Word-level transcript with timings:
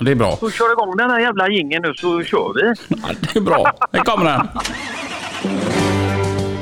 Det 0.00 0.10
är 0.10 0.14
bra. 0.14 0.36
Så 0.36 0.50
kör 0.50 0.72
igång 0.72 0.96
den 0.96 1.10
här 1.10 1.20
jävla 1.20 1.48
jingeln 1.48 1.82
nu 1.82 1.94
så 1.94 2.22
kör 2.22 2.52
vi. 2.54 2.74
Ja, 2.88 3.08
det 3.20 3.38
är 3.38 3.40
bra. 3.40 3.72
Här 3.92 4.00
kommer 4.04 4.24
den. 4.24 4.48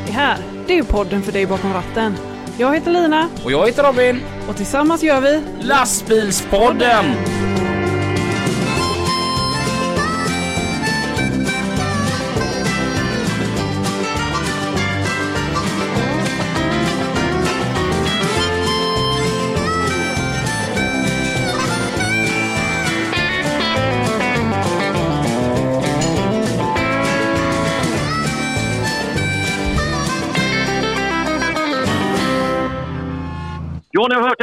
Det 0.07 0.12
här, 0.12 0.37
det 0.67 0.79
är 0.79 0.83
podden 0.83 1.22
för 1.22 1.33
dig 1.33 1.46
bakom 1.46 1.72
ratten. 1.72 2.14
Jag 2.59 2.74
heter 2.74 2.90
Lina 2.90 3.29
Och 3.45 3.53
jag 3.53 3.66
heter 3.66 3.82
Robin. 3.82 4.21
och 4.48 4.56
tillsammans 4.56 5.03
gör 5.03 5.21
vi 5.21 5.43
Lastbilspodden! 5.61 7.04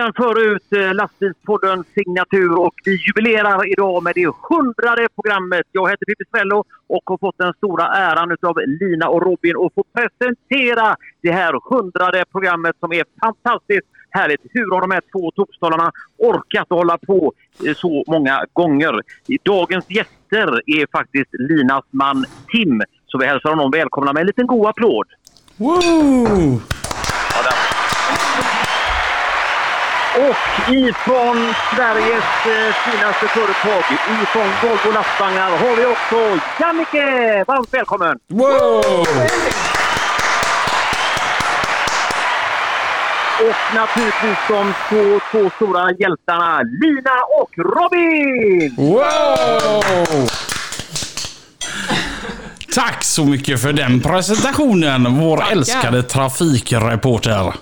Ja, 0.05 0.11
har 0.17 0.33
den 0.33 0.35
förut. 0.35 0.63
Eh, 0.71 0.93
lastbilspodden 0.93 0.95
Lastbilspoddens 0.95 1.87
signatur 1.93 2.59
och 2.59 2.73
vi 2.85 2.97
jubilerar 3.07 3.71
idag 3.71 4.03
med 4.03 4.13
det 4.15 4.35
hundrade 4.49 5.07
programmet. 5.15 5.65
Jag 5.71 5.89
heter 5.89 6.05
Pippi 6.05 6.23
Svello 6.31 6.63
och 6.87 7.01
har 7.05 7.17
fått 7.17 7.37
den 7.37 7.53
stora 7.53 7.85
äran 7.87 8.37
av 8.41 8.55
Lina 8.81 9.09
och 9.09 9.21
Robin 9.21 9.55
att 9.65 9.73
få 9.73 9.83
presentera 9.93 10.95
det 11.21 11.31
här 11.31 11.53
hundrade 11.69 12.25
programmet 12.31 12.75
som 12.79 12.93
är 12.93 13.03
fantastiskt 13.21 13.87
härligt. 14.09 14.41
Hur 14.49 14.71
har 14.71 14.81
de 14.81 14.91
här 14.91 15.01
två 15.11 15.31
tokstollarna 15.31 15.91
orkat 16.17 16.67
hålla 16.69 16.97
på 16.97 17.33
eh, 17.67 17.73
så 17.73 18.03
många 18.07 18.45
gånger? 18.53 19.01
Dagens 19.43 19.85
gäster 19.89 20.61
är 20.65 20.91
faktiskt 20.91 21.29
Linas 21.31 21.85
man 21.91 22.25
Tim. 22.47 22.81
Så 23.05 23.17
vi 23.17 23.25
hälsar 23.25 23.49
honom 23.49 23.71
välkomna 23.71 24.13
med 24.13 24.21
en 24.21 24.27
liten 24.27 24.47
god 24.47 24.67
applåd. 24.67 25.07
Woo! 25.57 26.61
Ja, 27.33 27.41
där. 27.43 27.75
Och 30.15 30.73
ifrån 30.73 31.53
Sveriges 31.75 32.23
eh, 32.45 32.73
finaste 32.85 33.27
företag, 33.27 33.83
ifrån 34.23 34.47
Volvo 34.63 34.91
Lastvagnar, 34.93 35.49
har 35.49 35.75
vi 35.75 35.85
också 35.85 36.39
Jannike! 36.59 37.43
Varmt 37.47 37.73
välkommen! 37.73 38.17
Wow! 38.27 39.07
Och 43.39 43.75
naturligtvis 43.75 44.37
de 44.47 44.73
två, 44.89 45.19
två 45.31 45.49
stora 45.55 45.91
hjältarna, 45.91 46.61
Lina 46.81 47.15
och 47.41 47.51
Robin! 47.57 48.75
Wow! 48.77 50.29
Tack 52.75 53.03
så 53.03 53.25
mycket 53.25 53.61
för 53.61 53.73
den 53.73 54.01
presentationen, 54.01 55.19
vår 55.19 55.43
älskade 55.51 56.03
trafikreporter. 56.03 57.53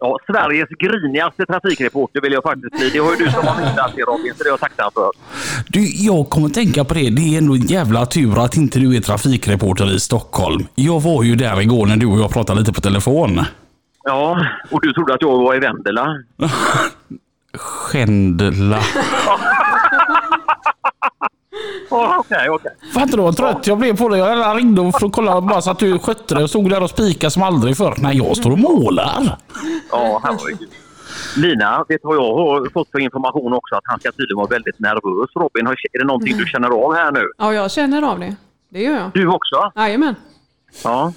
Ja, 0.00 0.18
Sveriges 0.26 0.68
grinigaste 0.68 1.46
trafikreporter 1.46 2.20
vill 2.20 2.32
jag 2.32 2.42
faktiskt 2.42 2.70
bli. 2.78 2.90
Det 2.92 2.98
har 2.98 3.10
ju 3.10 3.16
du 3.16 3.30
som 3.30 3.46
har 3.46 3.60
missat 3.60 3.92
det 3.96 4.02
Robin, 4.02 4.34
så 4.36 4.42
det 4.42 4.48
är 4.48 4.52
jag 4.52 4.60
tacksam 4.60 4.90
för. 4.94 5.10
Du, 5.68 5.86
jag 6.06 6.30
kommer 6.30 6.46
att 6.46 6.54
tänka 6.54 6.84
på 6.84 6.94
det. 6.94 7.10
Det 7.10 7.34
är 7.34 7.38
ändå 7.38 7.54
en 7.54 7.60
jävla 7.60 8.06
tur 8.06 8.44
att 8.44 8.56
inte 8.56 8.78
du 8.78 8.96
är 8.96 9.00
trafikreporter 9.00 9.94
i 9.94 10.00
Stockholm. 10.00 10.66
Jag 10.74 11.00
var 11.02 11.22
ju 11.22 11.36
där 11.36 11.60
igår 11.60 11.86
när 11.86 11.96
du 11.96 12.06
och 12.06 12.18
jag 12.20 12.30
pratade 12.30 12.60
lite 12.60 12.72
på 12.72 12.80
telefon. 12.80 13.40
Ja, 14.04 14.46
och 14.70 14.80
du 14.82 14.92
trodde 14.92 15.14
att 15.14 15.22
jag 15.22 15.38
var 15.38 15.54
i 15.54 15.58
Vendela. 15.58 16.16
Skändla. 17.54 18.80
Ja, 21.90 22.16
okej, 22.18 22.50
okej. 22.50 22.72
Fattar 22.94 23.16
du 23.16 23.22
vad 23.22 23.36
trött 23.36 23.66
jag 23.66 23.78
blev 23.78 23.96
på 23.96 24.08
dig? 24.08 24.20
Jag 24.20 24.56
ringde 24.58 24.92
för 24.98 25.06
att 25.06 25.12
kolla 25.12 25.40
bara 25.40 25.62
så 25.62 25.70
att 25.70 25.78
du 25.78 25.98
skötte 25.98 26.34
det 26.34 26.42
och 26.42 26.50
stod 26.50 26.70
där 26.70 26.82
och 26.82 26.90
spikade 26.90 27.30
som 27.30 27.42
aldrig 27.42 27.76
förr. 27.76 27.94
Nej, 27.98 28.16
jag 28.16 28.36
står 28.36 28.50
och 28.50 28.58
målar. 28.58 29.36
Ja, 29.90 30.20
herregud. 30.24 30.70
Lina, 31.36 31.84
vet 31.88 32.02
du 32.02 32.08
vad 32.08 32.16
jag 32.16 32.34
har 32.36 32.70
fått 32.72 32.90
för 32.90 32.98
information 32.98 33.52
också? 33.52 33.74
Att 33.74 33.82
han 33.84 34.00
ska 34.00 34.12
tydligen 34.12 34.36
vara 34.36 34.46
väldigt 34.46 34.78
nervös. 34.78 35.30
Robin, 35.34 35.66
är 35.66 35.98
det 35.98 36.04
någonting 36.04 36.36
du 36.38 36.46
känner 36.46 36.68
av 36.68 36.94
här 36.94 37.12
nu? 37.12 37.30
Ja, 37.38 37.54
jag 37.54 37.70
känner 37.70 38.02
av 38.02 38.18
det. 38.20 38.36
Det 38.68 38.82
gör 38.82 38.92
jag. 38.96 39.10
Du 39.14 39.26
också? 39.28 39.72
Jajamän. 39.76 40.14
Ja. 40.84 41.12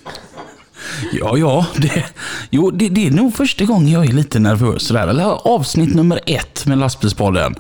Ja, 1.14 1.38
ja. 1.38 1.66
Det, 1.82 2.06
jo, 2.50 2.72
det, 2.72 2.90
det 2.90 3.08
är 3.08 3.12
nog 3.12 3.34
första 3.34 3.66
gången 3.66 3.88
jag 3.88 4.06
är 4.06 4.14
lite 4.14 4.40
nervös. 4.40 4.88
Sådär. 4.88 5.08
Eller 5.08 5.48
avsnitt 5.56 5.96
nummer 5.96 6.20
ett 6.26 6.66
med 6.68 6.78
lastbilspodden. 6.78 7.56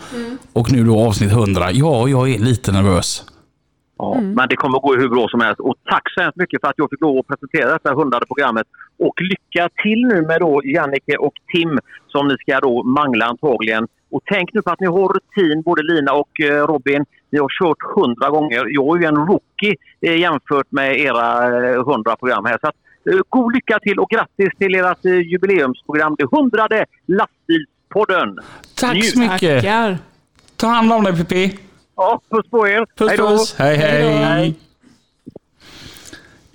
Och 0.54 0.72
nu 0.72 0.84
då 0.84 1.00
avsnitt 1.08 1.32
100. 1.32 1.72
Ja, 1.72 2.08
jag 2.08 2.30
är 2.32 2.40
lite 2.40 2.72
nervös. 2.72 3.24
ja. 3.98 4.22
Men 4.22 4.50
det 4.50 4.56
kommer 4.56 4.78
att 4.78 4.84
gå 4.84 4.96
hur 4.96 5.10
bra 5.10 5.28
som 5.30 5.42
helst. 5.42 5.60
Och 5.60 5.76
tack 5.90 6.14
så 6.14 6.22
hemskt 6.22 6.38
mycket 6.38 6.62
för 6.62 6.68
att 6.68 6.78
jag 6.78 6.90
fick 6.90 7.02
lov 7.02 7.18
att 7.20 7.28
presentera 7.28 7.74
detta 7.74 7.94
hundrade 7.94 8.26
programmet. 8.26 8.68
Och 9.00 9.14
lycka 9.22 9.70
till 9.84 10.02
nu 10.12 10.22
med 10.22 10.40
då 10.42 10.62
Jannike 10.66 11.16
och 11.18 11.34
Tim 11.54 11.80
som 12.08 12.28
ni 12.28 12.36
ska 12.40 12.60
då 12.60 12.84
mangla 12.84 13.26
antagligen. 13.26 13.88
Och 14.12 14.22
tänk 14.26 14.54
nu 14.54 14.62
på 14.62 14.70
att 14.70 14.80
ni 14.80 14.88
har 14.88 15.10
rutin, 15.14 15.62
både 15.62 15.84
Lina 15.84 16.14
och 16.14 16.42
eh, 16.42 16.68
Robin. 16.68 17.06
Ni 17.32 17.40
har 17.40 17.50
kört 17.60 17.78
hundra 17.96 18.30
gånger. 18.30 18.64
Jag 18.70 18.98
är 18.98 19.02
ju 19.02 19.08
en 19.08 19.16
rookie 19.16 19.76
eh, 20.02 20.18
jämfört 20.20 20.72
med 20.72 21.00
era 21.00 21.28
eh, 21.48 21.86
hundra 21.86 22.16
program 22.16 22.46
här. 22.46 22.58
Så 22.62 22.68
att, 22.68 22.76
god 23.30 23.54
lycka 23.54 23.80
till 23.80 24.00
och 24.00 24.10
grattis 24.10 24.50
till 24.60 24.76
ert 24.76 25.06
eh, 25.06 25.12
jubileumsprogram, 25.32 26.16
det 26.18 26.26
hundrade 26.32 26.86
Lastbilspodden. 27.08 28.40
Tack 28.76 28.94
Njut. 28.94 29.14
så 29.14 29.20
mycket. 29.20 29.62
Tackar. 29.64 29.98
Ta 30.56 30.68
hand 30.68 30.94
om 30.94 31.04
dig 31.04 31.18
Pippi. 31.18 31.58
Ja, 31.96 32.22
puss 32.30 32.50
på 32.50 32.68
er! 32.68 32.86
Puss 32.98 33.10
Hej 33.10 33.18
då. 33.18 33.28
puss. 33.30 33.56
Hej 33.58 33.76
hej. 33.78 34.54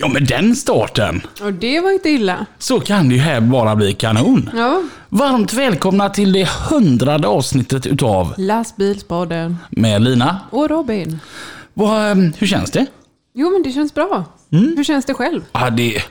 Ja 0.00 0.08
men 0.08 0.24
den 0.24 0.56
starten. 0.56 1.20
Och 1.42 1.52
det 1.52 1.80
var 1.80 1.90
inte 1.90 2.08
illa. 2.10 2.46
Så 2.58 2.80
kan 2.80 3.08
det 3.08 3.14
ju 3.14 3.20
här 3.20 3.40
bara 3.40 3.76
bli 3.76 3.92
kanon. 3.94 4.50
Ja. 4.56 4.82
Varmt 5.08 5.52
välkomna 5.52 6.08
till 6.10 6.32
det 6.32 6.48
hundrade 6.70 7.28
avsnittet 7.28 7.86
utav 7.86 8.34
Lastbilspodden. 8.38 9.56
med 9.70 10.02
Lina. 10.02 10.40
Och 10.50 10.70
Robin. 10.70 11.20
Vad, 11.74 12.10
ehm, 12.10 12.32
hur 12.38 12.46
känns 12.46 12.70
det? 12.70 12.86
Jo, 13.34 13.50
men 13.50 13.62
det 13.62 13.70
känns 13.72 13.94
bra. 13.94 14.24
Hur 14.50 14.84
känns 14.84 15.04
det 15.04 15.14
själv? 15.14 15.40
Ja, 15.52 15.70
det, 15.70 16.02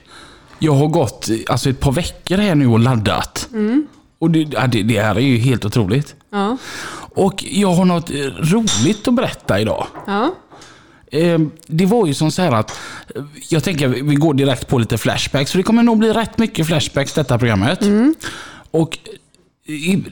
jag 0.60 0.74
har 0.74 0.88
gått 0.88 1.30
alltså 1.50 1.70
ett 1.70 1.80
par 1.80 1.92
veckor 1.92 2.38
här 2.38 2.56
nu 2.56 2.68
och 2.68 2.80
laddat. 2.80 3.50
Och 4.20 4.32
det, 4.32 4.40
ja, 4.40 4.68
det, 4.68 4.84
det 4.84 5.02
här 5.02 5.16
är 5.16 5.20
ju 5.20 5.38
helt 5.38 5.66
otroligt. 5.66 6.16
Ja. 6.32 6.58
Och 7.16 7.44
jag 7.48 7.74
har 7.74 7.86
något 7.86 8.10
eh, 8.10 8.16
roligt 8.26 9.08
att 9.08 9.14
berätta 9.14 9.60
idag. 9.60 9.88
Ja. 10.08 10.34
Eh, 11.12 11.40
Det 11.68 11.86
var 11.86 12.08
ju 12.08 12.14
som 12.14 12.32
så 12.32 12.42
här 12.42 12.52
att, 12.52 12.72
eh, 13.16 13.24
jag 13.50 13.64
tänker 13.64 13.88
vi 13.88 14.16
går 14.16 14.34
direkt 14.34 14.68
på 14.68 14.78
lite 14.80 14.98
flashbacks, 14.98 15.52
för 15.52 15.58
det 15.58 15.64
kommer 15.64 15.84
nog 15.84 15.98
bli 15.98 16.14
rätt 16.14 16.38
mycket 16.38 16.68
flashbacks 16.68 17.14
detta 17.14 17.38
programmet. 17.38 17.80
Och 18.72 18.98
i, 19.66 20.04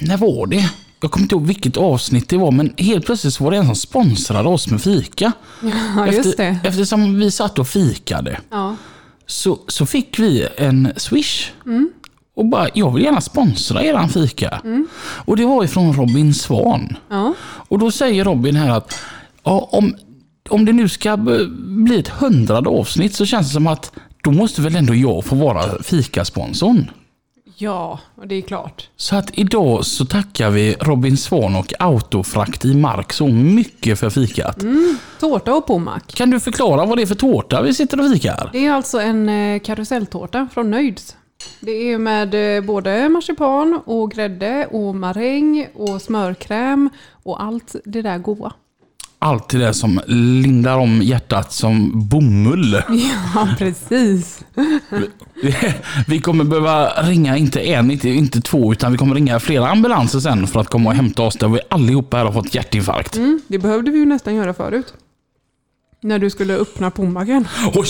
när 0.00 0.16
var 0.16 0.46
det? 0.46 0.70
Jag 1.00 1.10
kommer 1.10 1.24
inte 1.24 1.34
ihåg 1.34 1.46
vilket 1.46 1.76
avsnitt 1.76 2.28
det 2.28 2.36
var, 2.36 2.50
men 2.50 2.72
helt 2.76 3.06
plötsligt 3.06 3.40
var 3.40 3.50
det 3.50 3.56
en 3.56 3.66
som 3.66 3.74
sponsrade 3.76 4.48
oss 4.48 4.68
med 4.68 4.82
fika. 4.82 5.32
Ja, 5.96 6.06
just 6.12 6.36
det. 6.36 6.58
Eftersom 6.64 7.18
vi 7.18 7.30
satt 7.30 7.58
och 7.58 7.68
fikade 7.68 8.40
Ja. 8.50 8.76
Så, 9.26 9.58
så 9.68 9.86
fick 9.86 10.18
vi 10.18 10.48
en 10.56 10.92
swish. 10.96 11.50
Och 12.36 12.46
bara, 12.46 12.68
jag 12.74 12.94
vill 12.94 13.04
gärna 13.04 13.20
sponsra 13.20 13.82
eran 13.82 14.08
fika. 14.08 14.60
Och 15.00 15.36
det 15.36 15.44
var 15.46 15.64
ifrån 15.64 15.92
Robin 15.92 16.34
Svan. 16.34 16.96
Ja. 17.10 17.34
Och 17.68 17.78
då 17.78 17.90
säger 17.90 18.24
Robin 18.24 18.56
här 18.56 18.70
att 18.70 18.98
ja, 19.44 19.68
om, 19.72 19.96
om 20.48 20.64
det 20.64 20.72
nu 20.72 20.88
ska 20.88 21.16
bli 21.16 21.98
ett 21.98 22.08
hundrade 22.08 22.68
avsnitt 22.70 23.14
så 23.14 23.26
känns 23.26 23.46
det 23.46 23.52
som 23.52 23.66
att 23.66 23.92
då 24.22 24.30
måste 24.30 24.62
väl 24.62 24.76
ändå 24.76 24.94
jag 24.94 25.24
få 25.24 25.34
vara 25.34 25.82
fikasponsorn. 25.82 26.90
Ja, 27.58 28.00
och 28.14 28.28
det 28.28 28.34
är 28.34 28.42
klart. 28.42 28.88
Så 28.96 29.16
att 29.16 29.38
idag 29.38 29.86
så 29.86 30.04
tackar 30.04 30.50
vi 30.50 30.74
Robin 30.80 31.16
Svan 31.16 31.56
och 31.56 31.72
Autofrakt 31.78 32.64
i 32.64 32.74
Mark 32.74 33.12
så 33.12 33.28
mycket 33.28 33.98
för 33.98 34.10
fikat. 34.10 34.58
Tårta 35.20 35.54
och 35.54 35.66
pommac. 35.66 36.02
Kan 36.06 36.30
du 36.30 36.40
förklara 36.40 36.84
vad 36.86 36.98
det 36.98 37.02
är 37.02 37.06
för 37.06 37.14
tårta 37.14 37.62
vi 37.62 37.74
sitter 37.74 38.00
och 38.00 38.12
fikar? 38.12 38.50
Det 38.52 38.66
är 38.66 38.72
alltså 38.72 39.00
en 39.00 39.28
eh, 39.28 39.60
karuselltårta 39.60 40.48
från 40.54 40.70
Nöjds. 40.70 41.16
Det 41.60 41.92
är 41.92 41.98
med 41.98 42.56
eh, 42.56 42.64
både 42.64 43.08
marsipan 43.08 43.80
och 43.84 44.10
grädde 44.10 44.66
och 44.66 44.94
maräng 44.94 45.68
och 45.74 46.02
smörkräm 46.02 46.90
och 47.22 47.42
allt 47.42 47.76
det 47.84 48.02
där 48.02 48.18
goda. 48.18 48.52
Allt 49.26 49.48
det 49.48 49.74
som 49.74 50.00
lindar 50.06 50.78
om 50.78 51.02
hjärtat 51.02 51.52
som 51.52 52.08
bomull. 52.08 52.74
Ja, 53.34 53.48
precis. 53.58 54.44
Vi 56.06 56.20
kommer 56.20 56.44
behöva 56.44 56.88
ringa, 56.88 57.36
inte 57.36 57.60
en, 57.60 57.90
inte, 57.90 58.08
inte 58.08 58.40
två, 58.40 58.72
utan 58.72 58.92
vi 58.92 58.98
kommer 58.98 59.14
ringa 59.14 59.40
flera 59.40 59.68
ambulanser 59.68 60.18
sen 60.20 60.46
för 60.46 60.60
att 60.60 60.68
komma 60.68 60.90
och 60.90 60.96
hämta 60.96 61.22
oss 61.22 61.34
där 61.36 61.48
vi 61.48 61.60
allihopa 61.70 62.16
här 62.16 62.24
har 62.24 62.32
fått 62.32 62.54
hjärtinfarkt. 62.54 63.16
Mm, 63.16 63.40
det 63.48 63.58
behövde 63.58 63.90
vi 63.90 63.98
ju 63.98 64.06
nästan 64.06 64.34
göra 64.34 64.54
förut. 64.54 64.94
När 66.06 66.18
du 66.18 66.30
skulle 66.30 66.54
öppna 66.56 66.90
pommacen. 66.90 67.48
Oj! 67.74 67.86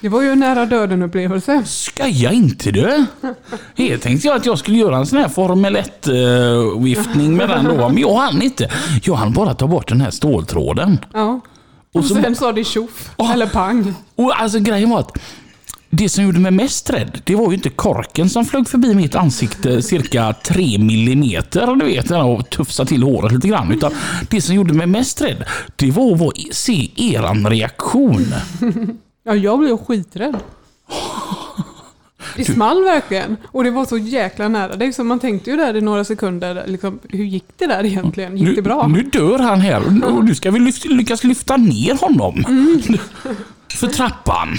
Det 0.00 0.08
var 0.08 0.22
ju 0.22 0.30
en 0.32 0.38
nära 0.40 0.66
döden-upplevelse. 0.66 1.62
Skoja 1.66 2.32
inte 2.32 2.70
du! 2.70 3.04
Här 3.76 3.96
tänkte 3.96 4.26
jag 4.28 4.36
att 4.36 4.46
jag 4.46 4.58
skulle 4.58 4.76
göra 4.78 4.96
en 4.96 5.06
sån 5.06 5.18
här 5.18 5.28
Formel 5.28 5.76
1-viftning 5.76 7.36
med 7.36 7.48
den 7.48 7.64
då, 7.64 7.88
men 7.88 7.98
jag 7.98 8.14
hann 8.14 8.42
inte. 8.42 8.70
Jag 9.02 9.14
hann 9.14 9.32
bara 9.32 9.54
ta 9.54 9.66
bort 9.66 9.88
den 9.88 10.00
här 10.00 10.10
ståltråden. 10.10 10.98
Ja. 11.12 11.40
Och 11.92 12.00
Och 12.00 12.04
så- 12.04 12.14
sen 12.14 12.34
sa 12.36 12.52
det 12.52 12.64
tjoff, 12.64 13.10
Ja. 13.16 13.32
eller 13.32 13.46
pang. 13.46 13.94
Och 14.16 14.40
alltså 14.40 14.58
grejen 14.58 14.90
var 14.90 14.98
att 15.00 15.18
det 15.90 16.08
som 16.08 16.24
gjorde 16.24 16.40
mig 16.40 16.50
mest 16.50 16.90
rädd, 16.90 17.20
det 17.24 17.34
var 17.34 17.48
ju 17.48 17.54
inte 17.54 17.70
korken 17.70 18.30
som 18.30 18.44
flög 18.44 18.68
förbi 18.68 18.94
mitt 18.94 19.14
ansikte 19.14 19.82
cirka 19.82 20.34
3 20.44 20.78
millimeter, 20.78 21.76
du 21.76 21.84
vet, 21.84 22.10
och 22.10 22.50
tufsa 22.50 22.84
till 22.84 23.02
håret 23.02 23.32
lite 23.32 23.48
grann. 23.48 23.72
Utan 23.72 23.92
det 24.30 24.42
som 24.42 24.54
gjorde 24.54 24.74
mig 24.74 24.86
mest 24.86 25.20
rädd, 25.20 25.44
det 25.76 25.90
var 25.90 26.28
att 26.28 26.54
se 26.54 26.90
eran 26.96 27.50
reaktion. 27.50 28.26
Ja, 29.24 29.34
jag 29.34 29.58
blev 29.58 29.76
skiträdd. 29.76 30.36
Det 32.36 32.44
small 32.44 32.84
verkligen. 32.84 33.36
Och 33.46 33.64
det 33.64 33.70
var 33.70 33.84
så 33.84 33.98
jäkla 33.98 34.48
nära 34.48 34.76
dig 34.76 34.92
så 34.92 35.04
man 35.04 35.18
tänkte 35.18 35.50
ju 35.50 35.56
där 35.56 35.76
i 35.76 35.80
några 35.80 36.04
sekunder, 36.04 36.64
liksom, 36.66 36.98
hur 37.08 37.24
gick 37.24 37.44
det 37.56 37.66
där 37.66 37.84
egentligen? 37.84 38.36
Gick 38.36 38.56
det 38.56 38.62
bra? 38.62 38.86
Nu, 38.86 39.02
nu 39.02 39.02
dör 39.02 39.38
han 39.38 39.60
här 39.60 40.04
och 40.04 40.24
nu 40.24 40.34
ska 40.34 40.50
vi 40.50 40.58
lyft, 40.58 40.84
lyckas 40.84 41.24
lyfta 41.24 41.56
ner 41.56 42.00
honom. 42.00 42.44
För 43.74 43.86
trappan. 43.86 44.58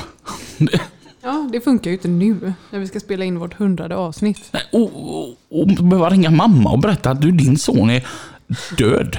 Ja, 1.21 1.49
det 1.51 1.61
funkar 1.61 1.89
ju 1.89 1.95
inte 1.95 2.07
nu 2.07 2.53
när 2.69 2.79
vi 2.79 2.87
ska 2.87 2.99
spela 2.99 3.25
in 3.25 3.39
vårt 3.39 3.53
hundrade 3.53 3.95
avsnitt. 3.95 4.49
Nej, 4.51 4.63
Och, 4.71 5.19
och, 5.19 5.35
och 5.49 5.67
behöva 5.67 6.09
ringa 6.09 6.29
mamma 6.31 6.71
och 6.71 6.79
berätta 6.79 7.09
att 7.11 7.21
du, 7.21 7.31
din 7.31 7.57
son 7.57 7.89
är 7.89 8.07
död. 8.77 9.17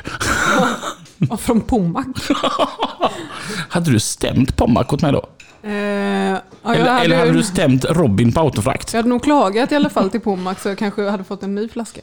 Ja, 1.30 1.36
från 1.36 1.60
Pommac. 1.60 2.06
Hade 3.68 3.90
du 3.90 4.00
stämt 4.00 4.56
Pommac 4.56 4.92
åt 4.92 5.02
mig 5.02 5.12
då? 5.12 5.26
Eh, 5.62 5.72
ja, 5.72 6.40
eller, 6.64 6.90
hade, 6.90 7.04
eller 7.04 7.18
hade 7.18 7.32
du 7.32 7.42
stämt 7.42 7.84
Robin 7.84 8.32
på 8.32 8.40
autofrakt? 8.40 8.92
jag 8.92 8.98
hade 8.98 9.08
nog 9.08 9.22
klagat 9.22 9.72
i 9.72 9.74
alla 9.74 9.90
fall 9.90 10.10
till 10.10 10.20
Pommac 10.20 10.62
så 10.62 10.68
jag 10.68 10.78
kanske 10.78 11.08
hade 11.08 11.24
fått 11.24 11.42
en 11.42 11.54
ny 11.54 11.68
flaska. 11.68 12.00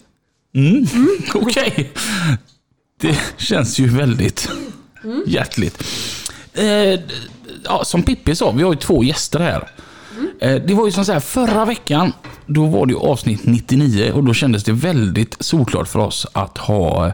Mm. 0.55 0.85
Okej. 1.33 1.91
Det 3.01 3.19
känns 3.37 3.79
ju 3.79 3.87
väldigt 3.89 4.49
hjärtligt. 5.27 5.83
Eh, 6.53 6.99
ja, 7.63 7.83
som 7.83 8.03
Pippi 8.03 8.35
sa, 8.35 8.51
vi 8.51 8.63
har 8.63 8.73
ju 8.73 8.79
två 8.79 9.03
gäster 9.03 9.39
här. 9.39 9.71
Eh, 10.39 10.55
det 10.55 10.73
var 10.73 10.85
ju 10.85 10.91
som 10.91 11.05
så 11.05 11.11
här, 11.13 11.19
förra 11.19 11.65
veckan, 11.65 12.13
då 12.45 12.65
var 12.65 12.85
det 12.85 12.95
avsnitt 12.95 13.45
99 13.45 14.11
och 14.11 14.23
då 14.23 14.33
kändes 14.33 14.63
det 14.63 14.71
väldigt 14.71 15.35
solklart 15.39 15.87
för 15.87 15.99
oss 15.99 16.27
att 16.33 16.57
ha 16.57 17.11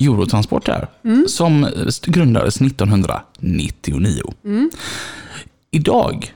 Eurotransport 0.00 0.68
här. 0.68 0.88
Som 1.28 1.64
eh, 1.64 1.70
grundades 2.06 2.60
1999. 2.60 4.22
Idag 5.70 6.32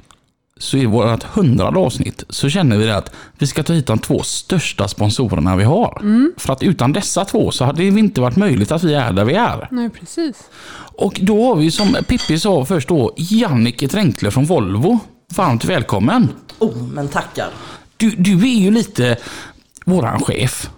så 0.59 0.77
i 0.77 0.87
vårt 0.87 1.23
hundrade 1.23 1.79
avsnitt 1.79 2.25
så 2.29 2.49
känner 2.49 2.77
vi 2.79 2.91
att 2.91 3.13
vi 3.39 3.47
ska 3.47 3.63
ta 3.63 3.73
hit 3.73 3.87
de 3.87 3.99
två 3.99 4.23
största 4.23 4.89
sponsorerna 4.89 5.57
vi 5.57 5.65
har. 5.65 6.01
För 6.37 6.53
att 6.53 6.63
utan 6.63 6.93
dessa 6.93 7.25
två 7.25 7.51
så 7.51 7.65
hade 7.65 7.83
det 7.83 7.99
inte 7.99 8.21
varit 8.21 8.37
möjligt 8.37 8.73
att 8.73 8.83
vi 8.85 8.95
är 8.95 9.13
där 9.13 9.25
vi 9.25 9.35
är. 9.35 9.69
Nej, 9.71 9.91
precis. 9.91 10.37
Och 10.97 11.19
då 11.23 11.47
har 11.47 11.57
vi 11.57 11.71
som 11.71 11.97
Pippi 12.09 12.39
sa 12.39 12.65
först 12.65 12.89
då 12.89 13.15
Jannike 13.17 13.89
Tränkle 13.89 14.31
från 14.31 14.45
Volvo. 14.45 14.99
Varmt 15.37 15.65
välkommen! 15.65 16.29
Oh, 16.59 16.77
men 16.77 17.09
tackar. 17.09 17.49
Du, 17.97 18.11
du 18.11 18.33
är 18.43 18.59
ju 18.61 18.71
lite 18.71 19.17
våran 19.85 20.21
chef. 20.21 20.71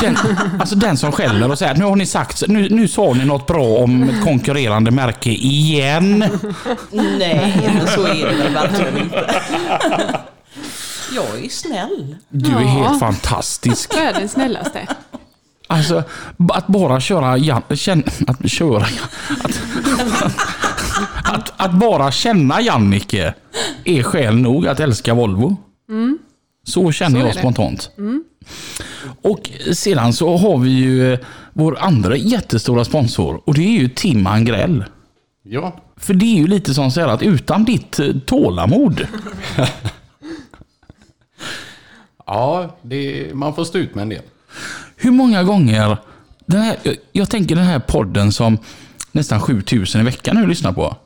Den, 0.00 0.16
alltså 0.60 0.74
den 0.76 0.96
som 0.96 1.12
skäller 1.12 1.50
och 1.50 1.58
säger 1.58 1.72
att 1.72 1.78
nu 1.78 1.84
har 1.84 1.96
ni 1.96 2.06
sagt, 2.06 2.42
nu, 2.48 2.68
nu 2.70 2.88
sa 2.88 3.12
ni 3.12 3.24
något 3.24 3.46
bra 3.46 3.64
om 3.78 4.02
ett 4.02 4.24
konkurrerande 4.24 4.90
märke 4.90 5.30
igen. 5.30 6.18
Nej, 6.90 7.70
men 7.76 7.86
så 7.88 8.06
är 8.06 8.26
det 8.28 8.34
väl 8.36 8.52
verkligen 8.54 8.98
inte. 8.98 9.34
Jag 11.14 11.44
är 11.44 11.48
snäll. 11.48 12.16
Du 12.28 12.50
är 12.50 12.60
Ja. 12.60 12.68
helt 12.68 13.00
fantastisk. 13.00 13.94
Vad 13.94 14.02
är 14.04 14.12
den 14.12 14.28
snällaste? 14.28 14.86
Alltså, 15.68 16.02
att 16.52 16.66
bara 16.66 17.00
köra... 17.00 17.32
Att 17.56 17.78
köra... 18.50 18.82
Att, 19.44 19.60
att, 20.22 20.32
att 21.56 21.72
bara 21.72 22.12
känna 22.12 22.60
Jannike 22.60 23.34
är 23.84 24.02
skäl 24.02 24.36
nog 24.36 24.66
att 24.66 24.80
älska 24.80 25.14
Volvo. 25.14 25.56
Så 26.64 26.92
känner 26.92 27.20
Så 27.20 27.26
jag 27.26 27.34
det. 27.34 27.40
Mm. 27.40 27.42
spontant. 27.42 27.90
Och 29.22 29.50
sedan 29.72 30.12
så 30.12 30.36
har 30.36 30.58
vi 30.58 30.70
ju 30.70 31.12
eh, 31.12 31.18
vår 31.52 31.78
andra 31.78 32.16
jättestora 32.16 32.84
sponsor 32.84 33.40
och 33.44 33.54
det 33.54 33.62
är 33.62 33.80
ju 33.80 33.88
Tim 33.88 34.26
Angrell. 34.26 34.84
Ja, 35.42 35.80
För 35.96 36.14
det 36.14 36.24
är 36.24 36.36
ju 36.36 36.46
lite 36.46 36.74
som 36.74 36.90
så 36.90 37.00
här 37.00 37.08
att 37.08 37.22
utan 37.22 37.64
ditt 37.64 37.98
eh, 37.98 38.12
tålamod 38.26 39.06
ja 42.26 42.76
det, 42.82 43.30
man 43.34 43.54
får 43.54 43.64
stå 43.64 43.78
ut 43.78 43.94
med 43.94 44.02
en 44.02 44.08
del. 44.08 44.22
Hur 44.96 45.10
många 45.10 45.42
gånger, 45.42 45.96
den 46.46 46.60
här, 46.60 46.76
jag, 46.82 46.96
jag 47.12 47.30
tänker 47.30 47.56
den 47.56 47.64
här 47.64 47.78
podden 47.78 48.32
som 48.32 48.58
nästan 49.12 49.40
7000 49.40 50.00
i 50.00 50.04
veckan 50.04 50.36
nu 50.36 50.46
lyssnar 50.46 50.72
på. 50.72 50.96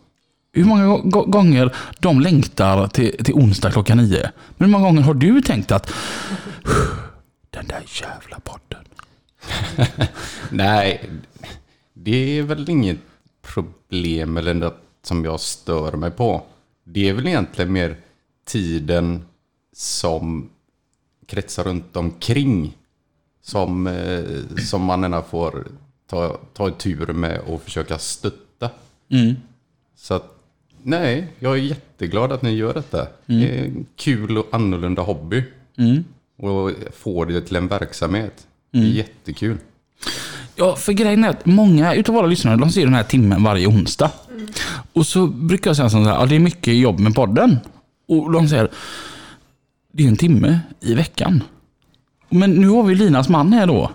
Hur 0.53 0.65
många 0.65 0.99
gå- 0.99 1.25
gånger 1.25 1.77
de 1.99 2.21
längtar 2.21 2.89
till, 2.89 3.25
till 3.25 3.35
onsdag 3.35 3.71
klockan 3.71 3.99
nio. 3.99 4.31
Men 4.57 4.67
hur 4.67 4.73
många 4.73 4.85
gånger 4.85 5.03
har 5.03 5.15
du 5.15 5.43
tänkt 5.43 5.73
att 5.73 5.93
den 7.51 7.67
där 7.67 7.83
jävla 8.03 8.41
podden. 8.41 8.85
Nej, 10.51 11.11
det 11.95 12.39
är 12.39 12.43
väl 12.43 12.71
inget 12.71 12.99
problem 13.43 14.37
eller 14.37 14.55
något 14.55 14.83
som 15.03 15.25
jag 15.25 15.41
stör 15.41 15.93
mig 15.93 16.11
på. 16.11 16.43
Det 16.85 17.09
är 17.09 17.13
väl 17.13 17.27
egentligen 17.27 17.73
mer 17.73 17.97
tiden 18.45 19.25
som 19.73 20.51
kretsar 21.27 21.65
runt 21.65 21.97
omkring 21.97 22.77
som, 23.43 23.87
eh, 23.87 24.57
som 24.57 24.83
man 24.85 25.03
gärna 25.03 25.23
får 25.23 25.67
ta, 26.07 26.39
ta 26.55 26.71
tur 26.71 27.07
med 27.07 27.41
och 27.41 27.63
försöka 27.63 27.99
stötta. 27.99 28.71
Mm. 29.09 29.35
Så 29.97 30.15
att, 30.15 30.40
nej, 30.83 31.29
jag 31.39 31.53
är 31.53 31.63
jätteglad 31.63 32.33
att 32.33 32.43
ni 32.43 32.51
gör 32.51 32.75
detta. 32.75 33.07
Det 33.27 33.59
är 33.59 33.65
en 33.65 33.87
kul 33.97 34.39
och 34.39 34.47
annorlunda 34.53 35.03
hobby. 35.03 35.45
Mm. 35.79 36.05
Och 36.37 36.71
få 36.97 37.25
det 37.25 37.41
till 37.41 37.57
en 37.57 37.69
verksamhet. 37.69 38.47
Det 38.71 38.79
är 38.79 38.83
jättekul. 38.83 39.57
Ja, 40.57 40.77
för 40.77 40.93
grejen 40.93 41.25
är 41.25 41.29
att 41.29 41.47
många 41.47 41.95
utav 41.95 42.15
våra 42.15 42.27
lyssnare, 42.27 42.57
de 42.57 42.71
ser 42.71 42.85
den 42.85 42.95
här 42.95 43.03
timmen 43.03 43.43
varje 43.43 43.67
onsdag. 43.67 44.11
Och 44.93 45.07
så 45.07 45.27
brukar 45.27 45.71
jag 45.71 45.77
säga 45.77 45.91
så 45.91 45.99
här, 45.99 46.15
ja 46.15 46.27
det 46.27 46.35
är 46.35 46.41
mycket 46.41 46.75
jobb 46.75 47.01
med 47.01 47.15
podden. 47.15 47.59
Och 48.09 48.33
de 48.33 48.49
säger, 48.49 48.69
det 49.93 50.05
är 50.05 50.09
en 50.09 50.17
timme 50.17 50.61
i 50.81 50.95
veckan. 50.95 51.43
Men 52.29 52.55
nu 52.55 52.69
har 52.69 52.83
vi 52.83 52.95
Linas 52.95 53.29
man 53.29 53.53
här 53.53 53.67
då. 53.67 53.91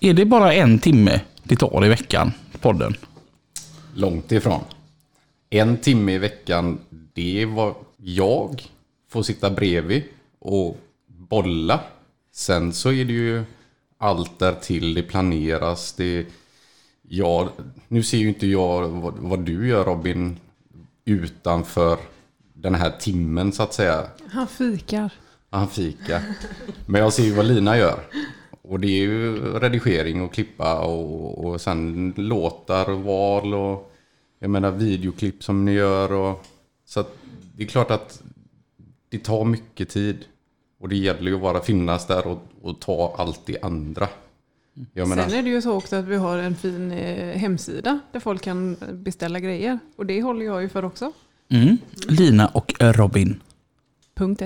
Är 0.00 0.14
det 0.14 0.24
bara 0.24 0.54
en 0.54 0.78
timme 0.78 1.20
det 1.42 1.56
tar 1.56 1.86
i 1.86 1.88
veckan, 1.88 2.32
podden? 2.60 2.94
Långt 3.94 4.32
ifrån. 4.32 4.60
En 5.54 5.76
timme 5.76 6.12
i 6.12 6.18
veckan, 6.18 6.78
det 7.12 7.42
är 7.42 7.46
vad 7.46 7.74
jag 7.96 8.62
får 9.08 9.22
sitta 9.22 9.50
bredvid 9.50 10.02
och 10.38 10.76
bolla. 11.06 11.80
Sen 12.32 12.72
så 12.72 12.92
är 12.92 13.04
det 13.04 13.12
ju 13.12 13.44
allt 13.98 14.38
där 14.38 14.54
till 14.54 14.94
det 14.94 15.02
planeras. 15.02 15.92
Det, 15.92 16.26
ja, 17.08 17.48
nu 17.88 18.02
ser 18.02 18.18
ju 18.18 18.28
inte 18.28 18.46
jag 18.46 18.88
vad, 18.88 19.14
vad 19.18 19.40
du 19.40 19.68
gör 19.68 19.84
Robin 19.84 20.36
utanför 21.04 21.98
den 22.52 22.74
här 22.74 22.90
timmen 22.90 23.52
så 23.52 23.62
att 23.62 23.74
säga. 23.74 24.06
Han 24.30 24.46
fikar. 24.46 25.12
Han 25.50 25.68
fika. 25.68 26.22
Men 26.86 27.00
jag 27.00 27.12
ser 27.12 27.24
ju 27.24 27.32
vad 27.32 27.46
Lina 27.46 27.78
gör. 27.78 28.00
Och 28.62 28.80
det 28.80 28.88
är 28.88 29.02
ju 29.02 29.36
redigering 29.58 30.22
och 30.22 30.34
klippa 30.34 30.80
och, 30.80 31.44
och 31.44 31.60
sen 31.60 32.12
låtar 32.16 32.90
och 32.90 33.00
val 33.00 33.54
och 33.54 33.93
jag 34.44 34.50
menar 34.50 34.70
videoklipp 34.70 35.44
som 35.44 35.64
ni 35.64 35.72
gör. 35.72 36.12
Och, 36.12 36.46
så 36.86 37.00
att 37.00 37.16
det 37.56 37.62
är 37.62 37.66
klart 37.66 37.90
att 37.90 38.22
det 39.08 39.18
tar 39.18 39.44
mycket 39.44 39.88
tid. 39.88 40.24
Och 40.80 40.88
det 40.88 40.96
gäller 40.96 41.30
ju 41.30 41.34
att 41.34 41.42
bara 41.42 41.60
finnas 41.60 42.06
där 42.06 42.26
och, 42.26 42.42
och 42.62 42.80
ta 42.80 43.14
allt 43.18 43.40
det 43.44 43.58
andra. 43.62 44.08
Jag 44.92 45.08
menar, 45.08 45.28
Sen 45.28 45.38
är 45.38 45.42
det 45.42 45.48
ju 45.48 45.62
så 45.62 45.72
också 45.72 45.96
att 45.96 46.04
vi 46.04 46.16
har 46.16 46.38
en 46.38 46.56
fin 46.56 46.92
eh, 46.92 47.38
hemsida 47.38 48.00
där 48.12 48.20
folk 48.20 48.42
kan 48.42 48.76
beställa 48.92 49.40
grejer. 49.40 49.78
Och 49.96 50.06
det 50.06 50.22
håller 50.22 50.46
jag 50.46 50.62
ju 50.62 50.68
för 50.68 50.84
också. 50.84 51.12
Mm. 51.48 51.78
Lina 52.08 52.46
och 52.46 52.74
Robin. 52.80 53.40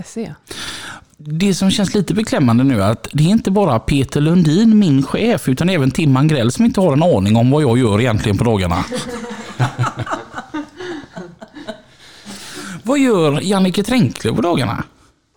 .se. 0.04 0.34
Det 1.16 1.54
som 1.54 1.70
känns 1.70 1.94
lite 1.94 2.14
beklämmande 2.14 2.64
nu 2.64 2.82
är 2.82 2.90
att 2.90 3.08
det 3.12 3.24
är 3.24 3.28
inte 3.28 3.50
bara 3.50 3.78
Peter 3.78 4.20
Lundin, 4.20 4.78
min 4.78 5.02
chef, 5.02 5.48
utan 5.48 5.68
även 5.68 5.90
Tim 5.90 6.16
Angrell 6.16 6.52
som 6.52 6.64
inte 6.64 6.80
har 6.80 6.92
en 6.92 7.02
aning 7.02 7.36
om 7.36 7.50
vad 7.50 7.62
jag 7.62 7.78
gör 7.78 8.00
egentligen 8.00 8.38
på 8.38 8.44
dagarna. 8.44 8.84
vad 12.82 12.98
gör 12.98 13.40
Jannike 13.40 13.82
Tränkle 13.82 14.32
på 14.32 14.42
dagarna? 14.42 14.84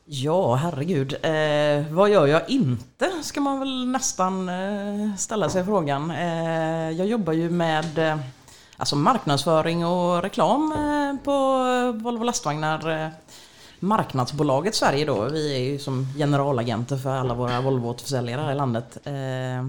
Ja, 0.05 0.55
herregud. 0.55 1.13
Eh, 1.13 1.93
vad 1.93 2.09
gör 2.09 2.27
jag 2.27 2.49
inte? 2.49 3.11
Ska 3.21 3.41
man 3.41 3.59
väl 3.59 3.87
nästan 3.87 4.49
eh, 4.49 5.15
ställa 5.17 5.49
sig 5.49 5.65
frågan. 5.65 6.11
Eh, 6.11 6.91
jag 6.91 7.07
jobbar 7.07 7.33
ju 7.33 7.49
med 7.49 7.97
eh, 7.97 8.17
alltså 8.77 8.95
marknadsföring 8.95 9.85
och 9.85 10.21
reklam 10.23 10.71
eh, 10.71 11.23
på 11.25 11.31
Volvo 12.03 12.23
lastvagnar. 12.23 13.03
eh, 13.05 13.09
Marknadsbolaget 13.83 14.75
Sverige 14.75 15.05
då, 15.05 15.23
vi 15.29 15.55
är 15.55 15.59
ju 15.71 15.79
som 15.79 16.07
generalagenter 16.17 16.97
för 16.97 17.09
alla 17.15 17.33
våra 17.33 17.61
Volvo-återförsäljare 17.61 18.41
här 18.41 18.51
i 18.51 18.55
landet. 18.55 18.97
Eh, 19.03 19.67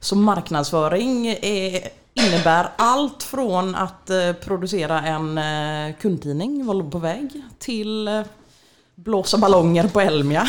Så 0.00 0.16
marknadsföring 0.16 1.26
är, 1.26 1.88
innebär 2.14 2.70
allt 2.76 3.22
från 3.22 3.74
att 3.74 4.10
eh, 4.10 4.32
producera 4.32 5.02
en 5.02 5.38
eh, 5.38 5.94
kundtidning, 6.00 6.66
Volvo 6.66 6.90
på 6.90 6.98
väg, 6.98 7.42
till 7.58 8.08
eh, 8.08 8.20
blåsa 8.94 9.38
ballonger 9.38 9.88
på 9.88 10.00
Elmia. 10.00 10.46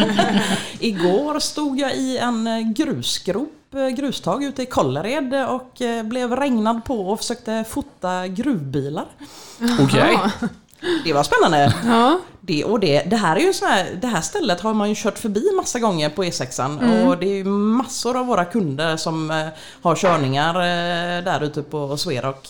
Igår 0.78 1.38
stod 1.38 1.78
jag 1.78 1.96
i 1.96 2.18
en 2.18 2.74
grusgrop, 2.76 3.74
grustag 3.96 4.44
ute 4.44 4.62
i 4.62 4.66
Kållered 4.66 5.48
och 5.48 5.82
blev 6.04 6.36
regnad 6.36 6.84
på 6.84 7.10
och 7.10 7.18
försökte 7.18 7.64
fota 7.68 8.28
gruvbilar. 8.28 9.06
Okej. 9.80 10.18
Det 11.04 11.12
var 11.12 11.22
spännande. 11.22 11.74
Ja. 11.86 12.18
Det, 12.44 12.64
och 12.64 12.80
det, 12.80 13.02
det 13.10 13.16
här 13.16 13.36
är 13.36 13.40
ju 13.40 13.52
så 13.52 13.64
här, 13.66 13.98
det 14.00 14.06
här 14.06 14.20
stället 14.20 14.60
har 14.60 14.74
man 14.74 14.88
ju 14.88 14.94
kört 14.98 15.18
förbi 15.18 15.42
massa 15.56 15.78
gånger 15.78 16.10
på 16.10 16.24
E6an 16.24 17.06
och 17.06 17.18
det 17.18 17.26
är 17.26 17.34
ju 17.36 17.44
massor 17.44 18.16
av 18.16 18.26
våra 18.26 18.44
kunder 18.44 18.96
som 18.96 19.30
eh, 19.30 19.46
har 19.82 19.96
körningar 19.96 20.54
eh, 20.54 21.24
där 21.24 21.44
ute 21.44 21.62
på 21.62 21.96
Sverok. 21.96 22.48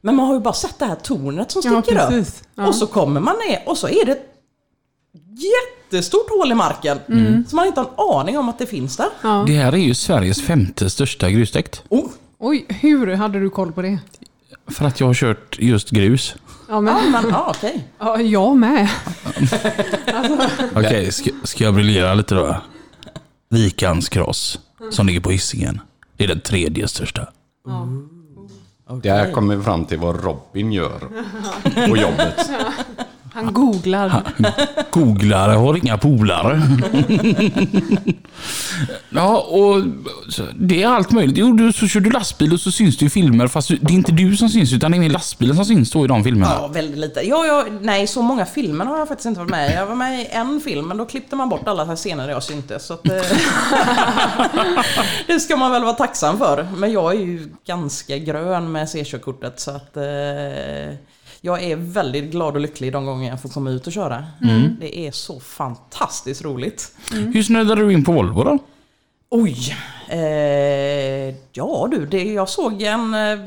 Men 0.00 0.16
man 0.16 0.26
har 0.26 0.34
ju 0.34 0.40
bara 0.40 0.54
sett 0.54 0.78
det 0.78 0.84
här 0.84 0.94
tornet 0.96 1.50
som 1.50 1.62
Ja, 1.64 1.82
sticker 1.82 2.00
upp. 2.02 2.08
precis. 2.08 2.42
Ja. 2.54 2.66
Och 2.66 2.74
så 2.74 2.86
kommer 2.86 3.20
man 3.20 3.36
ner 3.48 3.62
och 3.66 3.78
så 3.78 3.88
är 3.88 4.04
det 4.06 4.12
ett 4.12 4.34
jättestort 5.90 6.30
hål 6.30 6.52
i 6.52 6.54
marken. 6.54 6.98
Så 7.48 7.56
man 7.56 7.66
inte 7.66 7.80
har 7.80 7.86
en 7.88 8.20
aning 8.20 8.38
om 8.38 8.48
att 8.48 8.58
det 8.58 8.66
finns 8.66 8.96
där. 8.96 9.08
Ja. 9.22 9.44
Det 9.46 9.52
här 9.56 9.72
är 9.72 9.76
ju 9.76 9.94
Sveriges 9.94 10.42
femte 10.46 10.90
största 10.90 11.30
grustäkt. 11.30 11.82
Oh, 11.88 12.06
Oj, 12.38 12.66
hur 12.68 13.14
hade 13.14 13.40
du 13.40 13.50
koll 13.50 13.72
på 13.72 13.82
det? 13.82 13.98
För 14.70 14.84
att 14.84 15.00
jag 15.00 15.06
har 15.06 15.14
kört 15.14 15.56
just 15.58 15.90
grus. 15.90 16.34
Ja, 16.68 16.80
men, 16.80 17.12
men 17.12 17.24
ja, 17.30 17.46
okej. 17.56 17.88
ja, 17.98 18.20
jag 18.20 18.56
med. 18.56 18.88
Okej, 20.74 21.12
ska, 21.12 21.30
ska 21.44 21.64
jag 21.64 21.74
briljera 21.74 22.14
lite 22.14 22.34
då? 22.34 22.56
Vikans 23.50 24.08
cross, 24.08 24.60
som 24.90 25.06
ligger 25.06 25.20
på 25.20 25.30
Hisingen. 25.30 25.80
Det 26.16 26.24
är 26.24 26.28
den 26.28 26.40
tredje 26.40 26.88
största. 26.88 27.28
Det 29.02 29.10
här 29.10 29.32
kommer 29.32 29.56
vi 29.56 29.62
fram 29.62 29.84
till 29.84 29.98
vad 29.98 30.24
Robin 30.24 30.72
gör 30.72 31.00
på 31.88 31.96
jobbet. 31.96 32.50
Han 33.38 33.54
googlar. 33.54 34.22
Googlare 34.90 35.52
har 35.52 35.76
inga 35.76 35.98
polare. 35.98 36.62
ja, 39.10 39.40
och 39.40 39.82
det 40.56 40.82
är 40.82 40.88
allt 40.88 41.10
möjligt. 41.10 41.38
Jo, 41.38 41.52
du, 41.52 41.72
så 41.72 41.86
kör 41.86 42.00
du 42.00 42.10
lastbil 42.10 42.52
och 42.52 42.60
så 42.60 42.70
syns 42.70 42.98
det 42.98 43.04
i 43.04 43.10
filmer, 43.10 43.48
fast 43.48 43.68
det 43.68 43.92
är 43.92 43.94
inte 43.94 44.12
du 44.12 44.36
som 44.36 44.48
syns, 44.48 44.72
utan 44.72 44.92
det 44.92 44.98
är 44.98 45.10
lastbilen 45.10 45.56
som 45.56 45.64
syns 45.64 45.90
då 45.90 46.04
i 46.04 46.08
de 46.08 46.24
filmerna. 46.24 46.52
Ja, 46.60 46.68
väldigt 46.68 46.98
lite. 46.98 47.20
Ja, 47.20 47.46
ja, 47.46 47.66
nej, 47.80 48.06
så 48.06 48.22
många 48.22 48.46
filmer 48.46 48.84
har 48.84 48.98
jag 48.98 49.08
faktiskt 49.08 49.26
inte 49.26 49.40
varit 49.40 49.50
med 49.50 49.70
i. 49.70 49.74
Jag 49.74 49.86
var 49.86 49.94
med 49.94 50.20
i 50.20 50.26
en 50.30 50.60
film, 50.60 50.88
men 50.88 50.96
då 50.96 51.06
klippte 51.06 51.36
man 51.36 51.48
bort 51.48 51.68
alla 51.68 51.96
scener 51.96 52.26
där 52.26 52.32
jag 52.32 52.42
syntes. 52.42 52.86
Så 52.86 52.94
att, 52.94 53.08
eh, 53.08 53.16
det 55.26 55.40
ska 55.40 55.56
man 55.56 55.70
väl 55.70 55.82
vara 55.82 55.94
tacksam 55.94 56.38
för. 56.38 56.68
Men 56.76 56.92
jag 56.92 57.14
är 57.14 57.20
ju 57.20 57.48
ganska 57.66 58.18
grön 58.18 58.72
med 58.72 58.88
C-körkortet, 58.88 59.60
så 59.60 59.70
att 59.70 59.96
eh, 59.96 60.02
jag 61.40 61.62
är 61.62 61.76
väldigt 61.76 62.30
glad 62.30 62.54
och 62.54 62.60
lycklig 62.60 62.92
de 62.92 63.06
gånger 63.06 63.30
jag 63.30 63.42
får 63.42 63.48
komma 63.48 63.70
ut 63.70 63.86
och 63.86 63.92
köra. 63.92 64.24
Det 64.80 64.98
är 65.06 65.12
så 65.12 65.40
fantastiskt 65.40 66.44
roligt. 66.44 66.94
Hur 67.10 67.42
snöade 67.42 67.74
du 67.74 67.92
in 67.92 68.04
på 68.04 68.12
Volvo 68.12 68.44
då? 68.44 68.58
Oj! 69.30 69.76
Eh, 70.08 71.34
ja 71.52 71.88
du, 71.90 72.06
det, 72.06 72.24
jag 72.24 72.48
såg 72.48 72.82
en, 72.82 73.14
eh, 73.14 73.38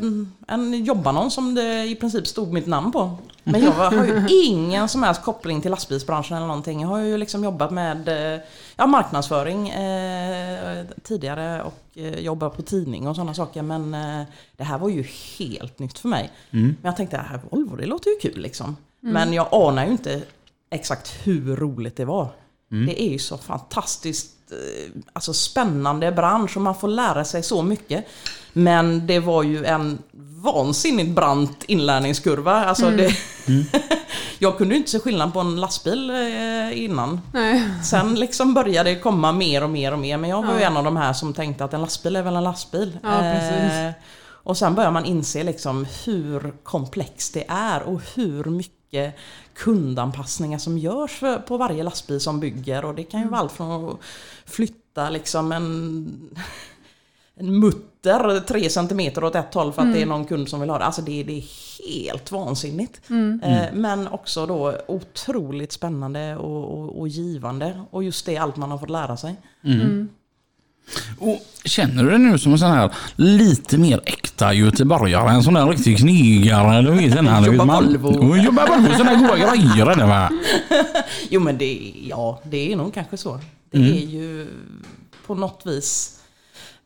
en 0.48 0.84
jobbannons 0.86 1.34
som 1.34 1.56
det 1.56 1.86
i 1.86 1.96
princip 1.96 2.28
stod 2.28 2.54
mitt 2.54 2.68
namn 2.68 2.92
på. 2.92 3.18
Men 3.44 3.64
jag 3.64 3.72
har 3.72 4.06
ju 4.06 4.28
ingen 4.46 4.90
som 4.90 5.04
helst 5.04 5.24
koppling 5.24 5.62
till 5.62 5.72
lastbilsbranschen 5.72 6.38
eller 6.38 6.48
någonting. 6.48 6.82
Jag 6.82 6.88
har 6.88 7.00
ju 7.00 7.18
liksom 7.18 7.44
jobbat 7.44 7.72
med 7.72 8.08
eh, 8.08 8.42
ja, 8.78 8.88
marknadsföring 8.88 9.70
eh, 9.70 10.86
tidigare 11.04 11.64
och 11.64 11.98
eh, 11.98 12.20
jobbat 12.20 12.56
på 12.56 12.62
tidning 12.62 13.08
och 13.08 13.16
sådana 13.16 13.34
saker. 13.34 13.62
Men 13.62 13.94
eh, 13.94 14.28
det 14.58 14.64
här 14.64 14.78
var 14.78 14.90
ju 14.90 15.06
helt 15.40 15.80
nytt 15.80 16.00
för 16.00 16.08
mig. 16.10 16.32
Men 16.62 16.78
jag 16.82 16.96
tänkte, 16.96 17.18
det 17.18 17.24
här 17.24 17.42
Volvo, 17.50 17.76
det 17.76 17.86
låter 17.86 18.10
ju 18.10 18.32
kul 18.32 18.42
liksom. 18.42 18.78
Men 19.00 19.34
jag 19.34 19.48
anar 19.52 19.86
ju 19.86 19.92
inte 19.92 20.22
exakt 20.70 21.28
hur 21.28 21.56
roligt 21.56 21.96
det 21.96 22.06
var. 22.06 22.28
Det 22.88 23.02
är 23.02 23.10
ju 23.10 23.20
så 23.20 23.38
fantastiskt 23.38 24.41
alltså 25.14 25.34
spännande 25.34 26.12
bransch 26.12 26.58
och 26.58 26.62
man 26.62 26.76
får 26.76 26.88
lära 26.88 27.26
sig 27.26 27.44
så 27.44 27.62
mycket. 27.62 28.06
Men 28.54 29.08
det 29.08 29.20
var 29.20 29.44
ju 29.44 29.66
en 29.66 29.98
vansinnigt 30.44 31.16
brant 31.16 31.64
inlärningskurva. 31.68 32.66
Alltså 32.66 32.90
det, 32.90 33.16
jag 34.40 34.58
kunde 34.58 34.76
inte 34.76 34.92
se 34.92 35.00
skillnad 35.00 35.34
på 35.34 35.40
en 35.40 35.62
lastbil 35.62 36.10
eh, 36.10 36.84
innan. 36.84 37.22
Nej. 37.34 37.64
Sen 37.84 38.16
liksom 38.16 38.54
började 38.54 38.90
det 38.90 39.00
komma 39.00 39.32
mer 39.32 39.64
och 39.64 39.70
mer 39.70 39.94
och 39.94 40.00
mer. 40.00 40.18
Men 40.18 40.30
jag 40.30 40.46
var 40.46 40.54
ju 40.54 40.62
en 40.62 40.78
av 40.78 40.84
de 40.84 40.98
här 40.98 41.14
som 41.14 41.34
tänkte 41.34 41.64
att 41.64 41.74
en 41.74 41.82
lastbil 41.82 42.16
är 42.16 42.24
väl 42.24 42.36
en 42.36 42.44
lastbil. 42.44 42.98
Ja. 43.04 43.26
Eh, 43.26 43.92
och 44.44 44.58
sen 44.58 44.76
börjar 44.76 44.92
man 44.92 45.06
inse 45.06 45.44
liksom 45.44 45.88
hur 46.06 46.54
komplext 46.64 47.34
det 47.34 47.46
är 47.48 47.84
och 47.84 48.02
hur 48.16 48.44
mycket 48.44 48.81
kundanpassningar 49.54 50.58
som 50.58 50.78
görs 50.78 51.12
för, 51.12 51.38
på 51.38 51.58
varje 51.58 51.84
lastbil 51.84 52.20
som 52.20 52.40
bygger. 52.40 52.86
Och 52.86 52.96
det 52.96 53.04
kan 53.04 53.22
ju 53.22 53.28
vara 53.28 53.42
allt 53.42 53.52
från 53.52 53.90
att 53.90 53.98
flytta 54.46 55.10
liksom 55.10 55.52
en, 55.52 56.38
en 57.36 57.60
mutter 57.60 58.40
tre 58.40 58.70
centimeter 58.70 59.24
åt 59.24 59.36
ett 59.36 59.54
håll 59.54 59.74
för 59.74 59.82
att 59.82 59.94
det 59.94 60.02
är 60.02 60.06
någon 60.06 60.26
kund 60.26 60.50
som 60.50 60.60
vill 60.60 60.70
ha 60.70 60.78
det. 60.78 60.86
Alltså 60.86 61.02
det, 61.02 61.24
det 61.24 61.38
är 61.38 61.44
helt 61.88 62.32
vansinnigt. 62.32 63.02
Eh, 63.44 63.74
men 63.74 64.08
också 64.08 64.46
då 64.46 64.78
otroligt 64.88 65.72
spännande 65.72 66.36
och, 66.36 66.80
och, 66.80 67.00
och 67.00 67.08
givande. 67.08 67.82
Och 67.92 68.04
just 68.04 68.26
det 68.26 68.38
allt 68.38 68.58
man 68.58 68.72
har 68.72 68.78
fått 68.78 68.90
lära 68.90 69.18
sig. 69.18 69.36
Och 71.20 71.40
känner 71.66 72.04
du 72.04 72.10
dig 72.10 72.20
nu 72.20 72.38
som 72.38 72.52
en 72.52 72.60
sån 72.60 72.72
här 72.72 72.92
lite 73.16 73.78
mer 73.78 74.02
äkta 74.06 74.54
göteborgare? 74.54 75.30
En 75.30 75.44
sån 75.44 75.54
där 75.54 75.68
riktig 75.68 75.98
knegare. 75.98 76.82
Du 76.82 76.92
vet, 76.92 77.16
den 77.16 77.28
här, 77.28 77.46
Jobbar 77.46 77.66
Volvo. 77.66 78.36
Jobbar 78.38 78.68
Volvo. 78.68 78.98
Såna 78.98 79.10
här 79.10 79.16
goda 79.22 79.38
grejer 79.38 79.86
är 79.92 79.96
det 79.96 80.06
va? 80.06 80.30
Jo 81.30 81.42
men 81.42 81.58
det, 81.58 81.92
ja, 82.10 82.42
det 82.44 82.72
är 82.72 82.76
nog 82.76 82.94
kanske 82.94 83.18
så. 83.18 83.40
Det 83.72 83.78
Mm. 83.78 83.92
är 83.94 83.98
ju 83.98 84.48
på 85.28 85.36
något 85.36 85.62
vis 85.66 86.18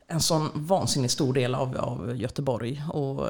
en 0.07 0.21
sån 0.21 0.49
vansinnigt 0.53 1.13
stor 1.13 1.33
del 1.33 1.55
av, 1.55 1.77
av 1.77 2.13
Göteborg. 2.17 2.81
Och, 2.89 3.27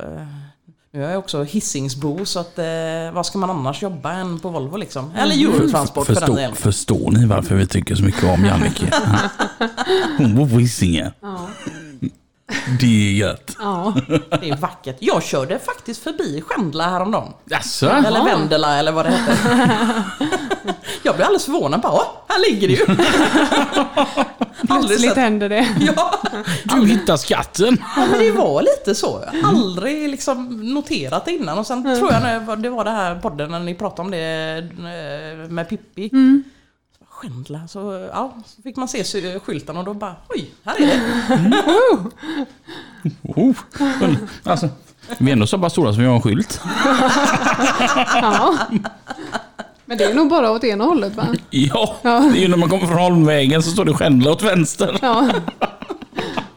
nu 0.96 1.06
är 1.06 1.10
jag 1.10 1.20
också 1.20 1.44
Hisingsbo 1.44 2.26
så 2.26 2.40
att 2.40 2.60
eh, 2.60 2.66
vad 3.14 3.26
ska 3.26 3.38
man 3.38 3.50
annars 3.50 3.82
jobba 3.82 4.12
än 4.12 4.40
på 4.40 4.50
Volvo 4.50 4.78
liksom? 4.78 5.12
Eller 5.16 5.36
Eurotransport 5.36 6.06
för 6.06 6.14
den 6.14 6.22
Förstår, 6.22 6.36
delen. 6.36 6.56
förstår 6.56 7.12
ni 7.12 7.26
varför 7.26 7.56
vi 7.56 7.68
tycker 7.68 7.96
så 7.96 8.04
mycket 8.04 8.24
om 8.24 8.46
Jannike? 8.46 8.92
Hon 10.18 10.36
bor 10.36 10.50
på 10.50 10.60
Hisingen. 10.60 11.12
Ja. 11.22 11.48
Det 12.80 12.86
är 13.08 13.12
gött. 13.14 13.56
ja. 13.60 13.94
Det 14.42 14.50
är 14.50 14.58
vackert. 14.58 14.98
Jag 15.00 15.24
körde 15.24 15.60
faktiskt 15.60 16.04
förbi 16.04 16.44
Skändla 16.48 16.90
häromdagen. 16.90 17.34
Jaså? 17.46 17.90
Eller 17.90 18.24
Vendela 18.26 18.78
eller 18.80 18.92
vad 18.92 19.06
det 19.06 19.12
heter. 19.12 20.04
jag 21.04 21.16
blev 21.16 21.26
alldeles 21.28 21.46
förvånad. 21.46 21.82
Bara, 21.82 22.02
här 22.28 22.52
ligger 22.52 22.68
det 22.68 22.74
ju! 22.74 22.86
Plötsligt 24.68 25.02
sett. 25.02 25.18
händer 25.18 25.50
det. 25.50 25.68
Ja, 25.96 26.14
Du 26.64 26.88
hittar 26.88 27.18
skatten. 27.18 27.78
Ja, 27.96 28.06
men 28.12 28.20
det 28.20 28.32
var 28.32 28.62
lite 28.62 28.96
så. 28.96 29.24
Jag 29.34 29.46
aldrig 29.46 30.10
liksom 30.10 30.50
noterat 30.74 31.26
det 31.26 31.32
innan. 31.32 31.58
Och 31.58 31.68
sen 31.68 31.84
tror 31.84 32.12
jag 32.14 32.22
när 32.24 32.56
det 32.56 32.70
var 32.70 32.84
det 32.84 32.92
här 32.92 33.16
podden 33.16 33.52
när 33.52 33.60
ni 33.60 33.76
pratade 33.76 34.02
om 34.02 34.12
det 34.12 34.58
eh, 34.78 35.50
med 35.52 35.70
Pippi. 35.70 36.10
Skändla, 37.10 37.68
så, 37.68 38.10
ja, 38.14 38.34
så 38.46 38.62
fick 38.62 38.76
man 38.76 38.88
se 38.88 39.04
skylten 39.40 39.78
och 39.78 39.84
då 39.84 39.94
bara 39.94 40.16
oj, 40.30 40.52
här 40.66 40.82
är 40.82 40.86
det. 40.88 41.02
Oh. 43.24 43.56
Alltså, 44.44 44.70
vi 45.18 45.30
är 45.32 45.34
ändå 45.34 45.48
så 45.48 45.60
pass 45.60 45.72
stora 45.72 45.94
som 45.94 46.02
vi 46.02 46.08
har 46.08 46.16
en 46.16 46.22
skylt. 46.22 46.62
Ja. 48.22 48.58
Men 49.86 49.98
det 49.98 50.04
är 50.04 50.14
nog 50.14 50.30
bara 50.30 50.52
åt 50.52 50.64
ena 50.64 50.84
hållet 50.84 51.16
va? 51.16 51.28
Ja, 51.50 51.96
Ja. 52.02 52.20
det 52.34 52.38
är 52.40 52.42
ju 52.42 52.48
när 52.48 52.58
man 52.58 52.70
kommer 52.70 52.88
från 52.88 52.98
Holmvägen 52.98 53.64
så 53.64 53.72
står 53.72 53.86
det 53.86 53.94
Skändla 53.94 54.32
åt 54.32 54.42
vänster. 54.44 55.00
Ja. 55.02 55.30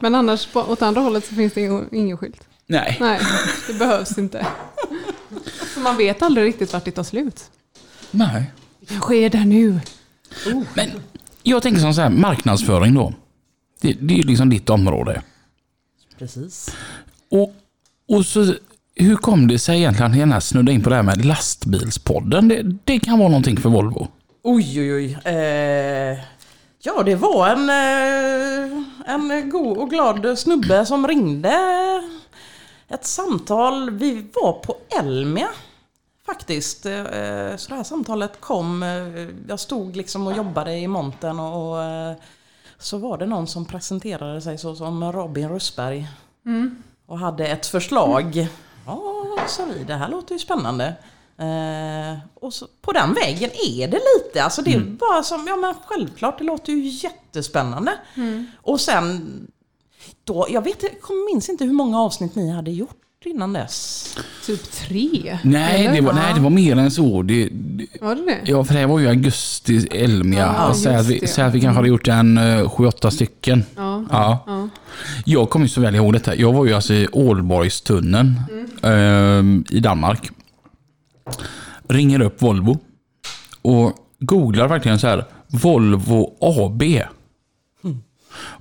Men 0.00 0.14
annars 0.14 0.48
åt 0.54 0.82
andra 0.82 1.00
hållet 1.00 1.24
så 1.26 1.34
finns 1.34 1.52
det 1.52 1.60
ingen, 1.60 1.88
ingen 1.92 2.16
skylt. 2.18 2.40
Nej. 2.66 2.96
Nej, 3.00 3.20
det 3.66 3.74
behövs 3.74 4.18
inte. 4.18 4.46
Så 5.74 5.80
man 5.80 5.96
vet 5.96 6.22
aldrig 6.22 6.46
riktigt 6.46 6.72
vart 6.72 6.84
det 6.84 6.90
tar 6.90 7.02
slut. 7.02 7.44
Nej. 8.10 8.50
Vad 8.90 9.00
sker 9.00 9.30
där 9.30 9.44
nu? 9.44 9.80
Men 10.74 10.90
jag 11.42 11.62
tänker 11.62 11.80
som 11.80 11.94
så 11.94 12.00
här, 12.00 12.10
marknadsföring 12.10 12.94
då. 12.94 13.12
Det, 13.80 13.92
det 14.00 14.14
är 14.14 14.18
ju 14.18 14.22
liksom 14.22 14.50
ditt 14.50 14.70
område. 14.70 15.22
Precis. 16.18 16.76
Och, 17.30 17.54
och 18.08 18.26
så, 18.26 18.54
hur 18.98 19.16
kom 19.16 19.48
det 19.48 19.58
sig 19.58 19.76
egentligen 19.78 20.12
att 20.12 20.18
gärna 20.18 20.40
snudda 20.40 20.72
in 20.72 20.82
på 20.82 20.90
det 20.90 20.96
här 20.96 21.02
med 21.02 21.24
lastbilspodden? 21.24 22.48
Det, 22.48 22.62
det 22.84 22.98
kan 22.98 23.18
vara 23.18 23.28
någonting 23.28 23.56
för 23.56 23.68
Volvo. 23.68 24.08
Oj, 24.42 24.80
oj, 24.80 24.94
oj. 24.94 25.18
Eh, 25.34 26.18
ja, 26.82 27.02
det 27.04 27.14
var 27.14 27.48
en, 27.48 27.68
eh, 27.70 29.14
en 29.14 29.50
god 29.50 29.78
och 29.78 29.90
glad 29.90 30.38
snubbe 30.38 30.86
som 30.86 31.08
ringde 31.08 31.54
ett 32.88 33.04
samtal, 33.06 33.90
vi 33.90 34.26
var 34.34 34.52
på 34.52 34.74
Elmia 35.00 35.48
faktiskt. 36.26 36.86
Eh, 36.86 36.92
Så 37.56 37.68
det 37.68 37.74
här 37.76 37.82
samtalet 37.84 38.40
kom, 38.40 38.82
eh, 38.82 39.26
jag 39.48 39.60
stod 39.60 39.96
liksom 39.96 40.26
och 40.26 40.36
jobbade 40.36 40.76
i 40.78 40.88
montern 40.88 41.40
och 41.40 41.76
så 42.78 42.98
var 42.98 43.18
det 43.18 43.26
någon 43.26 43.46
som 43.46 43.64
presenterade 43.64 44.40
sig 44.40 44.58
så 44.58 44.74
som 44.76 45.12
Robin 45.12 45.48
Russberg. 45.48 46.08
Och 47.06 47.18
hade 47.18 47.46
ett 47.46 47.66
förslag. 47.66 48.48
Ja, 48.88 49.38
sa 49.48 49.64
vi, 49.64 49.84
det 49.84 49.94
här 49.94 50.08
låter 50.08 50.32
ju 50.32 50.38
spännande. 50.38 50.84
Eh, 51.38 52.18
och 52.34 52.54
så, 52.54 52.66
på 52.80 52.92
den 52.92 53.14
vägen 53.14 53.50
är 53.50 53.88
det 53.88 54.00
lite, 54.16 54.44
alltså 54.44 54.62
det 54.62 54.74
är 54.74 54.80
bara 54.80 55.22
som, 55.22 55.46
ja 55.46 55.56
men 55.56 55.74
självklart, 55.86 56.38
det 56.38 56.44
låter 56.44 56.72
ju 56.72 56.88
jättespännande. 56.88 57.92
Och 58.62 58.80
sen, 58.80 59.30
då, 60.24 60.46
jag 60.50 60.64
vet, 60.64 60.82
jag 60.82 60.92
minns 61.30 61.48
inte 61.48 61.64
hur 61.64 61.72
många 61.72 62.00
avsnitt 62.00 62.34
ni 62.34 62.50
hade 62.50 62.70
gjort 62.70 63.00
innan 63.30 63.52
dess. 63.52 64.16
Typ 64.46 64.72
tre? 64.72 65.38
Nej, 65.42 65.86
eller? 65.86 65.94
det 65.94 66.00
var, 66.00 66.12
nej, 66.12 66.34
det 66.34 66.40
var 66.40 66.50
mer 66.50 66.76
än 66.76 66.90
så. 66.90 67.22
Det, 67.22 67.48
det, 67.52 67.86
Var 68.00 68.14
det 68.14 68.24
det? 68.24 68.38
ja, 68.44 68.64
för 68.64 68.74
det 68.74 68.80
här 68.80 68.86
var 68.86 68.98
ju 68.98 69.08
augusti, 69.08 69.88
Elmia. 69.90 70.54
Ja, 70.58 70.68
och 70.68 70.76
säg, 70.76 70.96
att 70.96 71.06
vi, 71.06 71.16
att 71.16 71.54
vi 71.54 71.60
kanske 71.60 71.78
hade 71.78 71.88
gjort 71.88 72.08
en 72.08 72.38
uh, 72.38 72.68
sju, 72.68 72.86
åtta 72.86 73.10
stycken. 73.10 73.64
Ja. 73.76 74.04
Ja. 74.10 74.68
Jag 75.24 75.50
kommer 75.50 75.66
ju 75.66 75.70
så 75.70 75.80
väl 75.80 75.94
ihåg 75.94 76.12
detta. 76.12 76.36
Jag 76.36 76.52
var 76.52 76.66
ju 76.66 76.74
alltså 76.74 76.94
i 76.94 77.08
Ålborgstunneln 77.12 78.40
eh, 78.82 79.76
i 79.76 79.80
Danmark. 79.80 80.30
Ringer 81.88 82.20
upp 82.20 82.42
Volvo 82.42 82.78
och 83.62 83.92
googlar 84.18 84.68
verkligen 84.68 84.98
så 84.98 85.06
här 85.06 85.24
Volvo 85.46 86.36
AB. 86.40 86.82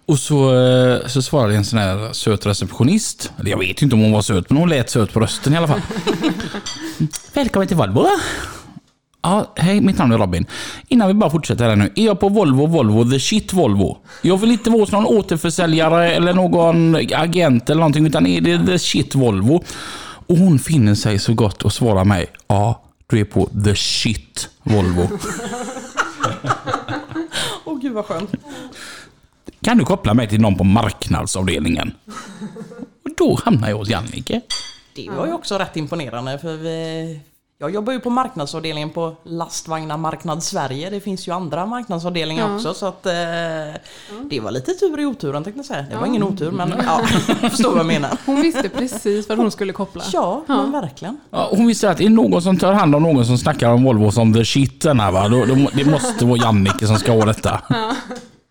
Och 0.08 0.20
så, 0.20 0.56
eh, 0.56 1.08
så 1.08 1.22
svarade 1.22 1.56
en 1.56 1.66
sån 1.66 1.80
här 1.80 2.14
söt 2.14 2.46
receptionist. 2.46 3.32
Eller 3.40 3.52
jag 3.52 3.60
vet 3.60 3.82
inte 3.82 3.96
om 3.96 4.02
hon 4.02 4.12
var 4.12 4.22
söt, 4.22 4.50
men 4.50 4.58
hon 4.58 4.70
lät 4.70 4.90
söt 4.90 5.14
på 5.14 5.20
rösten 5.20 5.54
i 5.54 5.58
alla 5.58 5.68
fall. 5.68 5.82
Välkommen 7.34 7.68
till 7.68 7.78
Volvo. 7.78 8.08
Ja, 9.22 9.54
hej, 9.56 9.82
mitt 9.82 9.98
namn 9.98 10.12
är 10.12 10.18
Robin. 10.18 10.46
Innan 10.88 11.08
vi 11.08 11.14
bara 11.14 11.30
fortsätter 11.30 11.70
här 11.70 11.76
nu. 11.76 11.92
Är 11.96 12.06
jag 12.06 12.20
på 12.20 12.30
Volvo, 12.30 12.66
Volvo, 12.66 13.12
the 13.12 13.20
shit 13.20 13.54
Volvo? 13.54 13.98
Jag 14.22 14.38
vill 14.38 14.52
inte 14.52 14.70
vara 14.70 14.82
hos 14.82 14.92
någon 14.92 15.06
återförsäljare 15.06 16.12
eller 16.12 16.34
någon 16.34 16.96
agent 16.96 17.70
eller 17.70 17.80
någonting, 17.80 18.08
utan 18.08 18.28
är 18.28 18.42
det 18.42 18.66
the 18.66 18.80
shit 18.80 19.16
Volvo? 19.16 19.64
Och 20.28 20.38
hon 20.38 20.60
finner 20.60 20.96
sig 20.96 21.20
så 21.20 21.34
gott 21.34 21.64
och 21.64 21.74
svarar 21.74 22.06
mig. 22.06 22.26
Ja, 22.48 22.82
du 23.08 23.20
är 23.20 23.26
på 23.26 23.50
the 23.66 23.76
shit 23.76 24.50
Volvo. 24.64 25.10
Åh 27.66 27.80
gud 27.82 27.94
vad 27.94 28.06
skönt. 28.06 28.32
Kan 29.68 29.78
du 29.78 29.86
koppla 29.86 30.14
mig 30.14 30.28
till 30.28 30.42
någon 30.42 30.56
på 30.56 30.64
marknadsavdelningen? 30.64 31.94
Och 33.06 33.12
då 33.18 33.40
hamnar 33.46 33.70
jag 33.70 33.78
hos 33.78 33.90
Jannike. 33.90 34.42
Det 34.96 35.10
var 35.10 35.28
ju 35.28 35.34
också 35.34 35.58
rätt 35.58 35.78
imponerande 35.78 36.40
för 36.40 36.58
vi, 36.58 37.20
jag 37.60 37.74
jobbar 37.74 37.94
ju 37.94 38.00
på 38.00 38.10
marknadsavdelningen 38.10 38.90
på 38.90 39.16
Lastvagnar 39.24 39.98
Marknad 39.98 40.44
Sverige. 40.44 40.90
Det 40.90 41.00
finns 41.00 41.28
ju 41.28 41.32
andra 41.32 41.66
marknadsavdelningar 41.66 42.50
Ja. 42.50 42.56
också 42.56 42.74
så 42.74 42.86
att 42.86 43.06
eh, 43.06 43.12
det 44.30 44.40
var 44.40 44.52
lite 44.52 44.74
tur 44.74 45.00
i 45.00 45.06
oturen 45.06 45.44
tänkte 45.44 45.60
jag 45.60 45.66
säga. 45.66 45.86
Det 45.90 45.96
var 45.96 46.06
ingen 46.08 46.24
otur 46.24 46.52
men 46.52 46.74
ja, 46.86 47.02
jag 47.42 47.52
förstår 47.52 47.70
vad 47.70 47.80
jag 47.80 47.86
menar. 47.86 48.18
Hon 48.26 48.42
visste 48.42 48.70
precis 48.70 49.30
vad 49.30 49.38
hon 49.38 49.52
skulle 49.52 49.74
koppla. 49.74 50.04
Ja, 50.14 50.44
men 50.48 50.72
verkligen. 50.72 51.18
Ja, 51.30 51.48
hon 51.52 51.68
visste 51.68 51.90
att 51.90 51.98
det 51.98 52.06
är 52.06 52.10
någon 52.10 52.42
som 52.42 52.58
tar 52.58 52.74
hand 52.74 52.96
om 52.96 53.04
någon 53.04 53.26
som 53.26 53.38
snackar 53.38 53.72
om 53.72 53.84
Volvo 53.84 54.12
som 54.12 54.34
the 54.34 54.46
shit 54.46 54.82
den 54.82 55.00
här 55.00 55.12
va. 55.12 55.28
Då, 55.28 55.46
då, 55.46 55.56
det 55.74 55.86
måste 55.86 56.26
vara 56.26 56.38
Jannike 56.38 56.88
som 56.88 56.96
ska 56.96 57.12
ha 57.12 57.26
detta. 57.26 57.62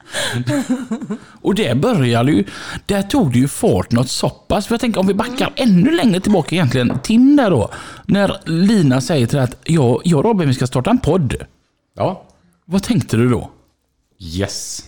Och 1.43 1.55
det 1.55 1.77
började 1.77 2.33
ju, 2.33 2.45
där 2.87 3.03
tog 3.03 3.33
det 3.33 3.39
ju 3.39 3.49
fart 3.49 3.91
något 3.93 4.11
så 4.11 4.29
pass. 4.31 4.67
För 4.67 4.75
jag 4.75 4.81
tänker 4.81 5.01
om 5.01 5.07
vi 5.07 5.15
backar 5.15 5.53
ännu 5.57 5.91
längre 5.91 6.21
tillbaka 6.21 6.55
egentligen. 6.55 6.99
Tim 7.03 7.37
där 7.37 7.51
då. 7.51 7.71
När 8.07 8.41
Lina 8.45 9.01
säger 9.01 9.27
till 9.27 9.37
dig 9.37 9.45
att 9.45 9.57
jag, 9.65 10.01
jag 10.05 10.19
och 10.19 10.25
Robin 10.25 10.49
vi 10.49 10.55
ska 10.55 10.67
starta 10.67 10.91
en 10.91 10.99
podd. 10.99 11.35
Ja, 11.97 12.23
Vad 12.65 12.83
tänkte 12.83 13.17
du 13.17 13.29
då? 13.29 13.51
yes. 14.19 14.83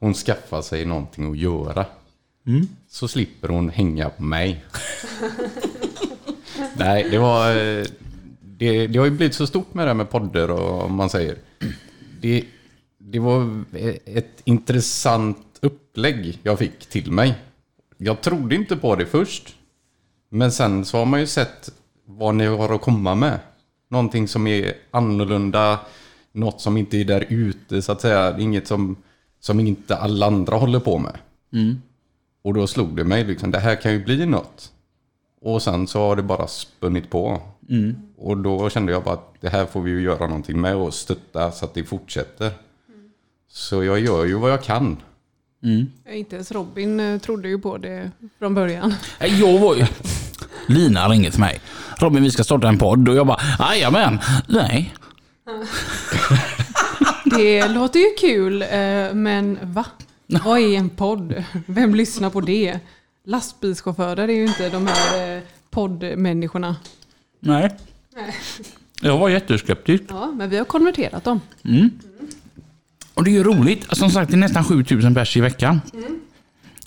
Hon 0.00 0.14
skaffar 0.14 0.62
sig 0.62 0.84
någonting 0.84 1.30
att 1.30 1.38
göra. 1.38 1.84
Så 2.90 3.08
slipper 3.08 3.48
hon 3.48 3.68
hänga 3.68 4.08
på 4.08 4.22
mig. 4.22 4.64
Nej, 6.76 7.06
det 7.10 7.18
var... 7.18 7.50
eh, 7.50 7.84
Det, 8.58 8.86
det 8.86 8.98
har 8.98 9.04
ju 9.06 9.10
blivit 9.10 9.34
så 9.34 9.46
stort 9.46 9.74
med 9.74 9.86
det 9.86 9.90
här 9.90 9.94
med 9.94 10.10
poddar 10.10 10.48
och 10.50 10.84
om 10.84 10.94
man 10.94 11.10
säger. 11.10 11.36
Det, 12.20 12.44
det 13.08 13.18
var 13.18 13.64
ett 14.04 14.42
intressant 14.44 15.58
upplägg 15.62 16.38
jag 16.42 16.58
fick 16.58 16.86
till 16.86 17.12
mig. 17.12 17.34
Jag 17.96 18.20
trodde 18.20 18.54
inte 18.54 18.76
på 18.76 18.96
det 18.96 19.06
först. 19.06 19.56
Men 20.28 20.52
sen 20.52 20.84
så 20.84 20.98
har 20.98 21.06
man 21.06 21.20
ju 21.20 21.26
sett 21.26 21.70
vad 22.04 22.34
ni 22.34 22.46
har 22.46 22.74
att 22.74 22.80
komma 22.80 23.14
med. 23.14 23.38
Någonting 23.88 24.28
som 24.28 24.46
är 24.46 24.72
annorlunda, 24.90 25.80
något 26.32 26.60
som 26.60 26.76
inte 26.76 26.96
är 26.96 27.04
där 27.04 27.26
ute 27.28 27.82
så 27.82 27.92
att 27.92 28.00
säga. 28.00 28.38
Inget 28.38 28.66
som, 28.66 28.96
som 29.40 29.60
inte 29.60 29.96
alla 29.96 30.26
andra 30.26 30.56
håller 30.56 30.80
på 30.80 30.98
med. 30.98 31.18
Och 32.42 32.54
då 32.54 32.66
slog 32.66 32.96
det 32.96 33.04
mig 33.04 33.24
liksom, 33.24 33.50
det 33.50 33.58
här 33.58 33.76
kan 33.76 33.92
ju 33.92 34.04
bli 34.04 34.26
något. 34.26 34.72
Och 35.40 35.62
sen 35.62 35.86
så 35.86 36.00
har 36.00 36.16
det 36.16 36.22
bara 36.22 36.46
spunnit 36.46 37.10
på. 37.10 37.40
Och 38.16 38.36
då 38.36 38.70
kände 38.70 38.92
jag 38.92 39.04
bara 39.04 39.14
att 39.14 39.34
det 39.40 39.48
här 39.48 39.66
får 39.66 39.80
vi 39.82 39.90
ju 39.90 40.02
göra 40.02 40.26
någonting 40.26 40.60
med 40.60 40.76
och 40.76 40.94
stötta 40.94 41.52
så 41.52 41.64
att 41.64 41.74
det 41.74 41.84
fortsätter. 41.84 42.52
Så 43.52 43.84
jag 43.84 44.00
gör 44.00 44.24
ju 44.24 44.34
vad 44.34 44.50
jag 44.50 44.62
kan. 44.62 44.96
Inte 46.12 46.34
ens 46.36 46.52
Robin 46.52 47.00
eh, 47.00 47.18
trodde 47.20 47.48
ju 47.48 47.58
på 47.58 47.78
det 47.78 48.10
från 48.38 48.54
början. 48.54 48.94
Nej, 49.20 49.40
Jag 49.40 49.58
var 49.58 49.74
ju... 49.76 49.86
Lina 50.68 51.08
ringer 51.08 51.30
till 51.30 51.40
mig. 51.40 51.60
Robin 51.98 52.22
vi 52.22 52.30
ska 52.30 52.44
starta 52.44 52.68
en 52.68 52.78
podd 52.78 53.08
och 53.08 53.14
jag 53.16 53.26
bara 53.26 53.40
jajamän. 53.58 54.18
Nej. 54.48 54.94
Det 57.24 57.68
låter 57.68 57.98
ju 58.00 58.06
kul, 58.18 58.62
eh, 58.62 58.68
men 59.14 59.58
va? 59.62 59.84
Vad 60.26 60.58
är 60.58 60.76
en 60.78 60.88
podd? 60.90 61.44
Vem 61.66 61.94
lyssnar 61.94 62.30
på 62.30 62.40
det? 62.40 62.78
Lastbilschaufförer 63.24 64.28
är 64.28 64.32
ju 64.34 64.46
inte 64.46 64.68
de 64.68 64.86
här 64.86 65.36
eh, 65.36 65.42
poddmänniskorna. 65.70 66.76
Nej. 67.40 67.76
Jag 69.00 69.18
var 69.18 69.28
jätteskeptisk. 69.28 70.04
Ja, 70.08 70.26
men 70.36 70.50
vi 70.50 70.58
har 70.58 70.64
konverterat 70.64 71.24
dem. 71.24 71.40
Och 73.16 73.24
det 73.24 73.30
är 73.30 73.32
ju 73.32 73.44
roligt. 73.44 73.96
Som 73.96 74.10
sagt, 74.10 74.30
det 74.30 74.36
är 74.36 74.38
nästan 74.38 74.64
7000 74.64 75.14
pers 75.14 75.36
i 75.36 75.40
veckan. 75.40 75.80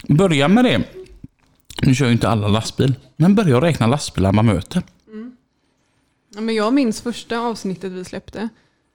Börja 0.08 0.48
med 0.48 0.66
det. 0.66 0.84
Nu 1.82 1.96
kör 1.96 2.06
ju 2.06 2.12
inte 2.12 2.30
alla 2.30 2.48
lastbil. 2.48 2.96
Men 3.16 3.36
börja 3.36 3.62
räkna 3.62 3.88
lastbilar 3.88 4.32
man 4.32 4.46
möter. 4.46 4.84
Ja, 6.36 6.42
men 6.42 6.56
jag 6.56 6.74
minns 6.74 7.02
första 7.02 7.40
avsnittet 7.40 7.92
vi 7.92 8.06
släppte. 8.06 8.50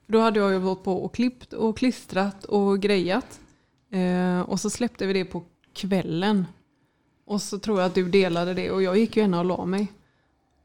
Då 0.07 0.19
hade 0.19 0.39
jag 0.39 0.51
ju 0.51 0.57
varit 0.57 0.83
på 0.83 1.03
och 1.03 1.15
klippt 1.15 1.53
och 1.53 1.77
klistrat 1.77 2.43
och 2.43 2.79
grejat. 2.79 3.39
Eh, 3.91 4.39
och 4.39 4.59
så 4.59 4.69
släppte 4.69 5.05
vi 5.05 5.13
det 5.13 5.25
på 5.25 5.43
kvällen. 5.73 6.45
Och 7.25 7.41
så 7.41 7.59
tror 7.59 7.79
jag 7.79 7.85
att 7.85 7.95
du 7.95 8.09
delade 8.09 8.53
det 8.53 8.71
och 8.71 8.83
jag 8.83 8.97
gick 8.97 9.15
ju 9.15 9.21
gärna 9.21 9.39
och 9.39 9.45
la 9.45 9.65
mig. 9.65 9.91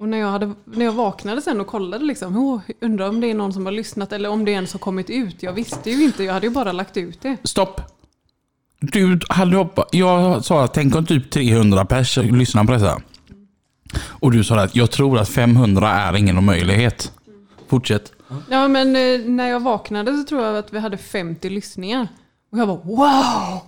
Och 0.01 0.09
när 0.09 0.19
jag, 0.19 0.31
hade, 0.31 0.55
när 0.65 0.85
jag 0.85 0.93
vaknade 0.93 1.43
sen 1.43 1.61
och 1.61 1.67
kollade 1.67 2.05
liksom, 2.05 2.37
oh, 2.37 2.61
undrar 2.81 3.09
om 3.09 3.21
det 3.21 3.31
är 3.31 3.35
någon 3.35 3.53
som 3.53 3.67
har 3.67 3.73
lyssnat 3.73 4.13
eller 4.13 4.29
om 4.29 4.45
det 4.45 4.51
ens 4.51 4.73
har 4.73 4.81
kommit 4.81 5.11
ut. 5.11 5.43
Jag 5.43 5.53
visste 5.53 5.91
ju 5.91 6.05
inte, 6.05 6.25
jag 6.25 6.33
hade 6.33 6.47
ju 6.47 6.53
bara 6.53 6.73
lagt 6.73 6.97
ut 6.97 7.23
det. 7.23 7.37
Stopp. 7.45 7.81
Du 8.81 9.21
hade 9.29 9.57
hoppat. 9.57 9.89
Jag 9.93 10.45
sa 10.45 10.65
att 10.65 10.75
tänk 10.75 10.95
om 10.95 11.07
typ 11.07 11.31
300 11.31 11.85
pers 11.85 12.17
lyssnar 12.17 12.65
på 12.65 12.73
detta. 12.73 13.01
Och 14.03 14.33
du 14.33 14.45
sa 14.45 14.61
att 14.61 14.77
jag 14.77 14.91
tror 14.91 15.19
att 15.19 15.29
500 15.29 15.91
är 15.91 16.17
ingen 16.17 16.45
möjlighet. 16.45 17.13
Fortsätt. 17.69 18.13
Ja 18.51 18.69
men 18.69 18.97
eh, 18.97 19.21
när 19.27 19.49
jag 19.49 19.61
vaknade 19.61 20.17
så 20.17 20.25
tror 20.25 20.43
jag 20.43 20.57
att 20.57 20.73
vi 20.73 20.79
hade 20.79 20.97
50 20.97 21.51
lyssningar. 21.51 22.09
Och 22.53 22.59
jag 22.59 22.69
bara 22.69 22.81
wow! 22.85 23.61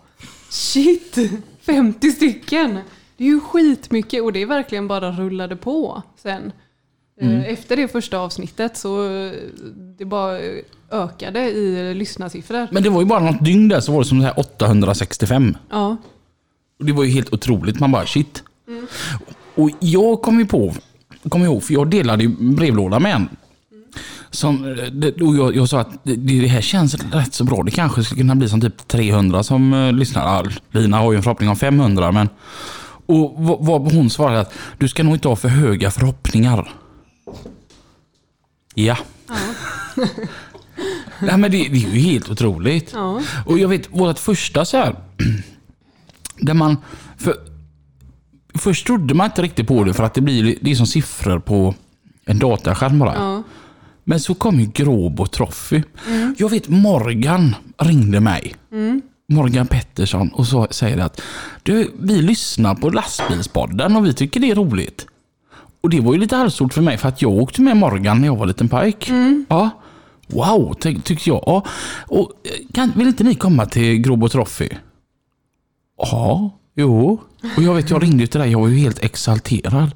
Shit! 0.49 1.19
50 1.67 2.11
stycken! 2.11 2.79
Det 3.23 3.27
är 3.27 3.31
ju 3.31 3.41
skitmycket 3.41 4.23
och 4.23 4.33
det 4.33 4.45
verkligen 4.45 4.89
bara 4.89 5.11
rullade 5.11 5.57
på 5.57 6.03
sen. 6.23 6.53
Eh, 7.21 7.45
Efter 7.45 7.77
det 7.77 7.89
första 7.89 8.19
avsnittet 8.19 8.77
så 8.77 9.17
eh, 9.17 9.33
det 9.99 10.05
bara 10.05 10.39
ökade 10.91 11.41
i 11.51 11.95
lyssnarsiffror. 11.95 12.69
Men 12.73 12.83
det 12.83 12.91
var 12.91 13.01
ju 13.01 13.07
bara 13.07 13.21
något 13.21 13.45
dygn 13.45 13.69
där 13.69 13.81
så 13.81 13.93
var 13.93 13.99
det 13.99 14.05
som 14.05 14.21
så 14.21 14.27
här 14.27 14.39
865. 14.41 15.57
Ja. 15.71 15.97
Och 16.79 16.85
det 16.85 16.93
var 16.93 17.05
ju 17.05 17.11
helt 17.11 17.33
otroligt. 17.33 17.81
Man 17.81 17.93
bara 17.93 18.07
shit. 18.07 18.43
Och 19.55 19.71
jag 19.81 20.23
kom 20.23 20.39
ju 20.39 20.47
på, 20.47 20.75
kom 21.29 21.43
ihåg, 21.45 21.63
för 21.63 21.75
jag 21.75 21.91
delade 21.91 22.25
ju 22.25 22.29
brevlåda 22.55 22.99
med 23.01 23.15
en. 23.15 23.29
Som, 24.31 24.65
eh, 24.65 25.27
och 25.27 25.37
jag, 25.37 25.57
jag 25.57 25.69
sa 25.69 25.81
att 25.81 26.05
det, 26.05 26.17
det 26.17 26.47
här 26.47 26.61
känns 26.61 26.95
rätt 26.95 27.35
så 27.35 27.45
bra. 27.45 27.63
Det 27.63 27.71
kanske 27.71 28.05
skulle 28.05 28.21
kunna 28.21 28.35
bli 28.35 28.49
som 28.49 28.61
typ 28.61 28.89
300 28.89 29.43
som 29.43 29.93
lyssnar. 29.95 30.59
Lina 30.71 30.99
har 30.99 31.13
ju 31.13 31.17
en 31.17 31.23
förhoppning 31.23 31.49
om 31.49 31.57
500 31.57 32.13
men... 32.13 32.29
Och 33.07 33.35
vad, 33.61 33.93
hon 33.93 34.11
svarade 34.11 34.41
att 34.41 34.53
du 34.79 34.89
ska 34.89 35.03
nog 35.03 35.15
inte 35.15 35.29
ha 35.29 35.37
för 35.37 35.49
höga 35.49 35.91
förhoppningar. 35.91 36.73
Ja. 38.75 38.97
Nej 41.21 41.37
men 41.39 41.43
det, 41.43 41.49
det 41.49 41.85
är 41.85 41.95
ju 41.95 42.01
helt 42.01 42.31
otroligt. 42.31 42.91
Ja. 42.93 43.23
Och 43.47 43.59
jag 43.59 43.69
vet, 43.69 43.91
vårt 43.91 44.19
första 44.19 44.65
så 44.65 44.77
här, 44.77 44.97
där 46.37 46.55
man, 46.55 46.77
för 47.19 47.35
först 48.55 48.87
trodde 48.87 49.15
man 49.15 49.27
inte 49.27 49.43
riktigt 49.43 49.69
på 49.69 49.85
det 49.85 49.95
för 49.95 50.05
att 50.05 50.15
det 50.15 50.21
blir 50.21 50.59
det 50.61 50.71
är 50.71 50.75
som 50.75 50.87
siffror 50.87 51.39
på 51.39 51.75
en 52.25 52.39
dataskärm 52.39 52.99
bara. 52.99 53.15
Ja. 53.15 53.43
Men 54.05 54.21
så 54.21 54.35
kom 54.35 54.61
ju 54.61 54.67
Gråbo 54.67 55.27
Trophy. 55.27 55.83
Jag 56.39 56.49
vet 56.49 56.69
Morgan 56.69 57.55
ringde 57.79 58.21
mig. 58.21 58.55
Morgan 59.29 59.67
Pettersson 59.67 60.29
och 60.29 60.47
så 60.47 60.67
säger 60.71 60.99
att 60.99 61.21
du, 61.63 61.93
vi 61.99 62.23
lyssnar 62.23 62.75
på 62.75 62.91
lastbilspodden 62.91 63.97
och 63.97 64.07
vi 64.07 64.15
tycker 64.15 64.41
det 64.41 64.51
är 64.51 64.55
roligt. 64.55 65.07
Och 65.81 65.91
det 65.91 66.01
var 66.01 66.13
ju 66.13 66.19
lite 66.19 66.37
halvstort 66.37 66.75
för 66.75 66.83
mig 66.83 66.99
för 66.99 67.09
att 67.09 67.23
jag 67.23 67.33
åkte 67.33 67.61
med 67.63 67.77
Morgan 67.77 68.21
när 68.21 68.27
jag 68.27 68.37
var 68.37 68.47
liten 68.47 68.69
pojk. 68.69 69.11
Ja. 69.49 69.71
Wow, 70.27 70.75
ty 70.81 71.01
tyckte 71.01 71.29
jag. 71.29 71.49
Och, 72.07 72.33
eh, 72.45 72.51
kan, 72.75 72.93
vill 72.97 73.09
inte 73.09 73.25
ni 73.25 73.35
komma 73.35 73.67
till 73.67 73.99
Gråbo 73.99 74.29
Trophy? 74.29 74.69
Ja, 75.99 76.51
jo. 76.75 77.21
Och 77.57 77.63
jag 77.63 77.75
vet, 77.75 77.91
jag 77.91 78.03
ringde 78.03 78.27
till 78.27 78.41
dig, 78.41 78.51
jag 78.51 78.61
var 78.61 78.69
ju 78.69 78.79
helt 78.79 78.99
exalterad. 78.99 79.91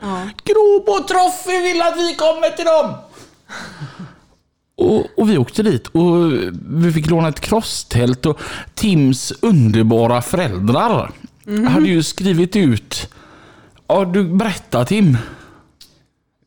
Gråbo 0.44 1.06
Trophy 1.08 1.62
vill 1.62 1.82
att 1.82 1.96
vi 1.96 2.14
kommer 2.14 2.56
till 2.56 2.64
dem! 2.64 2.94
Och, 4.78 5.06
och 5.16 5.30
vi 5.30 5.38
åkte 5.38 5.62
dit 5.62 5.86
och 5.86 6.32
vi 6.68 6.92
fick 6.92 7.10
låna 7.10 7.28
ett 7.28 7.40
crosstält 7.40 8.26
och 8.26 8.40
Tims 8.74 9.32
underbara 9.42 10.22
föräldrar 10.22 11.10
hade 11.68 11.86
ju 11.88 12.02
skrivit 12.02 12.56
ut... 12.56 13.08
Ja, 13.86 14.04
du 14.04 14.24
berätta 14.24 14.84
Tim. 14.84 15.16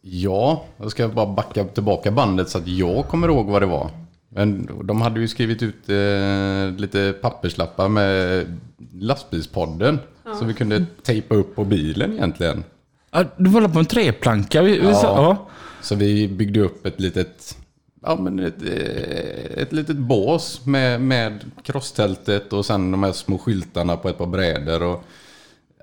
Ja, 0.01 0.65
jag 0.77 0.91
ska 0.91 1.07
bara 1.07 1.25
backa 1.25 1.63
tillbaka 1.63 2.11
bandet 2.11 2.49
så 2.49 2.57
att 2.57 2.67
jag 2.67 3.07
kommer 3.07 3.27
ihåg 3.27 3.45
vad 3.47 3.61
det 3.61 3.65
var. 3.65 3.89
Men 4.29 4.69
de 4.83 5.01
hade 5.01 5.19
ju 5.19 5.27
skrivit 5.27 5.63
ut 5.63 5.89
eh, 5.89 6.79
lite 6.81 7.13
papperslappar 7.21 7.87
med 7.89 8.45
lastbilspodden. 8.93 9.99
Så 10.39 10.45
vi 10.45 10.53
kunde 10.53 10.85
tejpa 11.03 11.35
upp 11.35 11.55
på 11.55 11.63
bilen 11.65 12.13
egentligen. 12.13 12.63
Ja, 13.11 13.23
Du 13.37 13.49
var 13.49 13.67
på 13.67 13.79
en 13.79 13.85
treplanka. 13.85 14.61
Vi, 14.61 14.79
vi, 14.79 14.87
Ja. 14.87 14.93
sa- 14.95 15.07
ja. 15.23 15.47
Så 15.81 15.95
vi 15.95 16.27
byggde 16.27 16.59
upp 16.59 16.85
ett 16.85 16.99
litet, 16.99 17.57
ja, 18.01 18.15
men 18.15 18.39
ett, 18.39 18.61
eh, 18.61 19.61
ett 19.61 19.73
litet 19.73 19.97
bås 19.97 20.65
med, 20.65 21.01
med 21.01 21.51
crosstältet 21.63 22.53
och 22.53 22.65
sen 22.65 22.91
de 22.91 23.03
här 23.03 23.11
små 23.11 23.37
skyltarna 23.37 23.97
på 23.97 24.09
ett 24.09 24.17
par 24.17 24.27
brädor. 24.27 24.83
Och 24.83 25.03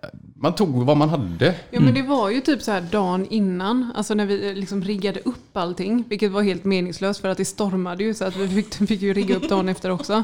eh, 0.02 0.09
man 0.35 0.55
tog 0.55 0.85
vad 0.85 0.96
man 0.96 1.09
hade. 1.09 1.55
Ja 1.70 1.81
men 1.81 1.94
det 1.94 2.02
var 2.02 2.31
ju 2.31 2.40
typ 2.40 2.62
så 2.62 2.72
här 2.72 2.81
dagen 2.81 3.26
innan, 3.31 3.92
alltså 3.94 4.14
när 4.14 4.26
vi 4.26 4.55
liksom 4.55 4.83
riggade 4.83 5.20
upp 5.20 5.57
allting, 5.57 6.05
vilket 6.09 6.33
var 6.33 6.42
helt 6.42 6.64
meningslöst 6.64 7.20
för 7.20 7.29
att 7.29 7.38
det 7.38 7.44
stormade 7.44 8.05
ju 8.05 8.14
så 8.14 8.24
att 8.24 8.37
vi 8.37 8.48
fick, 8.48 8.74
fick 8.88 9.02
ju 9.02 9.12
rigga 9.12 9.37
upp 9.37 9.48
dagen 9.48 9.68
efter 9.68 9.90
också. 9.90 10.22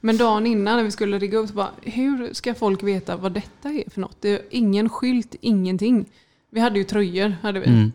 Men 0.00 0.16
dagen 0.16 0.46
innan 0.46 0.76
när 0.76 0.84
vi 0.84 0.90
skulle 0.90 1.18
rigga 1.18 1.38
upp 1.38 1.48
så 1.48 1.54
bara, 1.54 1.70
hur 1.82 2.34
ska 2.34 2.54
folk 2.54 2.82
veta 2.82 3.16
vad 3.16 3.32
detta 3.32 3.68
är 3.68 3.90
för 3.90 4.00
något? 4.00 4.16
Det 4.20 4.28
är 4.28 4.42
ingen 4.50 4.88
skylt, 4.88 5.34
ingenting. 5.40 6.06
Vi 6.50 6.60
hade 6.60 6.78
ju 6.78 6.84
tröjor, 6.84 7.36
hade 7.42 7.60
vi. 7.60 7.66
Eh, 7.66 7.86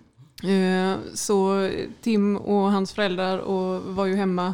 Så 1.13 1.69
Tim 2.01 2.35
och 2.37 2.71
hans 2.71 2.93
föräldrar 2.93 3.37
och 3.37 3.95
var 3.95 4.05
ju 4.05 4.15
hemma. 4.15 4.53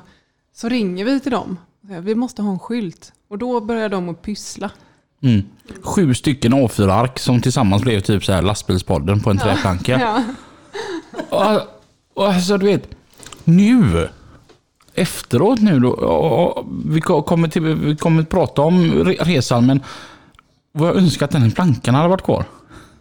Så 0.56 0.70
ringer 0.70 1.06
vi 1.06 1.20
till 1.20 1.32
dem. 1.32 1.58
Vi 1.82 2.16
måste 2.16 2.42
ha 2.42 2.52
en 2.52 2.60
skylt. 2.60 3.14
Och 3.30 3.38
då 3.38 3.62
börjar 3.62 3.90
de 3.90 4.10
att 4.10 4.22
pyssla. 4.22 4.72
Mm. 5.24 5.42
Sju 5.82 6.14
stycken 6.14 6.54
A4-ark 6.54 7.20
som 7.20 7.42
tillsammans 7.42 7.82
blev 7.82 8.00
typ 8.02 8.24
så 8.26 8.32
här 8.34 8.42
lastbilspodden 8.42 9.20
på 9.20 9.30
en 9.30 9.38
träplanka. 9.38 10.24
Ja. 11.32 11.58
Och, 12.14 12.24
och 12.24 12.28
alltså 12.34 12.58
du 12.58 12.66
vet, 12.66 12.90
nu 13.44 14.10
efteråt 14.94 15.60
nu 15.62 15.80
då, 15.80 16.66
vi 16.86 17.02
ko- 17.02 17.22
kommer, 17.22 17.48
till, 17.48 17.62
vi 17.62 17.96
kommer 17.98 18.22
att 18.22 18.30
prata 18.30 18.62
om 18.62 18.82
re- 18.84 19.24
resan 19.24 19.66
men 19.66 19.80
vad 20.72 20.90
jag 20.90 20.96
önskar 20.96 21.26
att 21.26 21.32
den 21.32 21.52
plankan 21.52 21.96
hade 21.96 22.08
varit 22.10 22.24
kvar. 22.24 22.46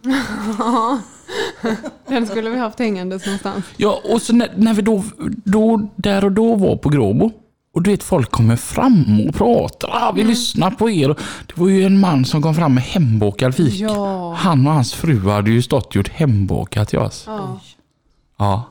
Den 2.07 2.27
skulle 2.27 2.49
vi 2.49 2.57
haft 2.57 2.79
hängandes 2.79 3.25
någonstans. 3.25 3.65
Ja, 3.77 4.01
och 4.03 4.21
så 4.21 4.33
när, 4.33 4.49
när 4.55 4.73
vi 4.73 4.81
då, 4.81 5.03
då, 5.27 5.89
där 5.95 6.25
och 6.25 6.31
då 6.31 6.55
var 6.55 6.75
på 6.75 6.89
Gråbo 6.89 7.31
och 7.73 7.83
du 7.83 7.91
vet 7.91 8.03
folk 8.03 8.31
kommer 8.31 8.55
fram 8.55 9.21
och 9.27 9.35
pratar, 9.35 9.89
ah, 9.91 10.11
vi 10.11 10.23
lyssnar 10.23 10.71
på 10.71 10.89
er. 10.89 11.07
Det 11.47 11.57
var 11.57 11.69
ju 11.69 11.83
en 11.83 11.99
man 11.99 12.25
som 12.25 12.41
kom 12.41 12.55
fram 12.55 12.73
med 12.73 12.83
hembakad 12.83 13.55
fik. 13.55 13.73
Ja. 13.73 14.33
Han 14.33 14.67
och 14.67 14.73
hans 14.73 14.93
fru 14.93 15.29
hade 15.29 15.51
ju 15.51 15.61
stått 15.61 15.87
och 15.87 15.95
gjort 15.95 16.09
hembakat 16.09 16.89
till 16.89 16.99
oss. 16.99 17.23
Ja. 17.27 17.59
Ja. 18.37 18.63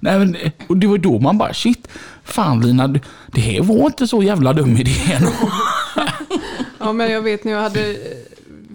Nej, 0.00 0.18
men, 0.18 0.36
och 0.66 0.76
det 0.76 0.86
var 0.86 0.98
då 0.98 1.18
man 1.18 1.38
bara 1.38 1.54
shit, 1.54 1.88
fan 2.24 2.60
Lina, 2.60 2.88
det 3.26 3.40
här 3.40 3.60
var 3.60 3.86
inte 3.86 4.06
så 4.06 4.22
jävla 4.22 4.52
dum 4.52 4.76
idé 4.76 4.92
ändå. 5.12 5.32
ja, 6.78 6.92
men 6.92 7.12
jag 7.12 7.22
vet 7.22 7.44
när 7.44 7.52
jag 7.52 7.60
hade... 7.60 7.96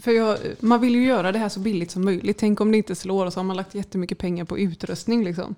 För 0.01 0.11
jag, 0.11 0.37
man 0.59 0.81
vill 0.81 0.95
ju 0.95 1.05
göra 1.05 1.31
det 1.31 1.39
här 1.39 1.49
så 1.49 1.59
billigt 1.59 1.91
som 1.91 2.05
möjligt. 2.05 2.37
Tänk 2.37 2.61
om 2.61 2.71
det 2.71 2.77
inte 2.77 2.95
slår 2.95 3.25
och 3.25 3.33
så 3.33 3.39
har 3.39 3.45
man 3.45 3.57
lagt 3.57 3.75
jättemycket 3.75 4.17
pengar 4.17 4.45
på 4.45 4.59
utrustning. 4.59 5.23
Liksom. 5.23 5.55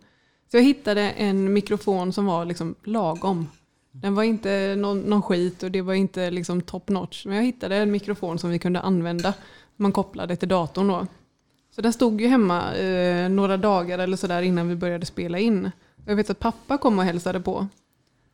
Så 0.52 0.58
jag 0.58 0.64
hittade 0.64 1.02
en 1.02 1.54
mikrofon 1.54 2.14
som 2.14 2.26
var 2.26 2.46
liksom 2.46 2.76
lagom. 2.84 3.48
Den 3.92 4.16
var 4.16 4.24
inte 4.24 4.76
någon, 4.76 5.00
någon 5.00 5.22
skit 5.22 5.64
och 5.64 5.72
det 5.72 5.82
var 5.82 5.94
inte 5.94 6.32
liksom 6.32 6.62
top 6.62 6.90
notch. 6.90 7.26
Men 7.26 7.36
jag 7.36 7.44
hittade 7.44 7.76
en 7.76 7.92
mikrofon 7.92 8.40
som 8.40 8.50
vi 8.50 8.60
kunde 8.60 8.80
använda. 8.80 9.34
Man 9.76 9.92
kopplade 9.92 10.36
till 10.36 10.50
datorn 10.50 10.88
då. 10.88 11.08
Så 11.76 11.82
den 11.82 11.94
stod 11.94 12.22
ju 12.22 12.28
hemma 12.28 12.76
eh, 12.76 13.30
några 13.30 13.58
dagar 13.58 14.00
eller 14.00 14.18
sådär 14.18 14.42
innan 14.42 14.70
vi 14.70 14.76
började 14.76 15.06
spela 15.06 15.40
in. 15.40 15.72
Jag 16.06 16.16
vet 16.16 16.30
att 16.30 16.40
pappa 16.40 16.78
kom 16.78 17.00
och 17.00 17.06
hälsade 17.06 17.40
på. 17.40 17.68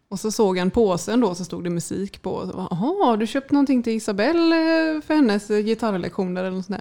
Och 0.09 0.19
så 0.19 0.31
såg 0.31 0.57
han 0.57 0.71
påsen 0.71 1.19
då 1.19 1.35
så 1.35 1.45
stod 1.45 1.63
det 1.63 1.69
musik 1.69 2.21
på. 2.21 2.31
Och 2.31 2.47
så 2.47 2.53
bara, 2.53 2.67
Jaha, 2.71 3.05
har 3.05 3.17
du 3.17 3.27
köpt 3.27 3.51
någonting 3.51 3.83
till 3.83 3.93
Isabelle 3.93 4.55
eh, 4.95 5.01
för 5.01 5.13
hennes 5.13 5.49
eh, 5.49 5.65
gitarrlektioner 5.65 6.43
eller 6.43 6.55
något 6.57 6.65
sånt 6.65 6.79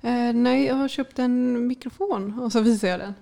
där? 0.00 0.28
Eh, 0.28 0.32
nej, 0.34 0.64
jag 0.64 0.74
har 0.74 0.88
köpt 0.88 1.18
en 1.18 1.66
mikrofon. 1.66 2.38
Och 2.38 2.52
så 2.52 2.60
visade 2.60 2.90
jag 2.90 3.00
den. 3.00 3.14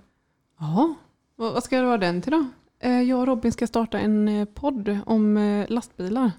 Jaha, 0.61 0.94
vad, 1.37 1.64
ska 1.64 1.77
jag 1.77 1.85
ha 1.85 1.99
den 1.99 2.23
till 2.23 2.33
då? 2.33 2.47
Eh, 2.81 3.03
jag 3.03 3.18
och 3.21 3.27
Robin 3.27 3.53
ska 3.53 3.66
starta 3.66 3.99
en 3.99 4.29
eh, 4.29 4.44
podd 4.44 4.99
om 5.07 5.64
lastbilar. 5.68 6.33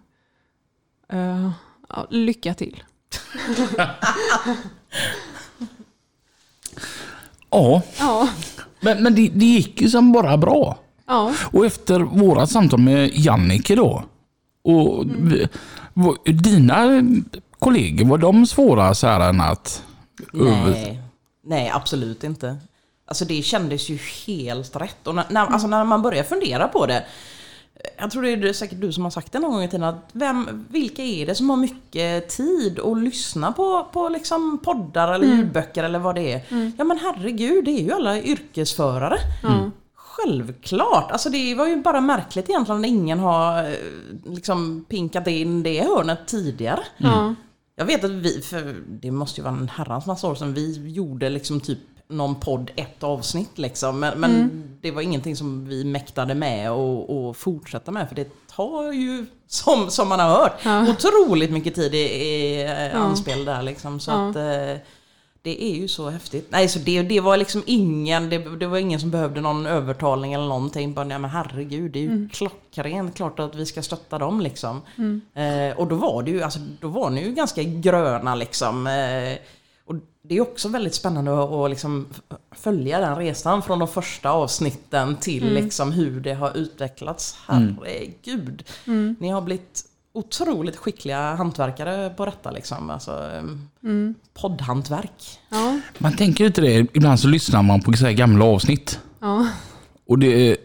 Eh, 1.10 1.52
ja, 1.90 2.08
lycka 2.10 2.54
till. 2.54 2.84
Ja, 7.52 7.82
Ja, 8.00 8.30
men, 8.80 9.04
men 9.04 9.16
det, 9.16 9.28
det 9.34 9.46
gick 9.46 9.82
ju 9.82 9.90
som 9.90 10.12
bara 10.12 10.38
bra. 10.38 10.80
Ja. 11.10 11.34
Och 11.52 11.66
efter 11.66 12.00
våra 12.00 12.48
samtal 12.48 12.80
med 12.80 13.12
Jannike 13.14 13.76
då. 13.76 14.04
Och 14.64 15.06
vi, 15.20 15.48
var- 15.94 16.32
dina 16.32 17.02
kollegor, 17.60 18.06
var 18.06 18.18
de 18.18 18.46
svåra 18.46 18.94
så 18.96 19.08
här 19.08 19.30
än 19.30 19.42
att... 19.42 19.84
Nej, 20.72 21.02
nej 21.44 21.72
absolut 21.76 22.24
inte. 22.24 22.58
Alltså 23.06 23.26
det 23.26 23.42
kändes 23.42 23.90
ju 23.90 24.00
helt 24.28 24.76
rätt. 24.76 25.08
Och 25.08 25.16
när, 25.16 25.26
när, 25.30 25.46
alltså 25.46 25.68
när 25.68 25.84
man 25.86 26.02
börjar 26.02 26.24
fundera 26.24 26.68
på 26.68 26.86
det. 26.86 27.06
Jag 27.98 28.12
tror 28.12 28.22
det 28.24 28.50
är 28.50 28.54
säkert 28.54 28.82
du 28.82 28.92
som 28.94 29.04
har 29.04 29.12
sagt 29.12 29.32
det 29.32 29.40
någon 29.40 29.52
gång 29.52 29.64
i 29.64 29.68
tiden. 29.68 29.84
Att 29.84 30.10
vem, 30.14 30.66
vilka 30.70 31.04
är 31.04 31.26
det 31.26 31.36
som 31.36 31.50
har 31.50 31.58
mycket 31.58 32.30
tid 32.30 32.80
att 32.80 32.98
lyssna 32.98 33.52
på, 33.52 33.88
på 33.94 34.10
liksom 34.10 34.58
poddar 34.64 35.14
eller 35.14 35.28
ljudböcker 35.28 35.84
eller 35.84 36.00
vad 36.00 36.16
det 36.16 36.32
är? 36.34 36.42
Ja 36.78 36.84
men 36.84 37.00
herregud, 37.02 37.66
det 37.66 37.72
är 37.72 37.84
ju 37.84 37.94
alla 37.94 38.20
yrkesförare. 38.22 39.18
Självklart! 40.10 41.12
Alltså 41.12 41.30
det 41.30 41.56
var 41.56 41.68
ju 41.68 41.82
bara 41.82 42.02
märkligt 42.02 42.50
egentligen 42.50 42.82
när 42.82 42.90
ingen 42.90 43.20
har 43.20 43.64
eh, 43.64 43.74
liksom 44.26 44.86
pinkat 44.90 45.28
in 45.28 45.64
det 45.64 45.82
hörnet 45.84 46.28
tidigare. 46.28 46.80
ja. 46.98 47.36
Jag 47.76 47.86
vet 47.86 48.04
att 48.04 48.12
vi, 48.12 48.42
för 48.42 48.76
det 48.90 49.12
måste 49.12 49.42
ju 49.42 49.44
vara 49.46 49.54
en 49.56 49.70
herrans 49.70 50.06
massa 50.06 50.28
år 50.28 50.36
sedan, 50.36 50.54
vi 50.54 50.92
gjorde 50.92 51.30
liksom 51.30 51.60
typ 51.60 51.80
någon 52.08 52.36
podd, 52.36 52.72
ett 52.76 53.04
avsnitt 53.04 53.58
liksom. 53.58 54.00
Men, 54.00 54.20
men 54.20 54.64
det 54.82 54.92
var 54.92 55.02
ingenting 55.02 55.36
som 55.36 55.66
vi 55.68 55.84
mäktade 55.86 56.36
med 56.36 56.72
och, 56.72 57.28
och 57.28 57.38
fortsätta 57.38 57.92
med. 57.92 58.08
För 58.08 58.16
det 58.16 58.48
tar 58.48 58.92
ju, 58.92 59.26
som, 59.48 59.90
som 59.90 60.10
man 60.10 60.20
har 60.20 60.30
hört, 60.30 60.90
otroligt 60.90 61.52
mycket 61.52 61.76
tid 61.76 61.96
i, 61.96 61.98
i 61.98 62.62
ja. 62.94 62.98
anspel 63.00 63.46
där 63.46 63.62
liksom. 63.62 64.00
Så 64.00 64.12
Ja. 64.12 64.30
att 64.30 64.36
eh, 64.36 64.82
det 65.42 65.64
är 65.64 65.76
ju 65.76 65.88
så 65.88 66.10
häftigt. 66.10 66.48
Nej, 66.52 66.68
så 66.68 66.80
det, 66.80 67.02
det 67.02 67.20
var 67.20 67.38
liksom 67.38 67.64
ingen, 67.66 68.30
det, 68.30 68.38
det 68.38 68.68
var 68.68 68.78
ingen 68.78 69.00
som 69.00 69.12
behövde 69.12 69.42
någon 69.42 69.66
övertalning 69.66 70.34
eller 70.34 70.48
någonting. 70.48 70.94
Bara, 70.94 71.06
nej 71.06 71.20
men 71.20 71.30
herregud, 71.30 71.92
det 71.92 72.00
är 72.00 72.04
ju 72.04 72.30
klockrent 72.30 73.16
klart 73.16 73.40
att 73.40 73.56
vi 73.56 73.66
ska 73.66 73.82
stötta 73.82 74.18
dem 74.18 74.42
liksom. 74.42 74.82
Eh, 75.34 75.78
och 75.78 75.88
då 75.88 75.96
var 75.96 76.24
det 76.24 76.32
ju, 76.32 76.42
alltså 76.42 76.60
då 76.82 76.88
var 76.88 77.10
ni 77.10 77.24
ju 77.24 77.34
ganska 77.34 77.64
gröna 77.64 78.36
liksom. 78.36 78.88
Eh, 78.88 79.38
och 79.86 79.96
det 80.22 80.38
är 80.38 80.42
också 80.42 80.70
väldigt 80.70 80.96
spännande 80.96 81.44
att, 81.44 81.52
att 81.52 81.70
liksom 81.70 82.08
följa 82.52 83.00
den 83.00 83.16
resan 83.16 83.62
från 83.62 83.80
de 83.80 83.88
första 83.88 84.32
avsnitten 84.32 85.16
till 85.16 85.54
liksom 85.54 85.92
hur 85.92 86.20
det 86.20 86.34
har 86.34 86.58
utvecklats. 86.58 87.38
Herregud. 87.48 88.64
Ni 89.20 89.30
har 89.30 89.42
blivit 89.42 89.89
otroligt 90.14 90.76
skickliga 90.76 91.36
hantverkare 91.36 92.10
på 92.10 92.26
detta 92.26 92.52
liksom. 92.52 92.90
Alltså, 92.90 93.32
mm. 93.84 94.16
Poddhantverk. 94.34 95.40
ja. 95.50 95.80
Man 95.98 96.16
tänker 96.16 96.46
inte 96.46 96.62
det, 96.62 96.88
ibland 96.94 97.20
så 97.20 97.28
lyssnar 97.28 97.64
man 97.64 97.82
på 97.82 97.94
så 97.94 98.06
här 98.06 98.14
gamla 98.14 98.46
avsnitt. 98.46 99.00
ja. 99.20 99.48
Och 100.06 100.20
det, 100.20 100.58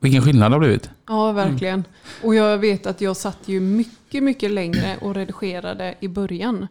vilken 0.00 0.22
skillnad 0.22 0.50
det 0.50 0.54
har 0.54 0.60
blivit. 0.60 0.90
Ja, 1.08 1.32
verkligen. 1.32 1.84
Och 2.22 2.34
jag 2.34 2.58
vet 2.58 2.86
att 2.86 3.00
jag 3.00 3.16
satt 3.16 3.38
ju 3.46 3.60
mycket, 3.60 4.22
mycket 4.22 4.50
längre 4.50 4.96
och 5.00 5.14
redigerade 5.14 5.94
i 6.00 6.08
början. 6.08 6.66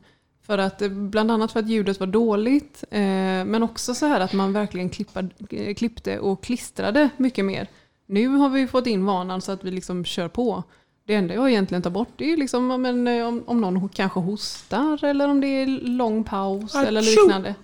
För 0.45 0.57
att, 0.57 0.81
eh, 0.81 0.89
bland 0.89 1.31
annat 1.31 1.51
för 1.51 1.59
att 1.59 1.69
ljudet 1.69 1.99
var 1.99 2.07
dåligt, 2.07 2.83
eh, 2.91 2.99
men 3.45 3.63
också 3.63 3.93
så 3.93 4.05
här 4.05 4.19
att 4.19 4.33
man 4.33 4.53
verkligen 4.53 4.89
klippade, 4.89 5.29
klippte 5.73 6.19
och 6.19 6.43
klistrade 6.43 7.09
mycket 7.17 7.45
mer. 7.45 7.67
Nu 8.05 8.27
har 8.27 8.49
vi 8.49 8.67
fått 8.67 8.87
in 8.87 9.05
vanan 9.05 9.41
så 9.41 9.51
att 9.51 9.63
vi 9.63 9.71
liksom 9.71 10.05
kör 10.05 10.27
på. 10.27 10.63
Det 11.09 11.15
enda 11.15 11.33
jag 11.33 11.49
egentligen 11.49 11.81
tar 11.81 11.89
bort 11.89 12.09
det 12.15 12.33
är 12.33 12.37
liksom, 12.37 12.71
ja, 12.71 12.77
men, 12.77 13.07
eh, 13.07 13.27
om, 13.27 13.43
om 13.45 13.61
någon 13.61 13.89
kanske 13.89 14.19
hostar 14.19 15.05
eller 15.05 15.27
om 15.27 15.41
det 15.41 15.47
är 15.47 15.67
lång 15.87 16.23
paus 16.23 16.75
eller 16.75 17.01
Achoo! 17.01 17.23
liknande. 17.23 17.55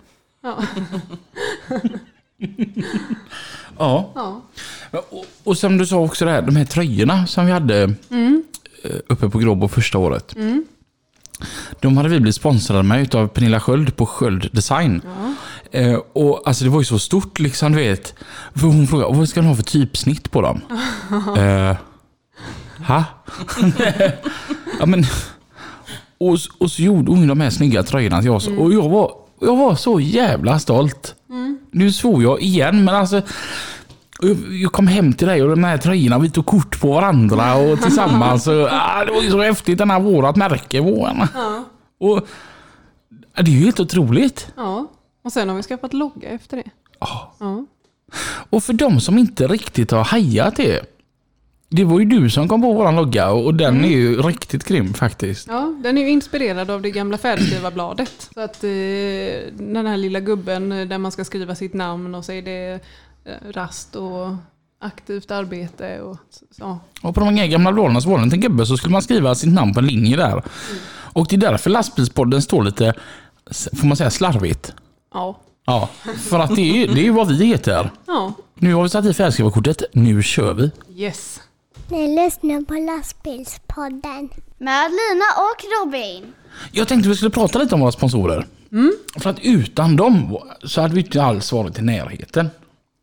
Ja. 0.41 0.57
Ja. 3.77 4.11
Ja. 4.15 4.41
Och, 5.09 5.25
och 5.43 5.57
som 5.57 5.77
du 5.77 5.85
sa 5.85 5.97
också 5.97 6.25
det 6.25 6.31
här, 6.31 6.41
de 6.41 6.55
här 6.55 6.65
tröjorna 6.65 7.27
som 7.27 7.45
vi 7.45 7.51
hade 7.51 7.83
eh, 7.83 8.91
uppe 9.07 9.29
på 9.29 9.37
Gråbo 9.37 9.67
första 9.67 9.97
året. 9.97 10.35
De 11.79 11.97
hade 11.97 12.09
vi 12.09 12.19
blivit 12.19 12.35
sponsrade 12.35 12.83
med 12.83 13.01
utav 13.01 13.27
Pernilla 13.27 13.59
Sköld 13.59 13.95
på 13.95 14.05
Sköld 14.05 14.49
Design. 14.51 15.01
Eh, 15.71 15.95
och 16.13 16.47
alltså 16.47 16.63
det 16.63 16.69
var 16.69 16.79
ju 16.79 16.85
så 16.85 16.99
stort 16.99 17.39
liksom, 17.39 17.71
du 17.71 17.77
vet. 17.77 18.13
För 18.55 18.67
hon 18.67 18.87
frågade, 18.87 19.17
vad 19.17 19.29
ska 19.29 19.41
du 19.41 19.47
ha 19.47 19.55
för 19.55 19.63
typsnitt 19.63 20.31
på 20.31 20.41
dem? 20.41 20.61
eh, 21.37 21.77
ha? 22.87 23.03
ja, 24.79 24.85
men, 24.85 25.03
och, 26.17 26.37
och 26.59 26.71
så 26.71 26.81
gjorde 26.81 27.11
hon 27.11 27.27
de 27.27 27.41
här 27.41 27.49
snygga 27.49 27.83
tröjorna 27.83 28.21
till 28.21 28.31
oss. 28.31 28.47
Och 28.47 28.73
jag 28.73 28.89
var, 28.89 29.11
jag 29.41 29.57
var 29.57 29.75
så 29.75 29.99
jävla 29.99 30.59
stolt. 30.59 31.15
Nu 31.71 31.91
svor 31.91 32.23
jag 32.23 32.41
igen, 32.41 32.83
men 32.83 32.95
alltså 32.95 33.15
jag 34.21 34.37
jag 34.61 34.71
kom 34.71 34.87
hem 34.87 35.13
till 35.13 35.27
dig 35.27 35.43
och 35.43 35.49
de 35.49 35.63
här 35.63 35.77
tröjorna, 35.77 36.19
vi 36.19 36.29
tog 36.29 36.45
kort 36.45 36.81
på 36.81 36.91
varandra 36.93 37.55
och 37.55 37.79
tillsammans. 37.83 38.47
Och, 38.47 38.67
ah, 38.71 39.05
det 39.05 39.11
var 39.11 39.21
ju 39.21 39.31
så 39.31 39.41
häftigt, 39.41 39.77
den 39.77 39.91
här 39.91 39.99
vårat 39.99 40.35
märke. 40.35 40.81
Våren. 40.81 41.27
Och, 41.99 42.17
ah, 43.33 43.41
det 43.41 43.51
är 43.51 43.55
ju 43.55 43.65
helt 43.65 43.79
otroligt. 43.79 44.47
ja. 44.55 44.87
Och 45.23 45.31
sen 45.31 45.49
har 45.49 45.55
vi 45.55 45.63
skaffat 45.63 45.93
logga 45.93 46.29
efter 46.29 46.57
det. 46.57 46.69
Ja. 46.99 47.35
Ja. 47.39 47.65
Och 48.49 48.63
för 48.63 48.73
de 48.73 48.99
som 48.99 49.17
inte 49.17 49.47
riktigt 49.47 49.91
har 49.91 50.03
hajat 50.03 50.55
det. 50.55 50.94
Det 51.69 51.83
var 51.83 51.99
ju 51.99 52.05
du 52.05 52.29
som 52.29 52.47
kom 52.47 52.61
på 52.61 52.73
våran 52.73 52.95
logga 52.95 53.31
och 53.31 53.53
den 53.53 53.85
är 53.85 53.89
ju 53.89 54.21
riktigt 54.21 54.63
grym 54.63 54.93
faktiskt. 54.93 55.47
Ja, 55.47 55.73
den 55.83 55.97
är 55.97 56.01
ju 56.01 56.09
inspirerad 56.09 56.69
av 56.71 56.81
det 56.81 56.91
gamla 56.91 57.17
färdskrivarbladet. 57.17 58.29
Så 58.33 58.41
att 58.41 58.63
eh, 58.63 58.69
den 59.53 59.85
här 59.87 59.97
lilla 59.97 60.19
gubben 60.19 60.71
eh, 60.71 60.87
där 60.87 60.97
man 60.97 61.11
ska 61.11 61.25
skriva 61.25 61.55
sitt 61.55 61.73
namn 61.73 62.15
och 62.15 62.25
så 62.25 62.31
är 62.31 62.41
det 62.41 62.79
eh, 63.25 63.51
rast 63.51 63.95
och 63.95 64.35
aktivt 64.81 65.31
arbete 65.31 66.01
och 66.01 66.17
så. 66.51 66.79
Och 67.01 67.15
på 67.15 67.21
de 67.21 67.35
här 67.35 67.47
gamla 67.47 67.71
bladen 67.73 68.01
så 68.01 68.09
var 68.09 68.17
det 68.17 68.23
en 68.35 68.41
gubbe 68.41 68.65
så 68.65 68.77
skulle 68.77 68.91
man 68.91 69.01
skriva 69.01 69.35
sitt 69.35 69.53
namn 69.53 69.73
på 69.73 69.79
en 69.79 69.85
linje 69.87 70.17
där. 70.17 70.43
Och 71.13 71.27
det 71.29 71.35
är 71.35 71.39
därför 71.39 71.69
lastbilspodden 71.69 72.41
står 72.41 72.63
lite, 72.63 72.93
får 73.79 73.87
man 73.87 73.97
säga 73.97 74.09
slarvigt? 74.11 74.73
Ja. 75.13 75.39
Ja, 75.65 75.89
för 76.29 76.39
att 76.39 76.55
det 76.55 76.83
är, 76.83 76.87
det 76.95 77.07
är 77.07 77.11
vad 77.11 77.27
vi 77.27 77.45
heter. 77.45 77.91
Ja. 78.07 78.33
Nu 78.55 78.73
har 78.73 78.83
vi 78.83 78.89
satt 78.89 79.05
i 79.05 79.13
färgskrivarkortet, 79.13 79.83
nu 79.93 80.23
kör 80.23 80.53
vi. 80.53 80.71
Yes. 80.95 81.41
Ni 81.87 82.15
lyssnar 82.15 82.61
på 82.61 82.73
lastbilspodden. 82.73 84.29
Med 84.57 84.91
Lina 84.91 85.25
och 85.37 85.85
Robin. 85.85 86.33
Jag 86.71 86.87
tänkte 86.87 87.09
vi 87.09 87.15
skulle 87.15 87.31
prata 87.31 87.59
lite 87.59 87.75
om 87.75 87.81
våra 87.81 87.91
sponsorer. 87.91 88.45
För 89.19 89.29
att 89.29 89.39
utan 89.41 89.95
dem 89.95 90.37
så 90.63 90.81
hade 90.81 90.95
vi 90.95 91.01
inte 91.01 91.23
alls 91.23 91.51
varit 91.51 91.79
i 91.79 91.81
närheten. 91.81 92.49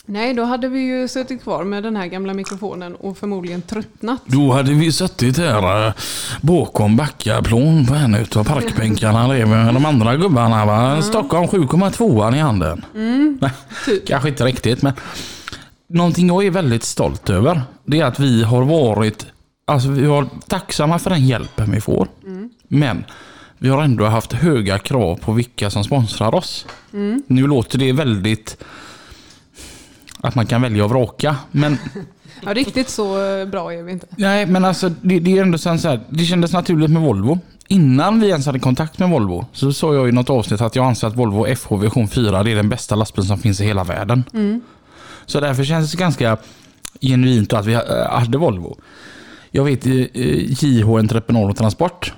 Nej, 0.07 0.35
då 0.35 0.45
hade 0.45 0.68
vi 0.68 0.81
ju 0.81 1.09
suttit 1.09 1.42
kvar 1.42 1.64
med 1.64 1.83
den 1.83 1.97
här 1.97 2.07
gamla 2.07 2.35
mikrofonen 2.35 2.95
och 2.95 3.18
förmodligen 3.18 3.62
tröttnat. 3.62 4.23
Då 4.27 4.53
hade 4.53 4.73
vi 4.73 4.92
suttit 4.92 5.38
här 5.38 5.87
eh, 5.87 5.95
bakom 6.40 6.97
Backaplan 6.97 7.87
på 7.87 7.95
en 7.95 8.14
utav 8.14 8.45
parkbänkarna 8.45 9.29
med 9.47 9.75
de 9.75 9.85
andra 9.85 10.16
gubbarna. 10.16 10.66
Va? 10.66 11.03
Stockholm 11.03 11.47
7,2 11.47 12.37
i 12.37 12.38
handen. 12.38 12.85
Nej, 13.40 13.51
Kanske 14.07 14.29
inte 14.29 14.45
riktigt 14.45 14.83
men 14.83 14.92
någonting 15.92 16.26
jag 16.26 16.46
är 16.46 16.50
väldigt 16.50 16.85
stolt 16.85 17.31
över 17.31 17.62
det 17.85 18.00
är 18.00 18.05
att 18.05 18.20
vi 18.20 18.42
har 18.42 18.62
varit 18.62 19.26
alltså 19.64 19.88
vi 19.88 20.07
var 20.07 20.26
tacksamma 20.48 20.98
för 20.98 21.11
den 21.11 21.26
hjälpen 21.26 21.70
vi 21.70 21.81
får. 21.81 22.09
Men 22.68 23.05
vi 23.59 23.68
har 23.68 23.83
ändå 23.83 24.05
haft 24.05 24.33
höga 24.33 24.78
krav 24.78 25.16
på 25.16 25.33
vilka 25.33 25.70
som 25.70 25.85
sponsrar 25.85 26.35
oss. 26.35 26.66
Nu 27.26 27.46
låter 27.46 27.78
det 27.78 27.92
väldigt 27.92 28.57
att 30.20 30.35
man 30.35 30.46
kan 30.46 30.62
välja 30.62 30.85
och 30.85 30.90
vraka. 30.90 31.37
Men 31.50 31.78
Ja, 32.44 32.55
riktigt 32.55 32.88
så 32.88 33.24
eh, 33.24 33.46
bra 33.46 33.72
är 33.72 33.83
vi 33.83 33.92
inte. 33.92 34.07
Nej, 34.16 34.46
men 34.46 34.64
alltså 34.64 34.88
det, 34.88 35.20
det 35.20 35.38
är 35.38 35.42
ändå 35.42 35.59
så 35.59 35.68
här, 35.68 36.00
det 36.09 36.24
kändes 36.24 36.52
naturligt 36.52 36.90
med 36.90 37.02
Volvo. 37.02 37.38
Innan 37.68 38.20
vi 38.20 38.28
ens 38.28 38.46
hade 38.46 38.59
kontakt 38.59 38.98
med 38.98 39.11
Volvo 39.11 39.46
så 39.52 39.72
sa 39.72 39.94
jag 39.94 40.09
i 40.09 40.12
något 40.12 40.31
avsnitt 40.31 40.61
att 40.61 40.76
jag 40.76 40.87
anser 40.87 41.07
att 41.07 41.16
Volvo 41.16 41.55
FH 41.55 41.76
version 41.76 42.09
4 42.09 42.42
det 42.42 42.50
är 42.50 42.57
den 42.57 42.68
bästa 42.68 42.94
lastbilen 42.94 43.28
som 43.28 43.38
finns 43.38 43.61
i 43.61 43.64
hela 43.64 43.85
världen. 43.85 44.24
Så 45.26 45.40
därför 45.40 45.64
känns 45.64 45.92
det 45.92 45.98
ganska 45.98 46.37
genuint 47.00 47.52
att 47.52 47.66
vi 47.66 47.74
ha- 47.74 48.18
hade 48.18 48.38
Volvo. 48.38 48.76
Jag 49.50 49.64
vet 49.64 49.87
eh, 49.87 49.92
JH 50.64 50.88
Entreprenad 50.98 51.50
och 51.50 51.56
Transport. 51.56 52.12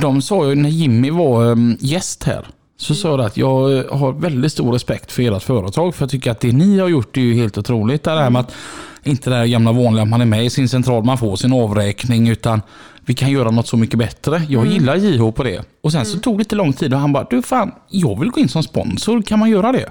De 0.00 0.22
sa 0.22 0.48
ju 0.48 0.54
när 0.54 0.70
Jimmy 0.70 1.10
var 1.10 1.50
eh, 1.50 1.56
gäst 1.80 2.24
här 2.24 2.46
så 2.76 2.94
sa 2.94 3.08
jag 3.08 3.20
att 3.20 3.36
jag 3.36 3.78
eh, 3.78 3.98
har 3.98 4.12
väldigt 4.12 4.52
stor 4.52 4.72
respekt 4.72 5.12
för 5.12 5.22
ert 5.36 5.42
företag 5.42 5.94
för 5.94 6.02
jag 6.02 6.10
tycker 6.10 6.30
att 6.30 6.40
det 6.40 6.52
ni 6.52 6.78
har 6.78 6.88
gjort 6.88 7.16
är 7.16 7.20
ju 7.20 7.34
helt 7.34 7.58
otroligt. 7.58 8.02
Det 8.04 8.10
här 8.10 8.30
med 8.30 8.40
att 8.40 8.54
inte 9.02 9.30
det 9.30 9.36
här 9.36 9.46
gamla 9.46 9.72
vanliga 9.72 10.02
att 10.02 10.08
man 10.08 10.20
är 10.20 10.26
med 10.26 10.44
i 10.44 10.50
sin 10.50 10.68
central, 10.68 11.04
man 11.04 11.18
får 11.18 11.36
sin 11.36 11.52
avräkning 11.52 12.28
utan 12.28 12.62
vi 13.04 13.14
kan 13.14 13.30
göra 13.30 13.50
något 13.50 13.68
så 13.68 13.76
mycket 13.76 13.98
bättre. 13.98 14.42
Jag 14.48 14.66
gillar 14.66 14.96
JH 14.96 15.30
på 15.30 15.42
det. 15.42 15.64
Och 15.80 15.92
sen 15.92 16.06
så 16.06 16.18
tog 16.18 16.34
det 16.34 16.38
lite 16.38 16.54
lång 16.54 16.72
tid 16.72 16.94
och 16.94 17.00
han 17.00 17.12
bara, 17.12 17.26
du 17.30 17.42
fan, 17.42 17.72
jag 17.88 18.20
vill 18.20 18.30
gå 18.30 18.40
in 18.40 18.48
som 18.48 18.62
sponsor, 18.62 19.22
kan 19.22 19.38
man 19.38 19.50
göra 19.50 19.72
det? 19.72 19.90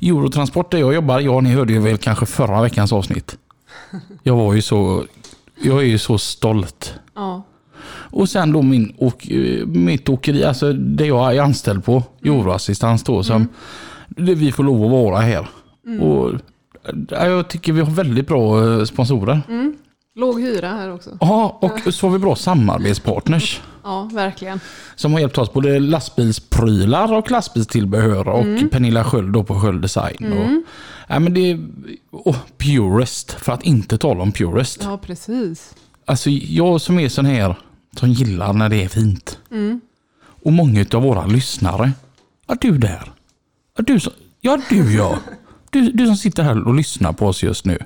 Eurotransport 0.00 0.70
där 0.70 0.78
jag 0.78 0.94
jobbar, 0.94 1.20
ja 1.20 1.40
ni 1.40 1.50
hörde 1.50 1.72
ju 1.72 1.78
väl 1.78 1.98
kanske 1.98 2.26
förra 2.26 2.62
veckans 2.62 2.92
avsnitt. 2.92 3.38
Jag 4.22 4.36
var 4.36 4.54
ju 4.54 4.62
så, 4.62 5.04
jag 5.62 5.78
är 5.78 5.86
ju 5.86 5.98
så 5.98 6.18
stolt. 6.18 6.94
Ja. 7.14 7.42
Och 7.86 8.28
sen 8.28 8.52
då 8.52 8.62
min 8.62 8.94
eh, 8.98 9.66
mitt 9.66 10.08
åkeri, 10.08 10.44
alltså 10.44 10.72
det 10.72 11.06
jag 11.06 11.36
är 11.36 11.40
anställd 11.40 11.84
på, 11.84 12.02
Euroassistans 12.24 13.02
då, 13.02 13.22
som 13.22 13.48
det 14.08 14.34
vi 14.34 14.52
får 14.52 14.64
lov 14.64 14.84
att 14.84 14.90
vara 14.90 15.20
här. 15.20 15.48
Och 16.00 16.30
eh, 16.30 16.38
jag 17.10 17.48
tycker 17.48 17.72
vi 17.72 17.80
har 17.80 17.90
väldigt 17.90 18.26
bra 18.26 18.64
eh, 18.78 18.84
sponsorer. 18.84 19.40
Låg 20.16 20.40
hyra 20.40 20.68
här 20.68 20.92
också. 20.94 21.10
Ja, 21.20 21.58
och 21.60 21.94
så 21.94 22.06
har 22.06 22.12
vi 22.12 22.18
bra 22.18 22.36
samarbetspartners. 22.36 23.60
Ja, 23.84 24.10
verkligen. 24.12 24.60
Som 24.96 25.12
har 25.12 25.20
hjälpt 25.20 25.38
oss 25.38 25.52
både 25.52 25.78
lastbilsprylar 25.80 27.12
och 27.12 27.30
lastbilstillbehör 27.30 28.28
och 28.28 28.70
Pernilla 28.70 29.04
Sköld 29.04 29.46
på 29.46 29.60
Sköld 29.60 29.82
Design. 29.82 30.32
Och, 30.32 30.62
ja, 31.08 31.18
men 31.18 31.34
det 31.34 31.50
är, 31.50 31.60
och 32.10 32.36
Purest, 32.58 33.32
för 33.32 33.52
att 33.52 33.62
inte 33.62 33.98
tala 33.98 34.22
om 34.22 34.32
Purest. 34.32 34.80
Ja, 34.84 34.98
precis. 34.98 35.74
Alltså 36.04 36.30
jag 36.30 36.80
som 36.80 36.98
är 36.98 37.08
sån 37.08 37.26
här 37.26 37.54
som 37.96 38.10
gillar 38.10 38.52
när 38.52 38.68
det 38.68 38.84
är 38.84 38.88
fint. 38.88 39.38
Och 40.44 40.52
många 40.52 40.84
av 40.94 41.02
våra 41.02 41.26
lyssnare. 41.26 41.92
Ja 42.46 42.56
du 42.60 42.78
där. 42.78 43.12
Ja 43.76 43.84
du, 43.86 44.00
som- 44.00 44.12
ja, 44.40 44.58
du 44.70 44.94
ja. 44.96 45.18
Du, 45.74 45.90
du 45.90 46.06
som 46.06 46.16
sitter 46.16 46.42
här 46.42 46.68
och 46.68 46.74
lyssnar 46.74 47.12
på 47.12 47.26
oss 47.26 47.42
just 47.42 47.64
nu. 47.64 47.78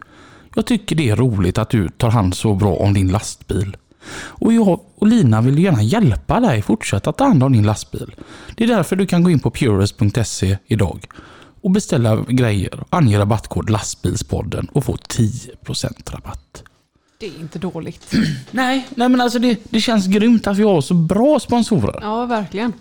Jag 0.54 0.66
tycker 0.66 0.96
det 0.96 1.10
är 1.10 1.16
roligt 1.16 1.58
att 1.58 1.70
du 1.70 1.88
tar 1.88 2.10
hand 2.10 2.34
så 2.34 2.54
bra 2.54 2.74
om 2.74 2.94
din 2.94 3.08
lastbil. 3.08 3.76
Och 4.14 4.52
jag 4.52 4.80
och 4.94 5.06
Lina 5.06 5.40
vill 5.40 5.58
gärna 5.58 5.82
hjälpa 5.82 6.40
dig 6.40 6.62
fortsätta 6.62 7.12
ta 7.12 7.24
hand 7.24 7.42
om 7.42 7.52
din 7.52 7.66
lastbil. 7.66 8.14
Det 8.56 8.64
är 8.64 8.68
därför 8.68 8.96
du 8.96 9.06
kan 9.06 9.22
gå 9.22 9.30
in 9.30 9.40
på 9.40 9.50
purest.se 9.50 10.58
idag 10.66 11.06
och 11.60 11.70
beställa 11.70 12.24
grejer. 12.28 12.84
Ange 12.90 13.18
rabattkod 13.18 13.70
lastbilspodden 13.70 14.68
och 14.72 14.84
få 14.84 14.96
10% 14.96 16.12
rabatt. 16.12 16.62
Det 17.18 17.26
är 17.26 17.40
inte 17.40 17.58
dåligt. 17.58 18.14
Nej, 18.50 18.88
nej 18.94 19.08
men 19.08 19.20
alltså 19.20 19.38
det, 19.38 19.58
det 19.70 19.80
känns 19.80 20.06
grymt 20.06 20.46
att 20.46 20.56
vi 20.56 20.62
har 20.62 20.80
så 20.80 20.94
bra 20.94 21.40
sponsorer. 21.40 21.98
Ja, 22.02 22.26
verkligen. 22.26 22.72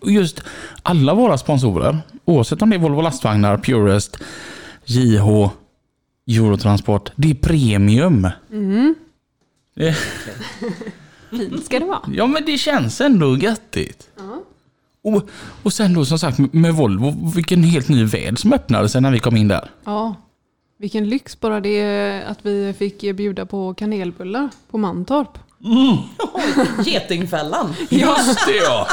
Och 0.00 0.10
just 0.10 0.42
alla 0.82 1.14
våra 1.14 1.38
sponsorer, 1.38 1.98
oavsett 2.24 2.62
om 2.62 2.70
det 2.70 2.76
är 2.76 2.80
Volvo 2.80 3.00
lastvagnar, 3.00 3.58
Purest, 3.58 4.16
JH, 4.84 5.50
Eurotransport, 6.26 7.10
det 7.16 7.30
är 7.30 7.34
premium. 7.34 8.28
Det, 9.74 9.96
Fint 11.30 11.64
ska 11.64 11.78
det 11.78 11.84
vara. 11.84 12.00
ja 12.14 12.26
men 12.26 12.44
det 12.46 12.58
känns 12.58 13.00
ändå 13.00 13.36
göttigt. 13.36 14.06
Och, 15.02 15.28
och 15.62 15.72
sen 15.72 15.94
då 15.94 16.04
som 16.04 16.18
sagt 16.18 16.38
med 16.38 16.74
Volvo, 16.74 17.32
vilken 17.34 17.62
helt 17.62 17.88
ny 17.88 18.04
värld 18.04 18.38
som 18.38 18.52
öppnade 18.52 18.88
sig 18.88 19.00
när 19.00 19.10
vi 19.10 19.18
kom 19.18 19.36
in 19.36 19.48
där. 19.48 19.70
Ja. 19.84 20.14
Vilken 20.78 21.08
lyx 21.08 21.40
bara 21.40 21.60
det 21.60 22.22
att 22.26 22.38
vi 22.46 22.74
fick 22.78 23.16
bjuda 23.16 23.46
på 23.46 23.74
kanelbullar 23.74 24.48
på 24.70 24.78
Mantorp. 24.78 25.38
Getingfällan. 26.84 27.74
Just 27.88 28.46
det 28.46 28.56
ja! 28.56 28.88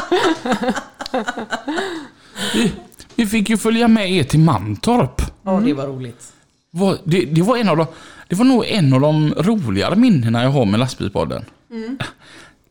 Vi, 2.53 2.71
vi 3.15 3.25
fick 3.25 3.49
ju 3.49 3.57
följa 3.57 3.87
med 3.87 4.11
er 4.11 4.23
till 4.23 4.39
Mantorp. 4.39 5.21
Ja, 5.43 5.51
det 5.65 5.73
var 5.73 5.87
roligt. 5.87 6.33
Var, 6.71 6.97
det, 7.03 7.21
det, 7.21 7.41
var 7.41 7.57
en 7.57 7.69
av 7.69 7.77
de, 7.77 7.85
det 8.27 8.35
var 8.35 8.45
nog 8.45 8.65
en 8.65 8.93
av 8.93 9.01
de 9.01 9.33
roligare 9.37 9.95
minnena 9.95 10.43
jag 10.43 10.49
har 10.49 10.65
med 10.65 10.79
lastbilspodden. 10.79 11.45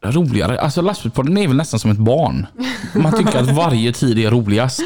roligare. 0.03 0.61
Alltså 0.61 0.83
lastbilspodden 0.83 1.39
är 1.39 1.49
väl 1.49 1.57
nästan 1.57 1.81
som 1.81 1.91
ett 1.91 1.99
barn. 1.99 2.47
Man 2.95 3.13
tycker 3.19 3.39
att 3.39 3.51
varje 3.51 3.93
tid 3.93 4.19
är 4.19 4.31
roligast. 4.31 4.83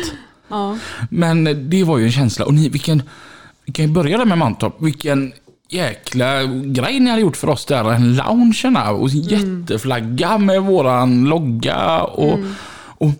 Ja. 0.48 0.76
Men 1.10 1.70
det 1.70 1.84
var 1.84 1.98
ju 1.98 2.04
en 2.04 2.12
känsla. 2.12 2.44
Och 2.44 2.54
ni, 2.54 2.68
vilken... 2.68 3.02
Vi 3.64 3.72
kan 3.72 3.84
ju 3.84 3.92
börja 3.92 4.18
där 4.18 4.24
med 4.24 4.38
Mantorp. 4.38 4.74
Vilken 4.78 5.32
jäkla 5.72 6.44
grej 6.44 7.00
ni 7.00 7.11
hade 7.11 7.22
gjort 7.22 7.37
för 7.37 7.48
oss 7.48 7.64
där. 7.66 7.92
En 7.92 8.16
loungerna 8.16 8.90
och 8.90 9.09
jätteflagga 9.09 10.38
med 10.38 10.62
våran 10.62 11.24
logga. 11.24 12.00
Och, 12.00 12.38
och, 12.80 13.11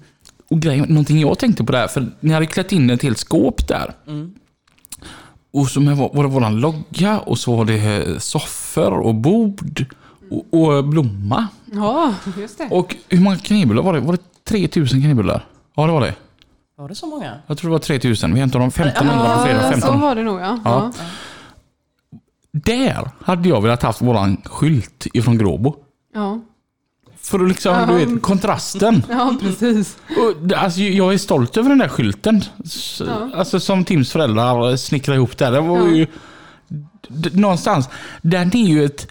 och 0.49 0.61
grejen, 0.61 0.87
någonting 0.89 1.21
jag 1.21 1.39
tänkte 1.39 1.65
på 1.65 1.73
där, 1.73 1.89
för 1.89 2.07
ni 2.21 2.33
hade 2.33 2.47
klätt 2.47 2.73
in 2.73 2.91
ett 2.91 3.03
helt 3.03 3.19
skåp 3.19 3.69
där. 3.69 3.95
Och 5.53 5.69
så 5.69 5.81
med, 5.81 5.97
var 5.97 6.23
det 6.23 6.29
våran 6.29 6.61
logga 6.61 7.19
och 7.19 7.39
så 7.39 7.57
var 7.57 7.65
det 7.65 8.23
soffor 8.23 8.93
och 8.93 9.15
bord 9.15 9.85
och, 10.31 10.77
och 10.77 10.85
blomma. 10.85 11.49
ja, 11.73 12.15
just 12.39 12.59
det. 12.59 12.69
Och 12.71 12.97
hur 13.09 13.21
många 13.21 13.37
knivbullar 13.39 13.83
var 13.83 13.93
det? 13.93 14.01
Var 14.01 14.13
det 14.13 14.45
3000 14.45 15.03
knivbullar? 15.03 15.47
Ja, 15.77 15.87
det 15.87 15.93
var 15.93 16.01
det. 16.01 16.15
Var 16.77 16.89
det 16.89 16.95
så 16.95 17.07
många? 17.07 17.35
Jag 17.47 17.59
tror 17.59 17.71
det 17.71 17.73
var 17.73 17.79
3000. 17.79 18.35
Vi 18.35 18.41
hämtade 18.41 18.63
dem 18.65 18.69
1500 18.69 19.37
på 19.37 19.43
fredag. 19.43 19.63
Ja, 19.63 19.73
så 19.73 19.81
15. 19.81 20.01
var 20.01 20.15
det 20.15 20.23
nog 20.23 20.41
ja. 20.41 20.59
Ja. 20.65 20.93
ja. 20.99 21.05
Där 22.53 23.11
hade 23.21 23.49
jag 23.49 23.61
velat 23.63 23.83
haft 23.83 24.03
våran 24.03 24.37
skylt 24.45 25.07
ifrån 25.15 25.39
Gråbo. 25.39 25.75
Ja, 26.15 26.41
För 27.17 27.41
att 27.41 27.49
liksom, 27.49 27.89
du 27.89 27.95
vet, 27.95 28.23
kontrasten. 28.23 29.03
ja 29.11 29.37
precis. 29.41 29.99
Och, 30.09 30.53
alltså, 30.53 30.81
jag 30.81 31.15
är 31.15 31.19
stolt 31.19 31.57
över 31.57 31.69
den 31.69 31.79
där 31.79 31.89
skylten. 31.89 32.43
Ja. 33.01 33.31
Alltså 33.35 33.61
som 33.61 33.85
Tims 33.85 34.13
föräldrar 34.13 34.77
snickrade 34.77 35.17
ihop 35.17 35.39
där. 35.39 35.53
Det 35.53 35.61
var 35.61 35.79
Ja. 35.79 35.89
ju... 35.89 36.07
Någonstans, 37.33 37.89
den 38.23 38.57
är 38.57 38.69
ju 38.69 38.85
ett... 38.85 39.09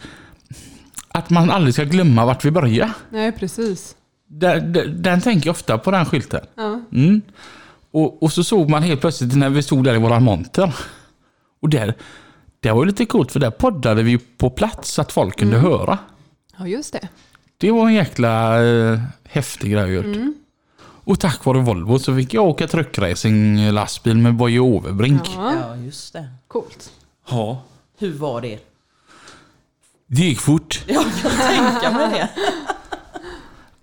Att 1.12 1.30
man 1.30 1.50
aldrig 1.52 1.74
ska 1.74 1.84
glömma 1.84 2.26
vart 2.26 2.46
vi 2.46 2.52
börjar. 2.52 2.92
Nej, 3.10 3.32
precis. 3.32 3.96
Den, 4.28 4.74
den, 4.74 5.02
den 5.02 5.22
tänker 5.22 5.48
jag 5.48 5.54
ofta 5.54 5.78
på 5.78 5.92
den 5.92 6.06
skylten. 6.06 6.42
Ja. 6.56 6.82
Mm. 6.94 7.22
Och, 7.92 8.24
och 8.24 8.32
så 8.34 8.44
såg 8.44 8.70
man 8.70 8.84
helt 8.84 9.02
plötsligt 9.02 9.36
när 9.36 9.50
vi 9.50 9.64
stod 9.64 9.84
där 9.84 9.96
i 9.96 9.98
våran 9.98 10.24
monter. 10.24 10.76
Och 11.62 11.70
där, 11.70 11.94
det 12.60 12.72
var 12.72 12.82
ju 12.84 12.88
lite 12.88 13.06
coolt 13.06 13.32
för 13.32 13.40
där 13.40 13.52
poddade 13.52 14.04
vi 14.04 14.18
på 14.18 14.50
plats 14.50 14.92
så 14.92 15.02
att 15.02 15.12
folk 15.12 15.40
kunde 15.40 15.58
höra. 15.58 15.98
ja, 16.58 16.68
just 16.68 16.94
det. 16.94 17.08
Det 17.58 17.72
var 17.72 17.88
en 17.88 17.94
jäkla 17.94 18.64
eh, 18.66 19.00
häftig 19.24 19.72
grej 19.72 19.94
gjort. 19.94 20.34
Och 21.04 21.20
tack 21.20 21.46
vare 21.46 21.58
Volvo 21.60 22.00
så 22.00 22.16
fick 22.16 22.34
jag 22.34 22.46
åka 22.46 22.68
truckracing 22.68 23.72
lastbil 23.72 24.18
med 24.18 24.36
Boje 24.36 24.60
Overbrink. 24.60 25.22
Ja, 25.36 25.54
Ja, 25.56 25.76
just 25.76 26.14
det. 26.14 26.30
coolt. 26.48 26.92
Ja. 27.30 27.62
Hur 28.00 28.14
var 28.14 28.42
det? 28.42 28.60
Det 30.08 30.22
gick 30.22 30.40
fort. 30.40 30.84
Jag 30.88 31.04
kan 31.22 31.32
tänka 31.32 31.92
mig 31.92 32.10
det. 32.10 32.30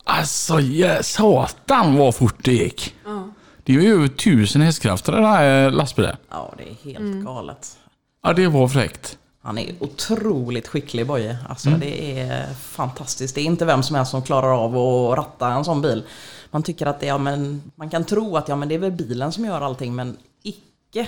Alltså 0.05 0.61
ja, 0.61 1.03
satan 1.03 1.97
vad 1.97 2.15
fort 2.15 2.45
det 2.45 2.53
gick. 2.53 2.95
Ja. 3.05 3.29
Det 3.65 3.77
är 3.77 3.81
ju 3.81 3.93
över 3.95 4.09
tusen 4.09 4.62
hästkrafter 4.62 5.12
den 5.12 5.25
här 5.25 5.71
lastbilen. 5.71 6.17
Ja, 6.31 6.55
det 6.59 6.62
är 6.71 6.93
helt 6.93 7.25
galet. 7.25 7.77
Ja 8.22 8.33
det 8.33 8.48
var 8.48 8.68
fräckt. 8.68 9.18
Han 9.42 9.59
är 9.59 9.74
otroligt 9.79 10.68
skicklig 10.68 11.07
Boje. 11.07 11.38
Alltså 11.48 11.70
det 11.70 12.20
är 12.20 12.55
fantastiskt. 12.55 13.35
Det 13.35 13.40
är 13.40 13.44
inte 13.44 13.64
vem 13.64 13.83
som 13.83 13.96
helst 13.96 14.11
som 14.11 14.22
klarar 14.22 14.64
av 14.64 14.76
att 14.76 15.18
ratta 15.18 15.48
en 15.48 15.64
sån 15.64 15.83
bil. 15.83 16.02
Man 16.50 16.62
tycker 16.62 16.87
att 16.87 17.00
det, 17.00 17.07
ja, 17.07 17.18
men, 17.18 17.62
man 17.74 17.90
kan 17.90 18.05
tro 18.05 18.37
att 18.37 18.48
ja, 18.48 18.57
men 18.57 18.68
det 18.68 18.74
är 18.74 18.79
väl 18.79 18.92
bilen 18.92 19.33
som 19.33 19.44
gör 19.44 19.61
allting 19.61 19.94
men 19.94 20.16
icke. 20.42 21.07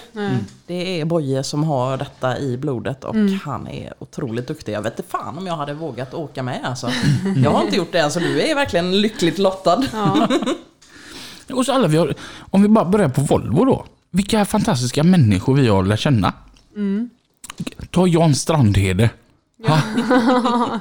Det 0.67 1.01
är 1.01 1.05
Boje 1.05 1.45
som 1.45 1.65
har 1.65 1.97
detta 1.97 2.39
i 2.39 2.57
blodet 2.57 3.05
och 3.05 3.15
han 3.45 3.69
är 3.69 3.93
otroligt 3.99 4.49
duktig. 4.49 4.73
Jag 4.73 4.83
vet 4.83 4.99
inte 4.99 5.11
fan 5.11 5.39
om 5.39 5.47
jag 5.47 5.57
hade 5.57 5.75
vågat 5.75 6.15
åka 6.15 6.43
med 6.43 6.61
alltså. 6.65 6.91
Jag 7.45 7.51
har 7.51 7.63
inte 7.63 7.77
gjort 7.77 7.93
det 7.93 7.99
än 7.99 8.11
så 8.11 8.21
du 8.21 8.43
är 8.43 8.55
verkligen 8.55 9.01
lyckligt 9.01 9.39
lottad. 9.39 9.85
Och 11.53 11.67
så 11.67 11.73
alla 11.73 11.89
vi 11.89 11.97
har, 11.97 12.15
om 12.51 12.63
vi 12.63 12.69
bara 12.69 12.85
börjar 12.85 13.09
på 13.09 13.21
Volvo 13.21 13.65
då. 13.65 13.85
Vilka 14.11 14.45
fantastiska 14.45 15.03
människor 15.05 15.55
vi 15.55 15.69
har 15.69 15.83
lärt 15.83 16.01
känna. 16.01 16.33
Ta 17.91 18.07
Jan 18.07 18.35
Strandhede. 18.35 19.11
Ha, 19.67 19.79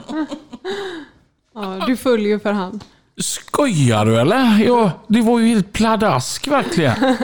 Ja, 1.54 1.84
du 1.88 1.98
följer 1.98 2.40
för 2.40 2.52
han. 2.54 2.80
skojar 3.18 4.06
du 4.06 4.20
eller? 4.20 4.64
Ja, 4.66 4.92
det 5.08 5.22
var 5.22 5.40
ju 5.40 5.48
helt 5.48 5.74
pladask 5.74 6.48
verkligen. 6.48 7.16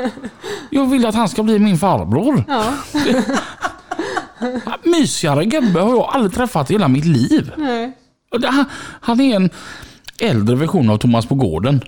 Jag 0.69 0.85
vill 0.85 1.05
att 1.05 1.15
han 1.15 1.29
ska 1.29 1.43
bli 1.43 1.59
min 1.59 1.77
farbror. 1.77 2.43
Ja, 2.47 2.73
Mysigare 4.83 5.45
gubbe 5.45 5.79
har 5.79 5.89
jag 5.89 6.09
aldrig 6.13 6.33
träffat 6.33 6.69
i 6.71 6.73
hela 6.73 6.87
mitt 6.87 7.05
liv. 7.05 7.51
nej. 7.57 7.97
Han, 8.43 8.65
han 9.01 9.19
är 9.21 9.35
en 9.35 9.49
äldre 10.19 10.55
version 10.55 10.89
av 10.89 10.97
Thomas 10.97 11.25
på 11.25 11.35
gården. 11.35 11.81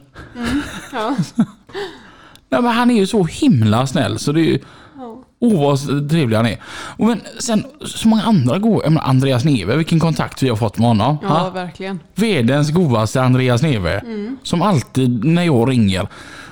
Ja. 0.93 1.15
Nej, 2.49 2.61
men 2.61 2.71
han 2.71 2.91
är 2.91 2.95
ju 2.95 3.07
så 3.07 3.23
himla 3.23 3.87
snäll 3.87 4.19
så 4.19 4.31
det 4.31 4.41
är 4.53 4.59
Åh 5.45 5.61
vad 5.61 6.09
trevlig 6.09 6.37
han 6.37 6.45
är. 6.45 6.61
Och 6.97 7.05
men 7.07 7.21
sen 7.39 7.65
så 7.85 8.07
många 8.07 8.23
andra 8.23 8.59
menar, 8.59 9.01
Andreas 9.01 9.43
Neve, 9.45 9.75
vilken 9.75 9.99
kontakt 9.99 10.43
vi 10.43 10.49
har 10.49 10.55
fått 10.55 10.77
med 10.77 10.87
honom. 10.87 11.17
ja, 11.21 11.27
Ha? 11.27 11.49
verkligen. 11.49 11.99
Världens 12.15 12.71
godaste 12.71 13.21
Andreas 13.21 13.61
Neve. 13.61 14.03
Som 14.43 14.61
alltid 14.61 15.25
när 15.25 15.43
jag 15.43 15.69
ringer 15.69 16.07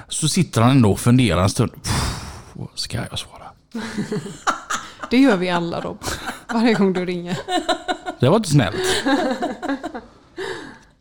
så 0.10 0.28
sitter 0.28 0.62
han 0.62 0.72
ändå 0.72 0.92
och 0.92 1.00
funderar 1.00 1.44
en 1.44 1.50
stund. 1.50 1.72
Pff, 1.84 2.16
ska 2.76 2.98
jag 3.10 3.20
svara? 3.20 3.44
Det 5.10 5.18
gör 5.18 5.38
vi 5.38 5.50
alla 5.50 5.82
Rob. 5.82 5.98
Varje 6.54 6.74
gång 6.74 6.94
du 6.94 7.06
ringer. 7.06 7.38
Det 8.20 8.30
var 8.30 8.36
inte 8.38 8.50
snällt. 8.50 8.76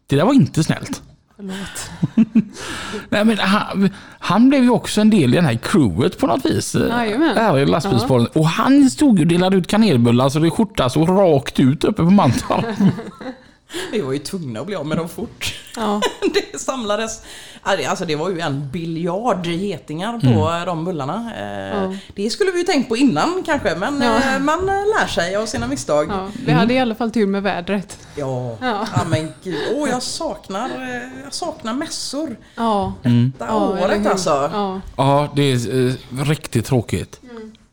Det 0.06 0.16
där 0.16 0.24
var 0.24 0.32
inte 0.34 0.64
snällt. 0.64 1.02
Förlåt. 1.36 1.90
Nej, 3.08 3.24
men 3.24 3.38
han, 3.38 3.90
han 4.18 4.48
blev 4.48 4.62
ju 4.62 4.70
också 4.70 5.00
en 5.00 5.10
del 5.10 5.32
i 5.32 5.36
den 5.36 5.44
här 5.44 5.58
crewet 5.62 6.18
på 6.18 6.26
något 6.26 6.46
vis. 6.46 6.74
Jajamän. 6.74 7.36
Här 7.36 7.66
lastbilspodden. 7.66 8.26
Och 8.34 8.46
han 8.46 8.90
stod 8.90 9.20
och 9.20 9.26
delade 9.26 9.56
ut 9.56 9.66
kanelbullar 9.66 10.28
så 10.28 10.38
det 10.38 10.50
skjorta 10.50 10.90
så 10.90 11.06
rakt 11.06 11.60
ut 11.60 11.84
uppe 11.84 12.02
på 12.04 12.10
Mantorp. 12.10 12.66
Vi 13.92 14.00
var 14.00 14.12
ju 14.12 14.18
tvungna 14.18 14.60
att 14.60 14.66
bli 14.66 14.74
av 14.76 14.86
med 14.86 14.96
dem 14.98 15.08
fort. 15.08 15.54
Ja. 15.76 16.00
Det 16.52 16.58
samlades, 16.58 17.22
alltså 17.62 18.04
det 18.04 18.16
var 18.16 18.30
ju 18.30 18.40
en 18.40 18.70
biljard 18.70 19.46
getingar 19.46 20.18
på 20.20 20.64
de 20.66 20.84
bullarna. 20.84 21.32
Eh, 21.38 21.62
Ja. 21.82 21.94
Det 22.14 22.30
skulle 22.30 22.50
vi 22.50 22.58
ju 22.58 22.64
tänkt 22.64 22.88
på 22.88 22.96
innan 22.96 23.42
kanske, 23.46 23.74
men 23.76 24.02
Ja. 24.02 24.16
eh, 24.34 24.38
man 24.42 24.68
eh, 24.68 24.74
lär 24.74 25.06
sig 25.06 25.36
av 25.36 25.46
sina 25.46 25.66
misstag. 25.66 26.06
Ja, 26.10 26.28
vi 26.46 26.52
hade 26.52 26.74
i 26.74 26.78
alla 26.78 26.94
fall 26.94 27.10
tur 27.10 27.26
med 27.26 27.42
vädret. 27.42 27.98
ja. 28.16 28.56
Ja. 28.60 28.86
men 29.10 29.28
gud. 29.44 29.56
Åh, 29.74 29.88
jag 29.88 30.02
saknar, 30.02 30.70
jag 31.24 31.34
saknar 31.34 31.74
mässor. 31.74 32.36
Ja, 32.56 32.92
Det 33.02 33.30
ja 33.38 33.76
eller 33.76 33.84
året 33.84 34.06
alltså. 34.06 34.50
Ja. 34.52 34.80
Ja, 34.96 35.28
det 35.36 35.42
är 35.52 35.86
eh, 35.88 35.94
riktigt 36.24 36.66
tråkigt. 36.66 37.20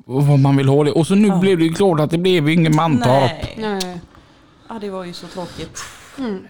Och 0.06 0.28
vad 0.28 0.40
man 0.40 0.58
vill 0.58 0.68
ha 0.70 0.84
det. 0.84 0.92
Och 0.92 1.08
så 1.08 1.16
nu 1.16 1.32
blev 1.40 1.58
det 1.58 1.64
ju 1.64 1.74
klart 1.74 2.00
att 2.00 2.12
det 2.12 2.18
blev 2.18 2.50
ingen 2.50 2.76
Mantorp. 2.76 3.32
Nej. 3.58 3.58
Nej. 3.84 4.00
Ja, 4.69 4.79
det 4.82 4.89
var 4.89 5.03
ju 5.05 5.13
så 5.13 5.27
tråkigt. 5.27 5.79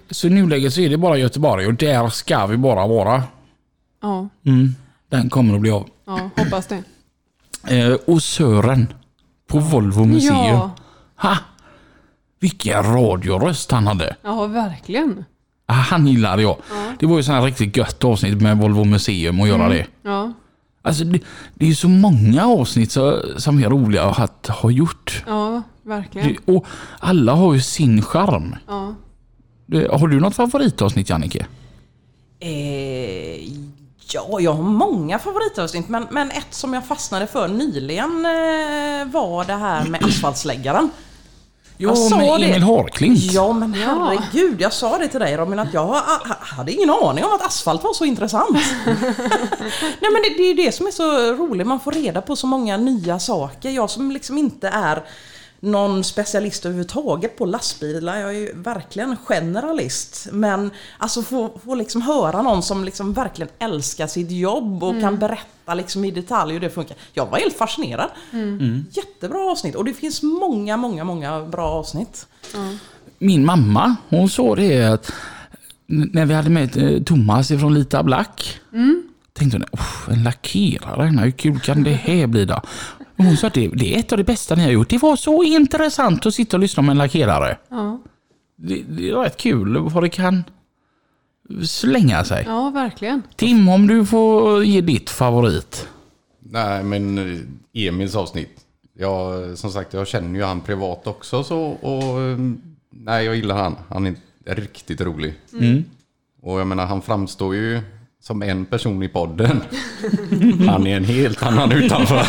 Så 0.10 0.28
i 0.28 0.30
nuläget 0.30 0.74
så 0.74 0.82
är 0.82 0.90
det 0.90 0.98
bara 0.98 1.18
Göteborg 1.18 1.68
och 1.68 1.74
där 1.74 2.10
ska 2.10 2.46
vi 2.46 2.58
bara 2.58 2.88
vara. 2.88 3.24
Ja, 4.02 4.30
Mm. 4.46 4.76
Den 5.10 5.30
kommer 5.30 5.56
att 5.56 5.62
bli 5.62 5.72
av. 5.72 5.90
ja, 6.06 6.30
hoppas 6.38 6.68
det. 6.68 6.84
Eh, 7.80 7.94
och 8.08 8.24
Sören 8.24 8.94
på 9.48 9.60
Volvo 9.60 10.06
Museum. 10.06 10.36
Ja, 10.36 10.72
Ha! 11.16 11.38
Vilken 12.40 12.84
radioröst 12.84 13.72
han 13.72 13.88
hade. 13.88 14.16
ja 14.22 14.46
verkligen. 14.48 15.26
Ah, 15.66 15.74
Han 15.74 16.08
gillade 16.08 16.42
jag. 16.42 16.58
Det 17.00 17.06
var 17.06 17.18
ju 17.18 17.24
sån 17.24 17.36
här 17.36 17.42
riktigt 17.42 17.78
gött 17.78 18.04
avsnitt 18.04 18.42
med 18.42 18.58
Volvo 18.58 18.84
Museum 18.84 19.42
att 19.42 19.48
göra 19.48 19.70
det. 19.70 19.86
Ja, 20.02 20.34
Alltså 20.90 21.04
det, 21.04 21.20
det 21.54 21.66
är 21.66 21.70
ju 21.70 21.76
så 21.76 21.88
många 21.88 22.48
avsnitt 22.48 22.92
så, 22.92 23.22
som 23.38 23.64
är 23.64 23.70
roliga 23.70 24.04
att 24.04 24.48
ha 24.48 24.72
gjort. 24.72 25.24
ja 25.28 25.62
verkligen. 25.90 26.28
Det, 26.28 26.54
och 26.54 26.66
alla 27.00 27.34
har 27.34 27.54
ju 27.54 27.62
sin 27.62 28.02
charm. 28.02 28.56
Ja. 28.68 28.96
Det, 29.66 29.88
har 29.92 30.08
du 30.08 30.20
något 30.20 30.36
favoritavsnitt 30.36 31.10
Jannike? 31.10 31.46
Eh, 32.40 32.50
ja, 34.14 34.40
jag 34.40 34.54
har 34.54 34.64
många 34.64 35.20
favoritavsnitt 35.20 35.90
men, 35.90 36.08
men 36.12 36.32
ett 36.32 36.54
som 36.54 36.74
jag 36.74 36.86
fastnade 36.86 37.28
för 37.28 37.48
nyligen 37.48 38.26
eh, 38.26 39.12
var 39.12 39.46
det 39.46 39.54
här 39.54 39.86
med 39.86 40.06
asfaltsläggaren. 40.06 40.90
Ja, 41.82 41.96
sa 41.96 42.18
med 42.18 42.40
det. 42.42 42.46
Emil 42.46 42.64
Harklint. 42.64 43.20
Ja 43.34 43.54
men 43.54 43.74
herregud, 43.74 44.62
jag 44.62 44.74
sa 44.74 44.98
det 44.98 45.08
till 45.08 45.20
dig 45.20 45.38
Robin 45.38 45.60
att 45.60 45.74
jag 45.74 45.86
ha- 45.86 46.20
hade 46.40 46.72
ingen 46.72 46.90
aning 46.90 47.24
om 47.26 47.32
att 47.34 47.46
asfalt 47.46 47.84
var 47.84 47.94
så 47.94 48.06
intressant. 48.06 48.58
Nej 48.86 50.12
men 50.12 50.22
det, 50.24 50.30
det 50.38 50.44
är 50.44 50.48
ju 50.48 50.54
det 50.54 50.72
som 50.72 50.88
är 50.88 50.92
så 50.92 51.34
roligt, 51.34 51.68
man 51.68 51.80
får 51.80 51.92
reda 51.92 52.22
på 52.22 52.36
så 52.36 52.48
många 52.48 52.78
nya 52.78 53.20
saker. 53.20 53.70
Jag 53.70 53.90
som 53.90 54.12
liksom 54.12 54.38
inte 54.38 54.68
är 54.68 55.04
någon 55.60 56.04
specialist 56.04 56.66
överhuvudtaget 56.66 57.38
på 57.38 57.46
lastbilar, 57.46 58.18
jag 58.18 58.30
är 58.30 58.40
ju 58.40 58.52
verkligen 58.56 59.18
generalist. 59.18 60.28
Men 60.32 60.72
alltså 60.98 61.22
få, 61.22 61.60
få 61.66 61.76
liksom 61.76 62.02
höra 62.02 62.42
någon 62.42 62.64
som 62.64 62.84
liksom 62.84 63.14
verkligen 63.14 63.50
älskar 63.60 64.08
sitt 64.08 64.32
jobb 64.32 64.84
och 64.84 65.02
kan 65.02 65.18
berätta 65.20 65.74
liksom 65.74 66.06
i 66.06 66.12
detalj 66.12 66.54
hur 66.54 66.60
det 66.60 66.70
funkar. 66.70 66.98
Jag 67.14 67.26
var 67.26 67.38
helt 67.38 67.58
fascinerad. 67.58 68.10
Jättebra 68.92 69.52
avsnitt 69.52 69.76
och 69.76 69.86
det 69.86 69.94
finns 69.94 70.24
många, 70.24 70.78
många, 70.78 71.04
många 71.04 71.42
bra 71.46 71.68
avsnitt. 71.70 72.28
Min 73.18 73.46
mamma, 73.46 73.96
hon 74.10 74.30
sa 74.30 74.56
det 74.56 74.84
att 74.84 75.12
när 75.86 76.26
vi 76.26 76.34
hade 76.34 76.50
med 76.50 76.78
eh, 76.78 77.04
Thomas 77.04 77.48
från 77.48 77.74
Lita 77.74 78.04
Black. 78.04 78.60
Tänkte 79.34 79.58
hon, 79.58 79.66
"Uff, 79.72 80.08
en 80.10 80.24
lackerare, 80.24 81.06
hur 81.24 81.32
kul 81.32 81.60
kan 81.60 81.84
det 81.84 81.92
här 81.92 82.28
bli 82.28 82.46
då? 82.46 82.62
Och 83.20 83.26
hon 83.26 83.38
sa 83.38 83.48
att 83.48 83.54
det, 83.54 83.68
det 83.68 83.96
är 83.96 84.00
ett 84.00 84.12
av 84.12 84.18
det 84.18 84.24
bästa 84.24 84.56
ni 84.56 84.64
har 84.64 84.72
gjort. 84.72 84.90
Det 84.90 84.98
var 84.98 85.16
så 85.16 85.44
intressant 85.44 86.26
att 86.26 86.34
sitta 86.34 86.58
och 86.58 86.62
lyssna 86.62 86.84
med 86.84 86.92
en 86.92 86.98
lackerare. 86.98 87.58
Ja, 87.70 88.00
Det, 88.56 88.82
det 88.90 89.14
var 89.14 89.24
rätt 89.24 89.38
kul 89.38 89.78
vad 89.78 90.04
det 90.04 90.10
kan 90.10 90.44
slänga 91.66 92.24
sig. 92.24 92.44
ja 92.48 92.70
verkligen. 92.70 93.22
Tim, 93.36 93.70
om 93.70 93.88
du 93.88 94.06
får 94.06 94.64
ge 94.64 94.82
ditt 94.82 95.10
favorit. 95.10 95.88
Nej, 96.40 96.84
men 96.84 97.18
eh, 97.18 97.88
Emils 97.88 98.16
avsnitt. 98.16 98.66
Jag, 98.98 99.58
som 99.58 99.72
sagt, 99.72 99.94
jag 99.94 100.08
känner 100.08 100.40
ju 100.40 100.46
han 100.46 100.62
privat 100.62 101.08
också 101.08 101.44
så 101.44 101.60
och 101.62 102.22
eh, 102.22 102.38
nej, 102.90 103.26
jag 103.26 103.36
gillar 103.36 103.56
han. 103.58 103.76
Han 103.90 104.06
är 104.06 104.16
riktigt 104.46 105.02
rolig. 105.02 105.34
Och 106.42 106.60
jag 106.60 106.68
menar, 106.68 106.86
han 106.86 107.02
framstår 107.02 107.56
ju 107.56 107.82
som 108.22 108.42
en 108.44 108.66
person 108.66 109.04
i 109.04 109.08
podden. 109.08 109.62
Han 110.68 110.88
är 110.88 110.98
en 110.98 111.06
helt 111.06 111.44
annan 111.44 111.72
utanför. 111.72 112.26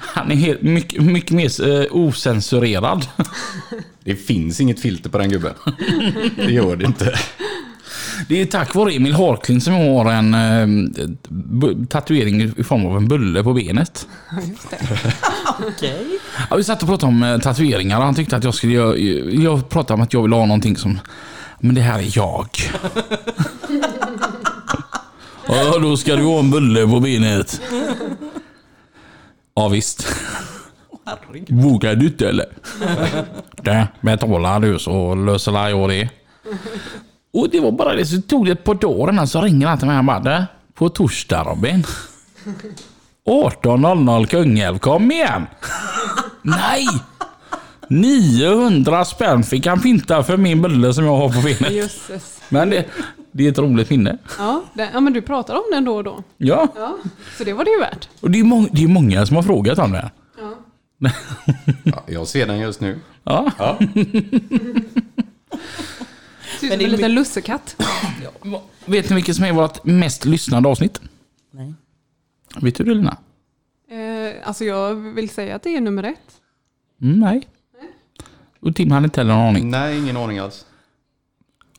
Han 0.00 0.30
är 0.32 0.36
helt, 0.36 0.62
mycket, 0.62 1.02
mycket 1.02 1.30
mer 1.30 1.80
eh, 1.80 1.86
osensurerad. 1.90 3.06
Det 4.04 4.14
finns 4.16 4.60
inget 4.60 4.80
filter 4.80 5.10
på 5.10 5.18
den 5.18 5.28
gubben. 5.30 5.54
Det 6.36 6.52
gör 6.52 6.76
det 6.76 6.84
inte. 6.84 7.14
Det 8.28 8.40
är 8.40 8.46
tack 8.46 8.74
vare 8.74 8.92
Emil 8.92 9.14
Harkling 9.14 9.60
som 9.60 9.74
jag 9.74 10.04
har 10.04 10.12
en 10.12 10.34
eh, 10.34 10.66
bu- 11.28 11.86
tatuering 11.86 12.42
i 12.56 12.62
form 12.64 12.86
av 12.86 12.96
en 12.96 13.08
bulle 13.08 13.42
på 13.42 13.52
benet. 13.52 14.06
Okej. 15.68 16.06
Ja, 16.50 16.56
vi 16.56 16.64
satt 16.64 16.82
och 16.82 16.88
pratade 16.88 17.12
om 17.12 17.22
eh, 17.22 17.38
tatueringar 17.38 17.98
och 17.98 18.04
han 18.04 18.14
tyckte 18.14 18.36
att 18.36 18.44
jag 18.44 18.54
skulle 18.54 18.72
göra, 18.72 18.96
Jag 19.42 19.68
pratade 19.68 19.94
om 19.94 20.00
att 20.00 20.12
jag 20.12 20.22
vill 20.22 20.32
ha 20.32 20.46
någonting 20.46 20.76
som... 20.76 20.98
Men 21.60 21.74
det 21.74 21.80
här 21.80 21.98
är 21.98 22.16
jag. 22.16 22.48
ja, 25.48 25.78
då 25.78 25.96
ska 25.96 26.16
du 26.16 26.22
ha 26.24 26.38
en 26.38 26.50
bulle 26.50 26.86
på 26.86 27.00
benet. 27.00 27.60
Ja, 29.54 29.68
visst. 29.68 30.06
Vågar 31.48 31.94
du 31.94 32.06
inte 32.06 32.28
eller? 32.28 32.46
Det 33.62 33.88
betalar 34.00 34.60
du 34.60 34.78
så 34.78 35.14
löser 35.14 35.68
jag 35.68 35.88
det. 35.88 36.08
Och 37.32 37.48
det 37.50 37.60
var 37.60 37.72
bara 37.72 37.94
det, 37.94 38.06
så 38.06 38.20
tog 38.22 38.46
det 38.46 38.52
ett 38.52 38.64
par 38.64 38.74
dagar 38.74 39.12
innan 39.12 39.28
så 39.28 39.40
ringer 39.40 39.66
han 39.66 39.78
till 39.78 39.86
mig 39.88 39.98
och 39.98 40.04
bara 40.04 40.20
"Du, 40.20 40.44
På 40.74 40.88
torsdag 40.88 41.42
Robin. 41.44 41.84
18.00 43.28 44.26
Kungälv, 44.26 44.78
kom 44.78 45.10
igen! 45.10 45.46
Nej! 46.42 46.86
900 47.90 49.04
spänn 49.04 49.42
fick 49.42 49.66
han 49.66 49.80
finta 49.80 50.22
för 50.22 50.36
min 50.36 50.62
bulle 50.62 50.94
som 50.94 51.04
jag 51.04 51.16
har 51.16 51.28
på 51.28 51.40
benet. 51.40 51.72
Jösses. 51.72 52.40
Men 52.48 52.70
det, 52.70 52.86
det 53.32 53.46
är 53.46 53.50
ett 53.50 53.58
roligt 53.58 53.90
minne. 53.90 54.18
Ja, 54.38 54.62
det, 54.74 54.90
ja, 54.92 55.00
men 55.00 55.12
du 55.12 55.22
pratar 55.22 55.54
om 55.54 55.62
den 55.72 55.84
då 55.84 55.96
och 55.96 56.04
då. 56.04 56.22
Ja, 56.36 56.68
Ja, 56.76 56.98
så 57.38 57.44
det 57.44 57.52
var 57.52 57.64
det 57.64 57.70
ju 57.70 57.78
värt. 57.80 58.08
och 58.20 58.30
det 58.30 58.40
är, 58.40 58.44
mång, 58.44 58.68
det 58.72 58.84
är 58.84 58.88
många 58.88 59.26
som 59.26 59.36
har 59.36 59.42
frågat 59.42 59.78
om 59.78 59.92
det. 59.92 60.10
Ja. 60.38 60.54
Ja, 61.84 62.02
jag 62.06 62.28
ser 62.28 62.46
den 62.46 62.58
just 62.58 62.80
nu. 62.80 62.98
Ja. 63.24 63.50
Ja. 63.58 63.78
Ser 63.78 63.86
ut 63.86 64.32
Men 66.62 66.68
som 66.68 66.68
det 66.68 66.74
är 66.74 66.84
en 66.84 66.90
liten 66.90 67.14
lussekatt. 67.14 67.76
Vet 68.84 69.08
ni 69.10 69.14
vilket 69.16 69.36
som 69.36 69.44
är 69.44 69.52
vårt 69.52 69.84
mest 69.84 70.24
lyssnade 70.24 70.68
avsnitt? 70.68 71.00
Nej. 71.50 71.74
Vet 72.60 72.74
du 72.74 72.84
det 72.84 72.94
Lina? 72.94 73.16
Eh, 73.90 74.48
alltså 74.48 74.64
jag 74.64 74.94
vill 74.94 75.28
säga 75.30 75.56
att 75.56 75.62
det 75.62 75.76
är 75.76 75.80
nummer 75.80 76.02
ett. 76.04 76.40
Mm, 77.02 77.20
nej. 77.20 77.48
Och 78.62 78.76
Tim 78.76 78.90
hade 78.90 79.04
inte 79.04 79.20
heller 79.20 79.34
någon 79.34 79.46
aning. 79.48 79.70
Nej, 79.70 79.98
ingen 79.98 80.16
aning 80.16 80.38
alls. 80.38 80.64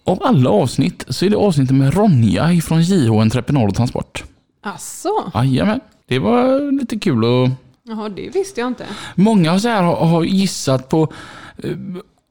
Av 0.04 0.24
alla 0.24 0.50
avsnitt 0.50 1.06
så 1.10 1.26
är 1.26 1.30
det 1.30 1.38
avsnittet 1.38 1.76
med 1.76 1.94
Ronja 1.94 2.54
ifrån 2.54 2.82
JH 2.82 3.12
Entreprenad 3.12 3.70
och 3.70 3.76
Transport. 3.76 4.24
Asså? 4.62 5.32
Jajamän. 5.34 5.80
Det 6.08 6.20
var 6.20 6.72
lite 6.72 7.00
kul 7.00 7.24
och 7.24 7.50
Jaha, 7.84 8.10
det 8.10 8.30
visste 8.30 8.62
jag 8.62 8.68
inte. 8.68 8.86
Många 9.16 9.60
så 9.60 9.68
här 9.68 9.84
har, 9.84 9.96
har 9.96 10.24
gissat 10.24 10.90
på 10.90 11.14
eh, 11.58 11.72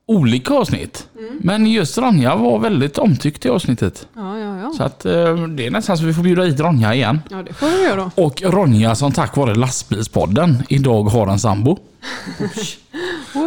olika 0.06 0.54
avsnitt. 0.54 1.08
Men 1.40 1.66
just 1.66 1.98
Ronja 1.98 2.36
var 2.36 2.58
väldigt 2.58 2.98
omtyckt 2.98 3.46
i 3.46 3.48
avsnittet. 3.48 4.08
Ja, 4.16 4.38
ja, 4.38 4.58
ja. 4.58 4.72
Så 4.76 4.82
att 4.82 5.06
eh, 5.06 5.36
det 5.46 5.66
är 5.66 5.70
nästan 5.70 5.98
så 5.98 6.04
vi 6.04 6.14
får 6.14 6.22
bjuda 6.22 6.42
hit 6.42 6.60
Ronja 6.60 6.94
igen. 6.94 7.20
Ja, 7.30 7.42
det 7.42 7.52
får 7.52 7.66
vi 7.66 7.82
göra 7.84 8.10
då. 8.14 8.22
Och 8.24 8.42
Ronja 8.42 8.94
som 8.94 9.12
tack 9.12 9.36
vare 9.36 9.54
lastbilspodden 9.54 10.62
idag 10.68 11.02
har 11.02 11.26
en 11.26 11.38
sambo. 11.38 11.78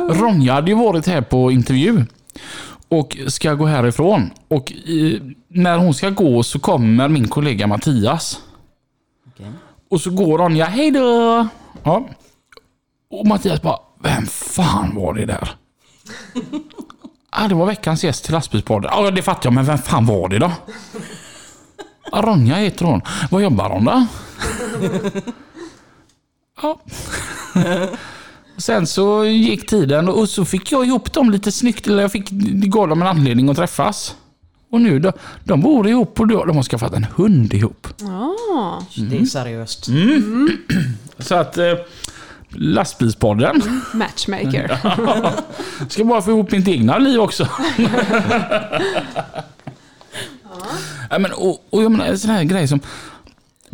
Ronja 0.09 0.53
hade 0.53 0.71
ju 0.71 0.77
varit 0.77 1.07
här 1.07 1.21
på 1.21 1.51
intervju 1.51 2.05
och 2.87 3.17
ska 3.27 3.53
gå 3.53 3.65
härifrån. 3.65 4.29
Och 4.47 4.71
i, 4.71 5.21
när 5.47 5.77
hon 5.77 5.93
ska 5.93 6.09
gå 6.09 6.43
så 6.43 6.59
kommer 6.59 7.07
min 7.07 7.27
kollega 7.27 7.67
Mattias. 7.67 8.39
Okej. 9.27 9.51
Och 9.89 10.01
så 10.01 10.09
går 10.11 10.37
Ronja, 10.37 10.65
hej 10.65 10.91
då! 10.91 11.47
Ja. 11.83 12.07
Och 13.09 13.27
Mattias 13.27 13.61
bara, 13.61 13.79
vem 14.03 14.25
fan 14.25 14.95
var 14.95 15.13
det 15.13 15.25
där? 15.25 15.49
Ja, 17.35 17.47
det 17.47 17.55
var 17.55 17.65
veckans 17.65 18.03
gäst 18.03 18.23
till 18.25 18.33
lastbilspodden. 18.33 18.91
Ja, 18.93 19.11
det 19.11 19.21
fattar 19.21 19.47
jag, 19.47 19.53
men 19.53 19.65
vem 19.65 19.77
fan 19.77 20.05
var 20.05 20.29
det 20.29 20.39
då? 20.39 20.51
Ja, 22.11 22.21
Ronja 22.21 22.55
heter 22.55 22.85
hon. 22.85 23.01
Vad 23.31 23.43
jobbar 23.43 23.69
hon 23.69 23.85
då? 23.85 24.05
Ja. 26.61 26.79
Sen 28.57 28.87
så 28.87 29.25
gick 29.25 29.69
tiden 29.69 30.09
och 30.09 30.29
så 30.29 30.45
fick 30.45 30.71
jag 30.71 30.85
ihop 30.85 31.13
dem 31.13 31.31
lite 31.31 31.51
snyggt. 31.51 31.87
Eller 31.87 32.01
jag 32.01 32.11
fick, 32.11 32.29
gav 32.29 32.87
dem 32.87 33.01
en 33.01 33.07
anledning 33.07 33.49
att 33.49 33.57
träffas. 33.57 34.15
Och 34.69 34.81
nu 34.81 34.99
då, 34.99 35.11
de 35.43 35.61
bor 35.61 35.87
ihop 35.87 36.19
och 36.19 36.27
de 36.27 36.55
har 36.55 36.63
skaffat 36.63 36.93
en 36.93 37.03
hund 37.15 37.53
ihop. 37.53 37.87
Ja, 37.99 38.83
Det 39.09 39.17
är 39.17 39.25
seriöst. 39.25 39.87
Så 41.19 41.35
att 41.35 41.57
eh, 41.57 41.73
lastbilspodden 42.49 43.61
matchmaker. 43.93 44.77
ska 45.89 46.03
bara 46.03 46.21
få 46.21 46.31
ihop 46.31 46.51
mitt 46.51 46.67
egna 46.67 46.97
liv 46.97 47.19
också. 47.19 47.47
ja. 51.09 51.19
men, 51.19 51.31
och, 51.31 51.67
och 51.69 51.83
jag 51.83 51.91
menar 51.91 52.05
en 52.05 52.19
sån 52.19 52.31
här 52.31 52.43
grej 52.43 52.67
som 52.67 52.79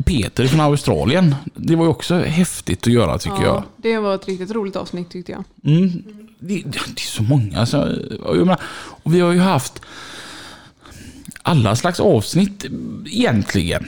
Peter 0.06 0.48
från 0.48 0.60
Australien. 0.60 1.36
Det 1.56 1.76
var 1.76 1.84
ju 1.86 1.90
också 1.90 2.16
häftigt 2.16 2.88
att 2.88 2.94
göra 2.94 3.18
tycker 3.18 3.44
jag. 3.44 3.56
Ja, 3.56 3.64
det 3.78 3.98
var 3.98 4.16
ett 4.16 4.28
riktigt 4.28 4.52
roligt 4.52 4.76
avsnitt 4.76 5.10
tyckte 5.10 5.32
jag. 5.32 5.44
Mm. 5.64 6.04
Det, 6.40 6.64
det 6.66 6.78
är 6.78 7.00
så 7.00 7.24
många. 7.24 7.66
Så, 7.66 7.78
jag 8.26 8.38
menar, 8.38 8.62
och 9.04 9.14
vi 9.14 9.20
har 9.20 9.32
ju 9.32 9.40
haft 9.40 9.82
alla 11.42 11.76
slags 11.76 12.00
avsnitt 12.00 12.66
egentligen. 13.06 13.86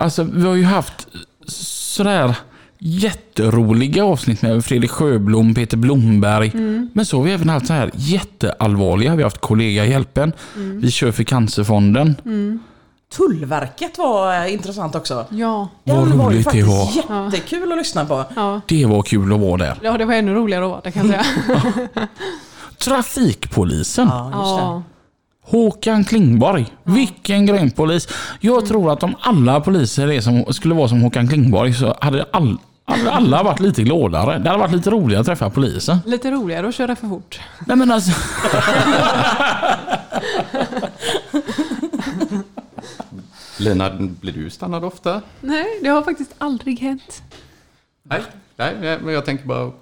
Alltså 0.00 0.22
vi 0.22 0.42
har 0.42 0.54
ju 0.54 0.64
haft 0.64 1.08
sådär 1.46 2.34
jätteroliga 2.78 4.04
avsnitt 4.04 4.42
med 4.42 4.64
Fredrik 4.64 4.90
Sjöblom, 4.90 5.54
Peter 5.54 5.76
Blomberg. 5.76 6.50
Men 6.92 7.06
så 7.06 7.16
har 7.16 7.24
vi 7.24 7.32
även 7.32 7.48
haft 7.48 7.66
så 7.66 7.72
här 7.72 7.90
jätteallvarliga. 7.94 9.16
Vi 9.16 9.22
har 9.22 9.30
haft 9.30 9.40
kollega 9.40 9.86
hjälpen. 9.86 10.32
Vi 10.54 10.90
kör 10.90 11.12
för 11.12 11.24
Cancerfonden. 11.24 12.14
Tullverket 13.16 13.98
var 13.98 14.34
eh, 14.34 14.52
intressant 14.52 14.94
också. 14.94 15.26
Ja, 15.30 15.68
Vad 15.84 15.96
Den 16.08 16.18
var 16.18 16.30
ju 16.30 16.36
roligt 16.36 16.38
det 16.38 16.64
faktiskt 16.64 17.08
var. 17.08 17.24
jättekul 17.24 17.72
att 17.72 17.78
lyssna 17.78 18.04
på. 18.04 18.24
ja. 18.36 18.60
Det 18.68 18.86
var 18.86 19.02
kul 19.02 19.32
att 19.32 19.40
vara 19.40 19.56
där. 19.56 19.78
ja 19.82 19.98
det 19.98 20.04
var 20.04 20.14
ännu 20.14 20.34
roligare 20.34 20.64
att 20.64 20.70
vara 20.70 20.80
där 20.80 20.90
kan 20.90 21.10
jag 21.10 21.24
säga. 21.24 21.48
Trafikpolisen. 22.78 24.08
Ja, 24.08 24.24
just 24.24 24.56
det. 24.56 24.62
Ja, 24.62 24.82
Håkan 25.44 26.04
Klingborg. 26.04 26.66
Vilken 26.84 27.46
grym 27.46 27.70
polis. 27.70 28.08
Jag 28.40 28.66
tror 28.66 28.92
att 28.92 29.02
om 29.02 29.14
alla 29.20 29.60
poliser 29.60 30.10
är 30.12 30.20
som, 30.20 30.44
skulle 30.52 30.74
vara 30.74 30.88
som 30.88 31.02
Håkan 31.02 31.28
Klingborg 31.28 31.74
så 31.74 31.96
hade 32.00 32.26
all, 32.32 32.58
hade 32.84 33.10
alla 33.12 33.42
varit 33.42 33.60
lite 33.60 33.82
gladare. 33.82 34.38
Det 34.38 34.48
hade 34.48 34.60
varit 34.60 34.72
lite 34.74 34.90
roligare 34.90 35.20
att 35.20 35.26
träffa 35.26 35.50
polisen. 35.50 35.98
lite 36.06 36.30
roligare 36.30 36.68
att 36.68 36.74
köra 36.74 36.96
för 36.96 37.06
fort. 37.08 37.40
Nej 37.66 37.76
men 37.76 37.90
alltså. 37.92 38.10
Lina, 43.62 43.90
blir 44.20 44.32
du 44.32 44.50
stannad 44.50 44.84
ofta? 44.84 45.22
Nej, 45.40 45.78
det 45.82 45.88
har 45.88 46.02
faktiskt 46.02 46.34
aldrig 46.38 46.80
hänt. 46.80 47.22
Nej, 48.02 48.22
nej, 48.56 48.76
nej, 48.80 48.98
men 49.02 49.14
jag 49.14 49.24
tänker 49.24 49.46
bara... 49.46 49.72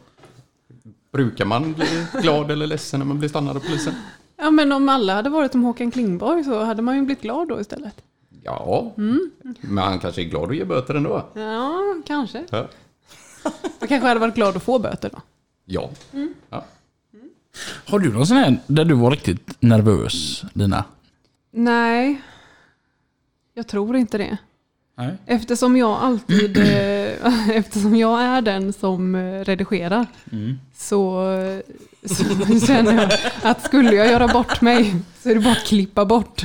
Brukar 1.13 1.45
man 1.45 1.73
bli 1.73 2.07
glad 2.23 2.51
eller 2.51 2.67
ledsen 2.67 3.01
när 3.01 3.07
man 3.07 3.19
blir 3.19 3.29
stannad 3.29 3.57
av 3.57 3.61
polisen? 3.61 3.95
Ja, 4.37 4.51
men 4.51 4.73
om 4.73 4.89
alla 4.89 5.15
hade 5.15 5.31
varit 5.31 5.53
som 5.53 5.63
Håkan 5.63 5.91
Klingborg 5.91 6.45
så 6.45 6.65
hade 6.65 6.83
man 6.83 6.97
ju 6.97 7.03
blivit 7.03 7.23
glad 7.23 7.49
då 7.49 7.61
istället. 7.61 7.95
Ja, 8.43 8.93
men 9.61 9.79
han 9.79 9.99
kanske 9.99 10.23
är 10.23 10.25
glad 10.25 10.51
att 10.51 10.57
ge 10.57 10.65
böter 10.65 10.95
ändå. 10.95 11.27
Ja, 11.35 11.81
kanske. 12.07 12.45
Ja. 12.51 12.69
Jag 13.81 13.89
kanske 13.89 14.09
hade 14.09 14.21
varit 14.21 14.35
glad 14.35 14.57
att 14.57 14.63
få 14.63 14.79
böter 14.79 15.11
då. 15.13 15.21
Ja. 15.65 15.91
ja. 16.51 16.65
Har 17.87 17.99
du 17.99 18.13
någon 18.13 18.27
sån 18.27 18.37
här 18.37 18.57
där 18.67 18.85
du 18.85 18.95
var 18.95 19.11
riktigt 19.11 19.57
nervös 19.61 20.45
Lina? 20.53 20.85
Nej, 21.51 22.23
jag 23.61 23.67
tror 23.67 23.97
inte 23.97 24.19
det. 24.19 24.37
Nej. 24.97 25.17
Eftersom 25.27 25.77
jag 25.77 25.91
alltid, 25.91 26.57
eh, 26.57 27.51
eftersom 27.57 27.97
jag 27.97 28.23
är 28.23 28.43
den 28.43 28.73
som 28.73 29.15
eh, 29.15 29.45
redigerar 29.45 30.07
så, 30.77 31.25
så 32.05 32.25
känner 32.67 32.93
jag 32.93 33.13
att 33.43 33.65
skulle 33.65 33.93
jag 33.93 34.07
göra 34.07 34.29
bort 34.29 34.61
mig 34.61 34.95
så 35.23 35.31
är 35.31 35.35
det 35.35 35.41
bara 35.41 35.53
att 35.53 35.67
klippa 35.67 36.05
bort. 36.05 36.45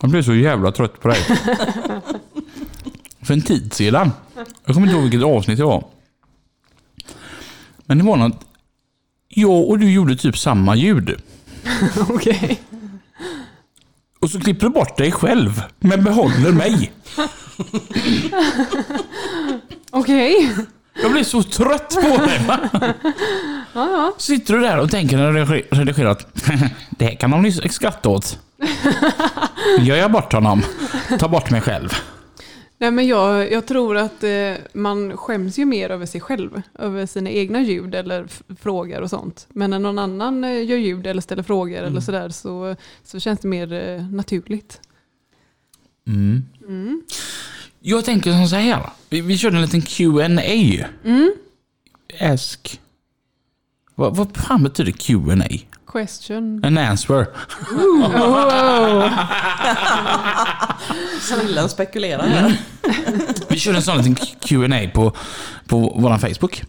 Jag 0.00 0.10
blev 0.10 0.22
så 0.22 0.34
jävla 0.34 0.72
trött 0.72 1.00
på 1.00 1.08
dig. 1.08 1.18
För 3.22 3.34
en 3.34 3.42
tid 3.42 3.72
sedan. 3.72 4.10
Jag 4.64 4.74
kommer 4.74 4.86
inte 4.86 4.94
ihåg 4.96 5.02
vilket 5.02 5.22
avsnitt 5.22 5.58
det 5.58 5.64
var. 5.64 5.84
Men 7.86 7.98
det 7.98 8.04
var 8.04 8.16
något... 8.16 8.46
Jag 9.28 9.68
och 9.68 9.78
du 9.78 9.92
gjorde 9.92 10.16
typ 10.16 10.38
samma 10.38 10.76
ljud. 10.76 11.22
Okej. 12.08 12.60
Och 14.22 14.30
så 14.30 14.40
klipper 14.40 14.66
du 14.66 14.72
bort 14.72 14.96
dig 14.98 15.12
själv, 15.12 15.62
men 15.78 16.04
behåller 16.04 16.52
mig. 16.52 16.92
Okej. 19.90 20.56
Jag 21.02 21.12
blir 21.12 21.24
så 21.24 21.42
trött 21.42 21.94
på 22.02 22.16
det. 22.26 22.38
va? 22.46 24.12
Sitter 24.18 24.54
du 24.54 24.60
där 24.60 24.78
och 24.78 24.90
tänker 24.90 25.16
när 25.16 25.32
du 25.32 25.38
rediger- 25.44 25.66
redigerar 25.70 26.10
att 26.10 26.26
det 26.90 27.04
här 27.04 27.14
kan 27.14 27.30
de 27.30 27.44
ju 27.44 27.52
skratta 27.52 28.08
åt. 28.08 28.38
Gör 29.78 29.96
jag 29.96 30.12
bort 30.12 30.32
honom, 30.32 30.62
ta 31.18 31.28
bort 31.28 31.50
mig 31.50 31.60
själv. 31.60 31.94
Nej, 32.80 32.90
men 32.90 33.06
jag, 33.06 33.52
jag 33.52 33.66
tror 33.66 33.96
att 33.96 34.24
eh, 34.24 34.52
man 34.72 35.16
skäms 35.16 35.58
ju 35.58 35.64
mer 35.64 35.90
över 35.90 36.06
sig 36.06 36.20
själv, 36.20 36.62
över 36.78 37.06
sina 37.06 37.30
egna 37.30 37.62
ljud 37.62 37.94
eller 37.94 38.26
frågor 38.60 39.00
och 39.00 39.10
sånt. 39.10 39.46
Men 39.48 39.70
när 39.70 39.78
någon 39.78 39.98
annan 39.98 40.44
eh, 40.44 40.64
gör 40.64 40.76
ljud 40.76 41.06
eller 41.06 41.22
ställer 41.22 41.42
frågor 41.42 41.78
eller 41.82 42.00
sådär 42.00 42.28
så, 42.28 42.76
så 43.04 43.20
känns 43.20 43.40
det 43.40 43.48
mer 43.48 43.72
eh, 43.72 44.06
naturligt. 44.10 44.80
Jag 47.80 48.04
tänker 48.04 48.32
som 48.32 48.46
så 48.48 48.56
här. 48.56 48.90
Vi, 49.08 49.20
vi 49.20 49.38
körde 49.38 49.56
en 49.56 49.62
liten 49.62 49.82
Q&A. 49.82 50.86
Ask. 52.20 52.80
Vad, 53.94 54.16
vad 54.16 54.36
fan 54.36 54.62
betyder 54.62 54.92
Q&A? 54.92 55.69
Question. 55.92 56.64
An 56.64 56.78
answer. 56.78 57.26
Snillen 61.20 61.68
spekulerar 61.68 62.26
här. 62.26 62.56
Vi 63.48 63.58
körde 63.58 63.76
en 63.76 63.82
sån 63.82 63.98
liten 63.98 64.14
Q&A 64.40 64.90
på, 64.94 65.12
på 65.66 65.96
vår 65.96 66.18
Facebook. 66.18 66.62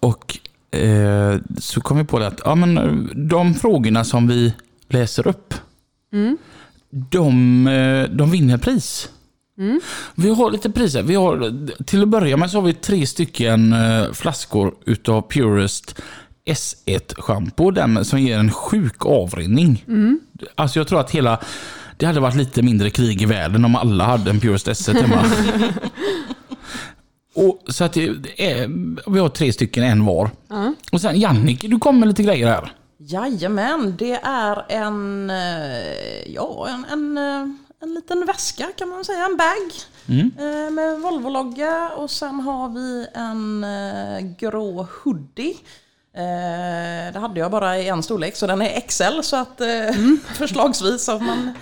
Och 0.00 0.38
eh, 0.78 1.38
så 1.58 1.80
kom 1.80 1.98
vi 1.98 2.04
på 2.04 2.18
det 2.18 2.26
att 2.26 2.40
ja, 2.44 2.54
men, 2.54 3.10
de 3.28 3.54
frågorna 3.54 4.04
som 4.04 4.28
vi 4.28 4.54
läser 4.88 5.26
upp, 5.28 5.54
de, 6.90 7.66
eh, 7.66 8.08
de 8.10 8.30
vinner 8.30 8.58
pris. 8.58 9.08
Vi 10.14 10.30
har 10.30 10.50
lite 10.50 10.70
priser. 10.70 11.02
Vi 11.02 11.14
har, 11.14 11.66
till 11.84 12.02
att 12.02 12.08
börja 12.08 12.36
med 12.36 12.50
så 12.50 12.58
har 12.58 12.62
vi 12.62 12.74
tre 12.74 13.06
stycken 13.06 13.72
eh, 13.72 14.12
flaskor 14.12 14.74
utav 14.86 15.28
Purest 15.30 16.02
S1-schampo. 16.46 17.70
Den 17.70 18.04
som 18.04 18.18
ger 18.20 18.38
en 18.38 18.50
sjuk 18.50 19.06
avrinning. 19.06 19.84
Alltså 20.54 20.78
jag 20.80 20.88
tror 20.88 21.00
att 21.00 21.10
hela... 21.10 21.40
Det 21.96 22.06
hade 22.06 22.20
varit 22.20 22.34
lite 22.36 22.62
mindre 22.62 22.90
krig 22.90 23.22
i 23.22 23.26
världen 23.26 23.64
om 23.64 23.76
alla 23.76 24.04
hade 24.04 24.30
en 24.30 24.40
Purest 24.40 24.68
S1 24.68 25.02
hemma. 25.02 25.24
Och, 27.36 27.62
så 27.68 27.84
att 27.84 27.92
det 27.92 28.06
är, 28.36 28.68
vi 29.10 29.18
har 29.18 29.28
tre 29.28 29.52
stycken, 29.52 29.84
en 29.84 30.04
var. 30.04 30.30
Och 30.92 31.00
sen 31.00 31.20
Jannike, 31.20 31.68
du 31.68 31.78
kom 31.78 31.98
med 32.00 32.08
lite 32.08 32.22
grejer 32.22 32.46
här. 32.46 32.72
Jajamän, 32.98 33.94
det 33.98 34.12
är 34.22 34.64
en, 34.68 35.30
eh, 35.30 36.32
ja, 36.34 36.68
en, 36.68 36.84
en, 36.84 37.18
eh, 37.18 37.48
en 37.82 37.94
liten 37.94 38.26
väska 38.26 38.66
kan 38.78 38.88
man 38.88 39.04
säga, 39.04 39.24
en 39.24 39.36
bag. 39.36 39.72
eh, 40.38 40.70
Med 40.70 41.00
Volvo-logga 41.00 41.88
och 41.96 42.10
sen 42.10 42.40
har 42.40 42.68
vi 42.68 43.06
en 43.14 43.64
grå 44.38 44.86
hoodie. 45.04 45.54
Eh, 46.16 47.12
Det 47.12 47.18
hade 47.18 47.40
jag 47.40 47.50
bara 47.50 47.78
i 47.78 47.88
en 47.88 48.02
storlek 48.02 48.36
så 48.36 48.46
den 48.46 48.62
är 48.62 48.80
XL 48.80 49.20
så 49.22 49.36
att 49.36 49.60
eh, 49.60 49.66
förslagsvis 50.34 51.08
att 51.08 51.22
man, 51.22 51.52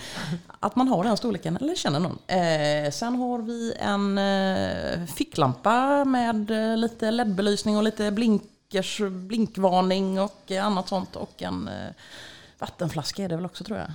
att 0.61 0.77
man 0.77 0.89
har 0.89 1.05
den 1.05 1.17
storleken 1.17 1.57
eller 1.57 1.75
känner 1.75 2.01
någon. 2.01 2.19
Eh, 2.27 2.91
Sen 2.93 3.15
har 3.17 3.39
vi 3.39 3.75
en 3.81 4.21
ficklampa 5.07 6.05
med 6.05 6.51
lite 6.77 7.11
LED-belysning 7.11 7.77
och 7.77 7.83
lite 7.83 8.11
blinkers, 8.11 9.01
blinkvarning 9.11 10.21
och 10.21 10.51
annat 10.63 10.89
sånt 10.89 11.17
och 11.17 11.43
en 11.43 11.71
vattenflaska 12.59 13.25
är 13.25 13.29
det 13.29 13.37
väl 13.37 13.45
också 13.45 13.65
tror 13.65 13.79
jag. 13.79 13.89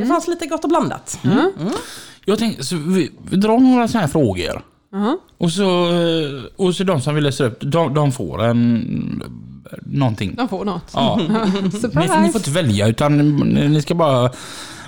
Det 0.00 0.06
fanns 0.06 0.28
lite 0.28 0.46
gott 0.46 0.64
och 0.64 0.68
blandat. 0.70 1.18
Jag 2.24 2.38
tänkte, 2.38 2.64
så 2.64 2.76
vi, 2.76 3.12
vi 3.30 3.36
drar 3.36 3.58
några 3.58 3.88
sådana 3.88 4.06
här 4.06 4.12
frågor. 4.12 4.64
Och, 5.38 5.52
så, 5.52 5.92
eh, 5.92 6.44
och 6.56 6.74
så 6.74 6.84
de 6.84 7.00
som 7.00 7.14
vi 7.14 7.20
läser 7.20 7.44
upp, 7.44 7.58
de, 7.60 7.94
de 7.94 8.12
får 8.12 8.42
en 8.44 9.22
någonting. 9.82 10.34
De 10.34 10.48
får 10.48 10.64
något. 10.64 10.90
Ja. 10.94 11.16
Ni, 11.94 12.22
ni 12.22 12.28
får 12.28 12.36
inte 12.36 12.50
välja 12.50 12.86
utan 12.88 13.36
ni 13.72 13.82
ska 13.82 13.94
bara... 13.94 14.30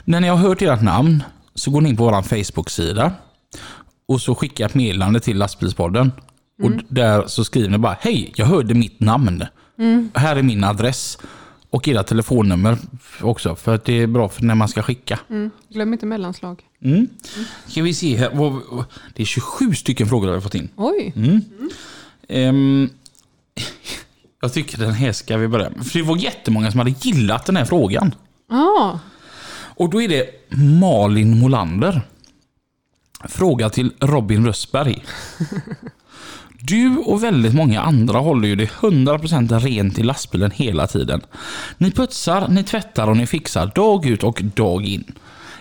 När 0.05 0.21
ni 0.21 0.29
har 0.29 0.37
hört 0.37 0.63
ert 0.63 0.83
namn 0.83 1.23
så 1.55 1.71
går 1.71 1.81
ni 1.81 1.89
in 1.89 1.97
på 1.97 2.05
vår 2.05 2.23
Facebook-sida 2.23 3.13
och 4.09 4.21
så 4.21 4.35
skickar 4.35 4.67
ett 4.67 4.75
meddelande 4.75 5.21
till 5.21 5.39
lastbilspodden. 5.39 6.13
Och 6.63 6.71
där 6.89 7.25
så 7.27 7.45
skriver 7.45 7.69
ni 7.69 7.79
bara 7.79 7.97
Hej, 8.01 8.33
jag 8.37 8.47
hörde 8.47 8.75
mitt 8.75 9.01
namn. 9.01 9.45
Här 10.15 10.37
är 10.37 10.43
min 10.43 10.65
adress. 10.65 11.19
Och 11.71 11.89
era 11.89 12.03
telefonnummer 12.03 12.79
också 13.21 13.57
för 13.57 13.75
att 13.75 13.85
det 13.85 13.93
är 13.93 14.07
bra 14.07 14.29
för 14.29 14.43
när 14.43 14.55
man 14.55 14.69
ska 14.69 14.83
skicka. 14.83 15.21
Mm. 15.31 15.51
Glöm 15.69 15.93
inte 15.93 16.07
mellanslag. 16.07 16.63
Mm. 16.83 17.09
Ska 17.67 17.83
vi 17.83 17.95
se 17.95 18.17
här. 18.17 18.31
Det 19.15 19.23
är 19.23 19.27
27 19.27 19.75
stycken 19.75 20.09
frågor 20.09 20.27
vi 20.29 20.35
har 20.35 20.41
fått 20.41 20.55
in. 20.55 20.69
Oj, 20.77 21.15
Ehm, 22.29 22.91
jag 24.41 24.53
tycker 24.53 24.79
den 24.79 24.93
här 24.93 25.13
ska 25.13 25.37
vi 25.37 25.49
börja 25.49 25.71
med. 25.71 25.87
För 25.87 25.99
det 25.99 26.05
var 26.05 26.17
jättemånga 26.17 26.71
som 26.71 26.79
hade 26.79 26.95
gillat 27.01 27.47
den 27.47 27.57
här 27.57 27.65
frågan. 27.65 28.15
ah, 28.49 28.99
Och 29.59 29.91
då 29.91 30.03
är 30.03 30.09
det 30.09 30.27
Malin 30.81 31.39
Molander. 31.39 32.03
Fråga 33.29 33.71
till 33.71 33.93
Robin 34.01 34.47
Rösberg. 34.47 35.05
Du 36.61 36.97
och 36.97 37.25
väldigt 37.25 37.55
många 37.55 37.81
andra 37.81 38.19
håller 38.19 38.49
ju 38.49 38.57
det 38.57 38.67
100% 38.67 39.61
rent 39.61 39.99
i 39.99 40.03
lastbilen 40.03 40.51
hela 40.51 40.87
tiden. 40.87 41.21
Ni 41.79 41.91
putsar, 41.91 42.49
ni 42.49 42.63
tvättar 42.63 43.09
och 43.09 43.17
ni 43.17 43.27
fixar 43.27 43.73
dag 43.75 44.07
ut 44.07 44.25
och 44.25 44.43
dag 44.55 44.85
in. 44.85 45.05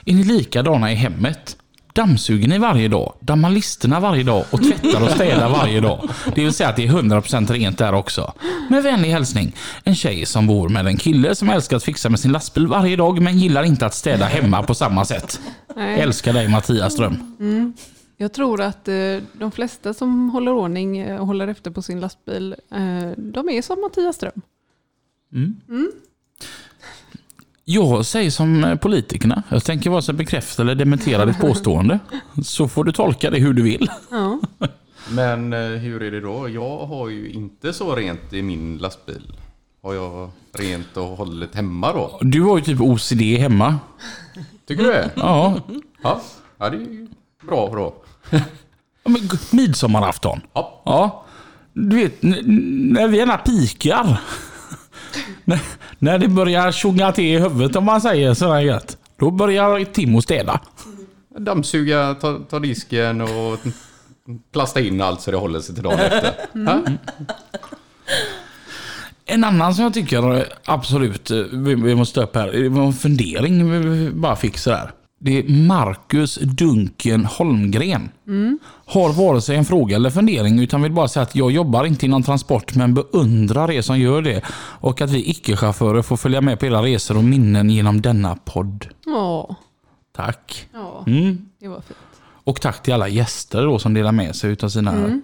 Är 0.06 0.14
ni 0.14 0.24
likadana 0.24 0.92
i 0.92 0.96
hemmet? 0.96 1.58
Dammsuger 1.94 2.48
ni 2.48 2.58
varje 2.58 2.88
dag? 2.88 3.14
Dammar 3.20 3.50
listerna 3.50 4.00
varje 4.00 4.24
dag? 4.24 4.46
Och 4.52 4.60
tvättar 4.64 5.04
och 5.04 5.10
städar 5.10 5.50
varje 5.50 5.80
dag? 5.80 6.10
Det 6.36 6.44
vill 6.44 6.54
säga 6.54 6.70
att 6.70 6.76
det 6.76 6.88
är 6.88 6.92
100% 6.92 7.52
rent 7.52 7.78
där 7.78 7.94
också. 7.94 8.34
Med 8.70 8.84
vänlig 8.84 9.10
hälsning, 9.10 9.56
en 9.84 9.96
tjej 9.96 10.26
som 10.26 10.48
bor 10.48 10.70
med 10.70 10.88
en 10.88 10.98
kille 10.98 11.36
som 11.36 11.50
älskar 11.50 11.78
att 11.78 11.84
fixa 11.84 12.10
med 12.10 12.20
sin 12.20 12.32
lastbil 12.32 12.68
varje 12.68 12.96
dag 12.96 13.22
men 13.22 13.40
gillar 13.40 13.64
inte 13.64 13.86
att 13.86 13.94
städa 13.94 14.26
hemma 14.26 14.64
på 14.64 14.76
samma 14.76 15.06
sätt. 15.06 15.40
nej. 15.76 16.00
Älskar 16.02 16.34
dig 16.34 16.48
Mattias 16.48 16.94
Ström. 16.94 17.36
Jag 18.20 18.34
tror 18.34 18.62
att 18.62 18.88
eh, 18.88 19.18
de 19.34 19.52
flesta 19.52 19.94
som 19.94 20.30
håller 20.30 20.54
ordning 20.54 20.98
eh, 20.98 21.22
och 21.22 21.28
håller 21.28 21.48
efter 21.48 21.72
på 21.72 21.82
sin 21.82 22.00
lastbil, 22.00 22.56
eh, 22.72 23.10
de 23.18 23.50
är 23.50 23.62
som 23.62 23.82
Mattias 23.82 24.16
Ström. 24.16 24.42
Jag 27.64 28.06
säger 28.06 28.32
som 28.32 28.78
politikerna. 28.82 29.44
Jag 29.50 29.64
tänker 29.64 29.90
vara 29.90 30.02
så 30.02 30.14
bekräfta 30.14 30.62
eller 30.62 30.76
dementera 30.76 31.26
ditt 31.26 31.40
påstående. 31.40 32.00
Så 32.44 32.68
får 32.68 32.84
du 32.84 32.92
tolka 32.92 33.30
det 33.30 33.40
hur 33.40 33.54
du 33.54 33.62
vill. 33.62 33.90
Ja. 34.12 34.40
Men 35.12 35.54
hur 35.54 36.04
är 36.04 36.12
det 36.12 36.22
då? 36.22 36.50
Jag 36.50 36.86
har 36.86 37.10
ju 37.10 37.30
inte 37.30 37.74
så 37.74 37.96
rent 37.96 38.34
i 38.34 38.42
min 38.42 38.78
lastbil. 38.78 39.38
Har 39.82 39.94
jag 39.94 40.30
rent 40.54 40.98
och 40.98 41.08
hållit 41.08 41.56
hemma 41.56 41.94
då? 41.94 42.20
Du 42.22 42.42
har 42.42 42.58
ju 42.58 42.64
typ 42.64 42.82
OCD 42.82 43.22
hemma. 43.22 43.80
Tycker 44.66 44.84
du 44.84 44.90
det? 44.90 45.12
Ja. 45.16 45.62
Ja, 46.04 46.22
ja 46.58 46.70
det 46.70 46.78
är 46.78 46.82
ju 46.82 47.08
bra 47.48 47.70
då. 47.76 47.94
Ja, 48.30 49.10
men 49.10 49.30
Midsommarafton. 49.52 50.42
Ja. 50.54 50.82
Ja. 50.86 51.26
Du 51.74 51.96
vet, 51.96 52.22
när 52.22 53.08
vi 53.08 53.18
gärna 53.18 53.38
pikar. 53.38 54.22
när, 55.44 55.60
när 56.00 56.20
det 56.20 56.28
börjar 56.28 56.72
tjonga 56.72 57.12
till 57.12 57.26
i 57.26 57.40
huvudet 57.40 57.76
om 57.76 57.84
man 57.86 58.02
säger 58.02 58.34
sådär 58.34 58.60
gött. 58.60 58.98
Då 59.20 59.32
börjar 59.32 59.86
Timo 59.86 60.22
städa. 60.22 60.60
Dammsuga, 61.38 62.14
ta, 62.14 62.40
ta 62.50 62.60
disken 62.60 63.22
och 63.22 63.60
plasta 64.54 64.80
in 64.80 65.02
allt 65.02 65.22
så 65.22 65.32
det 65.32 65.38
håller 65.38 65.60
sig 65.60 65.76
till 65.76 65.84
dagen 65.84 66.00
efter. 66.00 66.34
Ja? 66.54 66.82
En 69.30 69.44
annan 69.44 69.76
som 69.76 69.84
jag 69.84 69.94
tycker 69.94 70.48
absolut 70.66 71.32
eh, 71.32 71.38
vi, 71.38 71.76
vi 71.76 71.96
måste 71.96 72.16
ta 72.16 72.24
upp 72.24 72.36
här. 72.36 72.52
Det 72.52 72.70
var 72.70 72.86
en 72.86 72.94
fundering 72.94 73.82
vi 73.82 74.12
bara 74.12 74.36
fick 74.36 74.58
sådär. 74.58 74.92
Det 75.20 75.38
är 75.40 75.50
Marcus 75.68 76.36
Dunken 76.42 77.26
Holmgren. 77.26 78.10
Har 78.86 79.14
vare 79.14 79.42
sig 79.42 79.56
en 79.56 79.66
fråga 79.66 79.96
eller 79.96 80.10
fundering 80.10 80.60
utan 80.60 80.82
vill 80.82 80.92
bara 80.92 81.08
säga 81.08 81.24
att 81.24 81.36
jag 81.36 81.52
jobbar 81.52 81.86
inte 81.86 82.06
inom 82.06 82.24
transport 82.24 82.76
men 82.76 82.94
beundrar 82.94 83.72
er 83.72 83.82
som 83.82 84.00
gör 84.00 84.22
det. 84.22 84.42
Och 84.80 85.02
att 85.02 85.10
vi 85.12 85.30
icke-chaufförer 85.30 86.02
får 86.02 86.18
följa 86.18 86.42
med 86.42 86.60
på 86.60 86.66
era 86.66 86.84
resor 86.84 87.18
och 87.18 87.24
minnen 87.24 87.70
genom 87.70 88.02
denna 88.02 88.36
podd. 88.36 88.88
Ja, 89.06 89.56
Tack. 90.16 90.68
ja, 90.74 91.04
Mm. 91.08 91.46
det 91.60 91.68
var 91.68 91.82
fint. 91.82 91.98
Och 92.44 92.62
tack 92.62 92.84
till 92.84 92.94
alla 92.94 93.08
gäster 93.08 93.64
då 93.64 93.80
som 93.80 93.94
delar 93.94 94.12
med 94.12 94.36
sig 94.36 94.52
utav 94.52 94.70
sina... 94.70 95.20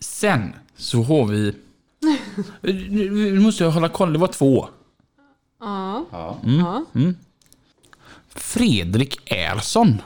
Sen 0.00 0.52
så 0.76 1.02
har 1.02 1.24
vi... 1.26 1.52
Nu 2.90 3.40
måste 3.40 3.64
jag 3.64 3.70
hålla 3.70 3.88
koll, 3.88 4.12
det 4.12 4.18
var 4.18 4.28
två. 4.28 4.68
Ja. 5.60 6.04
Ja. 6.12 6.38
ja. 6.42 6.82
Fredrik 8.36 9.32
Ersson. 9.32 10.02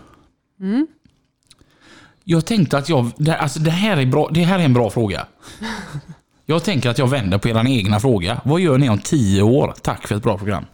Jag 2.25 2.47
tänkte 2.47 2.79
att 2.79 2.89
jag... 2.89 3.11
Det, 3.17 3.37
alltså 3.37 3.61
det, 3.61 3.71
här 3.71 3.97
är 3.97 4.07
bra, 4.07 4.29
det 4.33 4.41
här 4.41 4.59
är 4.59 4.65
en 4.65 4.75
bra 4.75 4.91
fråga. 4.91 5.27
Jag 6.47 6.65
tänker 6.65 6.91
att 6.91 6.99
jag 6.99 7.09
vänder 7.09 7.39
på 7.39 7.49
er 7.49 7.69
egna 7.69 8.01
fråga. 8.01 8.41
Vad 8.45 8.61
gör 8.61 8.79
ni 8.79 8.91
om 8.91 8.99
tio 8.99 9.43
år? 9.43 9.75
Tack 9.83 10.09
för 10.09 10.15
ett 10.15 10.23
bra 10.23 10.39
program. 10.39 10.65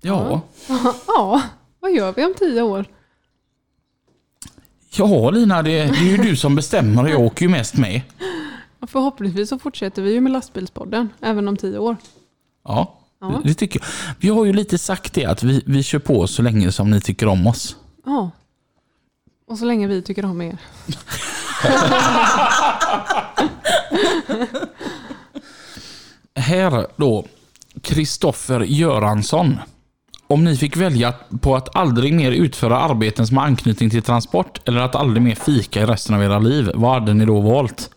Ja. 0.00 0.40
ja, 1.06 1.42
vad 1.80 1.92
gör 1.92 2.12
vi 2.12 2.24
om 2.24 2.34
tio 2.38 2.62
år? 2.62 2.84
Ja 4.96 5.30
Lina, 5.30 5.62
det, 5.62 5.70
det 5.70 5.98
är 5.98 6.16
ju 6.16 6.16
du 6.16 6.36
som 6.36 6.54
bestämmer 6.54 7.02
och 7.02 7.10
jag 7.10 7.20
åker 7.20 7.42
ju 7.42 7.48
mest 7.50 7.76
med. 7.76 8.00
Förhoppningsvis 8.86 9.48
så 9.48 9.58
fortsätter 9.58 10.02
vi 10.02 10.12
ju 10.12 10.20
med 10.20 10.32
lastbilspodden 10.32 11.08
även 11.20 11.48
om 11.48 11.56
tio 11.56 11.78
år. 11.78 11.96
Ja, 12.64 13.01
Ja. 13.22 13.40
det 13.44 13.54
tycker 13.54 13.80
jag. 13.80 13.86
Vi 14.20 14.28
har 14.28 14.44
ju 14.44 14.52
lite 14.52 14.78
sagt 14.78 15.12
det 15.14 15.24
att 15.24 15.42
vi, 15.42 15.62
vi 15.66 15.82
kör 15.82 15.98
på 15.98 16.26
så 16.26 16.42
länge 16.42 16.72
som 16.72 16.90
ni 16.90 17.00
tycker 17.00 17.26
om 17.26 17.46
oss. 17.46 17.76
Ja. 18.06 18.30
Och 19.46 19.58
så 19.58 19.64
länge 19.64 19.86
vi 19.86 20.02
tycker 20.02 20.24
om 20.24 20.42
er. 20.42 20.58
Här 26.34 26.86
då, 26.96 27.26
Kristoffer 27.82 28.60
Göransson. 28.60 29.58
Om 30.26 30.44
ni 30.44 30.56
fick 30.56 30.76
välja 30.76 31.14
på 31.40 31.56
att 31.56 31.76
aldrig 31.76 32.14
mer 32.14 32.32
utföra 32.32 32.78
arbeten 32.80 33.26
som 33.26 33.36
har 33.36 33.44
anknytning 33.44 33.90
till 33.90 34.02
transport 34.02 34.68
eller 34.68 34.80
att 34.80 34.94
aldrig 34.94 35.22
mer 35.22 35.34
fika 35.34 35.82
i 35.82 35.86
resten 35.86 36.14
av 36.14 36.22
era 36.22 36.38
liv, 36.38 36.70
vad 36.74 36.92
hade 36.92 37.14
ni 37.14 37.24
då 37.24 37.40
valt? 37.40 37.90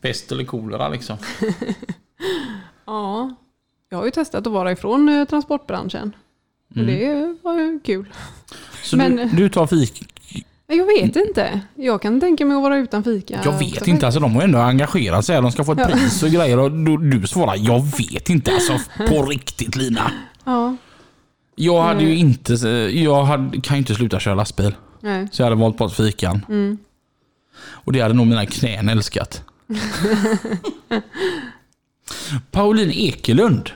Pest 0.00 0.32
eller 0.32 0.44
kolera 0.44 0.88
liksom. 0.88 1.16
Ja. 2.86 3.34
Jag 3.88 3.98
har 3.98 4.04
ju 4.04 4.10
testat 4.10 4.46
att 4.46 4.52
vara 4.52 4.72
ifrån 4.72 5.08
eh, 5.08 5.24
transportbranschen. 5.24 6.16
Och 6.76 6.82
det 6.84 7.36
var 7.42 7.58
ju 7.58 7.80
kul. 7.84 8.06
Så 8.82 8.96
Men- 8.96 9.16
du, 9.16 9.24
du 9.28 9.48
tar 9.48 9.66
fik... 9.66 10.08
Jag 10.66 10.86
vet 10.86 11.16
inte. 11.16 11.60
Jag 11.74 12.02
kan 12.02 12.20
tänka 12.20 12.44
mig 12.46 12.56
att 12.56 12.62
vara 12.62 12.76
utan 12.76 13.04
fika. 13.04 13.40
Jag 13.44 13.58
vet 13.58 13.76
också. 13.78 13.90
inte, 13.90 14.06
alltså 14.06 14.20
de 14.20 14.34
har 14.34 14.42
ändå 14.42 14.58
engagerat 14.58 15.24
sig. 15.26 15.42
De 15.42 15.52
ska 15.52 15.64
få 15.64 15.72
ett 15.72 15.78
Ja. 15.78 15.86
pris 15.86 16.22
och 16.22 16.28
grejer 16.30 16.58
och 16.58 16.70
du, 16.72 16.96
du 16.96 17.26
svarar 17.26 17.54
jag 17.58 17.82
vet 17.98 18.30
inte 18.30 18.52
alltså 18.52 18.78
på 19.08 19.22
riktigt 19.26 19.76
Lina. 19.76 20.12
Ja, 20.44 20.76
Jag 21.54 21.82
hade 21.82 22.00
ju 22.04 22.06
Mm. 22.14 22.18
inte, 22.18 22.52
jag 22.98 23.24
hade, 23.24 23.60
kan 23.60 23.76
ju 23.76 23.78
inte 23.78 23.94
sluta 23.94 24.20
köra 24.20 24.34
lastbil. 24.34 24.74
nej. 25.00 25.28
Så 25.32 25.42
jag 25.42 25.46
hade 25.46 25.56
valt 25.60 25.76
bort 25.76 25.92
fikan. 25.92 26.44
Mm. 26.48 26.78
Och 27.64 27.92
det 27.92 28.00
hade 28.00 28.14
nog 28.14 28.26
mina 28.26 28.46
knän 28.46 28.88
älskat. 28.88 29.42
Pauline 32.50 32.90
Ekelund. 32.92 33.70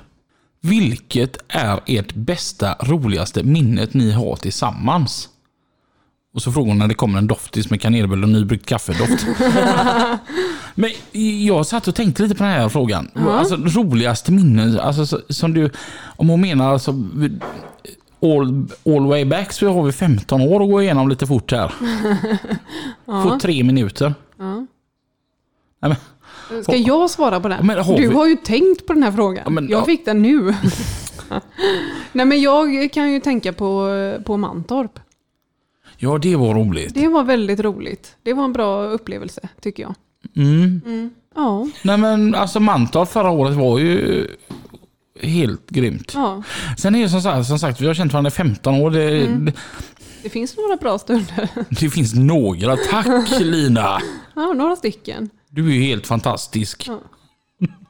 Vilket 0.61 1.37
är 1.49 1.80
ert 1.87 2.14
bästa, 2.14 2.76
roligaste 2.80 3.43
minnet 3.43 3.95
ni 3.95 4.11
har 4.12 4.37
tillsammans? 4.37 5.28
Och 6.34 6.43
så 6.43 6.53
frågar 6.53 6.68
hon 6.68 6.78
när 6.78 6.89
det 6.89 6.95
kommer 6.95 7.18
en 7.18 7.26
doftis 7.26 7.70
med 7.70 7.80
kanelbulle 7.80 8.22
och 8.22 8.28
nybryggt 8.32 8.66
kaffedoft. 8.66 9.26
Men 10.74 10.91
jag 11.47 11.66
satt 11.66 11.89
och 11.89 11.95
tänkte 11.95 12.22
lite 12.22 12.34
på 12.34 12.43
den 12.43 12.53
här 12.53 12.68
frågan. 12.68 13.11
Alltså 13.28 13.57
roligaste 13.57 14.32
minnen, 14.32 14.80
alltså, 14.80 15.07
så- 15.07 15.20
som 15.28 15.55
du, 15.55 15.70
om 16.16 16.28
hon 16.28 16.41
menar 16.41 16.72
alltså 16.72 16.91
all, 18.22 18.66
all 18.87 19.07
way 19.07 19.24
back 19.24 19.53
så 19.53 19.72
har 19.72 19.82
vi 19.82 19.93
15 19.93 20.41
år 20.41 20.62
att 20.62 20.70
gå 20.70 20.82
igenom 20.82 21.09
lite 21.09 21.26
fort 21.26 21.53
här. 21.53 21.68
Får 23.07 23.39
tre 23.39 23.64
minuter. 23.64 24.14
Ja. 24.39 24.55
Nej, 25.80 25.89
men, 25.91 25.97
Ska 26.63 26.77
jag 26.77 27.11
svara 27.11 27.41
på 27.41 27.49
den? 27.49 27.69
Har 27.71 27.97
du 27.97 28.09
vi- 28.09 28.15
har 28.15 28.27
ju 28.27 28.37
tänkt 28.37 28.87
på 28.87 28.93
den 28.93 29.03
här 29.03 29.13
frågan. 29.13 29.43
Ja, 29.45 29.51
men- 29.51 29.69
jag 29.69 29.81
ja. 29.81 29.85
fick 29.85 30.05
den 30.05 30.23
nu. 30.23 30.55
Nej 32.13 32.27
men 32.27 32.41
jag 32.41 32.93
kan 32.93 33.13
ju 33.13 33.21
tänka 33.21 33.53
på, 33.53 33.89
på 34.25 34.37
Mantorp. 34.37 34.99
ja, 35.97 36.19
det 36.19 36.37
var 36.37 36.55
roligt. 36.55 36.95
Det 36.95 37.09
var 37.09 37.25
väldigt 37.25 37.61
roligt. 37.61 38.17
Det 38.23 38.33
var 38.33 38.45
en 38.45 38.53
bra 38.53 38.85
upplevelse 38.85 39.49
tycker 39.61 39.83
jag. 39.83 39.95
Mm. 40.37 41.11
Ja, 41.35 41.69
Nej 41.83 41.97
men 41.99 42.35
alltså 42.35 42.61
Mantorp 42.61 43.09
förra 43.09 43.31
året 43.31 43.55
var 43.57 43.79
ju 43.79 44.27
helt 45.21 45.71
grymt. 45.71 46.13
ja. 46.15 46.43
Sen 46.79 46.95
är 46.95 47.03
det 47.03 47.09
som 47.09 47.21
sagt, 47.23 47.47
som 47.47 47.59
sagt 47.59 47.81
vi 47.81 47.87
har 47.87 47.95
känt 47.95 48.13
varandra 48.13 48.29
i 48.29 48.33
15 48.33 48.75
år. 48.75 48.91
Det, 48.91 49.21
Mm. 49.27 49.53
Det 50.23 50.31
finns 50.31 50.57
några 50.57 50.77
bra 50.77 50.99
stunder. 50.99 51.49
det 51.81 51.91
finns 51.91 52.15
några. 52.15 52.77
Tack 52.77 53.31
Lina! 53.41 53.99
Ja, 54.35 54.53
några 54.53 54.77
stycken. 54.77 55.31
Du 55.57 55.71
är 55.71 55.75
ju 55.75 55.83
helt 55.83 56.07
fantastisk. 56.07 56.89
Ja. 56.89 57.01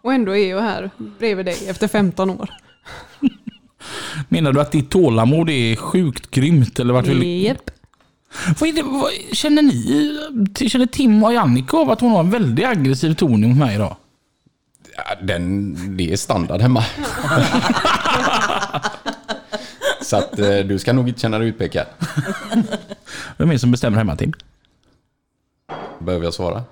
Och 0.02 0.12
ändå 0.12 0.36
är 0.36 0.50
jag 0.50 0.60
här 0.60 0.90
bredvid 1.18 1.46
dig 1.46 1.68
efter 1.68 1.88
15 1.88 2.30
år. 2.30 2.50
Menar 4.28 4.52
du 4.52 4.60
att 4.60 4.72
ditt 4.72 4.90
tålamod 4.90 5.50
är 5.50 5.76
sjukt 5.76 6.30
grymt? 6.30 6.78
Eller 6.78 6.94
vart 6.94 7.06
vill... 7.06 7.44
Japp. 7.44 7.70
vad 8.60 8.68
är 8.68 8.72
det, 8.72 8.82
vad, 8.82 9.10
känner 9.32 9.62
ni, 9.62 10.68
känner 10.68 10.86
Tim 10.86 11.24
och 11.24 11.32
Jannica 11.32 11.76
av 11.76 11.90
att 11.90 12.00
hon 12.00 12.10
har 12.10 12.20
en 12.20 12.30
väldigt 12.30 12.66
aggressiv 12.66 13.14
ton 13.14 13.48
mot 13.48 13.58
mig 13.58 13.74
idag? 13.74 13.96
Ja, 14.96 15.04
den, 15.22 15.96
det 15.96 16.12
är 16.12 16.16
standard 16.16 16.60
hemma. 16.60 16.84
Så 20.02 20.16
att 20.16 20.38
eh, 20.38 20.58
du 20.58 20.78
ska 20.78 20.92
nog 20.92 21.08
inte 21.08 21.20
känna 21.20 21.38
dig 21.38 21.48
utpekad. 21.48 21.86
Vem 23.36 23.48
är 23.48 23.52
det 23.52 23.58
som 23.58 23.70
bestämmer 23.70 23.98
hemma 23.98 24.16
Tim? 24.16 24.32
Behöver 25.98 26.24
jag 26.24 26.34
svara? 26.34 26.64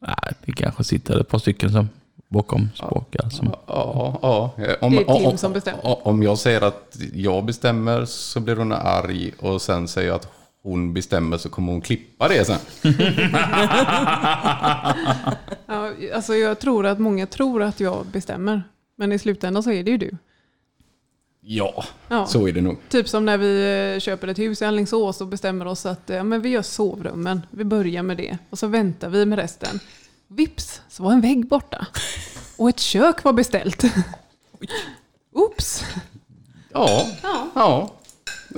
Nej, 0.00 0.32
det 0.44 0.52
kanske 0.52 0.84
sitter 0.84 1.20
ett 1.20 1.28
par 1.28 1.38
stycken 1.38 1.72
som 1.72 1.88
bakom 2.28 2.68
spakar. 2.74 3.28
Som... 3.28 3.50
Ja, 3.66 4.18
ja. 4.22 4.50
Om, 4.80 4.92
Det 4.92 5.00
är 5.00 5.04
Tim 5.18 5.26
om, 5.26 5.38
som 5.38 5.52
bestämmer. 5.52 5.86
om- 5.86 5.96
Om 6.02 6.22
jag 6.22 6.38
säger 6.38 6.60
att 6.60 6.96
jag 7.14 7.44
bestämmer 7.44 8.04
så 8.04 8.40
blir 8.40 8.56
hon 8.56 8.72
arg 8.72 9.32
och 9.40 9.62
sen 9.62 9.88
säger 9.88 10.08
jag 10.08 10.16
att 10.16 10.28
hon 10.62 10.94
bestämmer 10.94 11.38
så 11.38 11.48
kommer 11.48 11.72
hon 11.72 11.80
klippa 11.80 12.28
det 12.28 12.44
sen. 12.44 12.58
Ja, 15.66 15.90
alltså 16.14 16.34
jag 16.34 16.58
tror 16.60 16.86
att 16.86 16.98
många 16.98 17.26
tror 17.26 17.62
att 17.62 17.80
jag 17.80 18.06
bestämmer. 18.06 18.62
Men 18.96 19.12
i 19.12 19.18
slutändan 19.18 19.62
så 19.62 19.70
är 19.72 19.84
det 19.84 19.90
ju 19.90 19.96
du. 19.96 20.10
Ja, 21.42 21.84
Ja. 22.08 22.26
så 22.26 22.48
är 22.48 22.52
det 22.52 22.60
nog. 22.60 22.78
Typ 22.88 23.08
som 23.08 23.24
när 23.24 23.38
vi 23.38 23.92
eh, 23.94 24.00
köper 24.00 24.28
ett 24.28 24.38
hus 24.38 24.62
i 24.62 24.64
Alingsås 24.64 25.20
och 25.20 25.26
bestämmer 25.26 25.66
oss 25.66 25.86
att 25.86 26.02
ja, 26.06 26.24
men 26.24 26.42
vi 26.42 26.48
gör 26.48 26.62
sovrummen. 26.62 27.46
Vi 27.50 27.64
börjar 27.64 28.02
med 28.02 28.16
det 28.16 28.38
och 28.50 28.58
så 28.58 28.66
väntar 28.66 29.08
vi 29.08 29.26
med 29.26 29.38
resten. 29.38 29.80
Vips 30.28 30.80
så 30.88 31.02
var 31.02 31.12
en 31.12 31.20
vägg 31.20 31.48
borta. 31.48 31.86
Och 32.56 32.68
ett 32.68 32.80
kök 32.80 33.24
var 33.24 33.32
beställt. 33.32 33.84
Oops! 35.32 35.84
Ja, 36.72 37.06
Ja. 37.22 37.46
ja. 37.54 37.90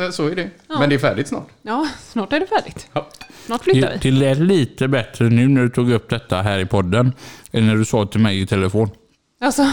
eh, 0.05 0.11
Så 0.11 0.27
är 0.29 0.35
det. 0.37 0.51
Men 0.69 0.89
det 0.89 0.95
är 0.95 0.99
färdigt 0.99 1.29
snart. 1.29 1.49
Ja, 1.63 1.89
snart 2.13 2.33
är 2.33 2.41
det 2.41 2.47
färdigt. 2.47 2.87
Ja. 2.93 3.09
Snart 3.47 3.65
flyttar 3.65 3.81
Det, 3.91 3.99
vi. 4.03 4.11
det 4.11 4.17
lät 4.19 4.39
lite 4.39 4.89
bättre 4.89 5.29
nu 5.31 5.49
när 5.49 5.63
du 5.63 5.69
tog 5.69 5.91
upp 5.93 6.11
detta 6.11 6.43
här 6.43 6.59
i 6.59 6.67
podden. 6.67 7.13
Än 7.53 7.67
när 7.67 7.77
du 7.77 7.85
sa 7.85 8.07
till 8.07 8.21
mig 8.21 8.41
i 8.41 8.47
telefon. 8.47 8.91
Alltså, 9.41 9.63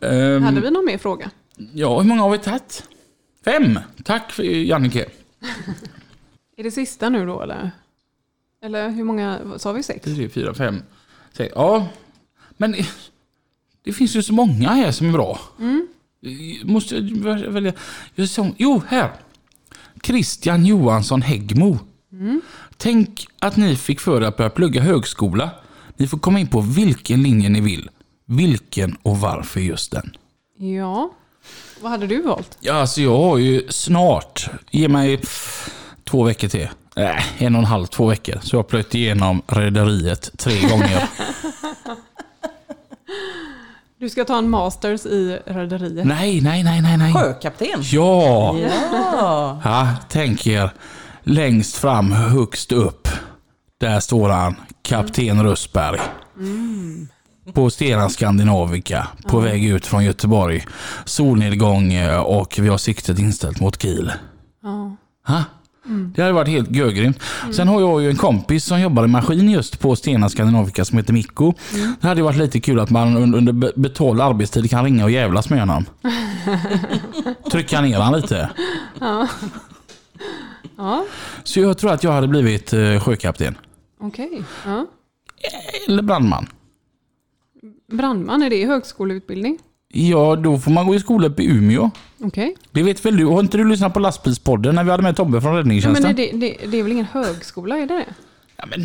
Ehm, 0.00 0.42
hade 0.42 0.60
vi 0.60 0.70
någon 0.70 0.84
mer 0.84 0.98
fråga? 0.98 1.30
Ja, 1.74 2.00
hur 2.00 2.08
många 2.08 2.22
har 2.22 2.30
vi 2.30 2.38
tagit? 2.38 2.84
Fem! 3.44 3.78
Tack 4.04 4.32
för 4.32 4.42
Jannike. 4.42 5.06
Är 6.56 6.62
det 6.62 6.70
sista 6.70 7.08
nu 7.08 7.26
då 7.26 7.42
eller? 7.42 7.70
Eller 8.62 8.90
hur 8.90 9.04
många, 9.04 9.40
sa 9.56 9.72
vi 9.72 9.82
sex? 9.82 10.04
Tre, 10.04 10.28
fyra, 10.28 10.54
fem, 10.54 10.82
sex. 11.32 11.52
Ja, 11.56 11.88
men 12.56 12.74
det 13.82 13.92
finns 13.92 14.16
ju 14.16 14.22
så 14.22 14.32
många 14.32 14.68
här 14.68 14.92
som 14.92 15.08
är 15.08 15.12
bra. 15.12 15.40
Måste 16.64 16.94
jag 16.96 17.16
väl- 17.18 17.50
välja? 17.50 17.72
Jo, 18.56 18.82
här. 18.88 19.12
Christian 20.02 20.66
Johansson 20.66 21.22
Häggmo. 21.22 21.78
Tänk 22.76 23.26
att 23.38 23.56
ni 23.56 23.76
fick 23.76 24.00
för 24.00 24.22
er 24.22 24.26
att 24.26 24.36
börja 24.36 24.50
plugga 24.50 24.80
högskola. 24.80 25.50
Ni 25.96 26.06
får 26.06 26.18
komma 26.18 26.40
in 26.40 26.46
på 26.46 26.60
vilken 26.60 27.22
linje 27.22 27.48
ni 27.48 27.60
vill. 27.60 27.90
Vilken 28.26 28.96
och 29.02 29.18
varför 29.18 29.60
just 29.60 29.92
den? 29.92 30.16
Ja. 30.58 31.10
Vad 31.80 31.90
hade 31.90 32.06
du 32.06 32.22
valt? 32.22 32.58
Ja, 32.60 32.72
alltså 32.74 33.00
jag 33.00 33.18
har 33.18 33.38
ju 33.38 33.66
snart, 33.68 34.50
ge 34.70 34.88
mig 34.88 35.20
två 36.04 36.22
veckor 36.22 36.48
till. 36.48 36.68
Nej, 36.96 37.24
en 37.38 37.54
och 37.54 37.58
en 37.58 37.64
halv, 37.66 37.86
två 37.86 38.06
veckor. 38.06 38.38
Så 38.42 38.56
jag 38.56 38.58
har 38.58 38.64
plöjt 38.64 38.94
igenom 38.94 39.42
Rederiet 39.46 40.30
tre 40.38 40.68
gånger. 40.68 41.08
Du 43.98 44.08
ska 44.10 44.24
ta 44.24 44.38
en 44.38 44.50
masters 44.50 45.06
i 45.06 45.38
rederiet. 45.44 46.06
nej, 46.06 46.40
nej, 46.40 46.62
nej, 46.64 46.82
nej, 46.82 46.96
nej. 46.96 47.12
Sjökapten. 47.14 47.68
Ja! 47.82 48.56
Ja. 48.58 49.60
ja, 49.64 49.88
tänk 50.08 50.46
er. 50.46 50.70
Längst 51.22 51.76
fram, 51.76 52.12
högst 52.12 52.72
upp. 52.72 53.08
Där 53.78 54.00
står 54.00 54.28
han, 54.28 54.54
Kapten 54.82 55.42
Rösberg. 55.42 56.00
På 57.52 57.70
Stena 57.70 58.08
Scandinavica 58.08 59.06
på 59.26 59.40
väg 59.40 59.64
ut 59.64 59.86
från 59.86 60.04
Göteborg. 60.04 60.64
Solnedgång 61.04 61.92
eh, 61.92 62.18
och 62.20 62.58
vi 62.58 62.68
har 62.68 62.78
siktet 62.78 63.18
inställt 63.18 63.60
mot 63.60 63.82
Kiel. 63.82 64.12
Ja. 64.62 64.96
Ha? 65.26 65.44
Det 66.14 66.22
hade 66.22 66.32
varit 66.34 66.48
helt 66.48 66.70
görgrymt. 66.70 67.18
Sen 67.52 67.68
har 67.68 67.80
jag 67.80 68.02
ju 68.02 68.10
en 68.10 68.16
kompis 68.16 68.64
som 68.64 68.80
jobbar 68.80 69.04
i 69.04 69.08
maskin 69.08 69.50
just 69.50 69.80
på 69.80 69.96
Stena 69.96 70.28
Scandinavica 70.28 70.84
som 70.84 70.98
heter 70.98 71.12
Mikko. 71.12 71.52
Det 72.00 72.08
hade 72.08 72.22
varit 72.22 72.36
lite 72.36 72.60
kul 72.60 72.80
att 72.80 72.90
man 72.90 73.16
un- 73.16 73.36
under 73.36 73.52
be- 73.52 73.72
betald 73.76 74.20
arbetstid 74.20 74.70
kan 74.70 74.84
ringa 74.84 75.04
och 75.04 75.10
jävlas 75.10 75.50
med 75.50 75.60
honom. 75.60 75.84
Trycka 77.52 77.80
ner 77.80 77.98
honom 77.98 78.20
lite. 78.20 78.50
Ja, 80.76 81.04
Så 81.44 81.60
jag 81.60 81.78
tror 81.78 81.92
att 81.92 82.04
jag 82.04 82.12
hade 82.12 82.28
blivit 82.28 82.72
eh, 82.72 83.00
sjökapten. 83.00 83.58
okej. 84.00 84.42
Ja. 84.66 84.86
Eller 85.88 86.02
brandman. 86.02 86.46
Brandman, 87.88 88.42
är 88.42 88.50
det 88.50 88.66
högskoleutbildning? 88.66 89.58
Ja, 89.88 90.36
då 90.36 90.58
får 90.58 90.70
man 90.70 90.86
gå 90.86 90.94
i 90.94 91.00
skola 91.00 91.26
uppe 91.28 91.42
i 91.42 91.46
Umeå. 91.46 91.90
Okej. 92.20 92.56
Det 92.72 92.82
vet 92.82 93.04
väl 93.04 93.16
du? 93.16 93.26
Har 93.26 93.40
inte 93.40 93.56
du 93.58 93.64
lyssnat 93.68 93.94
på 93.94 94.00
lastbilspodden 94.00 94.74
när 94.74 94.84
vi 94.84 94.90
hade 94.90 95.02
med 95.02 95.16
Tobbe 95.16 95.40
från 95.40 95.52
Ja, 95.52 95.58
räddningstjänsten? 95.58 96.02
men 96.02 96.12
är 96.12 96.32
det, 96.32 96.38
det, 96.38 96.66
det 96.70 96.78
är 96.78 96.82
väl 96.82 96.92
ingen 96.92 97.04
högskola, 97.04 97.78
är 97.78 97.86
det 97.86 97.94
det? 97.94 98.04
Ja, 98.56 98.64
men 98.66 98.80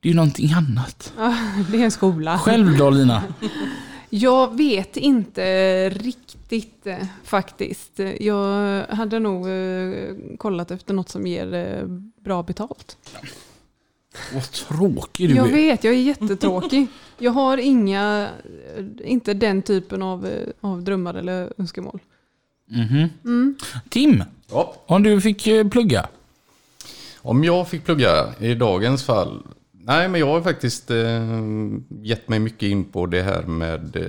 det 0.00 0.08
är 0.08 0.10
ju 0.10 0.14
någonting 0.14 0.52
annat. 0.52 1.12
Ja, 1.18 1.34
det 1.70 1.80
är 1.80 1.84
en 1.84 1.90
skola. 1.90 2.38
Själv 2.38 2.78
då 2.78 2.90
Lina? 2.90 3.22
Jag 4.10 4.56
vet 4.56 4.96
inte 4.96 5.88
riktigt 5.90 6.86
eh, 6.86 6.96
faktiskt. 7.24 8.00
Jag 8.20 8.82
hade 8.86 9.18
nog 9.18 9.48
eh, 9.48 9.92
kollat 10.38 10.70
efter 10.70 10.94
något 10.94 11.08
som 11.08 11.26
ger 11.26 11.54
eh, 11.54 11.86
bra 12.24 12.42
betalt. 12.42 12.96
Vad 14.34 14.50
tråkig 14.52 15.28
du 15.28 15.34
Jag 15.34 15.48
är. 15.48 15.52
vet, 15.52 15.84
jag 15.84 15.94
är 15.94 15.98
jättetråkig. 15.98 16.86
Jag 17.18 17.32
har 17.32 17.58
inga, 17.58 18.28
eh, 18.76 18.84
inte 19.10 19.34
den 19.34 19.62
typen 19.62 20.02
av, 20.02 20.26
eh, 20.26 20.48
av 20.60 20.82
drömmar 20.82 21.14
eller 21.14 21.52
önskemål. 21.58 22.00
Mhm. 22.70 23.56
Tim, 23.88 24.24
Ja. 24.50 24.74
om 24.86 25.02
du 25.02 25.20
fick 25.20 25.46
eh, 25.46 25.68
plugga? 25.68 26.08
Om 27.22 27.44
jag 27.44 27.68
fick 27.68 27.84
plugga 27.84 28.34
i 28.38 28.54
dagens 28.54 29.04
fall. 29.04 29.42
Nej, 29.72 30.08
men 30.08 30.20
jag 30.20 30.26
har 30.26 30.40
faktiskt 30.40 30.90
eh, 30.90 31.26
gett 32.02 32.28
mig 32.28 32.38
mycket 32.38 32.62
in 32.62 32.84
på 32.84 33.06
det 33.06 33.22
här 33.22 33.42
med 33.42 33.96
eh, 33.96 34.02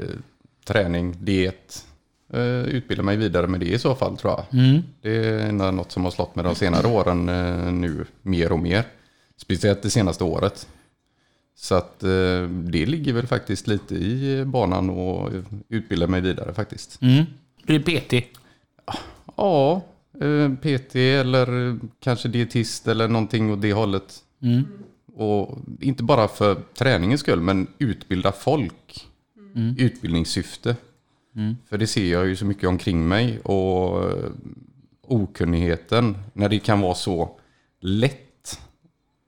träning, 0.66 1.16
diet. 1.20 1.86
Eh, 2.34 2.62
utbilda 2.62 3.03
mig 3.03 3.18
vidare 3.18 3.47
med 3.47 3.60
det 3.60 3.66
i 3.66 3.80
så 3.80 3.95
fall 3.95 4.18
tror 4.18 4.34
jag. 4.34 4.60
Mm. 4.64 4.82
Det 5.01 5.16
är 5.26 5.51
något 5.72 5.91
som 5.91 6.03
har 6.03 6.12
slått 6.12 6.36
mig 6.36 6.45
de 6.45 6.55
senare 6.55 6.88
åren 6.88 7.30
eh, 7.30 7.72
nu 7.72 8.05
mer 8.22 8.51
och 8.51 8.60
mer. 8.60 8.84
Speciellt 9.38 9.82
det 9.82 9.89
senaste 9.89 10.24
året. 10.24 10.68
Så 11.62 11.76
att 11.76 12.03
eh, 12.03 12.41
det 12.49 12.86
ligger 12.86 13.14
väl 13.14 13.28
faktiskt 13.28 13.68
lite 13.68 13.95
i 13.95 14.43
banan 14.45 14.89
och 14.89 15.32
utbilda 15.70 16.07
mig 16.07 16.22
vidare 16.22 16.53
faktiskt. 16.53 17.01
Mm. 17.01 17.26
Blir 17.64 17.80
PT? 17.80 18.28
Ja, 19.36 19.82
eh, 20.22 20.53
PT 20.53 20.95
eller 20.95 21.80
kanske 21.99 22.28
dietist 22.28 22.88
eller 22.88 23.07
någonting 23.07 23.51
åt 23.51 23.62
det 23.62 23.74
hållet. 23.74 24.24
Mm. 24.41 24.66
Och 25.16 25.57
inte 25.80 26.03
bara 26.03 26.28
för 26.28 26.55
träningens 26.74 27.22
skull, 27.22 27.41
men 27.41 27.68
utbilda 27.78 28.32
folk. 28.32 29.07
Utbildningssyfte. 29.78 30.76
För 31.70 31.78
det 31.78 31.88
ser 31.88 32.12
jag 32.12 32.28
ju 32.28 32.36
så 32.36 32.45
mycket 32.45 32.70
omkring 32.70 33.07
mig. 33.07 33.39
Och 33.39 34.12
eh, 34.12 34.30
okunnigheten, 35.01 36.18
när 36.34 36.49
det 36.49 36.60
kan 36.60 36.82
vara 36.82 36.95
så 36.95 37.39
lätt 37.80 38.60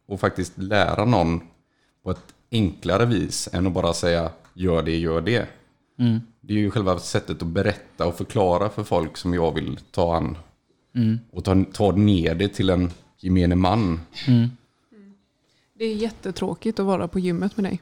att 0.08 0.20
faktiskt 0.20 0.58
lära 0.58 1.06
någon 1.06 1.42
på 2.04 2.12
ett 2.12 2.34
enklare 2.52 3.06
vis 3.06 3.50
än 3.54 3.68
att 3.68 3.74
bara 3.74 3.94
säga 3.94 4.30
gör 4.54 4.82
det, 4.84 4.98
gör 4.98 5.22
det. 5.22 5.48
Det 6.42 6.54
är 6.54 6.58
ju 6.58 6.72
själva 6.72 7.00
sättet 7.00 7.42
att 7.42 7.48
berätta 7.48 8.06
och 8.06 8.18
förklara 8.18 8.70
för 8.70 8.84
folk 8.84 9.18
som 9.18 9.34
jag 9.34 9.56
vill 9.56 9.80
ta 9.92 10.16
an. 10.16 10.38
Och 11.32 11.44
ta, 11.44 11.64
ta 11.74 11.92
ner 11.92 12.36
det 12.36 12.48
till 12.48 12.70
en 12.70 12.92
gemene 13.18 13.56
man. 13.56 14.00
Det 15.74 15.86
är 15.86 15.96
jättetråkigt 15.96 16.80
att 16.80 16.86
vara 16.86 17.08
på 17.08 17.20
gymmet 17.20 17.58
med 17.58 17.64
dig. 17.64 17.82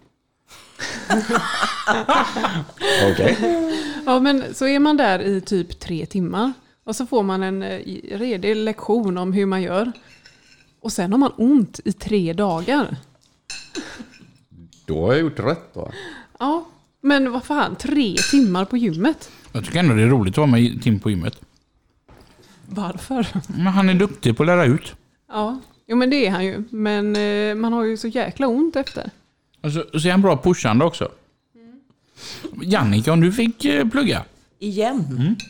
Okej. 3.12 3.38
Ja, 4.06 4.20
men 4.20 4.54
så 4.54 4.68
är 4.68 4.80
man 4.80 4.98
där 4.98 5.20
i 5.20 5.42
typ 5.42 5.80
tre 5.80 6.06
timmar 6.06 6.54
och 6.84 6.96
så 6.96 7.06
får 7.06 7.24
man 7.24 7.44
en 7.44 7.64
eh, 7.64 7.80
redig 8.18 8.56
lektion 8.56 9.18
om 9.18 9.34
hur 9.34 9.46
man 9.46 9.62
gör. 9.62 9.92
Och 10.82 10.92
sen 10.92 11.12
har 11.12 11.20
man 11.20 11.32
ont 11.38 11.80
i 11.86 11.92
tre 11.92 12.34
dagar. 12.34 12.98
Då 14.90 15.06
har 15.06 15.14
jag 15.14 15.22
gjort 15.22 15.40
rätt 15.40 15.74
då. 15.74 15.92
Ja, 16.40 16.66
men 17.02 17.32
vad 17.32 17.44
fan, 17.44 17.76
tre 17.76 18.16
timmar 18.32 18.66
på 18.66 18.78
gymmet? 18.78 19.32
Jag 19.52 19.66
tycker 19.66 19.80
ändå 19.80 19.96
det 19.96 20.02
är 20.02 20.08
roligt 20.08 20.34
att 20.34 20.38
vara 20.38 20.48
med 20.48 20.84
Tim 20.84 21.00
på 21.00 21.10
gymmet. 21.10 21.42
Varför? 22.66 23.28
Men 23.48 23.68
han 23.68 23.90
är 23.90 23.94
duktig 23.94 24.38
på 24.38 24.44
att 24.44 24.48
lära 24.48 24.66
ut. 24.66 24.96
Ja, 25.28 25.60
jo 25.88 25.98
men 25.98 26.10
det 26.10 26.28
är 26.28 26.32
han 26.32 26.46
ju. 26.46 26.64
Men 26.70 27.16
eh, 27.16 27.56
man 27.56 27.74
har 27.74 27.84
ju 27.84 27.98
så 27.98 28.08
jäkla 28.08 28.48
ont 28.48 28.76
efter. 28.76 29.12
Och 29.62 29.72
så, 29.72 30.00
så 30.00 30.08
är 30.08 30.12
han 30.12 30.22
bra 30.22 30.38
pushande 30.38 30.86
också. 30.86 31.10
Jannica, 32.62 33.14
om 33.14 33.22
du 33.22 33.32
fick 33.32 33.66
eh, 33.66 33.88
plugga? 33.88 34.24
Igen. 34.60 35.36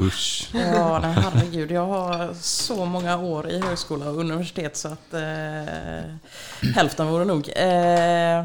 Usch. 0.00 0.48
Ja, 0.54 0.98
nej, 0.98 1.16
herregud. 1.16 1.70
Jag 1.70 1.86
har 1.86 2.34
så 2.34 2.84
många 2.84 3.18
år 3.18 3.50
i 3.50 3.60
högskola 3.60 4.10
och 4.10 4.16
universitet 4.16 4.76
så 4.76 4.88
att 4.88 5.14
eh, 5.14 6.14
hälften 6.74 7.06
vore 7.06 7.24
nog. 7.24 7.48
Eh, 7.56 8.44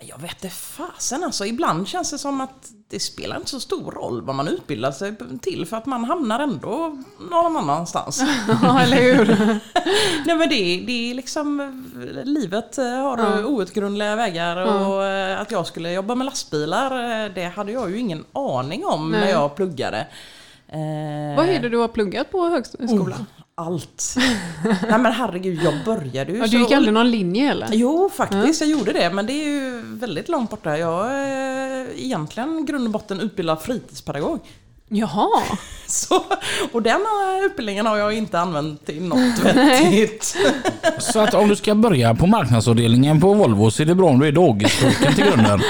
jag 0.00 0.18
vet 0.18 0.44
inte 0.44 0.56
fasen 0.56 1.24
alltså. 1.24 1.46
Ibland 1.46 1.88
känns 1.88 2.10
det 2.10 2.18
som 2.18 2.40
att 2.40 2.70
det 2.88 3.00
spelar 3.00 3.36
inte 3.36 3.50
så 3.50 3.60
stor 3.60 3.90
roll 3.92 4.22
vad 4.22 4.34
man 4.34 4.48
utbildar 4.48 4.92
sig 4.92 5.14
till 5.42 5.66
för 5.66 5.76
att 5.76 5.86
man 5.86 6.04
hamnar 6.04 6.40
ändå 6.40 7.02
någon 7.30 7.56
annanstans. 7.56 8.22
Ja, 8.62 8.80
eller 8.80 8.96
hur? 8.96 9.26
Nej 10.26 10.36
men 10.36 10.48
det, 10.48 10.84
det 10.86 11.10
är 11.10 11.14
liksom, 11.14 11.84
livet 12.24 12.76
har 12.76 13.18
Ja. 13.18 13.44
outgrundliga 13.44 14.16
vägar 14.16 14.56
och 14.86 15.04
eh, 15.04 15.40
att 15.40 15.50
jag 15.50 15.66
skulle 15.66 15.92
jobba 15.92 16.14
med 16.14 16.24
lastbilar, 16.24 17.24
eh, 17.26 17.32
det 17.34 17.44
hade 17.56 17.72
jag 17.72 17.90
ju 17.90 17.98
ingen 17.98 18.24
aning 18.32 18.84
om 18.86 19.10
Nej. 19.10 19.20
när 19.20 19.28
jag 19.30 19.56
pluggade. 19.56 19.98
Eh, 20.68 21.36
Vad 21.36 21.48
är 21.48 21.60
det 21.62 21.68
du 21.68 21.76
har 21.78 21.88
pluggat 21.88 22.30
på 22.30 22.46
högskolan? 22.48 23.26
Allt. 23.58 24.14
Nej 24.88 24.98
men 24.98 25.12
herregud, 25.12 25.60
jag 25.62 25.74
började 25.84 26.32
ju 26.32 26.38
Ja, 26.38 26.46
du 26.46 26.58
gick 26.58 26.72
aldrig 26.72 26.94
någon 26.94 27.10
linje 27.10 27.50
eller? 27.50 27.68
Jo, 27.72 28.10
faktiskt. 28.16 28.60
Jag 28.60 28.70
gjorde 28.70 28.92
det. 28.92 29.10
Men 29.10 29.26
det 29.26 29.32
är 29.32 29.44
ju 29.44 29.82
väldigt 29.84 30.28
långt 30.28 30.50
borta. 30.50 30.78
Jag 30.78 31.12
är 31.12 31.86
egentligen 31.96 32.66
grund 32.66 32.84
och 32.86 32.90
botten 32.90 33.20
utbildad 33.20 33.62
fritidspedagog. 33.62 34.40
Jaha. 34.88 35.28
Så, 35.86 36.24
och 36.72 36.82
den 36.82 37.00
eh, 37.00 37.44
utbildningen 37.46 37.86
har 37.86 37.96
jag 37.96 38.12
inte 38.12 38.40
använt 38.40 38.86
till 38.86 39.02
något 39.02 39.38
vettigt. 39.44 40.36
Så 40.98 41.20
att 41.20 41.34
om 41.34 41.48
du 41.48 41.56
ska 41.56 41.74
börja 41.74 42.14
på 42.14 42.26
marknadsavdelningen 42.26 43.20
på 43.20 43.34
Volvo 43.34 43.70
så 43.70 43.82
är 43.82 43.86
det 43.86 43.94
bra 43.94 44.08
om 44.08 44.18
du 44.18 44.28
är 44.28 44.32
dagisfröken 44.32 45.14
till 45.14 45.24
grunden. 45.24 45.60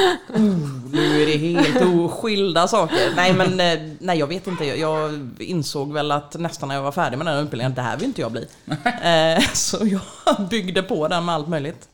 Nu 0.93 1.23
är 1.23 1.27
det 1.27 1.37
helt 1.37 1.83
oskilda 2.01 2.69
saker. 2.69 3.13
Nej 3.17 3.33
men 3.33 3.61
eh, 3.61 3.91
nej, 3.99 4.19
jag 4.19 4.27
vet 4.27 4.47
inte. 4.47 4.65
Jag- 4.65 5.29
insåg 5.39 5.93
väl 5.93 6.13
att 6.13 6.35
nästan 6.39 6.69
när 6.69 6.75
jag 6.75 6.83
var 6.83 6.93
färdig 6.93 7.17
med 7.19 7.27
den 7.27 7.45
utbildningen, 7.45 7.75
det 7.75 7.83
här 7.83 7.97
vill 7.97 8.05
inte 8.07 8.21
jag 8.21 8.33
bli. 8.33 8.47
Eh, 9.03 9.43
Så 9.53 9.77
jag 9.87 10.47
byggde 10.51 10.83
på 10.83 11.09
den 11.09 11.25
med 11.25 11.35
allt 11.35 11.49
möjligt. 11.49 11.89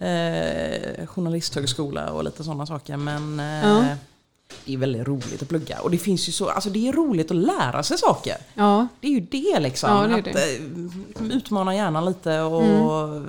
Eh, 0.00 1.06
Journalisthögskola 1.06 2.10
och 2.10 2.24
lite 2.24 2.44
sådana 2.44 2.66
saker. 2.66 2.96
Men 2.96 3.40
eh, 3.40 3.68
Ja. 3.68 3.84
Det 4.64 4.74
är 4.74 4.78
väldigt 4.78 5.08
roligt 5.08 5.42
att 5.42 5.48
plugga. 5.48 5.80
Och 5.80 5.90
det 5.90 5.98
finns 5.98 6.28
ju 6.28 6.32
så, 6.32 6.48
alltså 6.48 6.70
det 6.70 6.88
är 6.88 6.92
roligt 6.92 7.30
att 7.30 7.36
lära 7.36 7.82
sig 7.82 7.98
saker. 7.98 8.36
Ja, 8.54 8.88
Det 9.00 9.06
är 9.08 9.10
ju 9.12 9.20
det 9.20 9.60
liksom. 9.60 9.90
Ja, 9.90 10.06
det 10.06 10.14
är 10.14 10.18
att 10.18 10.24
det. 10.24 10.56
eh, 11.24 11.36
utmana 11.36 11.74
hjärnan 11.74 12.04
lite 12.04 12.40
och 12.40 13.22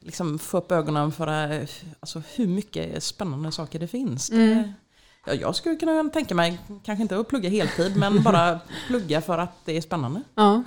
liksom 0.00 0.38
få 0.38 0.58
upp 0.58 0.72
ögonen 0.72 1.12
för 1.12 1.52
eh, 1.52 1.68
alltså, 2.00 2.22
hur 2.34 2.46
mycket 2.46 3.02
spännande 3.02 3.52
saker 3.52 3.78
det 3.78 3.88
finns. 3.88 4.28
Det, 4.28 4.72
ja, 5.26 5.34
jag 5.34 5.54
skulle 5.56 5.76
kunna 5.76 6.04
tänka 6.10 6.34
mig, 6.34 6.58
kanske 6.84 7.02
inte 7.02 7.18
att 7.18 7.28
plugga 7.28 7.48
heltid, 7.50 7.96
men 7.96 8.22
bara 8.22 8.60
plugga 8.88 9.20
för 9.22 9.38
att 9.38 9.52
det 9.64 9.76
är 9.76 9.80
spännande. 9.80 10.22
ja. 10.34 10.62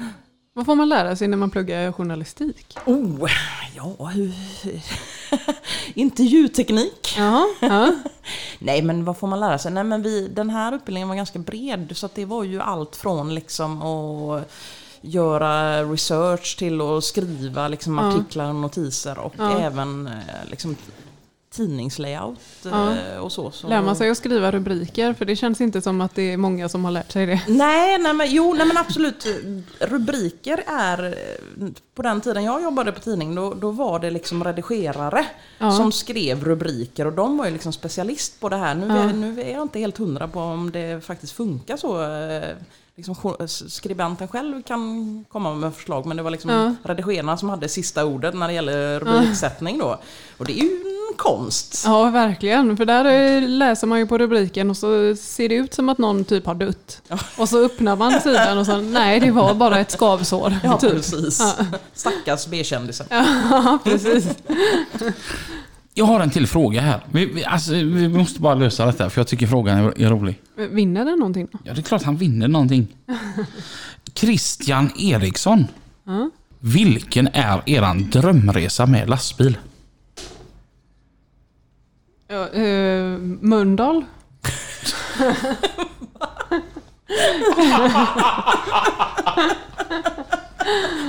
Vad 0.60 0.66
får 0.66 0.76
man 0.76 0.90
lära 0.90 1.16
sig 1.16 1.28
när 1.28 1.38
man 1.38 1.50
pluggar 1.50 1.92
journalistik? 1.92 2.78
Oh, 2.86 3.30
ja. 3.76 4.12
Intervjuteknik. 5.94 7.16
Ja, 7.18 7.46
ja. 7.62 7.94
Nej 8.60 8.82
men 8.82 9.06
vad 9.06 9.18
får 9.18 9.28
man 9.28 9.40
lära 9.40 9.58
sig? 9.58 9.72
Nej 9.72 9.84
men 9.84 10.02
vi, 10.02 10.28
den 10.28 10.50
här 10.50 10.76
utbildningen 10.76 11.10
var 11.10 11.16
ganska 11.16 11.40
bred 11.40 11.92
så 11.98 12.06
att 12.06 12.16
det 12.16 12.26
var 12.26 12.44
ju 12.44 12.62
allt 12.62 12.96
från 12.96 13.36
liksom 13.36 13.82
att 13.82 14.52
göra 15.02 15.84
research 15.84 16.58
till 16.58 16.82
att 16.82 17.04
skriva 17.04 17.68
liksom 17.68 17.98
Ja. 17.98 18.08
artiklar 18.10 18.50
och 18.50 18.56
notiser 18.56 19.18
och 19.18 19.34
även 19.40 20.08
eh, 20.08 20.14
liksom 20.50 20.76
tidningslayout 21.60 22.40
Ja. 22.64 22.92
eh, 22.92 23.18
och 23.20 23.32
så. 23.32 23.52
så. 23.52 23.68
Lär 23.68 23.82
man 23.82 23.96
sig 23.96 24.10
att 24.10 24.18
skriva 24.18 24.52
rubriker? 24.52 25.14
För 25.14 25.26
det 25.26 25.36
känns 25.36 25.62
inte 25.62 25.82
som 25.82 26.02
att 26.02 26.16
det 26.16 26.34
är 26.34 26.38
många 26.38 26.70
som 26.70 26.86
har 26.86 26.92
lärt 26.92 27.12
sig 27.12 27.26
det. 27.26 27.42
Nej, 27.48 27.98
nej 28.00 28.14
men, 28.14 28.28
jo, 28.32 28.54
nej 28.54 28.68
men 28.68 28.78
absolut. 28.78 29.26
Rubriker 29.80 30.64
är, 30.68 31.16
på 31.96 32.02
den 32.02 32.22
tiden 32.22 32.44
jag 32.44 32.64
jobbade 32.64 32.92
på 32.92 33.00
tidning, 33.00 33.36
då, 33.36 33.54
då 33.54 33.72
var 33.72 34.00
det 34.00 34.10
liksom 34.12 34.44
redigerare 34.44 35.26
Ja. 35.58 35.72
som 35.72 35.92
skrev 35.92 36.44
rubriker 36.44 37.06
och 37.08 37.14
de 37.14 37.38
var 37.38 37.46
ju 37.46 37.52
liksom 37.52 37.74
specialist 37.74 38.40
på 38.40 38.50
det 38.50 38.56
här. 38.58 38.76
Nu, 38.76 38.88
Ja. 38.88 38.96
är, 38.98 39.14
nu 39.14 39.42
är 39.42 39.54
jag 39.54 39.62
inte 39.62 39.80
helt 39.80 39.98
hundra 39.98 40.28
på 40.28 40.40
om 40.40 40.72
det 40.72 41.06
faktiskt 41.06 41.34
funkar 41.34 41.78
så. 41.78 42.02
eh, 42.04 42.56
Liksom, 42.96 43.16
skribenten 43.70 44.28
själv 44.28 44.62
kan 44.64 45.26
komma 45.30 45.56
med 45.56 45.74
förslag 45.76 46.06
men 46.06 46.18
det 46.18 46.24
var 46.24 46.32
liksom 46.32 46.52
Ja. 46.52 46.76
redigerarna 46.84 47.38
som 47.38 47.50
hade 47.50 47.70
sista 47.70 48.06
ordet 48.06 48.34
när 48.36 48.48
det 48.48 48.54
gäller 48.54 49.00
rubriksättning 49.00 49.78
då. 49.78 50.00
Och 50.38 50.46
det 50.46 50.52
är 50.60 50.64
ju 50.64 50.70
konst. 51.20 51.82
Ja, 51.86 52.10
verkligen. 52.10 52.78
För 52.78 52.86
där 52.86 53.42
läser 53.42 53.88
man 53.88 54.00
ju 54.00 54.08
på 54.08 54.18
rubriken 54.18 54.70
och 54.70 54.78
så 54.78 55.16
ser 55.16 55.50
det 55.50 55.56
ut 55.56 55.74
som 55.74 55.90
att 55.90 55.98
någon 55.98 56.24
typ 56.24 56.46
har 56.46 56.56
dött. 56.56 57.02
Och 57.38 57.50
så 57.50 57.66
öppnar 57.66 57.96
man 57.96 58.22
sidan 58.22 58.58
och 58.58 58.66
så, 58.66 58.78
nej 58.78 59.20
det 59.20 59.32
var 59.32 59.54
bara 59.54 59.80
ett 59.80 59.92
skavsår. 59.92 60.58
Ja, 60.64 60.78
typ. 60.78 60.92
precis. 60.92 61.40
Ja. 61.40 61.66
Stackars 61.94 62.48
B-kändisen. 62.48 63.08
Ja, 63.10 63.80
precis. 63.84 64.28
Jag 65.94 66.06
har 66.06 66.20
en 66.20 66.30
till 66.30 66.48
fråga 66.48 66.82
här. 66.82 67.06
Vi, 67.12 67.26
vi, 67.26 67.46
alltså, 67.46 67.74
vi 67.74 68.08
måste 68.08 68.42
bara 68.42 68.56
lösa 68.56 68.86
detta 68.86 69.10
för 69.10 69.22
jag 69.22 69.28
tycker 69.28 69.48
frågan 69.48 69.78
är, 69.78 70.02
är 70.02 70.10
rolig. 70.10 70.42
Vinner 70.56 71.06
den 71.06 71.20
någonting? 71.20 71.48
Ja, 71.64 71.74
det 71.74 71.80
är 71.80 71.84
klart 71.84 72.04
han 72.04 72.18
vinner 72.18 72.48
någonting. 72.48 72.88
Christian 74.14 74.92
Eriksson. 74.98 75.68
Ja. 76.04 76.30
Vilken 76.60 77.28
är 77.28 77.62
eran 77.66 78.10
drömresa 78.10 78.86
med 78.86 79.10
lastbil? 79.10 79.58
Ja, 82.32 82.50
eh, 82.50 83.18
Mölndal? 83.42 84.06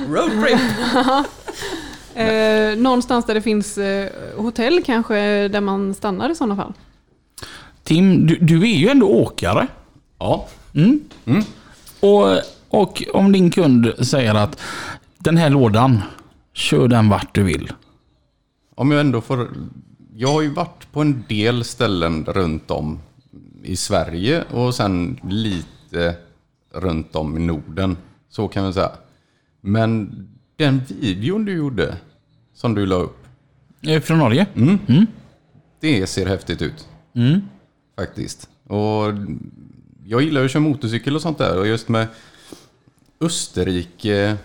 Roadtrip! 0.07 0.59
Eh, 2.15 2.77
någonstans 2.77 3.25
där 3.25 3.33
det 3.33 3.41
finns 3.41 3.77
eh, 3.77 4.09
hotell 4.37 4.83
kanske, 4.85 5.47
där 5.47 5.61
man 5.61 5.93
stannar 5.93 6.29
i 6.29 6.35
sådana 6.35 6.55
fall. 6.55 6.73
Tim, 7.83 8.27
du, 8.27 8.37
du 8.41 8.61
är 8.61 8.75
ju 8.75 8.89
ändå 8.89 9.07
åkare. 9.07 9.67
Ja. 10.19 10.47
Mm. 10.73 10.99
Och, 11.99 12.27
och 12.69 13.03
om 13.13 13.31
din 13.31 13.51
kund 13.51 13.93
säger 14.07 14.35
att 14.35 14.59
den 15.17 15.37
här 15.37 15.49
lådan, 15.49 16.01
kör 16.53 16.87
den 16.87 17.09
vart 17.09 17.35
du 17.35 17.43
vill. 17.43 17.71
Om 18.75 18.91
jag 18.91 19.01
ändå 19.01 19.21
får... 19.21 19.49
Jag 20.21 20.29
har 20.29 20.41
ju 20.41 20.49
varit 20.49 20.91
på 20.91 21.01
en 21.01 21.23
del 21.29 21.63
ställen 21.63 22.25
runt 22.25 22.71
om 22.71 22.99
i 23.63 23.75
Sverige 23.75 24.43
och 24.43 24.75
sen 24.75 25.19
lite 25.29 26.15
runt 26.73 27.15
om 27.15 27.37
i 27.37 27.39
Norden. 27.39 27.97
Så 28.29 28.47
kan 28.47 28.63
man 28.63 28.73
säga. 28.73 28.91
Men 29.61 30.11
den 30.55 30.81
videon 30.87 31.45
du 31.45 31.53
gjorde, 31.53 31.97
som 32.53 32.75
du 32.75 32.85
la 32.85 32.95
upp, 32.95 33.17
Eh, 33.87 34.01
Från 34.01 34.19
Norge? 34.19 34.45
det 35.79 36.07
ser 36.07 36.25
häftigt 36.25 36.61
ut. 36.61 36.87
Mm. 37.15 37.41
Faktiskt. 37.95 38.49
Och 38.67 39.03
jag 40.05 40.21
gillar 40.21 40.45
att 40.45 40.51
köra 40.51 40.63
motorcykel 40.63 41.15
och 41.15 41.21
sånt 41.21 41.37
där. 41.37 41.59
Och 41.59 41.67
just 41.67 41.89
med 41.89 42.07
Österrike, 43.21 44.37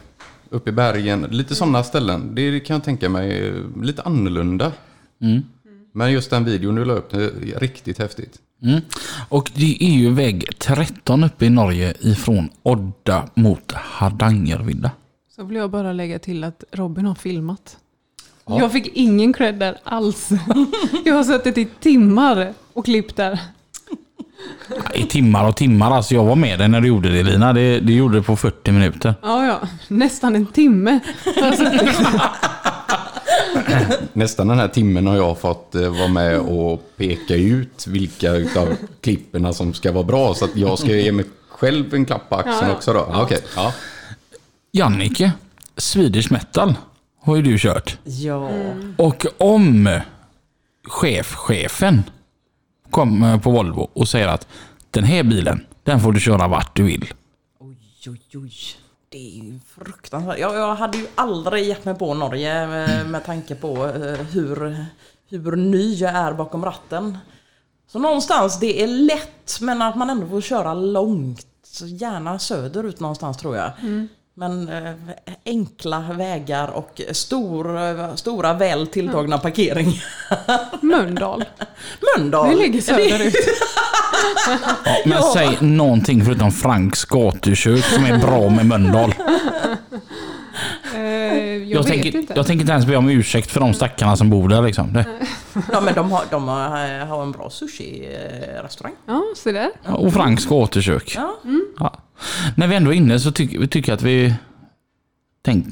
uppe 0.51 0.71
i 0.71 0.73
bergen, 0.73 1.23
lite 1.31 1.55
sådana 1.55 1.85
ställen. 1.85 2.35
Det 2.35 2.61
kan 2.61 2.75
jag 2.75 2.85
tänka 2.85 3.09
mig 3.09 3.39
är 3.49 3.83
lite 3.83 4.03
annorlunda. 4.03 4.73
Men 5.97 6.13
just 6.13 6.31
den 6.31 6.45
videon 6.45 6.75
du 6.75 6.85
la 6.85 6.93
upp, 6.93 7.11
det 7.11 7.25
är 7.25 7.61
riktigt 7.61 7.99
häftigt. 7.99 8.39
Mm. 8.63 8.81
Och 9.29 9.51
det 9.55 9.77
är 9.81 9.91
ju 9.91 10.11
väg 10.11 10.59
13 10.59 11.25
uppe 11.25 11.47
i 11.47 11.51
Norge 11.51 11.95
ifrån 12.01 12.49
Odda 12.63 13.29
mot 13.35 13.73
Hardangervidda. 13.73 14.91
Så 15.37 15.45
vill 15.45 15.57
jag 15.57 15.71
bara 15.71 15.93
lägga 15.93 16.19
till 16.19 16.45
att 16.45 16.65
Robin 16.73 17.07
har 17.07 17.15
filmat. 17.15 17.77
Jag 18.47 18.73
fick 18.73 18.91
ingen 18.95 19.33
cred 19.33 19.55
där 19.55 19.79
alls. 19.85 20.29
Jag 21.05 21.15
har 21.15 21.25
suttit 21.25 21.59
i 21.59 21.69
timmar 21.81 22.55
och 22.73 22.85
klippt 22.85 23.17
där. 23.17 23.41
I 24.95 25.03
timmar 25.03 25.49
och 25.49 25.57
timmar. 25.57 25.91
Alltså 25.91 26.15
jag 26.15 26.25
var 26.25 26.37
med 26.37 26.59
dig 26.59 26.69
när 26.69 26.81
du 26.81 26.89
gjorde 26.89 27.09
det 27.09 27.23
Lina. 27.23 27.53
Det, 27.53 27.81
det 27.81 27.93
gjorde 27.93 28.17
du 28.19 28.23
på 28.23 28.37
40 28.37 28.73
minuter. 28.73 29.15
Ja, 29.23 29.47
ja. 29.47 29.69
Nästan 29.89 30.37
en 30.37 30.47
timme. 30.47 31.01
Nästan 34.13 34.49
den 34.49 34.59
här 34.59 34.69
timmen 34.69 35.07
har 35.07 35.17
jag 35.17 35.39
fått 35.39 35.75
eh, 35.75 35.89
vara 35.89 36.09
med 36.09 36.39
och 36.39 36.83
peka 36.97 37.35
ut 37.35 37.87
vilka 37.87 38.33
utav 38.35 38.77
klipperna 39.01 39.53
som 39.53 39.75
ska 39.75 39.93
vara 39.93 40.05
bra. 40.05 40.35
Så 40.35 40.45
att 40.45 40.57
jag 40.57 40.79
ska 40.79 40.89
ge 40.89 41.13
mig 41.13 41.25
själv 41.49 41.95
en 41.95 42.05
klapp 42.05 42.29
på 42.29 42.35
axeln 42.35 42.57
Ja, 42.61 42.69
ja. 42.69 42.75
också 42.75 42.93
då. 42.93 43.09
Ja. 43.13 43.23
Okej, 43.23 43.39
ja. 43.57 43.73
Jannike, 44.73 45.33
Swedish 45.77 46.33
Metal 46.33 46.75
har 47.21 47.37
ju 47.37 47.43
du 47.43 47.59
kört. 47.59 47.99
Ja. 48.05 48.51
Och 48.97 49.27
om 49.39 50.01
chefchefen 50.85 52.03
kommer 52.91 53.39
på 53.39 53.51
Volvo 53.51 53.91
och 53.93 54.09
säger 54.09 54.29
att 54.29 54.47
den 54.91 55.05
här 55.05 55.23
bilen, 55.23 55.67
den 55.83 56.01
får 56.01 56.13
du 56.13 56.21
köra 56.21 56.49
vart 56.49 56.77
du 56.77 56.83
vill. 56.83 57.13
Oj, 57.61 57.77
oj, 58.09 58.21
oj. 58.35 58.53
Det 59.09 59.39
är 59.39 59.45
ju 59.45 59.59
fruktansvärt. 59.67 60.39
Jag, 60.39 60.55
jag 60.55 60.75
hade 60.75 60.99
ju 60.99 61.07
aldrig 61.15 61.67
gett 61.67 61.85
mig 61.85 61.95
på 61.95 62.15
Norge 62.15 62.67
med, 62.67 63.11
med 63.11 63.25
tanke 63.25 63.55
på 63.55 63.87
eh, 63.87 64.13
hur, 64.13 64.87
hur 65.29 65.57
ny 65.57 65.95
jag 65.95 66.13
är 66.13 66.33
bakom 66.33 66.65
ratten. 66.65 67.19
Så 67.87 67.99
någonstans, 67.99 68.61
det 68.61 68.83
är 68.83 68.87
lätt 68.87 69.61
men 69.61 69.83
att 69.83 69.97
man 69.97 70.11
ändå 70.11 70.27
får 70.27 70.41
köra 70.41 70.75
långt. 70.75 71.47
Gärna 71.83 72.39
söderut 72.39 73.01
någonstans 73.01 73.37
tror 73.37 73.57
jag. 73.57 73.73
Mm. 73.81 74.09
Men 74.39 74.69
eh, 74.69 74.93
enkla 75.45 76.01
vägar 76.01 76.69
och 76.69 77.01
stor, 77.13 78.17
stora 78.17 78.55
väl 78.55 78.87
tilltagna 78.87 79.39
parkeringar. 79.39 80.05
Mölndal. 80.81 81.45
Mölndal. 82.01 82.51
Det 82.51 82.57
ligger 82.57 82.81
söderut. 82.81 83.35
Ja, 84.85 84.97
men 85.05 85.23
säg 85.23 85.59
någonting 85.61 86.25
förutom 86.25 86.53
Franks 86.53 87.05
gatukök 87.05 87.85
som 87.85 88.05
är 88.05 88.19
bra 88.19 88.51
med 88.51 88.67
Mölndal. 88.67 89.15
Eh, 90.97 91.03
jag, 91.03 91.65
Jag, 91.67 91.79
vet 91.79 91.87
tänker, 91.87 92.19
inte. 92.19 92.33
jag 92.37 92.47
tänker 92.47 92.61
inte 92.61 92.73
ens 92.73 92.87
be 92.87 92.97
om 92.97 93.09
ursäkt 93.09 93.51
för 93.51 93.61
de 93.61 93.75
stackarna 93.75 94.17
som 94.17 94.31
bor 94.31 94.49
där. 94.49 94.63
Liksom. 94.63 95.05
Ja, 95.73 95.81
men 95.81 95.95
de 95.95 96.11
har, 96.13 96.23
de 96.31 96.49
har, 96.49 97.07
har 97.07 97.23
en 97.23 97.33
bra 97.33 97.51
sushi-restaurang. 97.51 98.93
Ja, 99.07 99.23
se 99.37 99.53
där. 99.53 99.71
och 99.85 100.13
Franks 100.13 100.47
gatukök. 100.47 101.13
Ja. 101.17 101.37
Ja. 101.79 101.99
När 102.55 102.67
vi 102.67 102.77
ändå 102.77 102.93
är 102.93 102.97
inne 102.97 103.21
så 103.21 103.33
tycker 103.33 103.59
vi 103.59 103.69
tycker 103.69 103.93
att 103.93 104.03
vi 104.03 104.35
tänk, 105.45 105.67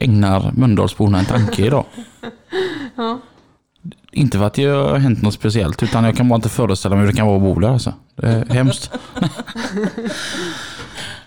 ägnar 0.00 0.52
Mölndalsborna 0.56 1.18
en 1.18 1.24
tanke 1.24 1.66
idag. 1.66 1.84
Ja. 2.96 3.20
Inte 4.12 4.38
för 4.38 4.44
att 4.44 4.54
det 4.54 4.64
har 4.64 4.98
hänt 4.98 5.22
något 5.22 5.34
speciellt 5.34 5.82
utan 5.82 6.04
jag 6.04 6.16
kan 6.16 6.28
bara 6.28 6.36
inte 6.36 6.48
föreställa 6.48 6.96
mig 6.96 7.04
hur 7.04 7.12
det 7.12 7.16
kan 7.18 7.26
vara 7.26 7.36
att 7.36 7.42
bo 7.42 7.60
där. 7.60 7.68
Alltså. 7.68 7.94
Det 8.16 8.26
är 8.26 8.44
hemskt. 8.54 8.90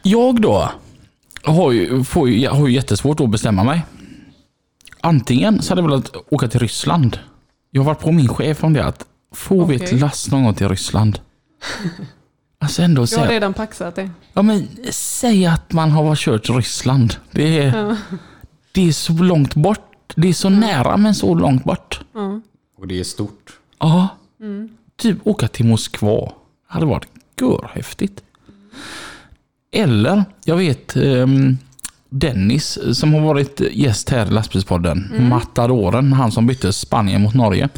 jag 0.01 0.41
då 0.41 0.71
har 1.51 1.71
ju, 1.71 2.03
får 2.03 2.29
ju, 2.29 2.39
jag 2.39 2.51
har 2.51 2.67
ju 2.67 2.73
jättesvårt 2.73 3.19
att 3.19 3.29
bestämma 3.29 3.63
mig. 3.63 3.85
Antingen 5.01 5.61
så 5.61 5.71
hade 5.71 5.81
jag 5.81 5.89
velat 5.89 6.11
åka 6.29 6.47
till 6.47 6.59
Ryssland. 6.59 7.19
Jag 7.71 7.81
har 7.81 7.85
varit 7.85 7.99
på 7.99 8.11
min 8.11 8.27
chef 8.27 8.63
om 8.63 8.73
det 8.73 8.85
att 8.85 9.05
får 9.35 9.65
vi 9.65 9.75
ett 9.75 9.99
lass 9.99 10.31
någon 10.31 10.43
gång 10.43 10.53
till 10.53 10.69
Ryssland? 10.69 11.19
Alltså 12.59 12.81
ändå 12.81 13.05
Jag 13.11 13.19
har 13.19 13.27
redan 13.27 13.53
paxat 13.53 13.95
det. 13.95 14.09
ja 14.33 14.41
men 14.41 14.67
säg 14.91 15.45
att 15.45 15.73
man 15.73 15.91
har 15.91 16.15
kört 16.15 16.49
Ryssland. 16.49 17.15
Det 17.31 17.59
är, 17.59 17.77
Ja. 17.77 17.95
det 18.71 18.87
är 18.87 18.91
så 18.91 19.13
långt 19.13 19.55
bort. 19.55 20.13
Det 20.15 20.29
är 20.29 20.33
så 20.33 20.49
nära 20.49 20.97
men 20.97 21.15
så 21.15 21.35
långt 21.35 21.63
bort. 21.63 22.01
Ja. 22.13 22.41
Och 22.77 22.87
det 22.87 22.99
är 22.99 23.03
stort. 23.03 23.53
Ja. 23.79 24.07
Mm. 24.39 24.69
Typ 24.97 25.17
åka 25.23 25.47
till 25.47 25.65
Moskva. 25.65 26.31
hade 26.67 26.85
varit 26.85 27.07
görhäftigt. 27.41 28.23
Eller, 29.73 30.23
jag 30.45 30.57
vet 30.57 30.95
ehm, 30.95 31.57
Dennis 32.09 32.79
som 32.93 33.13
har 33.13 33.21
varit 33.21 33.61
gäst 33.71 34.09
här 34.09 34.25
i 34.25 34.29
lastbilspodden. 34.29 35.11
Mm. 35.13 35.29
Matadoren, 35.29 36.13
han 36.13 36.31
som 36.31 36.47
bytte 36.47 36.73
Spanien 36.73 37.21
mot 37.21 37.33
Norge. 37.33 37.69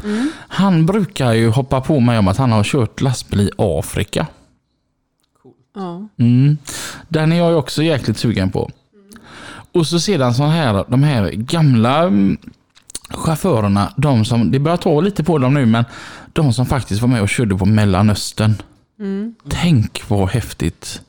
Han 0.48 0.86
brukar 0.86 1.32
ju 1.32 1.48
hoppa 1.48 1.80
på 1.80 2.00
mig 2.00 2.18
om 2.18 2.28
att 2.28 2.36
han 2.36 2.52
har 2.52 2.64
kört 2.64 3.00
lastbil 3.00 3.40
i 3.40 3.50
Afrika. 3.58 4.26
Ja. 5.74 6.08
Mm. 6.18 6.58
Den 7.08 7.32
är 7.32 7.36
jag 7.36 7.50
ju 7.50 7.56
också 7.56 7.82
jäkligt 7.82 8.18
sugen 8.18 8.50
på. 8.50 8.70
Och 9.72 9.86
så 9.86 10.00
sedan 10.00 10.34
så 10.34 10.44
här, 10.44 10.84
de 10.88 11.02
här 11.02 11.30
gamla 11.30 12.02
mm, 12.02 12.36
chaufförerna, 13.08 13.92
de 13.96 14.24
som, 14.24 14.50
det 14.50 14.58
börjar 14.58 14.76
ta 14.76 15.00
lite 15.00 15.24
på 15.24 15.38
dem 15.38 15.54
nu, 15.54 15.66
men 15.66 15.84
de 16.32 16.52
som 16.52 16.66
faktiskt 16.66 17.00
var 17.00 17.08
med 17.08 17.22
och 17.22 17.28
körde 17.28 17.56
på 17.56 17.66
Mellanöstern. 17.66 18.54
Tänk 19.48 20.02
vad 20.08 20.28
häftigt 20.28 21.02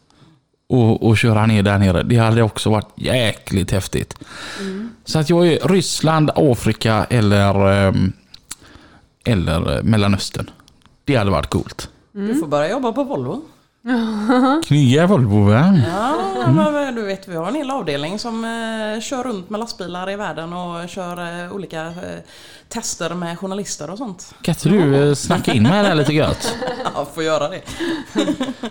att 0.74 1.03
att 1.03 1.18
köra 1.18 1.45
ner 1.45 1.63
där 1.63 1.78
nere. 1.78 2.03
Det 2.03 2.15
hade 2.18 2.41
också 2.41 2.70
varit 2.70 2.89
jäkligt 2.95 3.72
häftigt. 3.72 4.15
Så 5.05 5.20
att 5.20 5.30
jag 5.30 5.47
är 5.47 5.68
Ryssland, 5.68 6.32
Afrika 6.36 7.05
eller, 7.09 7.74
ehm, 7.88 8.13
eller 9.26 9.82
Mellanöstern. 9.84 10.49
Det 11.05 11.15
hade 11.15 11.32
varit 11.32 11.49
coolt. 11.49 11.89
Du 12.11 12.36
får 12.36 12.47
börja 12.47 12.70
jobba 12.70 12.91
på 12.91 13.03
Volvo. 13.03 13.41
Nya 14.69 15.07
Volvo 15.07 15.43
va? 15.45 15.79
Ja, 15.88 16.15
men 16.71 16.95
du 16.95 17.01
vet 17.05 17.27
vi 17.27 17.35
har 17.35 17.47
en 17.47 17.55
hel 17.55 17.71
avdelning 17.71 18.19
som 18.19 18.45
eh, 18.45 19.01
kör 19.01 19.23
runt 19.23 19.49
med 19.49 19.59
lastbilar 19.59 20.09
i 20.09 20.15
världen 20.15 20.53
och 20.53 20.89
kör 20.89 21.43
eh, 21.45 21.51
olika 21.53 21.85
eh, 21.85 21.93
tester 22.69 23.13
med 23.13 23.39
journalister 23.39 23.89
och 23.89 23.97
sånt. 23.97 24.33
Kan 24.41 24.55
inte 24.55 24.69
du 24.69 25.09
eh, 25.09 25.13
snacka 25.15 25.53
in 25.53 25.63
med 25.63 25.83
det 25.85 25.88
här 25.89 25.95
lite 25.95 26.13
gött? 26.13 26.55
Ja, 26.95 27.07
får 27.15 27.23
göra 27.23 27.49
det. 27.49 27.61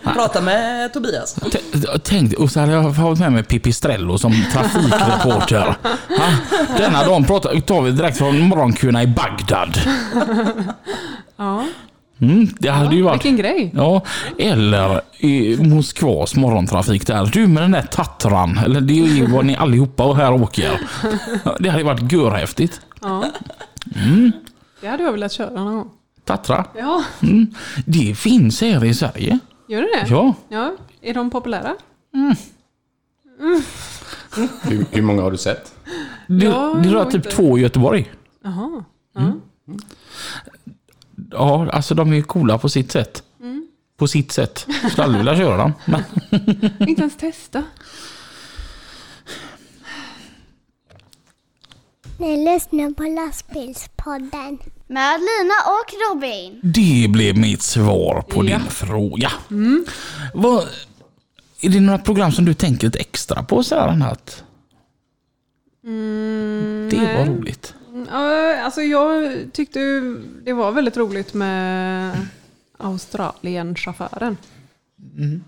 Prata 0.05 0.41
med 0.41 0.93
Tobias. 0.93 1.35
T- 1.35 1.59
Tänk, 2.03 2.33
och 2.33 2.51
så 2.51 2.61
hade 2.61 2.73
jag 2.73 2.83
haft 2.83 3.21
med 3.21 3.33
mig 3.33 3.43
Pipistrello 3.45 4.19
som 4.19 4.33
trafikreporter. 4.53 5.77
Ha? 6.19 6.33
Denna 6.79 7.05
dagen 7.05 7.25
pratar, 7.25 7.61
tar 7.61 7.83
vi 7.83 7.91
direkt 7.91 8.19
från 8.19 8.41
morgonkurna 8.41 9.03
i 9.03 9.07
Bagdad. 9.07 9.79
Ja, 11.37 11.65
Mm, 12.21 12.47
det 12.59 12.69
hade 12.69 12.97
ju 12.97 13.03
varit... 13.03 13.15
vilken 13.25 13.37
grej. 13.37 13.71
Ja, 13.75 14.03
eller 14.39 15.01
i 15.19 15.57
Moskvas 15.63 16.35
morgontrafik 16.37 17.07
där. 17.07 17.27
Du 17.33 17.47
med 17.47 17.63
den 17.63 17.71
där 17.71 17.83
Tatran, 17.83 18.59
eller 18.59 18.81
det 18.81 18.93
är 19.01 19.07
ju 19.07 19.27
vad 19.27 19.45
ni 19.47 19.57
allihopa 19.57 20.05
och 20.05 20.17
här 20.17 20.33
åker. 20.33 20.81
Det 21.61 21.69
hade 21.69 21.79
ju 21.83 21.85
varit 21.87 22.13
görhäftigt. 22.13 22.81
Ja. 23.01 23.25
Det 24.81 24.89
hade 24.89 25.03
jag 25.03 25.13
velat 25.13 25.33
köra 25.33 25.51
någon 25.51 25.75
gång. 25.75 25.91
Tatra. 26.25 26.65
Ja, 26.79 27.05
Mm. 27.23 27.55
Det 27.87 28.15
finns 28.19 28.61
här 28.61 28.85
i 28.85 28.95
Sverige. 28.95 29.39
gör 29.69 29.81
det 29.83 29.89
det? 30.05 30.07
Ja. 30.11 30.35
Ja, 30.49 30.73
är 31.03 31.15
de 31.15 31.31
populära? 31.31 31.75
Hur, 34.63 34.87
hur 34.93 35.03
många 35.03 35.23
har 35.23 35.31
du 35.31 35.37
sett? 35.37 35.75
Det, 36.27 36.45
Ja, 36.45 36.81
det 36.83 36.89
rör 36.89 36.99
jag 36.99 37.11
typ 37.11 37.25
inte. 37.25 37.37
två 37.37 37.59
i 37.59 37.61
Göteborg. 37.61 38.13
Jaha. 38.45 38.85
Ja, 39.15 39.33
alltså 41.35 41.95
de 41.95 42.13
är 42.13 42.17
ju 42.17 42.23
coola 42.23 42.59
på 42.59 42.69
sitt 42.69 42.93
sätt. 42.93 43.23
På 43.97 44.09
sitt 44.09 44.33
sätt. 44.33 44.67
Skulle 44.91 45.05
aldrig 45.05 45.19
vilja 45.25 45.37
köra 45.37 45.57
dem. 45.57 45.73
Men, 45.85 46.03
Inte 46.89 47.01
ens 47.03 47.17
testa. 47.17 47.63
Ni 52.19 52.45
lyssnar 52.55 52.91
på 52.95 53.03
lastbilspodden. 53.03 54.59
Med 54.87 55.21
Lina 55.21 55.55
och 55.67 56.15
Robin. 56.15 56.61
det 56.63 57.07
blev 57.11 57.39
mitt 57.39 57.63
svar 57.63 58.23
på 58.23 58.45
Ja. 58.45 58.59
din 58.59 58.67
fråga. 58.71 59.33
Vad, 60.35 60.65
är 61.61 61.69
det 61.69 61.81
några 61.81 61.99
program 61.99 62.33
som 62.33 62.45
du 62.45 62.55
tänker 62.55 62.87
lite 62.87 62.99
extra 62.99 63.43
på 63.43 63.63
så 63.63 63.75
här 63.75 64.07
att 64.13 64.43
Det 66.91 66.97
var 66.97 67.25
nej. 67.25 67.29
roligt. 67.29 67.75
Ja, 68.11 68.57
alltså 68.65 68.81
jag 68.83 69.33
tyckte 69.53 69.79
det 70.45 70.53
var 70.53 70.73
väldigt 70.73 70.97
roligt 70.97 71.35
med 71.35 72.13
Australien-chauffören. 72.79 74.37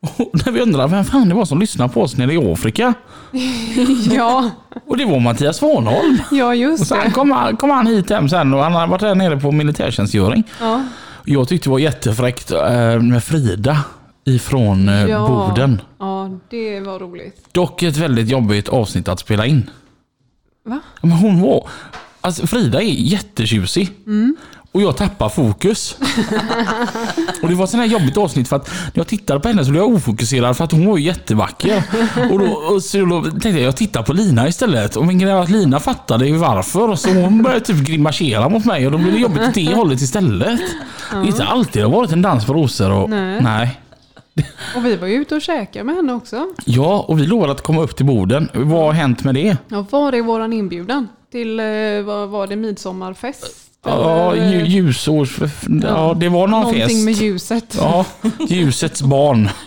Och 0.00 0.30
när 0.46 0.52
vi 0.52 0.60
undrar 0.60 0.88
vem 0.88 1.04
fan 1.04 1.28
det 1.28 1.34
var 1.34 1.44
som 1.44 1.60
lyssnade 1.60 1.92
på 1.92 2.02
oss 2.02 2.16
nere 2.16 2.32
i 2.34 2.52
Afrika. 2.52 2.94
Ja, 4.14 4.50
Och 4.86 4.96
det 4.96 5.04
var 5.04 5.20
Mattias 5.20 5.56
Svanholm. 5.56 6.18
ja 6.30 6.46
Och 6.46 6.56
just 6.56 6.86
sen 6.86 6.98
det. 7.04 7.10
kom 7.10 7.30
han, 7.30 7.56
kom 7.56 7.70
han 7.70 7.86
hit 7.86 8.10
hem 8.10 8.28
sen 8.28 8.54
och 8.54 8.60
han 8.62 8.72
har 8.72 8.86
varit 8.86 9.00
där 9.00 9.14
nere 9.14 9.40
på 9.40 9.52
militärtjänstgöring. 9.52 10.44
Ja, 10.60 10.84
Jag 11.24 11.48
tyckte 11.48 11.68
det 11.68 11.70
var 11.70 11.78
jättefräckt 11.78 12.50
eh, 12.50 13.00
med 13.00 13.24
Frida 13.24 13.78
ifrån 14.24 14.88
eh, 14.88 15.06
Ja. 15.06 15.26
Boden. 15.48 15.80
ja, 15.98 16.30
det 16.50 16.80
var 16.80 16.98
roligt. 16.98 17.48
Dock 17.52 17.82
ett 17.82 17.96
väldigt 17.96 18.28
jobbigt 18.28 18.68
avsnitt 18.68 19.08
att 19.08 19.20
spela 19.20 19.46
in. 19.46 19.70
Va? 20.64 20.80
Ja, 21.00 21.08
Men 21.08 21.12
hon 21.12 21.40
var... 21.40 21.68
Alltså 22.20 22.46
Frida 22.46 22.82
är 22.82 22.86
jättetjusig. 22.86 23.90
Och 24.72 24.82
jag 24.82 24.96
tappar 24.96 25.28
fokus. 25.28 25.96
och 27.42 27.48
det 27.48 27.54
var 27.54 27.64
ett 27.64 27.72
här 27.72 27.84
jobbigt 27.84 28.16
avsnitt 28.16 28.48
för 28.48 28.56
att 28.56 28.68
när 28.68 29.00
jag 29.00 29.06
tittade 29.06 29.40
på 29.40 29.48
henne 29.48 29.64
så 29.64 29.70
blev 29.70 29.82
jag 29.82 29.94
ofokuserad 29.94 30.56
för 30.56 30.64
att 30.64 30.72
hon 30.72 30.86
var 30.86 30.98
ju 30.98 31.04
jättevacker. 31.04 31.82
och 32.32 32.38
då, 32.38 32.46
och 32.46 32.82
så 32.82 33.04
då 33.04 33.22
tänkte 33.22 33.48
jag, 33.48 33.60
jag 33.60 33.76
tittar 33.76 34.02
på 34.02 34.12
Lina 34.12 34.48
istället. 34.48 34.96
Och 34.96 35.06
min 35.06 35.18
grej 35.18 35.32
att 35.32 35.50
Lina 35.50 35.80
fattade 35.80 36.26
ju 36.26 36.36
varför. 36.36 36.94
Så 36.94 37.10
hon 37.10 37.42
började 37.42 37.64
typ 37.64 37.86
grimasera 37.86 38.48
mot 38.48 38.64
mig 38.64 38.86
och 38.86 38.92
då 38.92 38.98
blev 38.98 39.12
det 39.12 39.18
jobbigt 39.20 39.48
åt 39.48 39.54
det 39.54 39.74
hållet 39.74 40.00
istället. 40.00 40.60
Det 41.10 41.16
är 41.16 41.26
inte 41.26 41.44
alltid 41.44 41.82
det 41.82 41.86
har 41.86 41.92
varit 41.92 42.12
en 42.12 42.22
dans 42.22 42.44
på 42.44 42.54
rosor. 42.54 42.90
Och, 42.90 43.10
Nej. 43.10 43.40
nej. 43.42 43.80
Och 44.76 44.84
vi 44.84 44.96
var 44.96 45.06
ju 45.06 45.14
ute 45.14 45.34
och 45.34 45.42
käkade 45.42 45.84
med 45.84 45.94
henne 45.96 46.12
också. 46.12 46.46
Ja, 46.64 47.04
och 47.08 47.18
vi 47.18 47.26
lovade 47.26 47.52
att 47.52 47.62
komma 47.62 47.82
upp 47.82 47.96
till 47.96 48.06
Boden. 48.06 48.48
Vad 48.54 48.82
har 48.84 48.92
hänt 48.92 49.24
med 49.24 49.34
det? 49.34 49.56
Ja, 49.68 49.86
var 49.90 50.12
är 50.12 50.22
våran 50.22 50.52
inbjudan? 50.52 51.08
Till, 51.32 51.60
eh, 51.60 51.66
vad 52.04 52.28
var 52.28 52.46
det, 52.46 52.56
midsommarfest? 52.56 53.46
Ja, 53.84 54.32
Eller, 54.32 54.52
lju- 54.52 54.64
ljusårs... 54.66 55.38
Ja, 55.82 56.14
det 56.20 56.28
var 56.28 56.40
någon 56.48 56.50
Någonting 56.60 56.82
fest. 56.88 57.04
med 57.04 57.14
ljuset. 57.14 57.76
Ja, 57.78 58.04
ljusets 58.48 59.02
barn. 59.02 59.48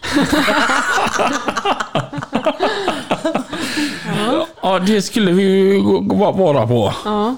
Ja, 4.61 4.79
det 4.79 5.01
skulle 5.01 5.31
vi 5.31 5.43
ju 5.43 5.81
vara 6.15 6.67
på. 6.67 6.93
Ja. 7.05 7.35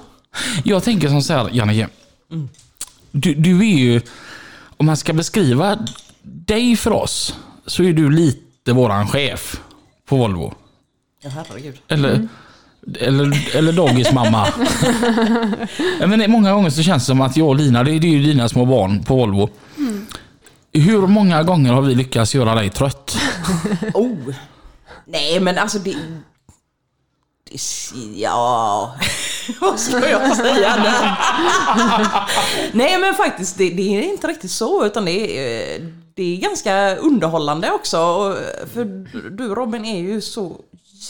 Jag 0.64 0.82
tänker 0.84 1.08
som 1.08 1.22
så 1.22 1.32
här, 1.32 1.48
Jannike. 1.52 1.88
Du, 3.10 3.34
du 3.34 3.58
är 3.60 3.78
ju... 3.78 4.00
Om 4.76 4.86
man 4.86 4.96
ska 4.96 5.12
beskriva 5.12 5.78
dig 6.50 6.76
för 6.76 6.92
oss, 6.92 7.34
så 7.66 7.82
är 7.82 7.92
du 7.92 8.10
lite 8.10 8.72
våran 8.72 9.08
chef 9.08 9.60
på 10.06 10.16
Volvo. 10.16 10.54
Ja, 11.22 11.30
herregud. 11.30 11.78
Eller, 11.88 12.28
eller, 13.00 13.56
eller 13.56 13.72
dagismamma. 13.72 14.46
Men 16.06 16.30
många 16.30 16.52
gånger 16.52 16.70
så 16.70 16.82
känns 16.82 17.02
det 17.02 17.06
som 17.06 17.20
att 17.20 17.36
jag 17.36 17.48
och 17.48 17.56
Lina, 17.56 17.84
det 17.84 17.90
är 17.90 18.04
ju 18.04 18.22
dina 18.22 18.48
små 18.48 18.64
barn 18.64 19.02
på 19.02 19.16
Volvo. 19.16 19.50
Hur 20.72 21.06
många 21.06 21.42
gånger 21.42 21.72
har 21.72 21.82
vi 21.82 21.94
lyckats 21.94 22.34
göra 22.34 22.54
dig 22.54 22.70
trött? 22.70 23.16
Oh! 23.94 24.34
Nej 25.06 25.40
men 25.40 25.58
alltså 25.58 25.78
det... 25.78 25.96
det 27.50 27.60
ja... 28.14 28.94
Vad 29.60 29.80
ska 29.80 30.10
jag 30.10 30.36
säga 30.36 30.76
där? 30.76 31.16
Nej 32.72 32.98
men 32.98 33.14
faktiskt 33.14 33.58
det, 33.58 33.70
det 33.70 33.98
är 33.98 34.02
inte 34.02 34.26
riktigt 34.26 34.50
så 34.50 34.86
utan 34.86 35.04
det 35.04 35.38
är, 35.38 35.80
det 36.14 36.36
är 36.36 36.40
ganska 36.40 36.96
underhållande 36.96 37.70
också. 37.70 37.98
För 38.74 38.84
du 39.30 39.54
Robin 39.54 39.84
är 39.84 40.00
ju 40.00 40.20
så 40.20 40.60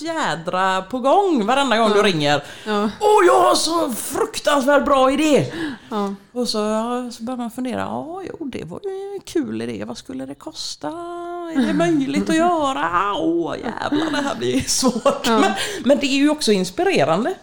jädra 0.01 0.83
på 0.83 0.99
gång 0.99 1.47
varenda 1.47 1.79
gång 1.79 1.91
du 1.93 2.03
ringer. 2.03 2.43
Ja. 2.67 2.91
Åh 3.01 3.27
jag 3.27 3.41
har 3.41 3.55
så 3.55 3.91
fruktansvärt 3.91 4.85
bra 4.85 5.11
idé! 5.11 5.53
Ja. 5.91 6.15
Och 6.33 6.49
så, 6.49 6.59
ja, 6.59 7.11
så 7.11 7.23
börjar 7.23 7.37
man 7.37 7.51
fundera, 7.51 7.81
ja 7.81 8.23
jo 8.29 8.47
det 8.47 8.65
var 8.65 8.81
ju 8.85 9.15
en 9.15 9.21
kul 9.21 9.63
idé, 9.63 9.85
vad 9.85 9.99
skulle 9.99 10.27
det 10.27 10.35
kosta? 10.35 10.89
Är 11.57 11.67
det 11.67 11.73
möjligt 11.75 12.31
att 12.31 12.37
göra? 12.37 13.15
Åh 13.15 13.55
jävlar 13.59 14.11
det 14.11 14.29
här 14.29 14.35
blir 14.35 14.61
svårt. 14.61 15.27
Men, 15.27 15.53
men 15.85 15.99
det 15.99 16.07
är 16.07 16.17
ju 16.17 16.31
också 16.31 16.53
inspirerande. 16.53 17.35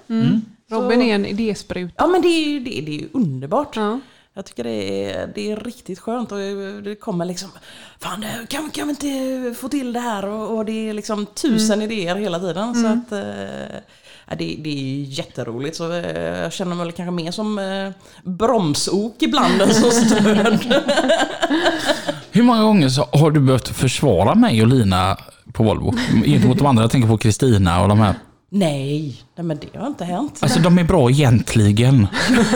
Robin 0.69 1.01
är 1.01 1.15
en 1.15 1.25
idéspruta. 1.25 1.93
Ja 1.97 2.07
men 2.07 2.21
det 2.21 2.27
är 2.27 2.49
ju 2.49 2.59
det, 2.59 2.81
det 2.81 2.99
är 3.01 3.07
underbart. 3.13 3.77
Ja. 4.37 4.39
Jag 4.39 4.45
tycker 4.45 4.63
det 4.63 5.11
är, 5.13 5.27
det 5.35 5.51
är 5.51 5.55
riktigt 5.55 5.99
skönt 5.99 6.31
och 6.31 6.37
det 6.83 6.95
kommer 6.95 7.25
liksom 7.25 7.49
Fan 7.99 8.25
kan, 8.47 8.69
kan 8.69 8.87
vi 8.87 8.89
inte 8.91 9.59
få 9.59 9.69
till 9.69 9.93
det 9.93 9.99
här? 9.99 10.25
Och, 10.25 10.57
och 10.57 10.65
det 10.65 10.89
är 10.89 10.93
liksom 10.93 11.25
tusen 11.25 11.81
idéer 11.81 12.15
hela 12.15 12.39
tiden. 12.39 12.75
Så 12.75 12.87
att, 12.87 13.11
eh, 13.11 13.79
ja, 14.29 14.35
det, 14.37 14.55
det 14.59 14.69
är 14.69 15.03
jätteroligt. 15.03 15.75
Så 15.75 15.91
eh, 15.91 16.41
jag 16.41 16.53
känner 16.53 16.75
mig 16.75 16.85
väl 16.85 16.93
kanske 16.93 17.11
mer 17.11 17.31
som 17.31 17.59
eh, 17.59 17.89
bromsok 18.23 19.15
ibland 19.21 19.61
än 19.61 19.73
som 19.73 19.91
stöd. 19.91 20.73
Hur 22.31 22.43
många 22.43 22.63
gånger 22.63 22.89
så 22.89 23.03
har 23.03 23.31
du 23.31 23.39
behövt 23.39 23.67
försvara 23.67 24.35
mig 24.35 24.61
och 24.61 24.67
Lina 24.67 25.17
på 25.53 25.63
Volvo? 25.63 25.93
Gentemot 26.25 26.57
de 26.57 26.67
andra, 26.67 26.83
jag 26.83 26.91
tänker 26.91 27.09
på 27.09 27.17
Kristina 27.17 27.81
och 27.81 27.89
de 27.89 27.99
här. 27.99 28.15
Nej, 28.49 29.23
nej, 29.35 29.45
men 29.45 29.57
det 29.57 29.79
har 29.79 29.87
inte 29.87 30.05
hänt. 30.05 30.39
Alltså 30.41 30.59
de 30.59 30.77
är 30.77 30.83
bra 30.83 31.09
egentligen. 31.09 32.07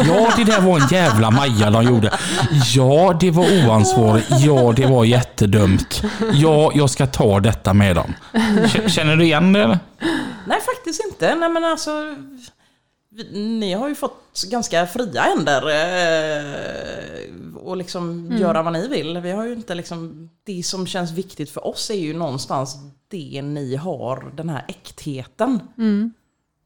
Ja, 0.08 0.34
det 0.38 0.44
där 0.44 0.62
var 0.62 0.80
en 0.80 0.88
jävla 0.88 1.32
Maja 1.32 1.70
de 1.70 1.84
gjorde. 1.84 2.14
Ja, 2.76 3.18
det 3.20 3.32
var 3.32 3.68
oansvarigt. 3.68 4.28
Ja, 4.40 4.74
det 4.76 4.86
var 4.86 5.06
jättedumt. 5.06 6.04
Ja, 6.34 6.72
jag 6.76 6.90
ska 6.90 7.08
ta 7.08 7.40
detta 7.40 7.74
med 7.74 7.96
dem. 7.96 8.14
Känner 8.88 9.16
du 9.16 9.24
igen 9.24 9.54
det? 9.54 9.64
eller? 9.64 9.80
Nej, 10.48 10.60
faktiskt 10.76 11.02
inte. 11.10 11.36
Nej, 11.36 11.50
men 11.50 11.64
alltså, 11.66 11.92
ni 13.32 13.74
har 13.74 13.90
ju 13.90 13.96
fått 13.96 14.44
ganska 14.52 14.88
fria 14.88 15.22
händer 15.22 15.62
eh, 15.70 17.56
och 17.56 17.78
liksom 17.78 18.32
göra 18.40 18.64
vad 18.64 18.74
ni 18.74 18.88
vill. 18.88 19.18
Vi 19.18 19.32
har 19.32 19.46
ju 19.46 19.54
inte 19.54 19.76
liksom, 19.76 20.30
det 20.44 20.64
som 20.64 20.88
känns 20.88 21.12
viktigt 21.12 21.50
för 21.50 21.68
oss 21.68 21.90
är 21.90 21.96
ju 21.96 22.14
någonstans 22.14 22.78
det 23.08 23.42
ni 23.42 23.76
har, 23.76 24.32
den 24.36 24.50
här 24.50 24.66
äktheten. 24.68 25.60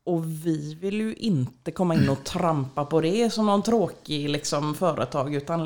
Och 0.06 0.26
vi 0.46 0.76
vill 0.82 1.02
ju 1.02 1.14
inte 1.14 1.72
komma 1.72 1.96
in 1.96 2.10
och 2.10 2.24
trampa 2.24 2.86
på 2.86 3.02
det 3.02 3.34
som 3.34 3.46
någon 3.46 3.64
tråkig 3.64 4.30
liksom, 4.30 4.76
företag. 4.76 5.36
Utan 5.36 5.66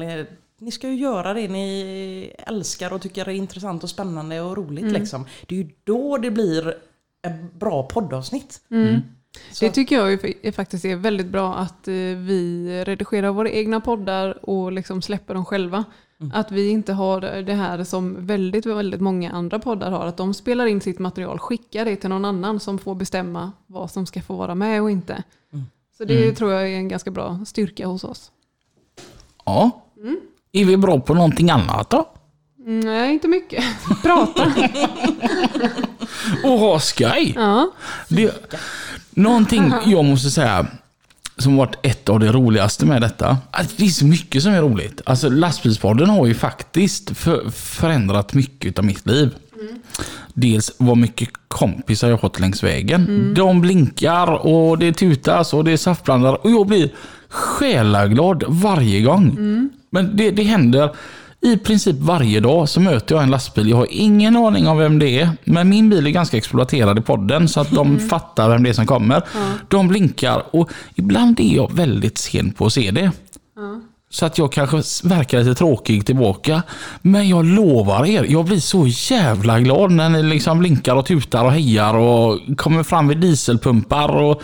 ni 0.60 0.72
ska 0.72 0.88
ju 0.88 0.96
göra 0.96 1.34
det 1.34 1.48
ni 1.48 2.34
älskar 2.38 2.94
och 2.94 3.02
tycker 3.02 3.30
är 3.30 3.34
intressant 3.34 3.84
och 3.84 3.90
spännande 3.90 4.42
och 4.42 4.58
roligt. 4.58 4.86
Liksom. 4.92 5.26
Det 5.48 5.56
är 5.56 5.60
ju 5.60 5.70
då 5.84 6.18
det 6.18 6.32
blir 6.32 6.68
ett 7.28 7.54
bra 7.54 7.84
poddavsnitt. 7.84 8.62
Det 9.60 9.70
tycker 9.70 9.96
jag 9.96 10.14
är, 10.14 10.46
är 10.46 10.52
faktiskt 10.52 10.86
är 10.86 10.96
väldigt 10.96 11.28
bra 11.28 11.56
att 11.56 11.88
eh, 11.88 11.94
vi 11.94 12.68
redigerar 12.86 13.32
våra 13.32 13.50
egna 13.50 13.82
poddar 13.82 14.50
och 14.50 14.72
liksom 14.72 15.02
släpper 15.02 15.34
dem 15.34 15.46
själva. 15.46 15.84
Att 16.34 16.52
vi 16.52 16.70
inte 16.70 16.94
har 16.94 17.22
det 17.22 17.54
här 17.54 17.84
som 17.84 18.26
väldigt, 18.26 18.66
väldigt 18.66 19.02
många 19.02 19.32
andra 19.32 19.60
poddar 19.60 19.92
har. 19.92 20.06
Att 20.06 20.18
de 20.18 20.34
spelar 20.34 20.66
in 20.66 20.82
sitt 20.82 21.00
material, 21.00 21.40
skickar 21.40 21.86
det 21.86 21.96
till 21.96 22.10
någon 22.10 22.26
annan 22.26 22.60
som 22.60 22.78
får 22.78 22.96
bestämma 22.96 23.52
vad 23.68 23.92
som 23.92 24.06
ska 24.06 24.22
få 24.22 24.36
vara 24.36 24.56
med 24.56 24.82
och 24.82 24.92
inte. 24.92 25.24
Så 25.98 26.06
det 26.06 26.32
tror 26.36 26.52
jag 26.52 26.62
är 26.62 26.76
en 26.76 26.88
ganska 26.88 27.12
bra 27.12 27.40
styrka 27.46 27.88
hos 27.88 28.04
oss. 28.04 28.32
Ja. 29.46 29.72
Är 30.52 30.66
vi 30.66 30.78
bra 30.78 31.00
på 31.00 31.14
någonting 31.14 31.50
annat 31.50 31.90
då? 31.90 32.10
Mm, 32.66 32.80
Nej, 32.80 33.14
inte 33.14 33.28
mycket. 33.28 33.64
Prata. 34.04 34.54
Och 36.44 36.60
ha 36.60 36.80
skoj. 36.80 37.34
Ja. 37.36 37.72
Det, 38.10 38.54
någonting 39.12 39.74
jag 39.86 40.06
måste 40.06 40.30
säga 40.30 40.68
som 41.38 41.56
varit 41.56 41.76
ett 41.84 42.10
av 42.10 42.20
det 42.20 42.32
roligaste 42.32 42.86
med 42.86 43.02
detta. 43.02 43.38
Att 43.52 43.78
det 43.78 43.86
är 43.86 43.90
så 43.90 44.06
mycket 44.06 44.44
som 44.44 44.54
är 44.54 44.62
roligt. 44.62 45.02
Alltså 45.06 45.30
lastbilspodden 45.30 46.10
har 46.10 46.28
ju 46.28 46.34
faktiskt 46.34 47.18
för, 47.18 47.50
förändrat 47.50 48.34
mycket 48.34 48.80
av 48.80 48.86
mitt 48.86 49.08
liv. 49.08 49.36
Dels 50.34 50.72
vad 50.78 50.98
mycket 50.98 51.30
kompisar 51.48 52.10
jag 52.10 52.22
fått 52.22 52.40
längs 52.40 52.64
vägen. 52.64 53.34
De 53.36 53.62
blinkar 53.62 54.48
och 54.48 54.78
det 54.78 54.94
tutas 54.94 55.54
och 55.54 55.64
det 55.64 55.72
är 55.72 55.78
saftblandare 55.78 56.36
och 56.36 56.52
jag 56.52 56.68
blir 56.68 56.90
själaglad 57.30 58.44
varje 58.48 59.02
gång. 59.02 59.38
Men 59.90 60.18
det, 60.18 60.32
det 60.32 60.44
händer 60.44 60.96
i 61.42 61.58
princip 61.58 61.96
varje 62.00 62.40
dag 62.40 62.70
så 62.70 62.80
möter 62.80 63.16
jag 63.16 63.24
en 63.24 63.32
lastbil. 63.32 63.70
Jag 63.70 63.78
har 63.78 63.88
ingen 63.90 64.36
aning 64.36 64.68
om 64.68 64.78
vem 64.78 65.00
det 65.00 65.20
är. 65.20 65.30
Men 65.44 65.70
min 65.70 65.90
bil 65.90 66.08
är 66.08 66.12
ganska 66.12 66.38
exploaterad 66.38 67.00
i 67.00 67.02
podden 67.02 67.48
så 67.48 67.62
att 67.62 67.72
de 67.72 68.00
fattar 68.00 68.50
vem 68.50 68.64
det 68.64 68.70
är 68.70 68.74
som 68.74 68.86
kommer. 68.88 69.24
De 69.68 69.88
blinkar 69.88 70.44
och 70.56 70.70
ibland 70.96 71.40
är 71.40 71.56
jag 71.56 71.74
väldigt 71.74 72.18
sen 72.18 72.52
på 72.52 72.66
att 72.66 72.74
se 72.74 72.92
det. 72.92 73.12
Så 74.12 74.26
att 74.26 74.38
jag 74.38 74.52
kanske 74.52 75.08
verkar 75.08 75.40
lite 75.40 75.56
tråkig 75.56 76.06
tillbaka. 76.06 76.64
Men 77.02 77.30
jag 77.30 77.46
lovar 77.46 78.06
er, 78.06 78.26
jag 78.30 78.46
blir 78.46 78.60
så 78.60 78.88
jävla 78.88 79.60
glad 79.60 79.92
när 79.92 80.10
ni 80.10 80.24
liksom 80.24 80.60
blinkar 80.60 80.96
och 80.96 81.06
tutar 81.06 81.46
och 81.46 81.52
hejar 81.52 81.94
och 81.94 82.40
kommer 82.58 82.84
fram 82.84 83.08
vid 83.08 83.18
dieselpumpar. 83.18 84.10
Och, 84.10 84.42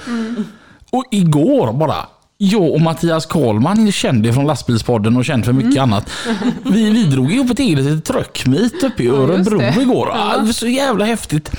och 0.92 1.04
igår 1.12 1.74
bara, 1.74 1.96
jag 2.38 2.72
och 2.74 2.82
Mattias 2.82 3.26
Karlman 3.26 3.92
känd 3.92 4.34
från 4.34 4.48
lastbilspodden 4.48 5.18
och 5.18 5.26
känd 5.26 5.46
för 5.46 5.54
mycket 5.54 5.82
annat. 5.82 6.10
Vi, 6.64 6.90
vi 6.90 7.04
drog 7.04 7.32
ihop 7.34 7.50
ett 7.50 7.60
eget 7.60 7.80
litet 7.80 8.06
truckmeet 8.06 8.84
uppe 8.84 9.04
i 9.04 9.06
Ja, 9.06 9.14
Örebro 9.14 9.58
det. 9.58 9.82
igår. 9.82 10.10
Ja. 10.14 10.46
Så 10.54 10.68
jävla 10.68 11.06
häftigt. 11.06 11.52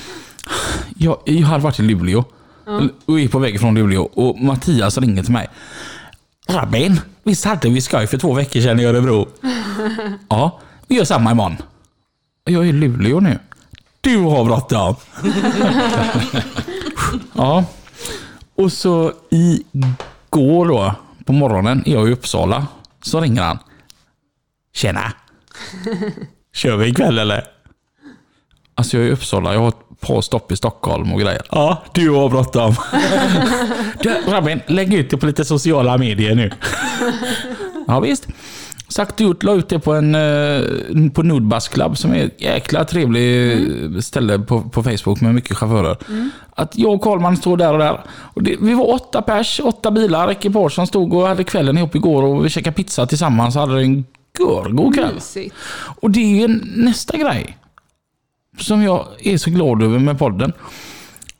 Jag, 0.98 1.18
jag 1.24 1.46
hade 1.46 1.64
varit 1.64 1.78
i 1.80 1.82
Luleå 1.82 2.24
och 3.06 3.20
är 3.20 3.28
på 3.28 3.38
väg 3.38 3.60
från 3.60 3.74
Luleå 3.74 4.02
och 4.02 4.40
Mattias 4.40 4.98
ringer 4.98 5.22
till 5.22 5.32
mig. 5.32 5.48
Robin, 6.48 7.00
visst 7.22 7.44
hade 7.44 7.68
vi 7.68 7.80
skoj 7.80 8.06
för 8.06 8.18
två 8.18 8.32
veckor 8.34 8.60
sedan 8.60 8.80
i 8.80 8.84
Örebro? 8.84 9.28
ja, 10.28 10.60
vi 10.86 10.96
gör 10.96 11.04
samma 11.04 11.30
imorgon. 11.30 11.56
Jag 12.44 12.64
är 12.64 12.68
i 12.68 12.72
Luleå 12.72 13.20
nu. 13.20 13.38
Du 14.00 14.16
har 14.18 14.44
bråttom. 14.44 14.96
ja. 17.32 17.64
Och 18.54 18.72
så 18.72 19.12
igår 20.36 20.68
då, 20.68 20.94
på 21.24 21.32
morgonen, 21.32 21.82
är 21.86 21.92
jag 21.92 22.08
i 22.08 22.12
Uppsala. 22.12 22.66
Så 23.02 23.20
ringer 23.20 23.42
han. 23.42 23.58
Tjena. 24.74 25.12
Kör 26.54 26.76
vi 26.76 26.88
ikväll 26.88 27.18
eller? 27.18 27.44
Alltså 28.74 28.96
jag 28.96 29.06
är 29.06 29.08
i 29.08 29.12
Uppsala, 29.12 29.52
jag 29.54 29.60
har 29.60 29.68
ett 29.68 30.00
par 30.00 30.20
stopp 30.20 30.52
i 30.52 30.56
Stockholm 30.56 31.12
och 31.12 31.20
grejer. 31.20 31.42
Ja, 31.50 31.82
du 31.94 32.10
har 32.10 32.28
bråttom. 32.28 32.74
du, 34.02 34.32
Robin, 34.32 34.60
lägg 34.66 34.94
ut 34.94 35.10
det 35.10 35.16
på 35.16 35.26
lite 35.26 35.44
sociala 35.44 35.98
medier 35.98 36.34
nu. 36.34 36.50
ja 37.86 38.00
visst. 38.00 38.28
Sagt 38.88 39.14
och 39.14 39.20
gjort, 39.20 39.42
la 39.42 39.52
ut 39.52 39.68
det 39.68 39.78
på 39.78 39.92
en 39.92 40.14
eh, 40.14 41.10
på 41.14 41.22
Nudbus 41.22 41.68
Club 41.68 41.96
som 41.98 42.12
är 42.12 42.24
ett 42.24 42.40
jäkla 42.40 42.84
trevligt 42.84 44.04
ställe 44.04 44.38
på, 44.38 44.62
på 44.62 44.82
Facebook 44.82 45.20
med 45.20 45.34
mycket 45.34 45.56
chaufförer. 45.56 45.96
Att 46.50 46.78
jag 46.78 46.94
och 46.94 47.02
Karlman 47.02 47.36
står 47.36 47.56
där 47.56 47.72
och 47.72 47.78
där. 47.78 48.00
Och 48.08 48.42
det, 48.42 48.56
vi 48.60 48.74
var 48.74 48.90
åtta 48.90 49.22
pers, 49.22 49.60
åtta 49.64 49.90
bilar, 49.90 50.30
ekipage 50.30 50.72
som 50.72 50.86
stod 50.86 51.14
och 51.14 51.28
hade 51.28 51.44
kvällen 51.44 51.78
ihop 51.78 51.94
igår 51.94 52.22
och 52.22 52.44
vi 52.44 52.48
käkade 52.48 52.76
pizza 52.76 53.06
tillsammans 53.06 53.56
och 53.56 53.60
hade 53.60 53.80
en 53.80 54.04
görgod 54.38 54.94
kväll. 54.94 55.14
Mysigt. 55.14 55.54
Och 56.00 56.10
det 56.10 56.20
är 56.20 56.48
ju 56.48 56.60
nästa 56.76 57.16
grej 57.16 57.56
som 58.58 58.82
jag 58.82 59.06
är 59.18 59.38
så 59.38 59.50
glad 59.50 59.82
över 59.82 59.98
med 59.98 60.18
podden. 60.18 60.52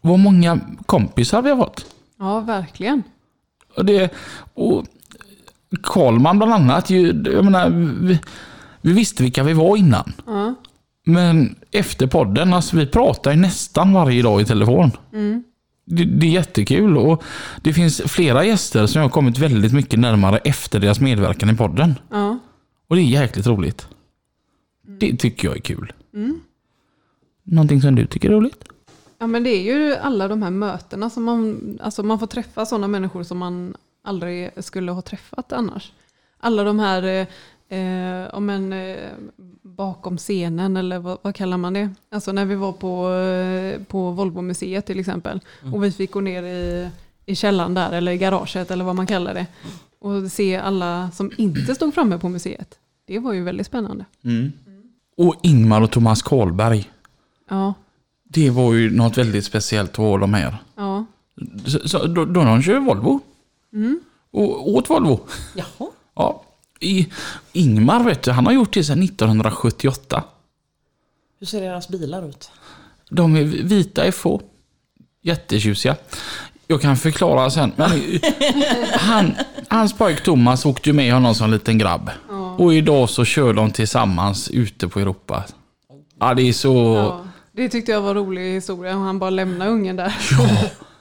Vad 0.01 0.19
många 0.19 0.61
kompisar 0.87 1.43
vi 1.43 1.51
har 1.51 1.57
fått. 1.57 1.87
Ja, 2.19 2.41
verkligen. 2.41 3.03
Och, 3.77 3.85
det, 3.85 4.15
och 4.55 4.85
Karlman 5.83 6.39
bland 6.39 6.53
annat, 6.53 6.91
ju, 6.91 7.23
jag 7.25 7.45
menar, 7.45 7.71
vi, 8.01 8.21
vi 8.81 8.93
visste 8.93 9.23
vilka 9.23 9.43
vi 9.43 9.53
var 9.53 9.77
innan. 9.77 10.13
Ja. 10.27 10.55
Men 11.05 11.55
efter 11.71 12.07
podden, 12.07 12.55
alltså 12.55 12.77
vi 12.77 12.87
pratar 12.87 13.35
nästan 13.35 13.93
varje 13.93 14.23
dag 14.23 14.41
i 14.41 14.45
telefon. 14.45 14.91
Det, 15.85 16.05
det 16.05 16.27
är 16.27 16.31
jättekul 16.31 16.97
och 16.97 17.23
det 17.63 17.73
finns 17.73 18.03
flera 18.07 18.45
gäster 18.45 18.87
som 18.87 18.99
jag 18.99 19.05
har 19.05 19.13
kommit 19.13 19.39
väldigt 19.39 19.73
mycket 19.73 19.99
närmare 19.99 20.39
efter 20.39 20.81
deras 20.81 21.01
medverkan 21.01 21.51
i 21.51 21.57
podden. 21.57 21.95
Ja. 22.11 22.39
Och 22.89 22.97
det 22.97 23.03
är 23.03 23.05
jäkligt 23.05 23.47
roligt. 23.47 23.89
Det 24.87 25.17
tycker 25.17 25.49
jag 25.49 25.57
är 25.57 25.61
kul. 25.61 25.93
Någonting 27.45 27.83
som 27.83 27.95
du 27.95 28.07
tycker 28.07 28.29
är 28.29 28.33
roligt? 28.33 28.65
Ja 29.19 29.27
men 29.27 29.45
det 29.45 29.51
är 29.51 29.63
ju 29.63 29.97
alla 29.97 30.29
de 30.29 30.43
här 30.43 30.51
mötena 30.51 31.11
som 31.11 31.25
man, 31.25 31.79
alltså 31.83 32.03
man 32.03 32.19
får 32.19 32.27
träffa 32.27 32.67
sådana 32.67 32.89
människor 32.89 33.23
som 33.23 33.39
man 33.39 33.75
aldrig 34.07 34.51
skulle 34.65 34.93
ha 34.93 35.03
träffat 35.03 35.53
annars. 35.53 35.93
Alla 36.41 36.65
de 36.65 36.79
här, 36.79 37.27
eh, 37.69 38.35
om 38.35 38.51
en, 38.51 38.73
eh, 38.73 38.97
bakom 39.63 40.17
scenen 40.19 40.77
eller 40.77 40.99
vad, 40.99 41.19
vad 41.23 41.35
kallar 41.35 41.57
man 41.57 41.73
det? 41.73 41.91
Alltså 42.11 42.33
när 42.33 42.45
vi 42.45 42.55
var 42.55 42.73
på, 42.73 43.13
eh, 43.15 43.83
på 43.85 44.11
Volvo-museet 44.11 44.87
till 44.87 44.99
exempel 45.01 45.41
och 45.75 45.85
vi 45.85 45.93
fick 45.93 46.11
gå 46.13 46.21
ner 46.21 46.43
i, 46.43 46.91
i 47.27 47.35
källaren 47.37 47.75
där 47.75 47.93
eller 47.93 48.13
i 48.13 48.19
garaget 48.19 48.71
eller 48.71 48.85
vad 48.85 48.95
man 48.97 49.07
kallar 49.07 49.35
det 49.35 49.47
och 49.99 50.31
se 50.33 50.57
alla 50.57 51.11
som 51.11 51.31
inte 51.37 51.75
stod 51.75 51.95
framme 51.95 52.19
på 52.19 52.29
museet. 52.29 52.79
Det 53.07 53.19
var 53.19 53.33
ju 53.33 53.43
väldigt 53.45 53.67
spännande. 53.67 54.05
Och 55.17 55.35
Ingmar 55.43 55.81
och 55.81 55.91
Thomas 55.91 56.23
Karlberg. 56.23 56.91
Ja, 57.51 57.75
Det 58.25 58.51
var 58.51 58.73
ju 58.75 58.97
något 58.97 59.19
väldigt 59.19 59.45
speciellt 59.45 59.91
att 59.91 59.97
ha 59.97 60.19
dem 60.19 60.35
här. 60.35 60.57
ja. 60.77 61.05
Så, 61.67 61.89
så, 61.89 62.07
då, 62.07 62.25
då 62.25 62.45
de 62.45 62.63
kör 62.63 62.81
Volvo. 62.81 63.21
Och 64.31 64.69
åt 64.69 64.91
Volvo. 64.91 65.21
Jaha. 65.55 65.91
Ja. 66.19 66.43
I, 66.81 67.07
Ingmar 67.53 68.05
vet 68.05 68.23
du, 68.23 68.31
han 68.31 68.47
har 68.47 68.53
gjort 68.53 68.75
det 68.75 68.85
sedan 68.85 69.03
1978. 69.03 70.25
Hur 71.41 71.47
ser 71.47 71.61
deras 71.61 71.89
bilar 71.89 72.29
ut? 72.29 72.51
De 73.11 73.37
är 73.37 73.45
vita 73.45 74.13
FH. 74.13 74.27
Jättetjusiga. 75.23 75.97
Jag 76.67 76.81
kan 76.81 76.97
förklara 76.97 77.51
sen. 77.51 77.73
Men 77.77 77.91
han, 78.93 79.35
hans 79.69 79.93
pojk 79.93 80.23
Thomas 80.23 80.67
åkte 80.67 80.89
ju 80.89 80.93
med 80.93 81.13
honom 81.13 81.35
som 81.35 81.51
liten 81.51 81.79
grabb. 81.79 82.11
Och 82.59 82.75
idag 82.75 83.11
så 83.11 83.25
kör 83.25 83.53
de 83.53 83.71
tillsammans 83.71 84.51
ute 84.51 84.89
på 84.89 85.01
Europa. 85.01 85.45
Ja, 86.21 86.35
det 86.35 86.43
är 86.43 86.53
så... 86.53 86.95
Ja, 86.95 87.25
det 87.53 87.69
tyckte 87.69 87.93
jag 87.93 88.01
var 88.01 88.11
en 88.11 88.17
rolig 88.17 88.55
historia. 88.55 88.95
Han 88.95 89.19
bara 89.19 89.31
lämnade 89.31 89.71
ungen 89.71 89.97
där. 89.97 90.17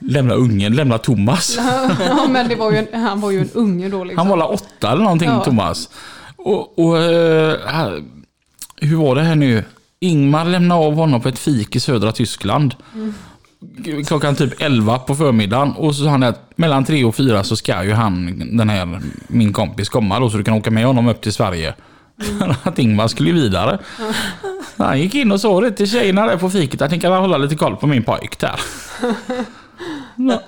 Lämna 0.00 0.34
ungen, 0.34 0.74
lämna 0.76 0.98
Thomas. 0.98 1.56
ja, 2.08 2.26
men 2.28 2.48
det 2.48 2.54
var 2.56 2.72
ju 2.72 2.76
en, 2.92 3.02
han 3.02 3.20
var 3.20 3.30
ju 3.30 3.40
en 3.40 3.50
unge 3.54 3.88
då. 3.88 4.04
Liksom. 4.04 4.28
Han 4.28 4.38
var 4.38 4.52
åtta 4.52 4.92
eller 4.92 5.02
någonting, 5.02 5.28
Ja. 5.28 5.44
Thomas. 5.44 5.88
Och, 6.36 6.78
och 6.78 6.98
eh, 7.02 7.56
här- 7.66 8.02
hur 8.80 8.96
var 8.96 9.14
det 9.14 9.22
här 9.22 9.34
nu? 9.34 9.64
Ingmar 10.00 10.44
lämnade 10.44 10.80
av 10.80 10.94
honom 10.94 11.20
på 11.20 11.28
ett 11.28 11.38
fik 11.38 11.76
i 11.76 11.80
södra 11.80 12.12
Tyskland. 12.12 12.74
Klockan 14.06 14.34
typ 14.36 14.62
11 14.62 14.98
på 14.98 15.14
förmiddagen. 15.14 15.72
Och 15.72 15.94
så 15.94 16.04
sa 16.04 16.10
han 16.10 16.22
att 16.22 16.52
mellan 16.56 16.84
tre 16.84 17.04
och 17.04 17.14
fyra 17.16 17.44
så 17.44 17.56
ska 17.56 17.84
ju 17.84 17.92
han, 17.92 18.38
den 18.56 18.68
här, 18.68 19.00
min 19.28 19.52
kompis 19.52 19.88
komma 19.88 20.20
då 20.20 20.30
så 20.30 20.36
du 20.36 20.44
kan 20.44 20.54
åka 20.54 20.70
med 20.70 20.86
honom 20.86 21.08
upp 21.08 21.20
till 21.20 21.32
Sverige. 21.32 21.74
Att 22.62 22.78
Ingmar 22.78 23.08
skulle 23.08 23.32
vidare. 23.32 23.78
Han 24.76 25.00
gick 25.00 25.14
in 25.14 25.32
och 25.32 25.40
sa 25.40 25.60
det 25.60 25.70
till 25.70 25.90
tjejerna 25.90 26.26
där 26.26 26.36
på 26.36 26.50
fiket 26.50 26.82
att 26.82 26.90
ni 26.90 27.00
kan 27.00 27.12
hålla 27.12 27.38
lite 27.38 27.54
koll 27.54 27.76
på 27.76 27.86
min 27.86 28.04
pojk 28.04 28.38
där. 28.38 28.60
Ja. 30.16 30.42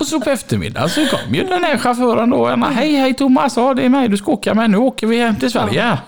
Och 0.00 0.06
så 0.06 0.20
på 0.20 0.30
eftermiddagen 0.30 0.88
så 0.88 1.06
kom 1.06 1.34
ju 1.34 1.44
den 1.44 1.64
här 1.64 1.78
chauffören 1.78 2.30
då. 2.30 2.38
och 2.38 2.58
Hej 2.58 2.96
hej 2.96 3.14
Thomas, 3.14 3.56
ja, 3.56 3.74
det 3.74 3.82
är 3.82 3.88
mig 3.88 4.08
du 4.08 4.16
ska 4.16 4.32
åka 4.32 4.54
med. 4.54 4.70
Nu 4.70 4.76
åker 4.76 5.06
vi 5.06 5.20
hem 5.20 5.36
till 5.36 5.50
Sverige. 5.50 5.98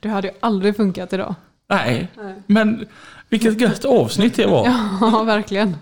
Det 0.00 0.08
hade 0.08 0.28
ju 0.28 0.34
aldrig 0.40 0.76
funkat 0.76 1.12
idag. 1.12 1.34
Nej, 1.68 2.08
men 2.46 2.86
vilket 3.28 3.60
gött 3.60 3.84
avsnitt 3.84 4.34
det 4.34 4.46
var. 4.46 4.66
Ja, 5.00 5.22
verkligen. 5.22 5.76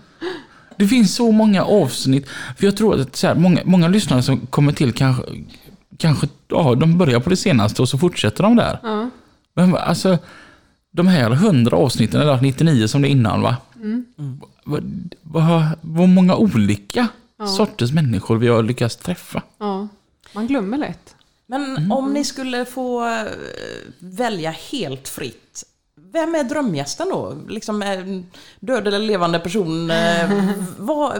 Det 0.77 0.87
finns 0.87 1.15
så 1.15 1.31
många 1.31 1.63
avsnitt. 1.63 2.29
För 2.57 2.65
jag 2.65 2.77
tror 2.77 3.01
att 3.01 3.15
så 3.15 3.27
här, 3.27 3.35
många, 3.35 3.61
många 3.65 3.87
lyssnare 3.87 4.23
som 4.23 4.47
kommer 4.47 4.71
till 4.71 4.93
kanske, 4.93 5.23
kanske 5.99 6.27
ja, 6.47 6.75
de 6.75 6.97
börjar 6.97 7.19
på 7.19 7.29
det 7.29 7.37
senaste 7.37 7.81
och 7.81 7.89
så 7.89 7.97
fortsätter 7.97 8.43
de 8.43 8.55
där. 8.55 8.79
Ja. 8.83 9.09
Men 9.53 9.75
alltså, 9.75 10.17
de 10.91 11.07
här 11.07 11.31
100 11.31 11.77
avsnitten, 11.77 12.21
eller 12.21 12.41
99 12.41 12.87
som 12.87 13.01
det 13.01 13.07
är 13.07 13.09
innan 13.09 13.41
va? 13.41 13.57
vad, 14.63 15.15
vad, 15.21 15.63
vad 15.81 16.09
många 16.09 16.35
olika 16.35 17.07
sorters 17.57 17.91
människor 17.91 18.37
vi 18.37 18.47
har 18.47 18.63
lyckats 18.63 18.95
träffa. 18.95 19.43
Ja, 19.57 19.87
man 20.33 20.47
glömmer 20.47 20.77
lätt. 20.77 21.15
Men 21.45 21.91
om 21.91 22.13
ni 22.13 22.23
skulle 22.23 22.65
få 22.65 23.05
eh, 23.05 23.25
välja 23.99 24.51
helt 24.51 25.07
fritt, 25.07 25.63
vem 26.11 26.35
är 26.35 26.43
drömgästen 26.43 27.09
då? 27.09 27.37
Liksom 27.47 27.81
en 27.81 28.25
död 28.59 28.87
eller 28.87 28.99
levande 28.99 29.39
person. 29.39 29.91
eh, 29.91 30.31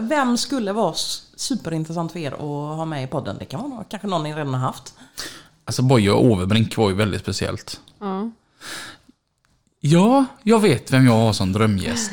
Vem 0.00 0.36
skulle 0.38 0.72
vara 0.72 0.94
superintressant 1.36 2.12
för 2.12 2.18
er 2.18 2.32
att 2.32 2.38
ha 2.76 2.84
med 2.84 3.04
i 3.04 3.06
podden? 3.06 3.36
Det 3.38 3.44
kan 3.44 3.70
vara 3.70 3.84
kanske 3.84 4.08
någon 4.08 4.22
ni 4.22 4.32
redan 4.34 4.54
har 4.54 4.60
haft. 4.60 4.94
Alltså 5.64 5.82
Boje 5.82 6.10
och 6.10 6.24
Overbrink 6.24 6.76
var 6.76 6.88
ju 6.90 6.94
väldigt 6.96 7.20
speciellt. 7.20 7.80
Ja. 8.00 8.30
Ja, 9.80 10.24
jag 10.42 10.60
vet 10.60 10.92
vem 10.92 11.06
jag 11.06 11.12
har 11.12 11.32
som 11.32 11.52
drömgäst. 11.52 12.12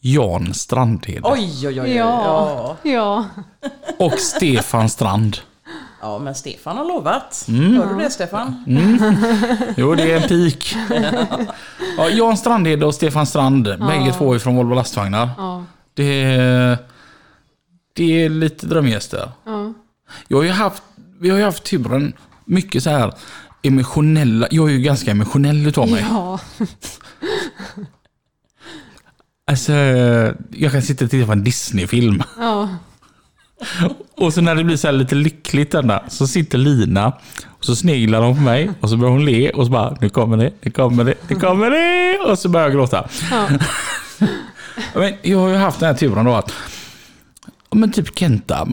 Jan 0.00 0.54
Strandhed. 0.54 1.20
Oj, 1.24 1.68
oj, 1.68 1.80
oj. 1.80 1.90
Ja. 1.94 2.76
Ja. 2.82 2.90
Ja. 2.90 3.24
Och 3.98 4.18
Stefan 4.18 4.88
Strand. 4.90 5.38
Ja, 6.00 6.18
men 6.18 6.34
Stefan 6.34 6.76
har 6.76 6.84
lovat. 6.84 7.44
Mm. 7.48 7.74
Hör 7.74 7.94
du 7.94 8.02
det 8.02 8.10
Stefan? 8.10 8.64
Jo, 9.76 9.94
det 9.94 10.12
är 10.12 10.22
en 10.22 10.28
pik. 10.28 10.76
Ja, 11.96 12.08
Jan 12.08 12.36
Strandhed 12.36 12.84
och 12.84 12.94
Stefan 12.94 13.26
Strand, 13.26 13.64
bägge 13.64 14.12
två 14.18 14.34
är 14.34 14.38
från 14.38 14.56
Volvo 14.56 14.74
lastvagnar. 14.74 15.30
Ja. 15.36 15.64
Det 15.94 16.22
är, 16.22 16.78
det 17.92 18.24
är 18.24 18.28
lite 18.28 18.66
drömgäster. 18.66 19.30
Ja. 19.44 19.72
Jag 20.28 20.36
har 20.38 20.44
ju 20.44 20.50
haft, 20.50 20.82
vi 21.20 21.30
har 21.30 21.38
ju 21.38 21.44
haft 21.44 21.64
turen, 21.64 22.12
mycket 22.44 22.82
så 22.82 22.90
här 22.90 23.14
emotionella, 23.62 24.48
jag 24.50 24.68
är 24.68 24.72
ju 24.72 24.80
ganska 24.80 25.10
emotionell 25.10 25.66
utav 25.66 25.90
mig. 25.90 26.06
Ja. 26.10 26.40
Alltså, 29.46 29.72
jag 30.50 30.72
kan 30.72 30.82
sitta 30.82 31.04
och 31.04 31.10
titta 31.10 31.26
på 31.26 31.32
en 31.32 31.44
Disney-film. 31.44 32.22
Ja. 32.38 32.68
Och 34.16 34.34
så 34.34 34.40
när 34.40 34.54
det 34.54 34.64
blir 34.64 34.76
så 34.76 34.86
här 34.88 34.92
lite 34.92 35.14
lyckligt 35.14 35.70
denna, 35.72 36.02
så 36.08 36.26
sitter 36.26 36.58
Lina 36.58 37.12
och 37.48 37.64
så 37.64 37.76
sneglar 37.76 38.22
hon 38.22 38.34
på 38.36 38.42
mig 38.42 38.70
och 38.80 38.90
så 38.90 38.96
börjar 38.96 39.12
hon 39.12 39.24
le 39.24 39.50
och 39.50 39.66
så 39.66 39.72
bara 39.72 39.96
nu 40.00 40.08
kommer 40.08 40.36
det, 40.36 40.50
nu 40.62 40.70
kommer 40.70 41.04
det, 41.04 41.14
nu 41.28 41.36
kommer 41.36 41.70
det 41.70 42.18
och 42.30 42.38
så 42.38 42.48
börjar 42.48 42.66
jag 42.66 42.74
gråta. 42.76 43.08
Ja. 43.30 43.48
Men 44.94 45.12
jag 45.22 45.38
har 45.38 45.48
ju 45.48 45.54
haft 45.56 45.80
den 45.80 45.86
här 45.86 45.94
turen 45.94 46.24
då 46.24 46.34
att 46.34 46.52
men 47.74 47.92
typ 47.92 48.18
Kenta, 48.18 48.68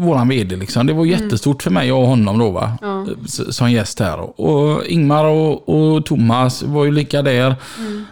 våran 0.00 0.28
vd 0.28 0.56
liksom. 0.56 0.86
Det 0.86 0.92
var 0.92 1.04
jättestort 1.04 1.62
för 1.62 1.70
mig 1.70 1.92
och 1.92 2.06
honom 2.06 2.38
då 2.38 2.50
va. 2.50 2.72
Ja. 2.80 3.06
Som 3.26 3.72
gäst 3.72 4.00
här. 4.00 4.40
Och 4.40 4.84
Ingmar 4.86 5.24
och, 5.24 5.68
och 5.68 6.06
Thomas 6.06 6.62
var 6.62 6.84
ju 6.84 6.90
lika 6.92 7.22
där. 7.22 7.54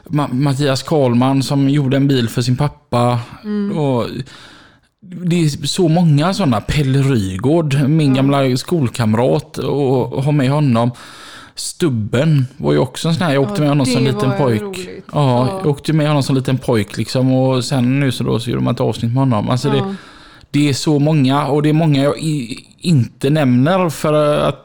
Ma- 0.04 0.32
Mattias 0.32 0.82
Karlman 0.82 1.42
som 1.42 1.68
gjorde 1.68 1.96
en 1.96 2.08
bil 2.08 2.28
för 2.28 2.42
sin 2.42 2.56
pappa. 2.56 3.18
Och 3.74 4.06
det 5.10 5.44
är 5.44 5.66
så 5.66 5.88
många 5.88 6.34
sådana. 6.34 6.60
Pelle 6.60 6.98
Rygård, 7.02 7.74
min 7.88 8.14
gamla 8.14 8.56
skolkamrat. 8.56 9.58
Och 9.58 10.24
ha 10.24 10.32
med 10.32 10.50
honom. 10.50 10.90
Stubben 11.54 12.46
var 12.56 12.72
ju 12.72 12.78
också 12.78 13.08
en 13.08 13.14
sån 13.14 13.26
här. 13.26 13.34
Jag 13.34 13.42
åkte 13.42 13.54
Ja, 13.54 13.60
med 13.60 13.68
honom 13.68 13.86
som 13.86 14.04
det 14.04 14.12
liten 14.12 14.32
pojk. 14.38 14.62
roligt. 14.62 15.04
Ja, 15.12 15.46
Ja. 15.46 15.58
jag 15.58 15.66
åkte 15.66 15.92
med 15.92 16.08
honom 16.08 16.22
som 16.22 16.36
liten 16.36 16.58
pojk 16.58 16.96
liksom. 16.96 17.32
Och 17.32 17.64
sen 17.64 18.00
nu 18.00 18.12
så 18.12 18.24
då 18.24 18.40
så 18.40 18.50
gjorde 18.50 18.62
man 18.62 18.74
ett 18.74 18.80
avsnitt 18.80 19.12
med 19.12 19.20
honom. 19.20 19.50
Alltså 19.50 19.70
det, 19.70 19.76
Ja. 19.76 19.94
det 20.50 20.68
är 20.68 20.72
så 20.74 20.98
många 20.98 21.46
och 21.46 21.62
det 21.62 21.68
är 21.68 21.72
många 21.72 22.02
jag 22.02 22.18
i, 22.18 22.58
inte 22.78 23.30
nämner 23.30 23.88
för 23.88 24.38
att 24.48 24.64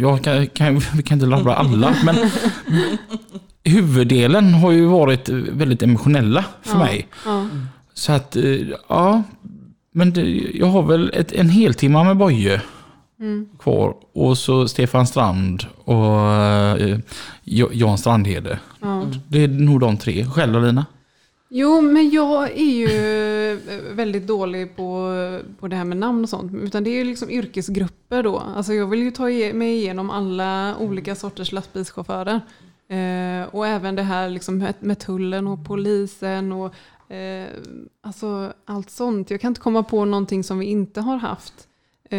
jag 0.00 0.22
kan, 0.24 0.46
kan, 0.46 0.78
vi 0.94 1.02
kan 1.02 1.16
inte 1.16 1.26
labbra 1.26 1.54
alla. 1.54 1.94
Men 2.04 2.16
huvuddelen 3.64 4.54
har 4.54 4.70
ju 4.72 4.86
varit 4.86 5.28
väldigt 5.28 5.82
emotionella 5.82 6.44
för 6.62 6.72
Ja. 6.78 6.78
mig. 6.78 7.06
Så 7.94 8.12
att, 8.12 8.36
eh, 8.36 8.44
ja. 8.88 9.22
Men 9.92 10.12
det, 10.12 10.22
jag 10.54 10.66
har 10.66 10.82
väl 10.82 11.10
ett, 11.14 11.32
en 11.32 11.48
heltimme 11.48 12.04
med 12.04 12.16
Boje 12.16 12.62
Mm. 13.20 13.48
kvar. 13.58 13.94
Och 14.12 14.38
så 14.38 14.68
Stefan 14.68 15.06
Strand 15.06 15.62
och 15.84 16.20
eh, 16.32 16.98
Ja- 17.44 17.68
Jan 17.72 17.98
Strandhede. 17.98 18.58
Ja. 18.80 19.02
Det 19.28 19.38
är 19.44 19.48
nog 19.48 19.80
de 19.80 19.96
tre. 19.96 20.24
Själv 20.26 20.56
och 20.56 20.62
Lina? 20.62 20.86
Jo, 21.48 21.80
men 21.80 22.10
jag 22.10 22.50
är 22.50 22.72
ju 22.72 22.86
eh, 23.52 23.58
väldigt 23.94 24.26
dålig 24.26 24.76
på, 24.76 25.12
på 25.60 25.68
det 25.68 25.76
här 25.76 25.84
med 25.84 25.96
namn 25.96 26.22
och 26.22 26.28
sånt. 26.28 26.52
Utan 26.54 26.84
det 26.84 26.90
är 26.90 26.94
ju 26.94 27.04
liksom 27.04 27.30
yrkesgrupper 27.30 28.22
då. 28.22 28.38
Alltså 28.56 28.72
jag 28.74 28.86
vill 28.86 29.02
ju 29.02 29.10
ta 29.10 29.24
mig 29.54 29.76
igenom 29.76 30.10
alla 30.10 30.76
olika 30.78 31.14
sorters 31.14 31.52
lastbilschaufförer. 31.52 32.40
Eh, 32.88 33.48
och 33.54 33.66
även 33.66 33.94
det 33.96 34.02
här 34.02 34.28
liksom 34.30 34.58
med, 34.58 34.74
med 34.80 34.98
tullen 34.98 35.46
och 35.46 35.64
polisen 35.66 36.52
och 36.52 36.74
eh, 37.12 37.48
alltså 38.00 38.52
allt 38.64 38.90
sånt. 38.90 39.30
Jag 39.30 39.40
kan 39.40 39.48
inte 39.48 39.60
komma 39.60 39.82
på 39.82 40.04
någonting 40.04 40.44
som 40.44 40.58
vi 40.58 40.66
inte 40.66 41.00
har 41.00 41.16
haft. 41.16 41.68
Eh, 42.04 42.18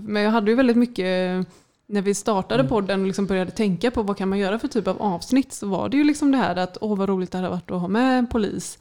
men 0.00 0.22
jag 0.22 0.30
hade 0.30 0.50
ju 0.50 0.56
väldigt 0.56 0.76
mycket 0.76 1.46
när 1.86 2.02
vi 2.02 2.14
startade 2.14 2.64
podden 2.64 3.00
och 3.00 3.06
liksom 3.06 3.26
började 3.26 3.50
tänka 3.50 3.90
på 3.90 4.02
vad 4.02 4.16
kan 4.16 4.28
man 4.28 4.38
göra 4.38 4.58
för 4.58 4.68
typ 4.68 4.88
av 4.88 5.02
avsnitt 5.02 5.52
så 5.52 5.66
var 5.66 5.88
det 5.88 5.96
ju 5.96 6.04
liksom 6.04 6.30
det 6.30 6.38
här 6.38 6.56
att 6.56 6.78
åh 6.80 6.98
vad 6.98 7.08
roligt 7.08 7.32
det 7.32 7.38
hade 7.38 7.50
varit 7.50 7.70
att 7.70 7.80
ha 7.80 7.88
med 7.88 8.18
en 8.18 8.26
polis. 8.26 8.78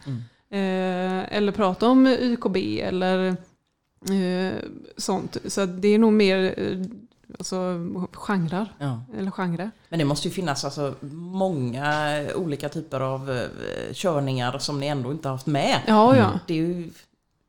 Eh, 0.52 1.38
eller 1.38 1.52
prata 1.52 1.88
om 1.88 2.08
YKB 2.08 2.82
eller 2.82 3.28
eh, 4.10 4.54
sånt. 4.98 5.38
Så 5.46 5.66
det 5.66 5.88
är 5.88 6.00
nog 6.00 6.14
mer 6.14 6.54
eh, 6.58 6.86
alltså, 7.38 7.80
genrer. 8.14 8.74
Ja. 8.80 9.02
Eller 9.18 9.32
genre. 9.32 9.72
Men 9.90 10.00
det 10.00 10.06
måste 10.06 10.28
ju 10.28 10.34
finnas 10.34 10.66
alltså 10.66 10.94
många 11.12 12.20
olika 12.36 12.70
typer 12.70 13.00
av 13.00 13.32
eh, 13.32 13.48
körningar 13.94 14.60
som 14.60 14.80
ni 14.80 14.88
ändå 14.88 15.12
inte 15.12 15.28
har 15.28 15.36
haft 15.36 15.48
med. 15.48 15.82
Ja, 15.88 16.16
ja. 16.18 16.40
Det 16.48 16.54
är 16.54 16.58
ju 16.58 16.90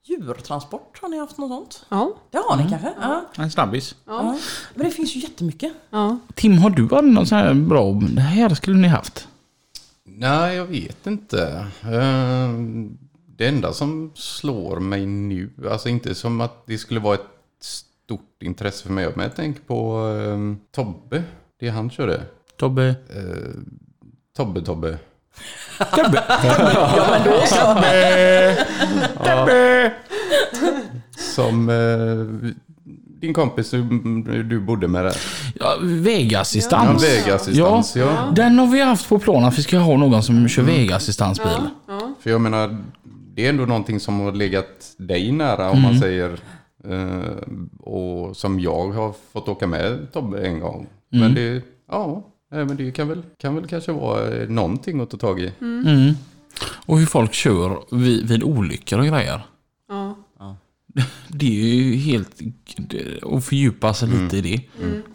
djurtransport, 0.05 0.99
har 1.03 1.09
ni 1.09 1.19
haft 1.19 1.39
något 1.39 1.51
sånt? 1.51 1.87
Ja, 1.89 2.13
Det 2.31 2.39
har 2.39 2.57
ni 2.57 2.69
kanske? 2.71 2.93
Ja. 3.01 3.25
En 3.37 3.51
snabbis. 3.51 3.95
ja. 4.07 4.39
Men 4.75 4.85
det 4.87 4.91
finns 4.93 5.17
ju 5.17 5.21
jättemycket. 5.21 5.73
ja. 5.91 6.19
Tim, 6.35 6.59
har 6.59 6.71
du 6.71 6.83
aldrig 6.95 7.15
någon 7.15 7.27
sån 7.27 7.39
här 7.39 7.55
bra, 7.55 7.93
det 7.93 8.21
här 8.21 8.55
skulle 8.55 8.77
ni 8.77 8.89
haft? 8.89 9.29
Nej, 10.05 10.57
jag 10.57 10.65
vet 10.67 11.07
inte. 11.07 11.67
Eh, 11.83 12.51
Det 13.37 13.47
enda 13.49 13.73
som 13.73 14.13
slår 14.15 14.81
mig 14.81 15.07
nu, 15.07 15.51
alltså 15.71 15.89
inte 15.89 16.15
som 16.15 16.41
att 16.41 16.67
det 16.67 16.79
skulle 16.79 17.01
vara 17.01 17.15
ett 17.15 17.27
stort 18.11 18.43
intresse 18.43 18.87
för 18.87 18.93
mig, 18.93 19.09
men 19.15 19.23
jag 19.23 19.37
tänker 19.37 19.61
på 19.61 20.09
eh, 20.09 20.39
Tobbe, 20.75 21.23
det 21.61 21.69
han 21.69 21.91
körde. 21.91 22.21
Tobbe? 22.59 22.87
Eh, 22.89 23.51
Tobbe 24.37 24.61
Tobbe. 24.65 24.99
Tobbe! 29.25 29.93
Som 31.19 31.69
eh, 31.69 32.51
din 33.21 33.35
kompis 33.35 33.71
du, 33.71 34.43
du 34.43 34.61
bodde 34.61 34.89
med 34.89 35.05
där. 35.05 35.17
Ja, 35.55 35.65
Ja, 35.65 35.77
vägassistans. 35.83 37.05
vägassistans, 37.05 37.97
ja. 37.97 38.33
Den 38.37 38.59
har 38.59 38.67
vi 38.67 38.81
haft 38.81 39.09
på 39.09 39.19
plan 39.19 39.45
att 39.45 39.59
vi 39.59 39.63
ska 39.63 39.79
ha 39.79 39.97
någon 39.97 40.23
som 40.23 40.49
kör 40.49 40.63
vägassistansbil. 40.63 41.69
ja. 41.89 42.15
För 42.21 42.31
jag 42.31 42.41
menar, 42.41 42.77
det 43.35 43.45
är 43.47 43.49
ändå 43.49 43.67
någonting 43.67 44.01
som 44.01 44.21
har 44.21 44.33
legat 44.33 44.95
dig 44.97 45.33
nära 45.33 45.71
om 45.71 45.83
man 45.83 45.99
säger. 45.99 46.39
Eh, 46.85 47.37
och 47.79 48.37
som 48.37 48.61
jag 48.61 48.91
har 48.91 49.15
fått 49.33 49.49
åka 49.49 49.67
med 49.67 50.13
Tobbe 50.13 50.47
en 50.47 50.61
gång. 50.61 50.87
Men 51.09 51.35
det, 51.35 51.63
ja, 51.89 52.23
men 52.51 52.77
det 52.77 52.93
kan 52.93 53.09
väl, 53.09 53.23
kan 53.39 53.55
väl 53.55 53.67
kanske 53.67 53.93
vara 53.93 54.37
eh, 54.37 54.49
någonting 54.49 55.01
att 55.01 55.11
ta 55.11 55.17
tag 55.17 55.41
i. 55.41 55.53
Mm. 55.61 56.15
Och 56.87 56.99
hur 56.99 57.07
folk 57.07 57.33
kör 57.33 57.97
vid, 57.97 58.29
vid 58.29 58.43
olyckor 58.43 58.99
och 58.99 59.07
grejer. 59.07 59.41
ja. 59.89 60.17
Det 61.29 61.61
är 61.61 61.75
ju 61.75 61.97
helt... 61.97 62.41
Att 63.23 63.45
fördjupa 63.45 63.95
sig 63.95 64.09
lite 64.09 64.37
i 64.37 64.41
det. 64.41 64.61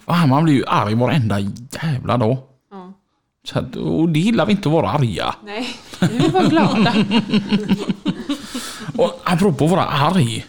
Fan, 0.06 0.30
man 0.30 0.44
blir 0.44 0.54
ju 0.54 0.64
arg 0.68 0.96
varenda 0.96 1.40
jävla 1.84 2.18
dag. 2.18 2.38
ja. 2.72 2.94
Så 3.44 3.60
att, 3.60 3.76
och 3.76 4.10
det 4.10 4.20
gillar 4.20 4.46
vi 4.46 4.52
inte 4.52 4.70
att 4.70 4.74
vara 4.74 4.90
arga. 4.90 5.36
Nej, 5.44 5.68
vi 6.00 6.28
var 6.28 6.50
glada. 6.50 6.94
Och 9.04 9.22
apropå 9.24 9.66
att 9.66 9.72
vara 9.72 9.86
arg. 9.86 10.46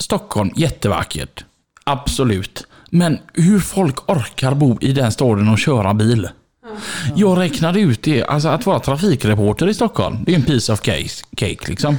Stockholm, 0.00 0.50
jättevackert. 0.56 1.44
Absolut. 1.84 2.66
Men 2.90 3.18
hur 3.34 3.60
folk 3.60 4.10
orkar 4.10 4.54
bo 4.54 4.78
i 4.80 4.92
den 4.92 5.12
staden 5.12 5.48
och 5.48 5.58
köra 5.58 5.94
bil. 5.94 6.28
Jag 7.16 7.38
räknade 7.38 7.80
ut 7.80 8.02
det. 8.02 8.24
Alltså 8.24 8.48
att 8.48 8.66
vara 8.66 8.80
trafikreporter 8.80 9.68
i 9.68 9.74
Stockholm, 9.74 10.24
det 10.26 10.32
är 10.32 10.36
en 10.36 10.42
piece 10.42 10.72
of 10.72 10.80
cake, 10.82 11.08
cake 11.36 11.68
liksom. 11.68 11.98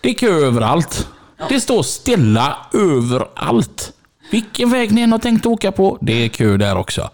Det 0.00 0.10
är 0.10 0.14
kö 0.14 0.30
överallt. 0.30 1.08
Det 1.48 1.60
står 1.60 1.82
stilla 1.82 2.58
överallt. 2.72 3.92
Vilken 4.30 4.70
väg 4.70 4.92
ni 4.92 5.00
än 5.00 5.12
har 5.12 5.18
tänkt 5.18 5.46
åka 5.46 5.72
på, 5.72 5.98
det 6.00 6.24
är 6.24 6.28
kö 6.28 6.56
där 6.56 6.76
också. 6.76 7.10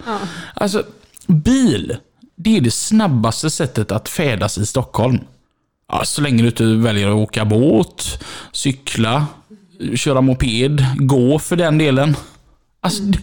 Alltså, 0.55 0.83
bil, 1.27 1.97
det 2.37 2.57
är 2.57 2.61
det 2.61 2.71
snabbaste 2.71 3.51
sättet 3.51 3.93
att 3.93 4.09
färdas 4.09 4.59
i 4.59 4.67
Stockholm. 4.67 5.21
Ja, 5.93 6.05
så 6.05 6.21
länge 6.23 6.43
du 6.43 6.49
inte 6.49 6.65
väljer 6.65 7.09
att 7.09 7.15
åka 7.15 7.45
båt, 7.45 8.25
cykla, 8.53 9.27
köra 9.95 10.21
moped, 10.21 10.85
gå 10.97 11.39
för 11.39 11.57
den 11.57 11.79
delen. 11.79 12.17
Alltså, 12.81 13.03
det- 13.03 13.19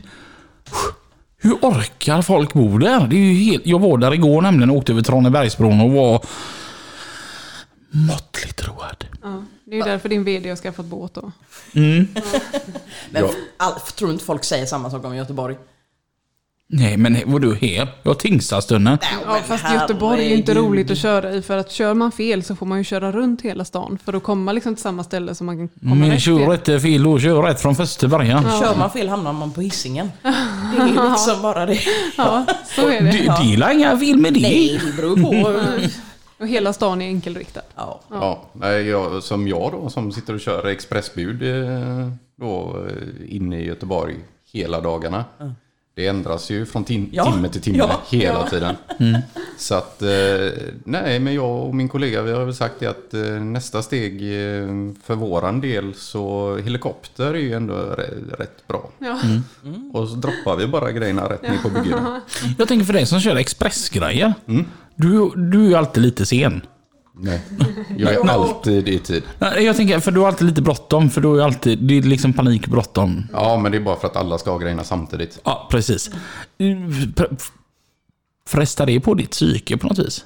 hur 1.37 1.53
orkar 1.53 2.21
folk 2.21 2.53
bo 2.53 2.77
där? 2.77 3.07
Det 3.07 3.15
är 3.15 3.19
ju 3.19 3.33
helt, 3.33 3.65
jag 3.65 3.79
var 3.79 3.97
där 3.97 4.13
igår 4.13 4.41
nämligen 4.41 4.69
och 4.69 4.75
åkte 4.77 4.91
över 4.91 5.01
Tranebergsbron 5.01 5.81
och 5.81 5.91
var 5.91 6.25
måttligt 7.91 8.67
road. 8.67 9.05
Ja, 9.23 9.43
det 9.65 9.71
är 9.71 9.75
ju 9.77 9.81
därför 9.83 10.09
din 10.09 10.23
VD 10.23 10.49
har 10.49 10.55
skaffat 10.55 10.85
båt 10.85 11.13
då. 11.13 11.31
Men 11.73 12.07
Ja. 13.11 13.29
all, 13.57 13.73
tror 13.79 14.11
inte 14.11 14.25
folk 14.25 14.43
säger 14.43 14.65
samma 14.65 14.89
sak 14.89 15.05
om 15.05 15.15
Göteborg? 15.15 15.55
Nej, 16.75 16.97
men 16.97 17.17
vadå 17.25 17.53
här? 17.53 17.87
Jag 18.03 18.09
har 18.09 18.15
Tingstadstunneln. 18.15 18.97
Ja, 19.25 19.37
fast 19.45 19.63
Göteborg 19.73 20.25
är 20.25 20.29
ju 20.29 20.35
inte 20.35 20.53
roligt 20.53 20.91
att 20.91 20.97
köra 20.97 21.31
i 21.33 21.41
för 21.41 21.57
att 21.57 21.71
kör 21.71 21.93
man 21.93 22.11
fel 22.11 22.43
så 22.43 22.55
får 22.55 22.65
man 22.65 22.77
ju 22.77 22.83
köra 22.83 23.11
runt 23.11 23.41
hela 23.41 23.65
stan 23.65 23.97
för 24.05 24.13
att 24.13 24.23
komma 24.23 24.51
liksom 24.51 24.75
till 24.75 24.81
samma 24.83 25.03
ställe 25.03 25.35
som 25.35 25.45
man 25.45 25.57
kan 25.57 25.67
komma 25.67 25.95
Men 25.95 26.11
rätt 26.11 26.21
kör 26.21 26.37
fel. 26.39 26.49
rätt 26.49 26.69
är 26.69 26.79
fel 26.79 27.07
och 27.07 27.21
kör 27.21 27.41
rätt 27.43 27.61
från 27.61 27.75
första 27.75 28.07
början. 28.07 28.43
Kör 28.43 28.75
man 28.77 28.89
fel 28.91 29.09
hamnar 29.09 29.33
man 29.33 29.51
på 29.51 29.61
hissingen. 29.61 30.11
Det 30.21 30.29
är 30.81 31.09
liksom 31.11 31.41
bara 31.41 31.65
det. 31.65 31.79
Ja, 32.17 32.45
så 32.75 32.81
är 32.81 33.01
Det, 33.01 33.11
det. 33.11 33.11
det 33.11 33.63
är 33.65 33.73
inga 33.73 33.97
fel 33.97 34.17
med 34.17 34.33
det? 34.33 34.41
Nej, 34.41 34.79
det 34.85 35.01
beror 35.01 35.15
på. 35.17 35.59
Och 36.39 36.47
hela 36.47 36.73
stan 36.73 37.01
är 37.01 37.07
enkelriktad. 37.07 37.61
Ja. 37.75 37.99
Ja, 38.11 38.43
nej, 38.53 38.87
jag, 38.87 39.23
som 39.23 39.47
jag 39.47 39.71
då 39.71 39.89
som 39.89 40.11
sitter 40.11 40.33
och 40.33 40.39
kör 40.39 40.67
expressbud 40.67 41.43
eh, 41.43 42.09
då, 42.39 42.85
eh, 42.89 43.35
inne 43.35 43.59
i 43.59 43.65
Göteborg 43.65 44.15
hela 44.53 44.81
dagarna. 44.81 45.25
Det 45.95 46.07
ändras 46.07 46.49
ju 46.51 46.65
från 46.65 46.83
tim- 46.85 47.09
Ja, 47.11 47.31
timme 47.31 47.49
till 47.49 47.61
timme 47.61 47.77
ja, 47.77 48.01
hela 48.09 48.33
ja. 48.39 48.49
tiden. 48.49 48.75
Så 49.57 49.75
att, 49.75 50.01
eh, 50.01 50.09
nej 50.85 51.19
men 51.19 51.33
jag 51.33 51.65
och 51.67 51.75
min 51.75 51.89
kollega 51.89 52.21
vi 52.21 52.31
har 52.31 52.45
väl 52.45 52.55
sagt 52.55 52.75
det 52.79 52.87
att 52.87 53.13
eh, 53.13 53.21
nästa 53.21 53.81
steg 53.81 54.13
eh, 54.21 54.67
för 55.03 55.15
våran 55.15 55.61
del 55.61 55.93
så 55.93 56.55
helikopter 56.57 57.25
är 57.33 57.33
ju 57.39 57.53
ändå 57.53 57.75
rätt 58.39 58.67
bra. 58.67 58.89
Ja. 58.99 59.19
Och 59.93 60.07
så 60.09 60.15
droppar 60.15 60.55
vi 60.55 60.67
bara 60.67 60.91
grejerna 60.91 61.29
rätt 61.29 61.41
ner 61.41 61.57
på 61.57 61.69
byggena. 61.69 62.21
Jag 62.57 62.67
tänker 62.67 62.85
för 62.85 62.93
dig 62.93 63.05
som 63.05 63.19
kör 63.19 63.35
expressgrejer. 63.35 64.33
Du, 64.95 65.31
du 65.35 65.63
är 65.65 65.69
ju 65.69 65.75
alltid 65.75 66.03
lite 66.03 66.25
sen. 66.25 66.61
Nej, 67.15 67.41
jag 67.97 68.13
är 68.13 68.29
alltid 68.29 68.87
i 68.89 68.99
tid. 68.99 69.23
Nej, 69.39 69.63
Jag 69.63 69.75
tänker, 69.77 69.99
för 69.99 70.11
du 70.11 70.19
har 70.19 70.27
alltid 70.27 70.47
lite 70.47 70.61
bråttom. 70.61 71.09
För 71.09 71.21
du 71.21 71.39
är 71.41 71.43
alltid, 71.45 71.79
det 71.79 71.97
är 71.97 72.01
liksom 72.01 72.33
panik 72.33 72.67
bråttom. 72.67 73.27
Ja, 73.33 73.57
men 73.57 73.71
det 73.71 73.77
är 73.77 73.81
bara 73.81 73.95
för 73.95 74.07
att 74.07 74.15
alla 74.15 74.37
ska 74.37 74.51
ha 74.51 74.57
grejerna 74.57 74.83
samtidigt. 74.83 75.39
Ja, 75.43 75.67
precis. 75.71 76.09
Pr- 76.57 77.41
Frestar 78.47 78.85
det 78.85 78.99
på 78.99 79.13
ditt 79.13 79.31
psyke 79.31 79.77
på 79.77 79.87
något 79.87 79.99
vis? 79.99 80.25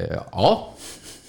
Eh, 0.00 0.16
Ja, 0.32 0.68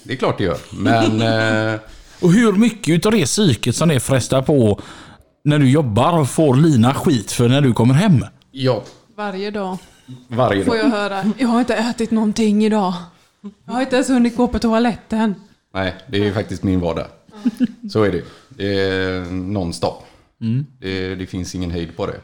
det 0.02 0.12
är 0.12 0.16
klart 0.16 0.38
det 0.38 0.44
gör. 0.44 0.58
Men 0.70 1.22
eh, 1.72 1.80
Och 2.22 2.32
hur 2.32 2.52
mycket 2.52 2.88
utav 2.94 3.12
det 3.12 3.24
psyket 3.26 3.76
som 3.76 3.88
det 3.88 4.00
frestar 4.00 4.42
på 4.42 4.80
när 5.44 5.58
du 5.58 5.70
jobbar 5.70 6.24
får 6.24 6.54
Lina 6.56 6.94
skit 6.94 7.32
för 7.32 7.48
när 7.48 7.60
du 7.60 7.72
kommer 7.72 7.94
hem? 7.94 8.24
ja, 8.50 8.82
Varje 9.16 9.50
dag 9.50 9.78
varje 10.28 10.64
får 10.64 10.74
dag. 10.76 10.84
jag 10.84 10.90
höra, 10.90 11.32
jag 11.38 11.48
har 11.48 11.60
inte 11.60 11.74
ätit 11.74 12.10
någonting 12.10 12.64
idag. 12.64 12.94
Jag 13.64 13.72
har 13.72 13.80
inte 13.80 13.94
ens 13.96 14.10
hunnit 14.10 14.36
gå 14.36 14.48
på 14.48 14.58
toaletten. 14.58 15.34
Nej, 15.74 15.94
det 16.08 16.26
är 16.28 16.32
faktiskt 16.32 16.62
min 16.62 16.80
vardag. 16.80 17.06
Så 17.92 18.02
är 18.02 18.12
det. 18.12 18.22
Det 18.48 18.80
är 18.80 19.24
nonstop. 19.32 20.04
Det, 20.80 21.14
det 21.14 21.26
finns 21.26 21.54
ingen 21.54 21.70
hejd 21.70 21.96
på 21.96 22.06
det. 22.06 22.20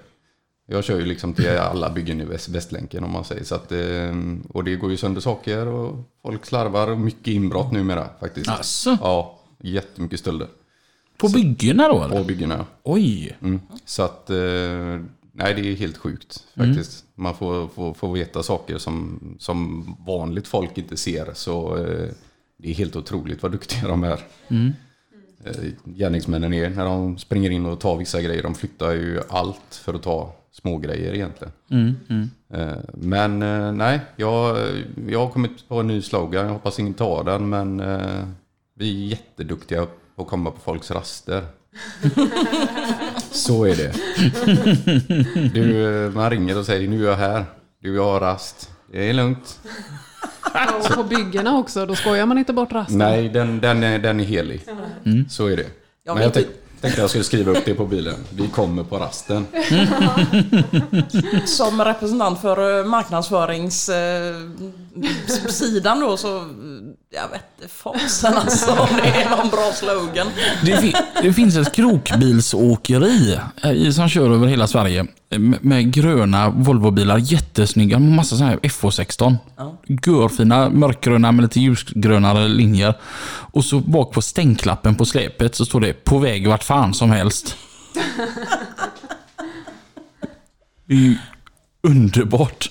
Jag 0.67 0.85
kör 0.85 0.99
ju 1.01 1.07
liksom 1.07 1.35
till 1.35 1.49
alla 1.59 1.91
byggen 1.91 2.21
i 2.21 2.25
Väst- 2.25 2.49
Västlänken 2.49 3.05
om 3.05 3.11
man 3.13 3.25
säger. 3.25 3.45
Så 3.45 3.55
att, 3.55 3.73
eh, 3.73 4.15
och 4.49 4.65
det 4.65 4.77
går 4.77 4.91
ju 4.91 4.97
sönder 4.97 5.21
saker 5.21 5.67
och 5.67 6.11
folk 6.23 6.47
slarvar 6.47 6.89
och 6.91 6.99
mycket 6.99 7.27
inbrott 7.29 7.73
numera 7.73 8.09
faktiskt. 8.21 8.49
Asså? 8.51 8.99
Ja, 9.01 9.39
jättemycket 9.63 10.21
stölder 10.21 10.49
På 11.19 11.29
byggena 11.29 11.89
då 11.89 12.03
eller? 12.05 12.17
på 12.19 12.25
byggena. 12.25 12.67
Oj. 12.83 13.37
Mm. 13.43 13.61
Så 13.85 14.03
att, 14.03 14.31
eh, 14.31 14.37
nej 15.35 15.55
det 15.55 15.61
är 15.73 15.77
helt 15.77 15.97
sjukt 15.97 16.45
faktiskt. 16.57 17.05
Man 17.15 17.35
får, 17.35 17.69
får, 17.69 17.95
får 17.95 18.13
veta 18.15 18.43
saker 18.43 18.79
som, 18.79 19.21
som 19.41 19.87
vanligt 20.07 20.49
folk 20.49 20.79
inte 20.79 20.97
ser. 20.97 21.31
Så 21.35 21.77
eh, 21.77 22.09
det 22.59 22.71
är 22.71 22.75
helt 22.75 22.97
otroligt 22.97 23.43
vad 23.43 23.53
duktiga 23.53 23.89
de 23.89 24.05
är. 24.05 24.21
Eh, 25.45 25.53
gärningsmännen 25.85 26.55
är 26.55 26.71
när 26.71 26.85
de 26.85 27.19
springer 27.19 27.51
in 27.51 27.67
och 27.67 27.81
tar 27.81 27.97
vissa 27.97 28.23
grejer. 28.23 28.43
De 28.43 28.55
flyttar 28.55 28.93
ju 28.93 29.21
allt 29.29 29.75
för 29.85 29.95
att 29.95 30.03
ta 30.03 30.33
små 30.53 30.79
grejer 30.79 31.15
egentligen. 31.15 31.53
Eh, 32.53 32.79
Men 32.93 33.43
eh, 33.43 33.73
nej, 33.73 34.01
jag, 34.17 34.57
jag 35.09 35.19
har 35.21 35.31
kommit 35.31 35.69
på 35.69 35.81
en 35.81 35.87
ny 35.87 36.03
slogan. 36.03 36.47
Jag 36.47 36.53
hoppas 36.53 36.79
ingen 36.79 36.95
tar 36.95 37.25
den. 37.25 37.49
Men 37.49 37.81
eh, 37.81 38.25
vi 38.75 39.05
är 39.05 39.09
jätteduktiga 39.09 39.87
på 40.17 40.23
att 40.23 40.29
komma 40.29 40.51
på 40.51 40.61
folks 40.61 40.91
raster. 40.91 41.45
Så 43.35 43.65
är 43.65 43.77
det. 43.77 43.93
Du, 45.55 46.05
eh, 46.05 46.11
man 46.11 46.31
ringer 46.31 46.59
och 46.59 46.67
säger 46.67 46.89
nu 46.89 47.05
är 47.07 47.11
jag 47.11 47.17
här. 47.17 47.45
Du, 47.83 47.95
jag 47.95 48.05
har 48.05 48.21
rast. 48.21 48.71
Det 48.93 49.09
är 49.09 49.13
lugnt. 49.13 49.61
Och 50.81 50.95
på 50.95 51.05
byggena 51.05 51.59
också, 51.59 51.87
då 51.87 51.95
skojar 51.95 52.27
man 52.27 52.39
inte 52.39 52.53
bort 52.53 52.73
rasten. 52.73 52.99
Nej, 52.99 53.29
den, 53.29 53.61
den, 53.61 53.83
är, 53.83 53.99
den 53.99 54.21
är 54.21 54.25
helig. 54.25 54.65
Så 55.29 55.47
är 55.47 55.57
det. 55.57 55.67
Jag 56.05 56.15
Men 56.15 56.23
jag 56.23 56.33
tänk, 56.33 56.47
tänkte 56.81 57.01
jag 57.01 57.11
skulle 57.11 57.25
skriva 57.25 57.53
upp 57.53 57.65
det 57.65 57.75
på 57.75 57.87
bilen. 57.87 58.17
Vi 58.31 58.49
kommer 58.49 58.85
på 58.85 58.97
rasten. 58.99 59.47
Som 61.47 61.85
representant 61.85 62.41
för 62.41 62.79
eh, 62.79 62.85
marknadsföringssidan 64.95 66.01
då 66.01 66.17
så, 66.17 66.27
jag 67.15 67.29
vet 67.29 67.43
inte 67.61 67.75
fasen 67.75 68.35
alltså 68.35 68.71
om 68.73 68.89
det 69.03 69.09
är 69.23 69.31
någon 69.37 69.49
bra 69.51 69.73
slogan. 69.75 70.27
Det, 70.63 70.77
fi- 70.81 70.95
det 71.23 71.33
finns 71.33 71.57
ett 71.57 71.75
krokbilsåkeri 71.75 73.39
eh, 73.63 73.91
som 73.91 74.09
kör 74.09 74.31
över 74.31 74.47
hela 74.47 74.67
Sverige 74.67 75.07
eh, 75.31 75.39
med, 75.39 75.93
gröna 75.93 76.49
Volvobilar. 76.51 77.19
Jättesnygga. 77.19 77.99
Massa 77.99 78.37
sådana 78.37 78.51
här 78.53 78.59
FH16. 78.61 79.37
Ja. 79.57 79.81
Görfina 80.07 80.71
mörkgröna 80.71 81.33
med 81.33 81.43
lite 81.43 81.61
ljusgrönare 81.61 82.49
linjer. 82.49 82.95
Och 83.53 83.65
så 83.65 83.81
bak 83.81 84.13
på 84.13 84.23
stänklappen 84.23 84.95
på 84.95 85.05
släpet 85.05 85.55
så 85.55 85.65
står 85.67 85.81
det 85.81 86.05
på 86.05 86.19
väg 86.19 86.49
vart 86.49 86.65
fan 86.65 86.95
som 86.95 87.11
helst. 87.11 87.57
Det 90.87 90.95
är 90.95 90.99
ju 90.99 91.17
underbart. 91.83 92.71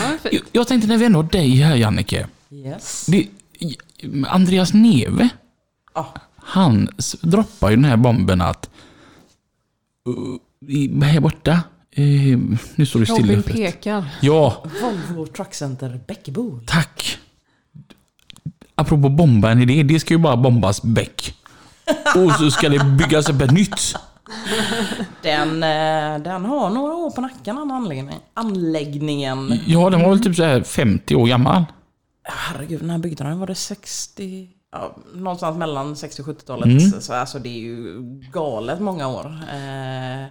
Ja. 0.00 0.30
Jag, 0.32 0.42
jag 0.52 0.68
tänkte 0.68 0.88
när 0.88 0.98
vi 0.98 1.04
ändå 1.04 1.18
har 1.18 1.30
dig 1.30 1.56
här 1.56 1.76
Jannike. 1.76 2.26
Yes. 2.50 3.06
Det, 3.06 3.28
Andreas 4.28 4.74
Neve. 4.74 5.28
Ja. 5.94 6.14
Han 6.36 6.88
droppar 7.20 7.70
ju 7.70 7.76
den 7.76 7.84
här 7.84 7.96
bomben 7.96 8.40
att... 8.40 8.70
Uh, 10.08 11.02
här 11.02 11.20
borta. 11.20 11.60
Uh, 11.98 12.38
nu 12.74 12.86
står 12.86 13.00
du 13.00 13.06
still 13.06 13.16
i 13.16 13.20
Robin 13.20 13.28
huvudet. 13.30 13.54
pekar. 13.54 14.04
Ja, 14.20 14.64
Volvo 14.82 15.26
Truck 15.26 15.54
Center 15.54 16.00
Bäckebo. 16.06 16.60
tack. 16.66 17.18
Apropå 18.74 19.08
bomba 19.08 19.50
en 19.50 19.62
idé. 19.62 19.82
Det 19.82 20.00
ska 20.00 20.14
ju 20.14 20.18
bara 20.18 20.36
bombas 20.36 20.82
bäck. 20.82 21.34
Och 22.16 22.32
så 22.32 22.50
ska 22.50 22.68
det 22.68 22.84
byggas 22.84 23.28
upp 23.28 23.40
ett 23.40 23.50
nytt. 23.50 23.94
Den, 25.22 25.62
eh, 25.62 26.22
den 26.22 26.44
har 26.44 26.70
några 26.70 26.94
år 26.94 27.10
på 27.10 27.20
nacken 27.20 27.56
den 27.56 27.70
anläggningen. 27.70 28.20
anläggningen. 28.34 29.60
Ja, 29.66 29.90
den 29.90 30.02
var 30.02 30.10
väl 30.10 30.22
typ 30.22 30.36
så 30.36 30.44
här 30.44 30.62
50 30.62 31.14
år 31.14 31.26
gammal. 31.26 31.64
Herregud, 32.22 32.82
när 32.82 32.98
byggde 32.98 33.24
den? 33.24 33.38
Var 33.38 33.46
det 33.46 33.54
60? 33.54 34.48
Ja, 34.72 34.96
någonstans 35.14 35.58
mellan 35.58 35.96
60 35.96 36.22
och 36.22 36.28
70-talet. 36.28 37.02
Så 37.04 37.12
alltså 37.12 37.38
det 37.38 37.48
är 37.48 37.60
ju 37.60 38.00
galet 38.32 38.80
många 38.80 39.08
år. 39.08 39.26
Eh, 39.52 40.26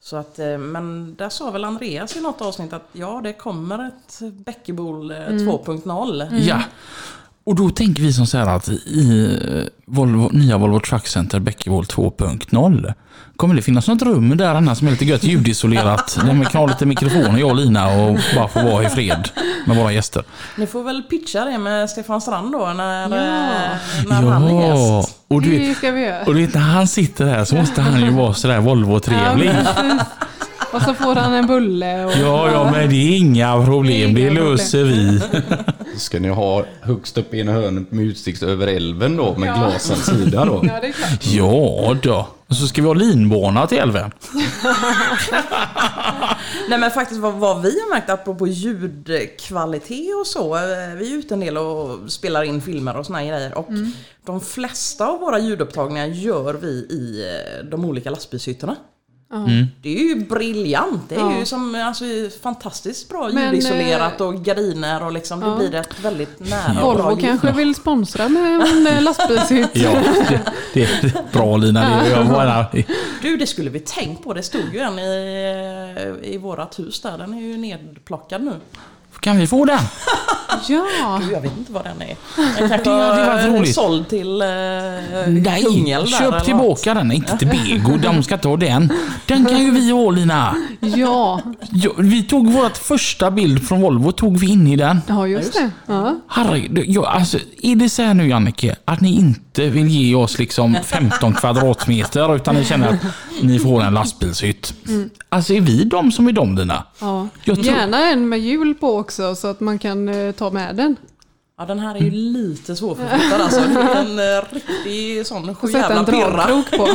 så 0.00 0.16
att, 0.16 0.38
eh, 0.38 0.58
men 0.58 1.14
där 1.14 1.28
sa 1.28 1.50
väl 1.50 1.64
Andreas 1.64 2.16
i 2.16 2.20
något 2.20 2.40
avsnitt 2.40 2.72
att 2.72 2.88
ja, 2.92 3.20
det 3.24 3.32
kommer 3.32 3.88
ett 3.88 4.20
Bäckebol 4.32 5.10
eh, 5.10 5.16
2.0. 5.16 6.38
Ja. 6.40 6.62
Och 7.48 7.54
då 7.54 7.70
tänker 7.70 8.02
vi 8.02 8.12
som 8.12 8.26
så 8.26 8.38
här 8.38 8.46
att 8.56 8.68
i 8.68 9.38
eh, 9.56 9.62
Volvo, 9.86 10.30
nya 10.32 10.58
Volvo 10.58 10.80
Truck 10.80 11.06
Center 11.06 11.40
Bäckevål 11.40 11.84
2.0 11.84 12.94
kommer 13.36 13.54
det 13.54 13.62
finnas 13.62 13.88
något 13.88 14.02
rum 14.02 14.36
där 14.36 14.54
annars 14.54 14.78
som 14.78 14.86
är 14.86 14.90
lite 14.90 15.04
gött 15.04 15.24
ljudisolerat. 15.24 16.18
Där 16.24 16.32
man 16.34 16.44
kan 16.46 16.60
ha 16.60 16.66
lite 16.68 16.86
mikrofoner, 16.86 17.38
jag 17.38 17.48
och 17.50 17.56
Lina, 17.56 17.88
och 17.88 18.18
bara 18.34 18.48
få 18.48 18.62
vara 18.62 18.84
i 18.84 18.88
fred 18.88 19.28
med 19.66 19.76
våra 19.76 19.92
gäster. 19.92 20.22
Ni 20.56 20.66
får 20.66 20.82
väl 20.84 21.02
pitcha 21.02 21.44
det 21.44 21.58
med 21.58 21.90
Stefan 21.90 22.20
Strand 22.20 22.52
då 22.52 22.72
när, 22.76 23.00
Ja. 23.00 23.06
eh, 23.16 24.08
när 24.08 24.22
han 24.30 24.44
är 24.44 24.68
Ja, 24.68 24.96
gäst. 24.98 25.16
och 25.28 25.42
du, 25.42 25.58
Det 25.58 25.74
ska 25.74 25.90
vi 25.90 26.00
göra. 26.00 26.24
och 26.24 26.34
du 26.34 26.40
vet 26.40 26.54
när 26.54 26.60
han 26.60 26.88
sitter 26.88 27.24
där 27.24 27.44
så 27.44 27.54
måste 27.56 27.82
han 27.82 28.00
ju 28.00 28.10
vara 28.10 28.34
sådär 28.34 28.60
Volvo-trevlig. 28.60 29.54
Ja. 29.76 29.98
och 30.72 30.82
så 30.82 30.94
får 30.94 31.14
han 31.14 31.32
en 31.34 31.46
bulle. 31.46 32.04
Och, 32.04 32.12
Ja, 32.12 32.50
ja, 32.52 32.70
men 32.72 32.88
det 32.90 32.94
är 32.96 33.16
inga 33.18 33.64
problem. 33.64 34.14
Det 34.14 34.20
Inga 34.20 34.28
problem. 34.30 34.50
löser 34.52 34.84
vi. 34.84 35.20
Så 35.94 35.98
ska 36.00 36.18
ni 36.20 36.28
ha 36.28 36.64
högst 36.80 37.18
upp 37.18 37.34
i 37.34 37.40
ena 37.40 37.52
hörnet 37.52 37.92
med 37.92 38.04
utsikt 38.04 38.42
över 38.42 38.66
älven 38.66 39.16
då 39.16 39.34
med 39.38 39.48
Ja. 39.48 39.54
glasens 39.58 40.06
sida 40.06 40.44
då. 40.44 40.62
Ja, 40.68 40.80
det 40.80 40.86
är 40.88 40.92
klart. 40.92 41.26
Ja 41.26 41.96
då. 42.02 42.28
Och 42.48 42.56
så 42.56 42.66
ska 42.66 42.82
vi 42.82 42.86
ha 42.88 42.94
linbana 42.94 43.66
till 43.66 43.78
älven. 43.78 44.10
Nej 46.68 46.78
men 46.78 46.90
faktiskt 46.90 47.20
vad, 47.20 47.34
vad 47.34 47.62
vi 47.62 47.68
har 47.80 47.90
märkt 47.94 48.10
apropå 48.10 48.46
ljudkvalitet 48.46 50.14
och 50.20 50.26
så. 50.26 50.54
eh, 50.56 50.60
Vi 50.98 51.12
är 51.14 51.18
ute 51.18 51.34
en 51.34 51.40
del 51.40 51.58
och 51.58 52.12
spelar 52.12 52.42
in 52.42 52.60
filmer 52.62 52.96
och 52.96 53.06
såna 53.06 53.18
här 53.18 53.26
grejer. 53.26 53.58
Och 53.58 53.68
de 54.26 54.40
flesta 54.40 55.06
av 55.06 55.20
våra 55.20 55.38
ljudupptagningar 55.38 56.06
gör 56.06 56.54
vi 56.54 56.68
i 56.68 57.24
eh, 57.28 57.64
de 57.70 57.84
olika 57.84 58.10
lastbilshytterna. 58.10 58.76
Det 59.82 59.88
är 59.88 60.08
ju 60.08 60.14
briljant. 60.14 61.02
Det 61.08 61.14
är 61.14 61.18
Ja. 61.18 61.38
ju 61.38 61.44
som 61.44 61.74
alltså, 61.74 62.04
fantastiskt 62.42 63.08
bra 63.08 63.30
Men, 63.32 63.44
ljudisolerat 63.44 64.20
och 64.20 64.34
gardiner 64.44 65.02
och 65.02 65.12
liksom, 65.12 65.40
det 65.40 65.56
blir 65.58 65.74
ett 65.80 66.00
väldigt 66.04 66.40
nära 66.40 66.84
och 66.84 66.94
bra 66.94 67.04
Volvo 67.04 67.20
kanske 67.20 67.52
vill 67.52 67.74
sponsra 67.74 68.28
med 68.28 68.60
en 68.60 68.86
eh, 68.86 69.02
lastbilshytt. 69.02 69.70
Ja, 69.72 69.90
det, 70.74 70.88
det 71.02 71.08
är 71.14 71.32
bra 71.32 71.56
Lina. 71.56 71.80
Det, 72.02 72.10
jag 72.10 72.26
där. 72.26 72.84
Du, 73.22 73.36
det 73.36 73.46
skulle 73.46 73.70
vi 73.70 73.80
tänkt 73.80 74.24
på. 74.24 74.34
Det 74.34 74.42
stod 74.42 74.74
ju 74.74 74.78
en 74.80 74.98
i, 74.98 76.16
i 76.22 76.38
vårat 76.38 76.78
hus 76.78 77.00
där. 77.00 77.18
Den 77.18 77.34
är 77.34 77.40
ju 77.40 77.56
nedplockad 77.56 78.42
nu. 78.42 78.54
Kan 79.20 79.38
vi 79.38 79.46
få 79.46 79.64
den? 79.64 79.78
Ja, 80.68 81.20
Jag 81.32 81.40
vet 81.40 81.58
inte 81.58 81.72
vad 81.72 81.84
den 81.84 82.02
är. 82.02 82.16
Den 82.58 82.68
kanske 82.68 82.90
Det 82.90 82.90
hade 83.04 83.26
varit 83.26 83.50
var 83.50 83.58
roligt. 83.58 83.74
såld 83.74 84.08
till 84.08 84.42
eh, 84.42 84.46
Nej, 85.26 85.62
Kungälv 85.62 86.04
där, 86.10 86.18
köp 86.18 86.30
vad? 86.30 86.44
tillbaka 86.44 86.94
den. 86.94 87.12
Inte 87.12 87.38
till 87.38 87.48
Bego, 87.48 87.96
de 87.96 88.22
ska 88.22 88.38
ta 88.38 88.56
den. 88.56 88.92
Den 89.26 89.44
kan 89.44 89.58
ju 89.64 89.70
vi 89.70 89.90
ha 89.90 90.10
Lina. 90.10 90.54
ja, 90.80 91.40
Ja, 91.70 91.90
vi 91.98 92.22
tog 92.22 92.52
vårt 92.52 92.76
första 92.76 93.30
bild 93.30 93.68
från 93.68 93.80
Volvo, 93.80 94.12
tog 94.12 94.38
vi 94.38 94.50
in 94.50 94.66
i 94.66 94.76
den. 94.76 95.00
ja 95.08 95.26
just 95.26 95.52
det. 95.52 95.70
Ja. 95.86 96.16
Herregud, 96.28 96.84
ja, 96.88 97.06
alltså, 97.08 97.38
är 97.62 97.76
det 97.76 97.88
så 97.88 98.02
här 98.02 98.14
nu 98.14 98.28
Jannike, 98.28 98.76
att 98.84 99.00
ni 99.00 99.16
inte 99.16 99.68
vill 99.68 99.88
ge 99.88 100.14
oss 100.14 100.38
liksom 100.38 100.76
15 100.84 101.34
kvadratmeter 101.34 102.36
utan 102.36 102.54
ni 102.54 102.64
känner 102.64 102.88
att 102.88 102.96
ni 103.42 103.58
får 103.58 103.82
en 103.82 103.94
lastbilshytt. 103.94 104.74
Alltså 105.28 105.54
är 105.54 105.60
vi 105.60 105.84
de 105.84 106.12
som 106.12 106.28
är 106.28 106.32
de 106.32 106.56
Lina? 106.56 106.84
Ja. 107.00 107.28
Jag 107.44 107.56
tror- 107.56 107.66
Gärna 107.66 108.10
en 108.10 108.28
med 108.28 108.38
hjul 108.40 108.74
på 108.74 108.96
också 109.08 109.34
så 109.34 109.48
att 109.48 109.60
man 109.60 109.78
kan 109.78 110.08
eh, 110.08 110.32
ta 110.32 110.50
med 110.50 110.76
den. 110.76 110.96
Ja, 111.60 111.64
den 111.64 111.78
här 111.78 111.94
är 111.94 112.00
ju 112.00 112.10
lite 112.10 112.76
svårförflyttad 112.76 113.40
alltså. 113.40 113.60
Det 113.60 113.80
är 113.80 113.96
en 113.96 114.18
eh, 114.18 114.54
riktig 114.54 115.26
sån 115.26 115.48
Och 115.48 115.58
sju 115.58 115.66
sätta 115.66 115.78
jävla 115.78 115.98
en 115.98 116.04
pirra. 116.06 116.30
dragkrok 116.30 116.70
på. 116.76 116.88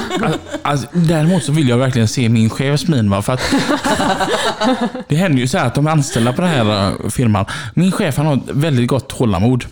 Alltså, 0.62 0.88
däremot 0.94 1.44
så 1.44 1.52
vill 1.52 1.70
jag 1.70 1.78
verkligen 1.78 2.08
se 2.08 2.30
min 2.30 2.50
chefs 2.50 2.88
min. 2.88 3.10
Va? 3.10 3.22
För 3.22 3.34
att 3.34 3.40
det 5.08 5.16
händer 5.16 5.40
ju 5.40 5.48
så 5.48 5.58
här 5.58 5.68
att 5.68 5.76
de 5.76 5.88
är 5.88 5.92
anställda 5.92 6.34
på 6.34 6.42
den 6.42 6.50
här 6.50 6.88
eh, 7.04 7.10
firman. 7.10 7.46
Min 7.74 7.92
chef 7.92 8.18
han 8.18 8.26
har 8.26 8.34
ett 8.34 8.42
väldigt 8.52 8.88
gott 8.88 9.10
tålamod. 9.10 9.66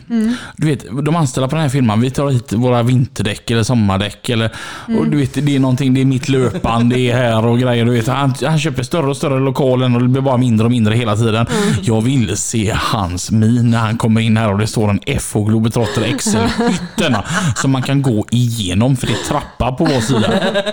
Du 0.57 0.67
vet, 0.67 0.85
de 1.05 1.15
anställda 1.15 1.47
på 1.47 1.55
den 1.55 1.63
här 1.63 1.69
firman, 1.69 2.01
vi 2.01 2.11
tar 2.11 2.29
hit 2.29 2.53
våra 2.53 2.83
vinterdäck 2.83 3.51
eller 3.51 3.63
sommardäck. 3.63 4.29
Eller, 4.29 4.51
och 4.99 5.07
du 5.07 5.17
vet, 5.17 5.33
det 5.45 5.55
är 5.55 5.59
någonting, 5.59 5.93
det 5.93 6.01
är 6.01 6.05
mitt 6.05 6.29
löpband, 6.29 6.89
det 6.89 6.99
är 7.11 7.15
här 7.15 7.45
och 7.45 7.59
grejer. 7.59 7.85
Du 7.85 7.91
vet, 7.91 8.07
han, 8.07 8.33
han 8.45 8.59
köper 8.59 8.83
större 8.83 9.07
och 9.09 9.17
större 9.17 9.39
lokalen 9.39 9.95
och 9.95 10.01
det 10.01 10.07
blir 10.07 10.21
bara 10.21 10.37
mindre 10.37 10.65
och 10.65 10.71
mindre 10.71 10.95
hela 10.95 11.15
tiden. 11.15 11.45
Jag 11.81 12.01
vill 12.01 12.37
se 12.37 12.75
hans 12.77 13.31
min 13.31 13.71
när 13.71 13.77
han 13.79 13.97
kommer 13.97 14.21
in 14.21 14.37
här 14.37 14.51
och 14.51 14.57
det 14.59 14.67
står 14.67 14.80
en 14.89 15.19
FH 15.19 15.37
Globetrotter 15.47 16.17
XL-hytterna 16.17 17.23
som 17.55 17.71
man 17.71 17.81
kan 17.81 18.01
gå 18.01 18.25
igenom 18.31 18.97
för 18.97 19.07
det 19.07 19.13
är 19.13 19.23
trappa 19.27 19.71
på 19.71 19.85
vår 19.85 20.01
sida. 20.01 20.33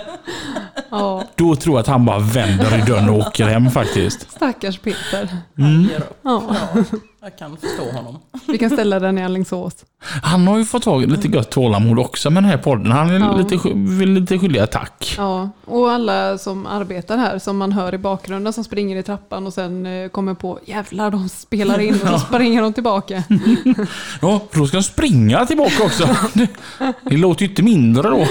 Ja, 0.91 1.23
Då 1.35 1.55
tror 1.55 1.75
jag 1.75 1.81
att 1.81 1.87
han 1.87 2.05
bara 2.05 2.19
vänder 2.19 2.77
i 2.77 2.81
dörren 2.81 3.09
och 3.09 3.17
åker 3.17 3.47
hem 3.47 3.71
faktiskt. 3.71 4.31
stackars 4.31 4.79
Peter. 4.79 5.37
Han 5.57 5.83
ger 5.83 5.97
upp. 5.99 6.19
Ja. 6.23 6.55
Ja, 7.21 7.27
jag 7.27 7.37
kan 7.37 7.57
förstå 7.57 7.91
honom. 7.91 8.19
Vi 8.47 8.57
kan 8.57 8.69
ställa 8.69 8.99
den 8.99 9.17
i 9.17 9.23
Alingsås. 9.23 9.73
Han 10.23 10.47
har 10.47 10.57
ju 10.57 10.65
fått 10.65 10.83
tag 10.83 11.03
i 11.03 11.07
lite 11.07 11.27
gött 11.27 11.49
tålamod 11.51 11.99
också 11.99 12.29
med 12.29 12.43
den 12.43 12.49
här 12.49 12.57
podden. 12.57 12.91
Han 12.91 13.09
är 13.09 13.19
Ja. 13.19 13.35
lite, 13.37 13.69
lite 14.05 14.39
skyldig 14.39 14.71
tack. 14.71 15.15
Ja, 15.17 15.49
och 15.65 15.91
alla 15.91 16.37
som 16.37 16.65
arbetar 16.65 17.17
här 17.17 17.39
som 17.39 17.57
man 17.57 17.71
hör 17.71 17.93
i 17.93 17.97
bakgrunden 17.97 18.53
som 18.53 18.63
springer 18.63 18.97
i 18.97 19.03
trappan 19.03 19.47
och 19.47 19.53
sen 19.53 19.85
eh, 19.85 20.09
kommer 20.09 20.33
på 20.33 20.59
jävlar 20.65 21.11
de 21.11 21.29
spelar 21.29 21.79
in 21.79 21.93
och 22.01 22.07
så 22.07 22.19
springer 22.19 22.61
de 22.61 22.73
tillbaka. 22.73 23.23
Ja, 24.21 24.41
för 24.51 24.59
då 24.59 24.67
ska 24.67 24.77
han 24.77 24.83
springa 24.83 25.45
tillbaka 25.45 25.83
också. 25.83 26.09
Det, 26.33 26.47
det 27.09 27.17
låter 27.17 27.43
ju 27.43 27.49
inte 27.49 27.63
mindre 27.63 28.09
då. 28.09 28.27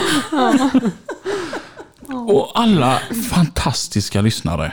Och 2.14 2.50
alla 2.54 2.98
fantastiska 3.30 4.20
lyssnare. 4.20 4.72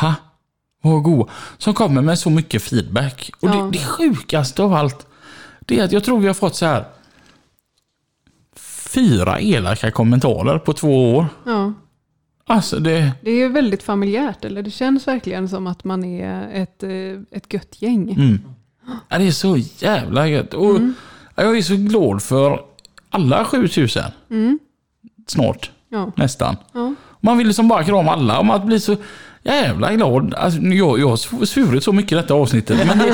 Ha? 0.00 0.14
Vad 0.82 1.02
god. 1.02 1.28
Som 1.58 1.74
kommer 1.74 2.02
med 2.02 2.18
så 2.18 2.30
mycket 2.30 2.62
feedback. 2.62 3.30
Och 3.40 3.48
Ja. 3.48 3.54
det, 3.54 3.70
det 3.78 3.84
sjukaste 3.84 4.62
av 4.62 4.74
allt, 4.74 5.06
det 5.60 5.78
är 5.80 5.84
att 5.84 5.92
jag 5.92 6.04
tror 6.04 6.18
vi 6.20 6.26
har 6.26 6.34
fått 6.34 6.56
så 6.56 6.66
här 6.66 6.84
fyra 8.90 9.40
elaka 9.40 9.90
kommentarer 9.90 10.58
på 10.58 10.72
två 10.72 11.14
år. 11.16 11.26
Ja. 11.46 11.72
Alltså 12.46 12.78
det... 12.78 13.12
Det 13.22 13.30
är 13.30 13.34
ju 13.36 13.48
väldigt 13.48 13.82
familjärt, 13.82 14.44
eller 14.44 14.62
det 14.62 14.70
känns 14.70 15.06
verkligen 15.08 15.48
som 15.48 15.66
att 15.66 15.84
man 15.84 16.04
är 16.04 16.48
ett, 16.62 16.82
eh, 16.82 16.90
ett 17.38 17.52
gött 17.52 17.82
gäng. 17.82 18.10
Mm. 18.12 18.38
Ja, 19.08 19.18
det 19.18 19.24
är 19.26 19.30
så 19.30 19.56
jävla 19.56 20.28
gött. 20.28 20.54
Och 20.54 20.80
Jag 21.34 21.58
är 21.58 21.62
så 21.62 21.76
glad 21.76 22.22
för 22.22 22.60
alla 23.10 23.44
7000. 23.44 24.02
Snart, 25.26 25.70
Ja. 25.88 26.12
nästan. 26.16 26.56
Ja. 26.72 26.94
Man 27.20 27.38
vill 27.38 27.46
liksom 27.46 27.68
bara 27.68 27.84
krama 27.84 28.12
alla 28.12 28.38
och 28.38 28.46
man 28.46 28.66
blir 28.66 28.78
så 28.78 28.96
jävla 29.42 29.94
glad. 29.94 30.34
Alltså, 30.34 30.60
jag, 30.60 31.00
jag 31.00 31.08
har 31.08 31.44
svurit 31.44 31.84
så 31.84 31.92
mycket 31.92 32.12
i 32.12 32.14
detta 32.14 32.34
avsnittet. 32.34 32.86
Men 32.86 32.98
det, 32.98 33.06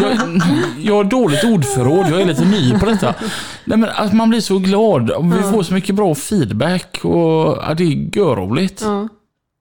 jag, 0.00 0.40
jag 0.80 0.94
har 0.94 1.04
dåligt 1.04 1.44
ordförråd. 1.44 2.06
Jag 2.10 2.20
är 2.20 2.26
lite 2.26 2.44
ny 2.44 2.78
på 2.78 2.86
detta. 2.86 3.14
Nej, 3.64 3.78
men, 3.78 3.88
alltså, 3.88 4.16
man 4.16 4.30
blir 4.30 4.40
så 4.40 4.58
glad. 4.58 5.10
Vi 5.36 5.42
får 5.42 5.62
så 5.62 5.74
mycket 5.74 5.94
bra 5.94 6.14
feedback. 6.14 6.98
Och, 7.02 7.58
ja, 7.62 7.74
det 7.76 7.84
är 7.84 8.16
görroligt. 8.16 8.82
Ja. 8.82 9.08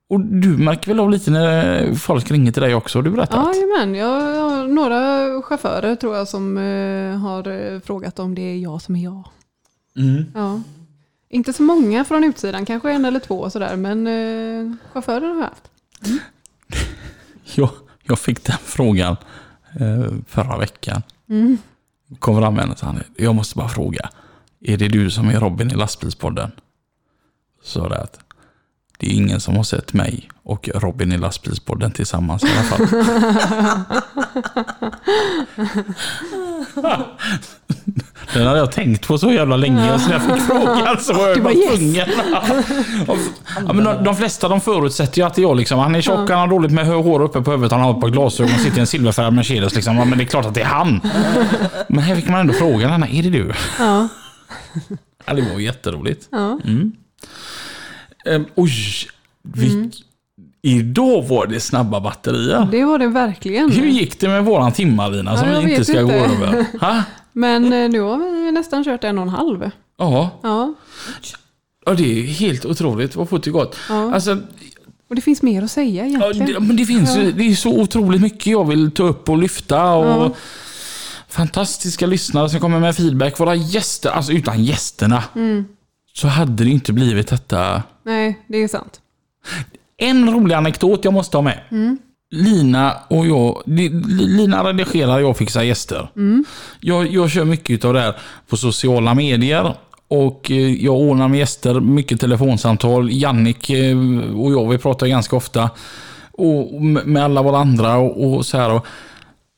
Och 0.09 0.19
du 0.19 0.57
märker 0.57 0.87
väl 0.87 0.99
av 0.99 1.09
lite 1.09 1.31
när 1.31 1.93
folk 1.95 2.31
ringer 2.31 2.51
till 2.51 2.61
dig 2.61 2.75
också? 2.75 2.97
Har 2.97 3.03
du 3.03 3.11
berättat? 3.11 3.55
Jajamän, 3.55 3.95
jag 3.95 4.35
jag 4.35 4.49
har 4.49 4.67
några 4.67 5.41
chaufförer 5.41 5.95
tror 5.95 6.15
jag 6.15 6.27
som 6.27 6.57
eh, 6.57 7.17
har 7.17 7.73
eh, 7.73 7.79
frågat 7.79 8.19
om 8.19 8.35
det 8.35 8.41
är 8.41 8.57
jag 8.57 8.81
som 8.81 8.95
är 8.95 9.03
jag. 9.03 9.27
Mm. 9.97 10.25
Ja. 10.35 10.61
Inte 11.29 11.53
så 11.53 11.63
många 11.63 12.05
från 12.05 12.23
utsidan, 12.23 12.65
kanske 12.65 12.91
en 12.91 13.05
eller 13.05 13.19
två 13.19 13.49
sådär, 13.49 13.75
men 13.75 14.07
eh, 14.07 14.75
chaufförer 14.93 15.27
har 15.27 15.35
jag 15.35 15.43
haft. 15.43 15.71
Jag, 17.55 17.69
jag 18.03 18.19
fick 18.19 18.43
den 18.43 18.57
frågan 18.63 19.17
eh, 19.80 20.11
förra 20.27 20.57
veckan. 20.57 21.01
Mm. 21.30 21.57
Kom 22.19 22.38
fram 22.38 22.59
en 22.59 22.71
och 22.71 22.80
sa, 22.80 22.95
jag 23.17 23.35
måste 23.35 23.55
bara 23.55 23.69
fråga. 23.69 24.09
Är 24.59 24.77
det 24.77 24.88
du 24.88 25.11
som 25.11 25.30
är 25.30 25.39
Robin 25.39 25.71
i 25.71 25.76
lastbilspodden? 25.76 26.51
Så 27.63 27.88
det 27.88 28.01
att 28.01 28.19
det 28.99 29.07
är 29.07 29.11
ingen 29.13 29.39
som 29.39 29.55
har 29.55 29.63
sett 29.63 29.93
mig 29.93 30.30
och 30.43 30.69
Robin 30.76 31.11
i 31.11 31.17
lastbilspodden 31.17 31.91
tillsammans 31.91 32.43
i 32.43 32.47
alla 32.47 32.63
fall. 32.63 32.88
Den 38.34 38.47
hade 38.47 38.59
jag 38.59 38.71
tänkt 38.71 39.07
på 39.07 39.17
så 39.17 39.31
jävla 39.31 39.57
länge 39.57 39.93
och 39.93 40.01
så 40.01 40.07
när 40.07 40.13
jag 40.13 40.23
fick 40.23 40.41
frågan 40.47 40.99
så 40.99 41.13
var 41.13 41.27
jag 41.27 41.43
bara 41.43 41.53
tvungen. 41.53 42.07
Ja, 43.67 43.73
men 43.73 43.84
de, 43.84 44.03
de 44.03 44.15
flesta 44.15 44.47
de 44.47 44.61
förutsätter 44.61 45.17
ju 45.17 45.23
att 45.27 45.34
det 45.34 45.41
är 45.41 45.43
jag 45.43 45.57
liksom. 45.57 45.80
Han 45.80 45.95
är 45.95 46.01
tjock, 46.01 46.30
han 46.30 46.39
har 46.39 46.47
dåligt 46.47 46.71
med 46.71 46.88
hår 46.88 47.21
uppe 47.21 47.41
på 47.41 47.51
huvudet, 47.51 47.71
han 47.71 47.81
har 47.81 47.93
ett 47.93 48.01
par 48.01 48.09
glasögon 48.09 48.53
och 48.53 48.59
sitter 48.59 48.77
i 48.77 48.80
en 48.80 48.88
silverfärgad 48.88 49.34
Mercedes. 49.34 49.76
Liksom. 49.76 49.97
Ja, 49.97 50.05
men 50.05 50.17
det 50.17 50.23
är 50.23 50.26
klart 50.26 50.45
att 50.45 50.53
det 50.53 50.61
är 50.61 50.65
han. 50.65 51.01
Men 51.88 51.99
här 51.99 52.15
fick 52.15 52.30
man 52.30 52.39
ändå 52.39 52.53
frågan, 52.53 53.03
är 53.03 53.23
det 53.23 53.30
du? 53.30 53.53
Ja. 53.80 54.07
Ja, 55.26 55.34
det 55.34 55.41
var 55.41 55.59
jätteroligt. 55.59 56.27
Ja. 56.31 56.59
Mm. 56.65 56.91
Ehm, 58.25 58.45
oj, 58.55 58.71
vi, 59.43 59.91
idag 60.61 61.27
var 61.27 61.47
det 61.47 61.59
snabba 61.59 61.99
batterier. 62.01 62.67
Det 62.71 62.85
var 62.85 62.99
det 62.99 63.07
verkligen. 63.07 63.71
Hur 63.71 63.85
gick 63.87 64.19
det 64.19 64.27
med 64.27 64.45
våran 64.45 64.71
timmarlina 64.71 65.37
som 65.37 65.47
Ja, 65.49 65.59
vi 65.59 65.71
inte 65.71 65.85
ska 65.85 66.01
inte. 66.01 66.13
gå 66.17 66.19
över? 66.25 66.65
Ha? 66.81 67.03
Men 67.33 67.73
eh, 67.73 67.89
nu 67.89 67.99
har 67.99 68.17
vi 68.45 68.51
nästan 68.51 68.83
kört 68.83 69.03
en 69.03 69.17
och 69.17 69.23
en 69.23 69.29
halv. 69.29 69.71
Ja. 69.97 70.39
Ja. 70.43 70.73
ja, 71.85 71.93
det 71.93 72.19
är 72.19 72.23
helt 72.23 72.65
otroligt 72.65 73.15
vad 73.15 73.29
fort 73.29 73.43
det 73.43 73.51
gått. 73.51 73.77
Ja. 73.89 74.13
Alltså, 74.13 74.37
Och 75.09 75.15
det 75.15 75.21
finns 75.21 75.41
mer 75.41 75.63
att 75.63 75.71
säga 75.71 76.05
ja, 76.07 76.09
egentligen. 76.25 76.53
det, 76.53 76.59
men 76.59 76.75
det 76.75 76.85
finns 76.85 77.17
ju- 77.17 77.31
det 77.31 77.43
är 77.43 77.55
så 77.55 77.79
otroligt 77.81 78.21
mycket 78.21 78.47
jag 78.47 78.67
vill 78.67 78.91
ta 78.91 79.03
upp 79.03 79.29
och 79.29 79.37
lyfta. 79.37 79.93
Och 79.93 80.05
Ja. 80.05 80.31
Fantastiska 81.27 82.05
lyssnare 82.07 82.49
som 82.49 82.59
kommer 82.59 82.79
med 82.79 82.95
feedback. 82.95 83.39
Våra 83.39 83.55
gäster, 83.55 84.09
alltså 84.09 84.31
utan 84.31 84.63
gästerna 84.63 85.23
Mm. 85.35 85.65
så 86.13 86.27
hade 86.27 86.63
det 86.63 86.69
inte 86.69 86.93
blivit 86.93 87.27
detta. 87.27 87.83
Nej, 88.10 88.40
det 88.48 88.57
är 88.57 88.68
sant. 88.68 89.02
En 89.98 90.34
rolig 90.34 90.56
anekdot 90.56 91.06
jag 91.06 91.14
måste 91.14 91.38
ha 91.38 91.41
med. 91.41 91.60
Lina 92.31 92.94
och 93.07 93.26
jag, 93.27 93.61
Li- 93.65 93.90
Lina 94.07 94.64
redigerar, 94.69 95.19
jag 95.19 95.38
fixar 95.38 95.64
gäster. 95.64 96.10
Jag, 96.80 97.07
jag 97.07 97.31
kör 97.31 97.45
mycket 97.45 97.86
av 97.86 97.94
det 97.94 97.99
här 98.02 98.15
på 98.48 98.57
sociala 98.57 99.14
medier. 99.14 99.76
Och 100.07 100.52
eh, 100.52 100.84
jag 100.84 100.95
ordnar 100.95 101.27
med 101.27 101.40
gäster, 101.40 101.80
mycket 101.80 102.19
telefonsamtal. 102.19 103.10
Jannik 103.11 103.69
eh, 103.69 103.98
och 104.40 104.52
jag, 104.52 104.69
vi 104.69 104.77
pratar 104.77 105.07
ganska 105.07 105.36
ofta. 105.36 105.69
Och 106.31 106.81
med 106.81 107.23
alla 107.23 107.41
våra 107.41 107.57
andra 107.57 107.98
och, 107.98 108.34
och 108.38 108.45
så 108.45 108.57
här. 108.57 108.72
Och 108.72 108.86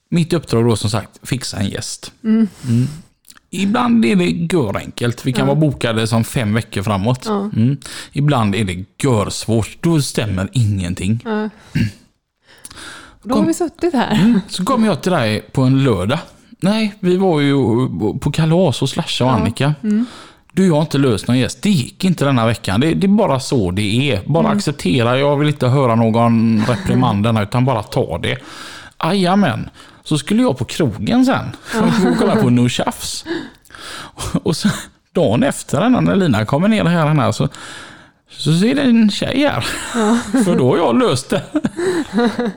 mitt 0.10 0.34
uppdrag 0.34 0.66
då 0.66 0.76
som 0.76 0.90
sagt, 0.90 1.20
fixa 1.24 1.58
en 1.58 1.70
gäst. 1.70 2.12
Mm. 2.24 2.48
Ibland 3.54 4.06
är 4.06 4.16
det 4.16 4.26
görenkelt. 4.56 5.26
Vi 5.26 5.34
kan 5.34 5.48
vara 5.48 5.56
bokade 5.56 6.08
som 6.08 6.24
fem 6.24 6.54
veckor 6.54 6.82
framåt. 6.84 7.24
Ja. 7.26 7.50
Mm. 7.56 7.78
Ibland 8.12 8.56
är 8.56 8.64
det 8.66 8.86
görsvårt. 9.04 9.78
Då 9.82 10.02
stämmer 10.02 10.50
ingenting. 10.54 11.20
Ja. 11.26 11.50
Då 13.24 13.36
har 13.36 13.46
vi 13.46 13.54
suttit 13.54 13.94
här. 13.94 14.16
Mm. 14.16 14.40
Så 14.48 14.66
kom 14.66 14.86
jag 14.86 15.02
till 15.02 15.12
dig 15.12 15.42
på 15.42 15.62
en 15.62 15.84
lördag. 15.84 16.20
Nej, 16.60 16.94
vi 17.00 17.18
var 17.18 17.40
ju 17.42 17.56
på 18.20 18.32
kalas 18.32 18.80
hos 18.80 18.92
Slasha 18.92 19.26
och 19.26 19.32
Ja. 19.32 19.36
Annika. 19.36 19.76
Mm. 19.84 20.06
Du, 20.54 20.68
jag 20.68 20.74
har 20.74 20.82
inte 20.82 20.98
löst 20.98 21.28
någon 21.28 21.38
gäst. 21.40 21.62
Det 21.62 21.70
gick 21.70 22.04
inte 22.06 22.26
denna 22.26 22.46
veckan. 22.46 22.80
Det, 22.82 22.94
det 22.94 23.06
är 23.08 23.10
bara 23.10 23.40
så 23.40 23.72
det 23.72 24.12
är. 24.12 24.22
Bara 24.26 24.48
acceptera. 24.48 25.20
Jag 25.20 25.38
vill 25.38 25.48
inte 25.48 25.68
höra 25.68 25.96
någon 25.96 26.64
reprimand 26.68 27.24
denna, 27.24 27.44
utan 27.44 27.66
bara 27.66 27.84
ta 27.84 28.18
det. 28.18 28.38
Jajamän. 29.04 29.70
Så 30.04 30.18
skulle 30.18 30.42
jag 30.42 30.58
på 30.58 30.66
krogen 30.66 31.26
sen. 31.26 31.56
och 32.12 32.18
kolla 32.20 32.36
på 32.36 32.50
No 32.50 32.70
Tjafs. 32.70 33.26
Och 34.44 34.56
så, 34.56 34.70
dagen 35.12 35.44
efter 35.44 35.90
när 35.90 36.16
Lina 36.16 36.46
kommer 36.46 36.68
ner 36.68 36.86
här, 36.86 37.08
här 37.08 37.32
så, 37.32 37.48
så 38.30 38.54
ser 38.54 38.76
det 38.76 38.82
en 38.82 39.10
tjej 39.12 39.48
här. 39.48 39.62
För 40.44 40.56
då 40.56 40.70
har 40.70 40.78
jag 40.78 41.00
löst 41.00 41.30
det. 41.30 41.42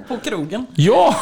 På 0.09 0.17
krogen. 0.25 0.67
Ja! 0.75 1.17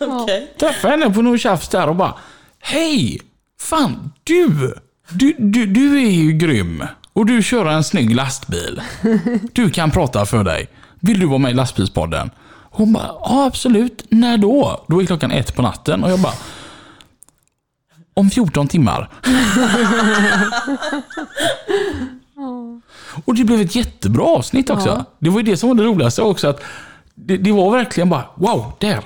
Okej. 0.00 0.54
träffade 0.60 0.92
henne 0.92 1.14
på 1.14 1.22
någon 1.22 1.38
tjafs 1.38 1.68
där 1.68 1.88
och 1.88 1.96
bara 1.96 2.14
Hej! 2.60 3.20
Fan, 3.60 4.12
du! 4.24 4.74
Du, 5.08 5.34
du! 5.38 5.66
du 5.66 6.02
är 6.02 6.10
ju 6.10 6.32
grym. 6.32 6.84
Och 7.12 7.26
du 7.26 7.42
kör 7.42 7.66
en 7.66 7.84
snygg 7.84 8.14
lastbil. 8.16 8.82
Du 9.52 9.70
kan 9.70 9.90
prata 9.90 10.26
för 10.26 10.44
dig. 10.44 10.68
Vill 11.00 11.20
du 11.20 11.26
vara 11.26 11.38
med 11.38 11.50
i 11.50 11.54
lastbilspodden? 11.54 12.30
Hon 12.74 12.92
bara, 12.92 13.06
ja 13.06 13.44
absolut. 13.46 14.04
När 14.08 14.38
då? 14.38 14.84
Då 14.88 15.02
är 15.02 15.06
klockan 15.06 15.30
ett 15.30 15.56
på 15.56 15.62
natten 15.62 16.04
och 16.04 16.10
jag 16.10 16.20
bara 16.20 16.34
Om 18.14 18.30
14 18.30 18.68
timmar. 18.68 19.08
Och 23.24 23.34
det 23.34 23.44
blev 23.44 23.60
ett 23.60 23.76
jättebra 23.76 24.24
avsnitt 24.24 24.70
också. 24.70 24.88
Ja. 24.88 25.04
Det 25.18 25.30
var 25.30 25.38
ju 25.38 25.44
det 25.44 25.56
som 25.56 25.68
var 25.68 25.76
det 25.76 25.82
roligaste 25.82 26.22
också. 26.22 26.48
att 26.48 26.62
Det, 27.14 27.36
det 27.36 27.52
var 27.52 27.70
verkligen 27.70 28.08
bara, 28.08 28.24
wow, 28.34 28.72
där. 28.78 29.04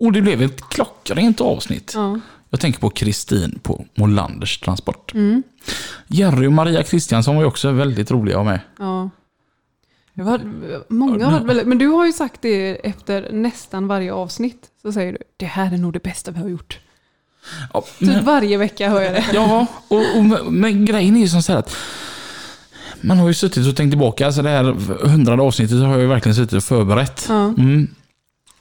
Och 0.00 0.12
det 0.12 0.22
blev 0.22 0.42
ett 0.42 0.68
klockrent 0.68 1.40
avsnitt. 1.40 1.92
Ja. 1.94 2.20
Jag 2.50 2.60
tänker 2.60 2.80
på 2.80 2.90
Kristin 2.90 3.58
på 3.62 3.84
Molanders 3.94 4.58
Transport. 4.60 5.12
Jerry 6.06 6.46
och 6.46 6.52
Maria 6.52 6.82
Kristiansson 6.82 7.34
var 7.36 7.42
ju 7.42 7.48
också 7.48 7.70
väldigt 7.70 8.10
roliga 8.10 8.38
att 8.38 8.44
ha 8.44 8.50
med. 8.52 8.60
Ja. 8.78 9.10
Många 10.88 11.26
har 11.26 11.64
men 11.64 11.78
du 11.78 11.86
har 11.86 12.06
ju 12.06 12.12
sagt 12.12 12.42
det 12.42 12.86
efter 12.88 13.32
nästan 13.32 13.86
varje 13.86 14.12
avsnitt. 14.12 14.68
Så 14.82 14.92
säger 14.92 15.12
du, 15.12 15.18
det 15.36 15.46
här 15.46 15.72
är 15.72 15.78
nog 15.78 15.92
det 15.92 16.02
bästa 16.02 16.30
vi 16.30 16.38
har 16.38 16.48
gjort. 16.48 16.78
Ja, 17.72 17.84
Typ 17.98 18.08
men, 18.08 18.24
varje 18.24 18.56
vecka 18.56 18.88
hör 18.88 19.02
jag 19.02 19.12
det. 19.12 19.24
ja 19.32 19.66
och, 19.88 20.02
och, 20.16 20.52
men 20.52 20.84
grejen 20.84 21.16
är 21.16 21.20
ju 21.20 21.28
som 21.28 21.42
så 21.42 21.52
här 21.52 21.58
att 21.58 21.76
man 23.00 23.18
har 23.18 23.28
ju 23.28 23.34
suttit 23.34 23.68
och 23.68 23.76
tänkt 23.76 23.92
tillbaka. 23.92 24.26
Alltså 24.26 24.42
det 24.42 24.48
här 24.48 24.64
hundrade 25.06 25.42
avsnittet 25.42 25.78
har 25.78 25.90
jag 25.90 26.00
ju 26.00 26.06
verkligen 26.06 26.36
suttit 26.36 26.52
och 26.52 26.64
förberett. 26.64 27.26
Ja. 27.28 27.44
Mm. 27.44 27.88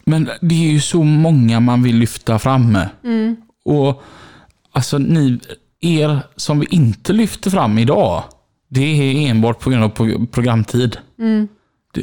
Men 0.05 0.29
det 0.41 0.55
är 0.55 0.71
ju 0.71 0.81
så 0.81 1.03
många 1.03 1.59
man 1.59 1.83
vill 1.83 1.95
lyfta 1.95 2.39
fram. 2.39 2.77
Mm. 3.03 3.35
Och 3.65 4.03
alltså 4.71 4.97
ni, 4.97 5.39
er 5.81 6.19
som 6.35 6.59
vi 6.59 6.65
inte 6.69 7.13
lyfter 7.13 7.51
fram 7.51 7.77
idag, 7.77 8.23
det 8.73 8.81
är 8.81 9.29
enbart 9.29 9.59
på 9.59 9.69
grund 9.69 9.83
av 9.83 9.89
pro- 9.89 10.25
programtid. 10.31 10.97
Mm. 11.19 11.47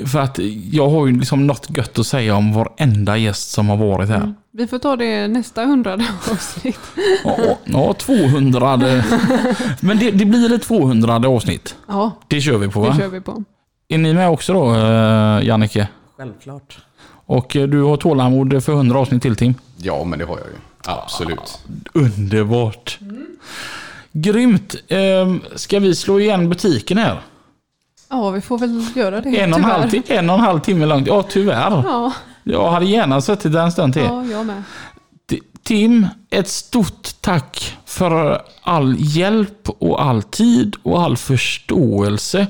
För 0.06 0.18
att 0.18 0.38
jag 0.72 0.88
har 0.90 1.06
ju 1.06 1.18
liksom 1.18 1.46
något 1.46 1.76
gött 1.76 1.98
att 1.98 2.06
säga 2.06 2.34
om 2.36 2.52
varenda 2.52 3.16
gäst 3.16 3.50
som 3.50 3.68
har 3.68 3.76
varit 3.76 4.08
här. 4.08 4.34
Vi 4.52 4.66
får 4.66 4.78
ta 4.78 4.96
det 4.96 5.28
nästa 5.28 5.64
hundrade 5.64 6.06
avsnitt. 6.30 6.78
Ja, 7.24 7.36
ja 7.64 7.94
200. 7.98 8.76
Men 9.80 9.98
det, 9.98 10.10
det 10.10 10.24
blir 10.24 10.52
ett 10.54 10.62
200 10.62 11.14
avsnitt. 11.28 11.76
Ja, 11.88 12.10
Det 12.28 12.40
kör 12.40 12.58
vi 12.58 12.68
på 12.68 12.80
va? 12.80 12.90
det 12.90 12.96
kör 13.02 13.08
vi 13.08 13.20
på. 13.20 13.44
Är 13.88 13.98
ni 13.98 14.14
med 14.14 14.28
också 14.30 14.52
då, 14.52 14.74
eh, 14.74 15.46
Jannike? 15.46 15.88
Självklart. 16.16 16.78
Och 17.26 17.56
eh, 17.56 17.66
du 17.68 17.82
har 17.82 17.96
tålamod 17.96 18.64
för 18.64 18.72
100 18.72 18.98
avsnitt 18.98 19.22
till 19.22 19.36
Tim? 19.36 19.54
Ja, 19.76 20.04
men 20.04 20.18
det 20.18 20.24
har 20.24 20.38
jag 20.38 20.46
ju. 20.46 20.54
Absolut. 20.84 21.58
Underbart. 21.92 22.98
Grymt. 24.22 24.74
Ehm, 24.88 25.40
Ska 25.54 25.78
vi 25.78 25.94
slå 25.94 26.20
igen 26.20 26.48
butiken 26.48 26.98
här? 26.98 27.20
Ja, 28.10 28.30
vi 28.30 28.40
får 28.40 28.58
väl 28.58 28.84
göra 28.94 29.20
det. 29.20 29.40
En 29.40 29.52
och, 29.52 29.58
en, 29.58 29.64
halv, 29.64 29.90
en 30.08 30.30
och 30.30 30.34
en 30.36 30.40
halv 30.44 30.60
timme 30.60 30.86
långt. 30.86 31.06
Ja, 31.06 31.22
tyvärr. 31.28 31.82
Ja, 31.86 32.12
Jag 32.44 32.70
hade 32.70 32.86
gärna 32.86 33.20
suttit 33.20 33.52
där 33.52 33.62
en 33.62 33.72
stund 33.72 33.92
till. 33.94 34.02
ja, 34.02 34.24
jag 34.24 34.46
med. 34.46 34.62
Tim, 35.62 36.06
ett 36.30 36.48
stort 36.48 37.08
tack 37.20 37.76
för 37.86 38.42
all 38.62 38.94
hjälp 38.98 39.68
och 39.78 40.02
all 40.02 40.22
tid 40.22 40.76
och 40.82 41.02
all 41.02 41.16
förståelse. 41.16 42.46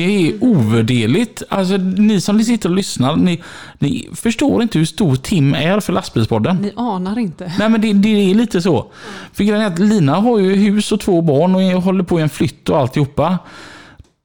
Det 0.00 0.28
är 0.28 0.44
ovärderligt. 0.44 1.42
Alltså, 1.48 1.76
ni 1.76 2.20
som 2.20 2.44
sitter 2.44 2.68
och 2.68 2.74
lyssnar, 2.74 3.16
ni, 3.16 3.42
ni 3.78 4.08
förstår 4.14 4.62
inte 4.62 4.78
hur 4.78 4.86
stor 4.86 5.16
Tim 5.16 5.54
är 5.54 5.80
för 5.80 5.92
lastbilspodden. 5.92 6.56
Ni 6.56 6.72
anar 6.76 7.18
inte. 7.18 7.52
Nej 7.58 7.68
men 7.68 7.80
det, 7.80 7.92
det 7.92 8.30
är 8.30 8.34
lite 8.34 8.62
så. 8.62 8.92
För 9.32 9.44
grejen 9.44 9.62
är 9.62 9.66
att 9.66 9.78
Lina 9.78 10.14
har 10.14 10.38
ju 10.38 10.54
hus 10.54 10.92
och 10.92 11.00
två 11.00 11.22
barn 11.22 11.54
och 11.54 11.82
håller 11.82 12.04
på 12.04 12.18
i 12.18 12.22
en 12.22 12.28
flytt 12.28 12.68
och 12.68 12.78
alltihopa. 12.78 13.38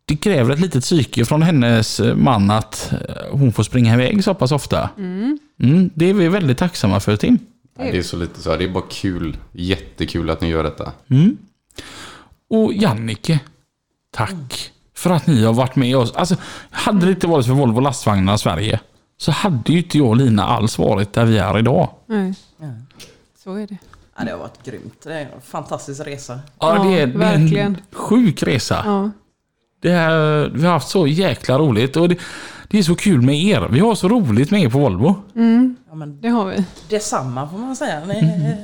Det 0.06 0.16
kräver 0.16 0.54
ett 0.54 0.60
litet 0.60 0.84
psyke 0.84 1.26
från 1.26 1.42
hennes 1.42 2.02
man 2.16 2.52
att 2.52 2.92
eh, 2.92 3.00
hon 3.32 3.54
får 3.54 3.64
springa 3.64 3.94
iväg 3.94 4.24
så 4.24 4.34
pass 4.34 4.52
ofta. 4.52 4.90
Mm, 4.98 5.90
det 5.94 6.10
är 6.10 6.14
vi 6.14 6.28
väldigt 6.28 6.58
tacksamma 6.58 7.00
för 7.00 7.16
Tim. 7.16 7.40
Det 7.78 7.98
är 7.98 8.02
så 8.02 8.18
lite 8.18 8.42
så 8.42 8.52
här. 8.52 8.58
Det 8.58 8.64
är 8.64 8.70
bara 8.70 8.84
kul. 8.92 9.38
Jättekul 9.52 10.30
att 10.30 10.42
ni 10.42 10.48
gör 10.48 10.64
detta. 10.64 10.92
Och 12.50 12.74
Jannike, 12.74 13.40
tack 14.12 14.72
för 15.06 15.14
att 15.14 15.28
ni 15.28 15.44
har 15.46 15.54
varit 15.54 15.76
med 15.76 15.98
oss. 15.98 16.14
Alltså, 16.16 16.36
hade 16.72 17.06
det 17.06 17.12
inte 17.12 17.28
varit 17.28 17.46
för 17.46 17.54
Volvo 17.54 17.80
lastvagnar 17.80 18.38
Sverige 18.38 18.80
så 19.18 19.32
hade 19.32 19.72
ju 19.74 19.78
inte 19.78 19.98
jag 19.98 20.08
och 20.08 20.16
Lina 20.16 20.44
alls 20.46 20.78
varit 20.78 21.14
där 21.14 21.26
vi 21.26 21.38
är 21.38 21.60
idag. 21.60 21.90
Nej, 22.06 22.34
Ja. 22.60 22.66
så 23.44 23.54
är 23.56 23.68
det. 23.68 23.78
Ja, 24.18 24.24
det 24.24 24.32
har 24.32 24.38
varit 24.40 24.64
grymt. 24.66 25.02
Det 25.04 25.14
är 25.14 25.22
en 25.22 25.42
fantastisk 25.44 26.02
resa. 26.08 26.40
Ja, 26.60 26.76
Ja, 26.78 26.84
det, 26.84 27.00
är, 27.02 27.08
det 27.08 27.14
är 27.14 27.18
verkligen. 27.18 27.66
en 27.68 27.78
sjuk 27.92 28.44
resa. 28.44 28.82
Ja, 28.86 29.12
Det 29.82 29.92
är, 29.92 30.50
vi 30.50 30.66
har 30.66 30.74
haft 30.74 30.90
så 30.90 31.08
jäkla 31.08 31.58
roligt 31.60 31.98
och 31.98 32.10
det, 32.10 32.18
det 32.68 32.80
är 32.80 32.84
så 32.84 32.96
kul 32.96 33.22
med 33.22 33.36
er. 33.44 33.68
Vi 33.72 33.80
har 33.80 33.96
så 33.96 34.08
roligt 34.10 34.52
med 34.52 34.62
er 34.64 34.70
på 34.70 34.80
Volvo. 34.80 35.16
Ja, 35.90 35.96
men 35.96 36.22
det 36.22 36.28
har 36.30 36.46
vi. 36.46 36.66
detsamma 36.90 37.50
får 37.50 37.58
man 37.58 37.76
säga. 37.76 38.06
Ni, 38.06 38.56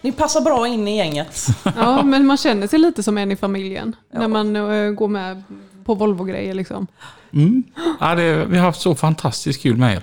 ni 0.00 0.12
passar 0.12 0.40
bra 0.40 0.68
in 0.68 0.88
i 0.88 0.96
gänget. 0.96 1.46
Ja, 1.76 2.02
men 2.02 2.26
man 2.26 2.36
känner 2.36 2.66
sig 2.66 2.78
lite 2.78 3.02
som 3.02 3.18
en 3.18 3.32
i 3.32 3.36
familjen. 3.36 3.96
När 4.12 4.28
man 4.28 4.56
eh, 4.56 4.90
går 4.90 5.08
med 5.08 5.42
på 5.88 5.94
Volvo-grejer 5.94 6.54
liksom. 6.54 6.86
Mm. 7.32 7.62
Ja, 8.00 8.14
det, 8.14 8.44
vi 8.44 8.56
har 8.56 8.64
haft 8.64 8.80
så 8.80 8.94
fantastiskt 8.94 9.62
kul 9.62 9.76
med 9.76 9.92
er. 9.92 10.02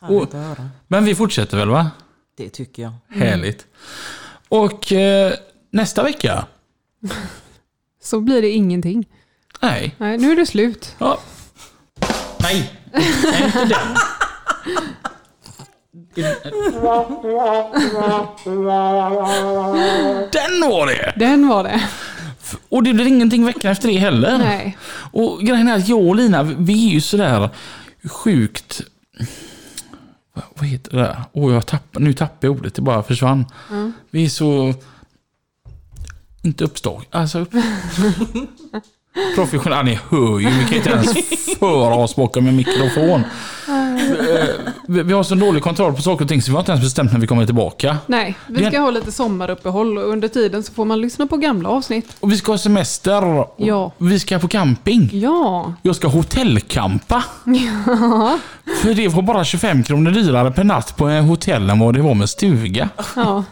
Att 0.00 0.32
höra. 0.32 0.68
Men 0.88 1.04
vi 1.04 1.14
fortsätter 1.14 1.56
väl 1.56 1.68
va? 1.68 1.90
Det 2.36 2.48
tycker 2.48 2.82
jag. 2.82 2.92
Härligt. 3.08 3.66
Och 4.48 4.92
eh, 4.92 5.32
nästa 5.70 6.02
vecka? 6.02 6.46
Så 8.02 8.20
blir 8.20 8.42
det 8.42 8.50
ingenting. 8.50 9.06
Nej. 9.60 9.94
Nej, 9.98 10.18
nu 10.18 10.32
är 10.32 10.36
det 10.36 10.46
slut. 10.46 10.94
Ja. 10.98 11.18
Nej, 12.40 12.80
nej, 12.92 13.44
inte 13.44 13.64
den. 13.64 13.96
Den 20.32 20.60
var 20.70 20.86
det! 20.86 21.12
Den 21.16 21.48
var 21.48 21.64
det. 21.64 21.82
Och 22.68 22.82
det 22.82 22.94
blir 22.94 23.06
ingenting 23.06 23.44
veckan 23.44 23.72
efter 23.72 23.88
det 23.88 23.98
heller. 23.98 24.38
Nej. 24.38 24.76
Och 25.12 25.40
grejen 25.40 25.68
är 25.68 25.76
att 25.76 25.88
jag 25.88 26.02
och 26.02 26.16
Lina, 26.16 26.42
vi 26.42 26.88
är 26.88 26.92
ju 26.92 27.00
sådär 27.00 27.48
sjukt... 28.04 28.80
Vad- 30.54 30.68
heter 30.68 30.96
det? 30.96 31.24
Åh, 31.32 31.54
jag 31.54 31.66
tappar, 31.66 32.00
nu 32.00 32.12
tappar 32.12 32.48
jag 32.48 32.56
ordet, 32.58 32.74
det 32.74 32.82
bara 32.82 33.02
försvann. 33.02 33.44
Vi 34.10 34.24
är 34.24 34.28
så... 34.28 34.74
Inte 36.42 36.64
uppstånd. 36.64 37.04
Alltså... 37.10 37.38
Upp... 37.38 37.52
Professionella, 39.34 39.82
ni 39.82 39.98
hör 40.10 40.38
ju, 40.38 40.48
vi 40.50 40.64
kan 40.64 40.76
inte 40.76 40.90
ens 40.90 42.16
bakom 42.16 42.46
en 42.46 42.56
mikrofon. 42.56 43.24
Eh, 43.68 44.46
Vi 44.88 45.02
vi 45.02 45.12
har 45.12 45.22
så 45.22 45.34
dålig 45.34 45.62
kontroll 45.62 45.94
på 45.94 46.02
saker 46.02 46.24
och 46.24 46.28
ting 46.28 46.42
så 46.42 46.50
vi 46.50 46.54
har 46.54 46.60
inte 46.60 46.72
ens 46.72 46.84
bestämt 46.84 47.12
när 47.12 47.20
vi 47.20 47.26
kommer 47.26 47.46
tillbaka. 47.46 47.96
Nej, 48.06 48.34
vi 48.46 48.66
ska 48.66 48.80
ha 48.80 48.90
lite 48.90 49.12
sommaruppehåll 49.12 49.98
och 49.98 50.08
under 50.08 50.28
tiden 50.28 50.62
så 50.62 50.72
får 50.72 50.84
man 50.84 51.00
lyssna 51.00 51.26
på 51.26 51.36
gamla 51.36 51.68
avsnitt. 51.68 52.16
Och 52.20 52.32
vi 52.32 52.36
ska 52.36 52.52
ha 52.52 52.58
semester. 52.58 53.46
Ja. 53.56 53.92
Vi 53.98 54.18
ska 54.20 54.38
på 54.38 54.48
camping. 54.48 55.10
Ja, 55.12 55.72
Jag 55.82 55.96
ska 55.96 56.08
hotellkampa. 56.08 57.24
För 58.82 58.94
det 58.94 59.08
var 59.08 59.22
bara 59.22 59.44
25 59.44 59.82
kronor 59.82 60.10
dyrare 60.10 60.50
per 60.50 60.64
natt 60.64 60.96
på 60.96 61.08
hotell 61.08 61.70
än 61.70 61.78
vad 61.78 61.94
det 61.94 62.02
var 62.02 62.14
med 62.14 62.30
stuga. 62.30 62.88
ja. 63.16 63.44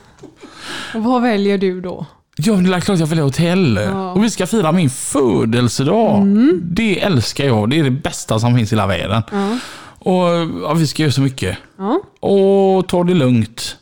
Och 0.94 1.05
vad 1.05 1.22
väljer 1.22 1.59
du 1.59 1.80
då? 1.80 2.06
Ja, 2.36 2.52
det 2.54 2.74
är 2.74 2.80
klart 2.80 2.98
jag 2.98 3.06
väljer 3.06 3.24
hotell. 3.24 3.80
Ja. 3.82 4.12
Och 4.12 4.24
vi 4.24 4.30
ska 4.30 4.46
fira 4.46 4.72
min 4.72 4.90
födelsedag. 4.90 6.26
Det 6.62 7.00
älskar 7.00 7.44
jag. 7.44 7.70
Det 7.70 7.78
är 7.78 7.84
det 7.84 7.90
bästa 7.90 8.38
som 8.38 8.56
finns 8.56 8.72
i 8.72 8.74
hela 8.74 8.86
världen. 8.86 9.22
Ja. 9.32 9.59
Och 10.04 10.28
ja, 10.62 10.74
vi 10.74 10.86
ska 10.86 11.02
göra 11.02 11.12
så 11.12 11.20
mycket. 11.20 11.59
Ja, 11.78 12.00
Och 12.28 12.88
ta 12.88 13.04
det 13.04 13.14
lugnt. 13.14 13.76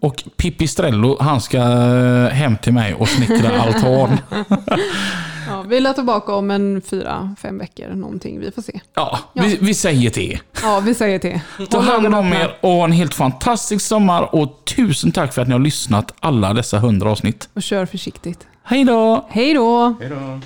Och 0.00 0.24
Pippi 0.36 0.68
Strello, 0.68 1.16
han 1.20 1.40
ska 1.40 1.58
eh, 1.58 2.28
hem 2.28 2.56
till 2.56 2.72
mig 2.72 2.94
och 2.94 3.08
snickra 3.08 3.60
altan. 3.60 4.18
ja 5.46 5.62
Vi 5.68 5.76
är 5.76 5.92
tillbaka 5.92 6.34
om 6.34 6.50
en 6.50 6.82
fyra, 6.82 7.34
fem 7.42 7.58
veckor 7.58 7.88
någonting. 7.88 8.40
Vi 8.40 8.50
får 8.50 8.62
se. 8.62 8.80
Ja, 8.94 9.18
Vi, 9.32 9.58
vi 9.60 9.74
säger 9.74 10.10
till. 10.10 10.38
Ja, 10.62 10.80
vi 10.84 10.94
säger 10.94 11.18
till. 11.18 11.40
Ta 11.70 11.80
hand 11.80 12.14
om 12.14 12.32
er 12.32 12.56
och 12.60 12.84
en 12.84 12.92
helt 12.92 13.14
fantastisk 13.14 13.86
sommar. 13.86 14.34
Och 14.34 14.62
tusen 14.76 15.12
tack 15.12 15.34
för 15.34 15.42
att 15.42 15.48
ni 15.48 15.52
har 15.52 15.60
lyssnat 15.60 16.14
alla 16.20 16.52
dessa 16.52 16.78
hundra 16.78 17.10
avsnitt. 17.10 17.48
Och 17.54 17.62
kör 17.62 17.86
försiktigt. 17.86 18.46
Hej 18.62 18.84
då! 18.84 19.26
Hej 19.28 19.54
då! 19.54 19.94
Hej 20.00 20.08
då. 20.08 20.40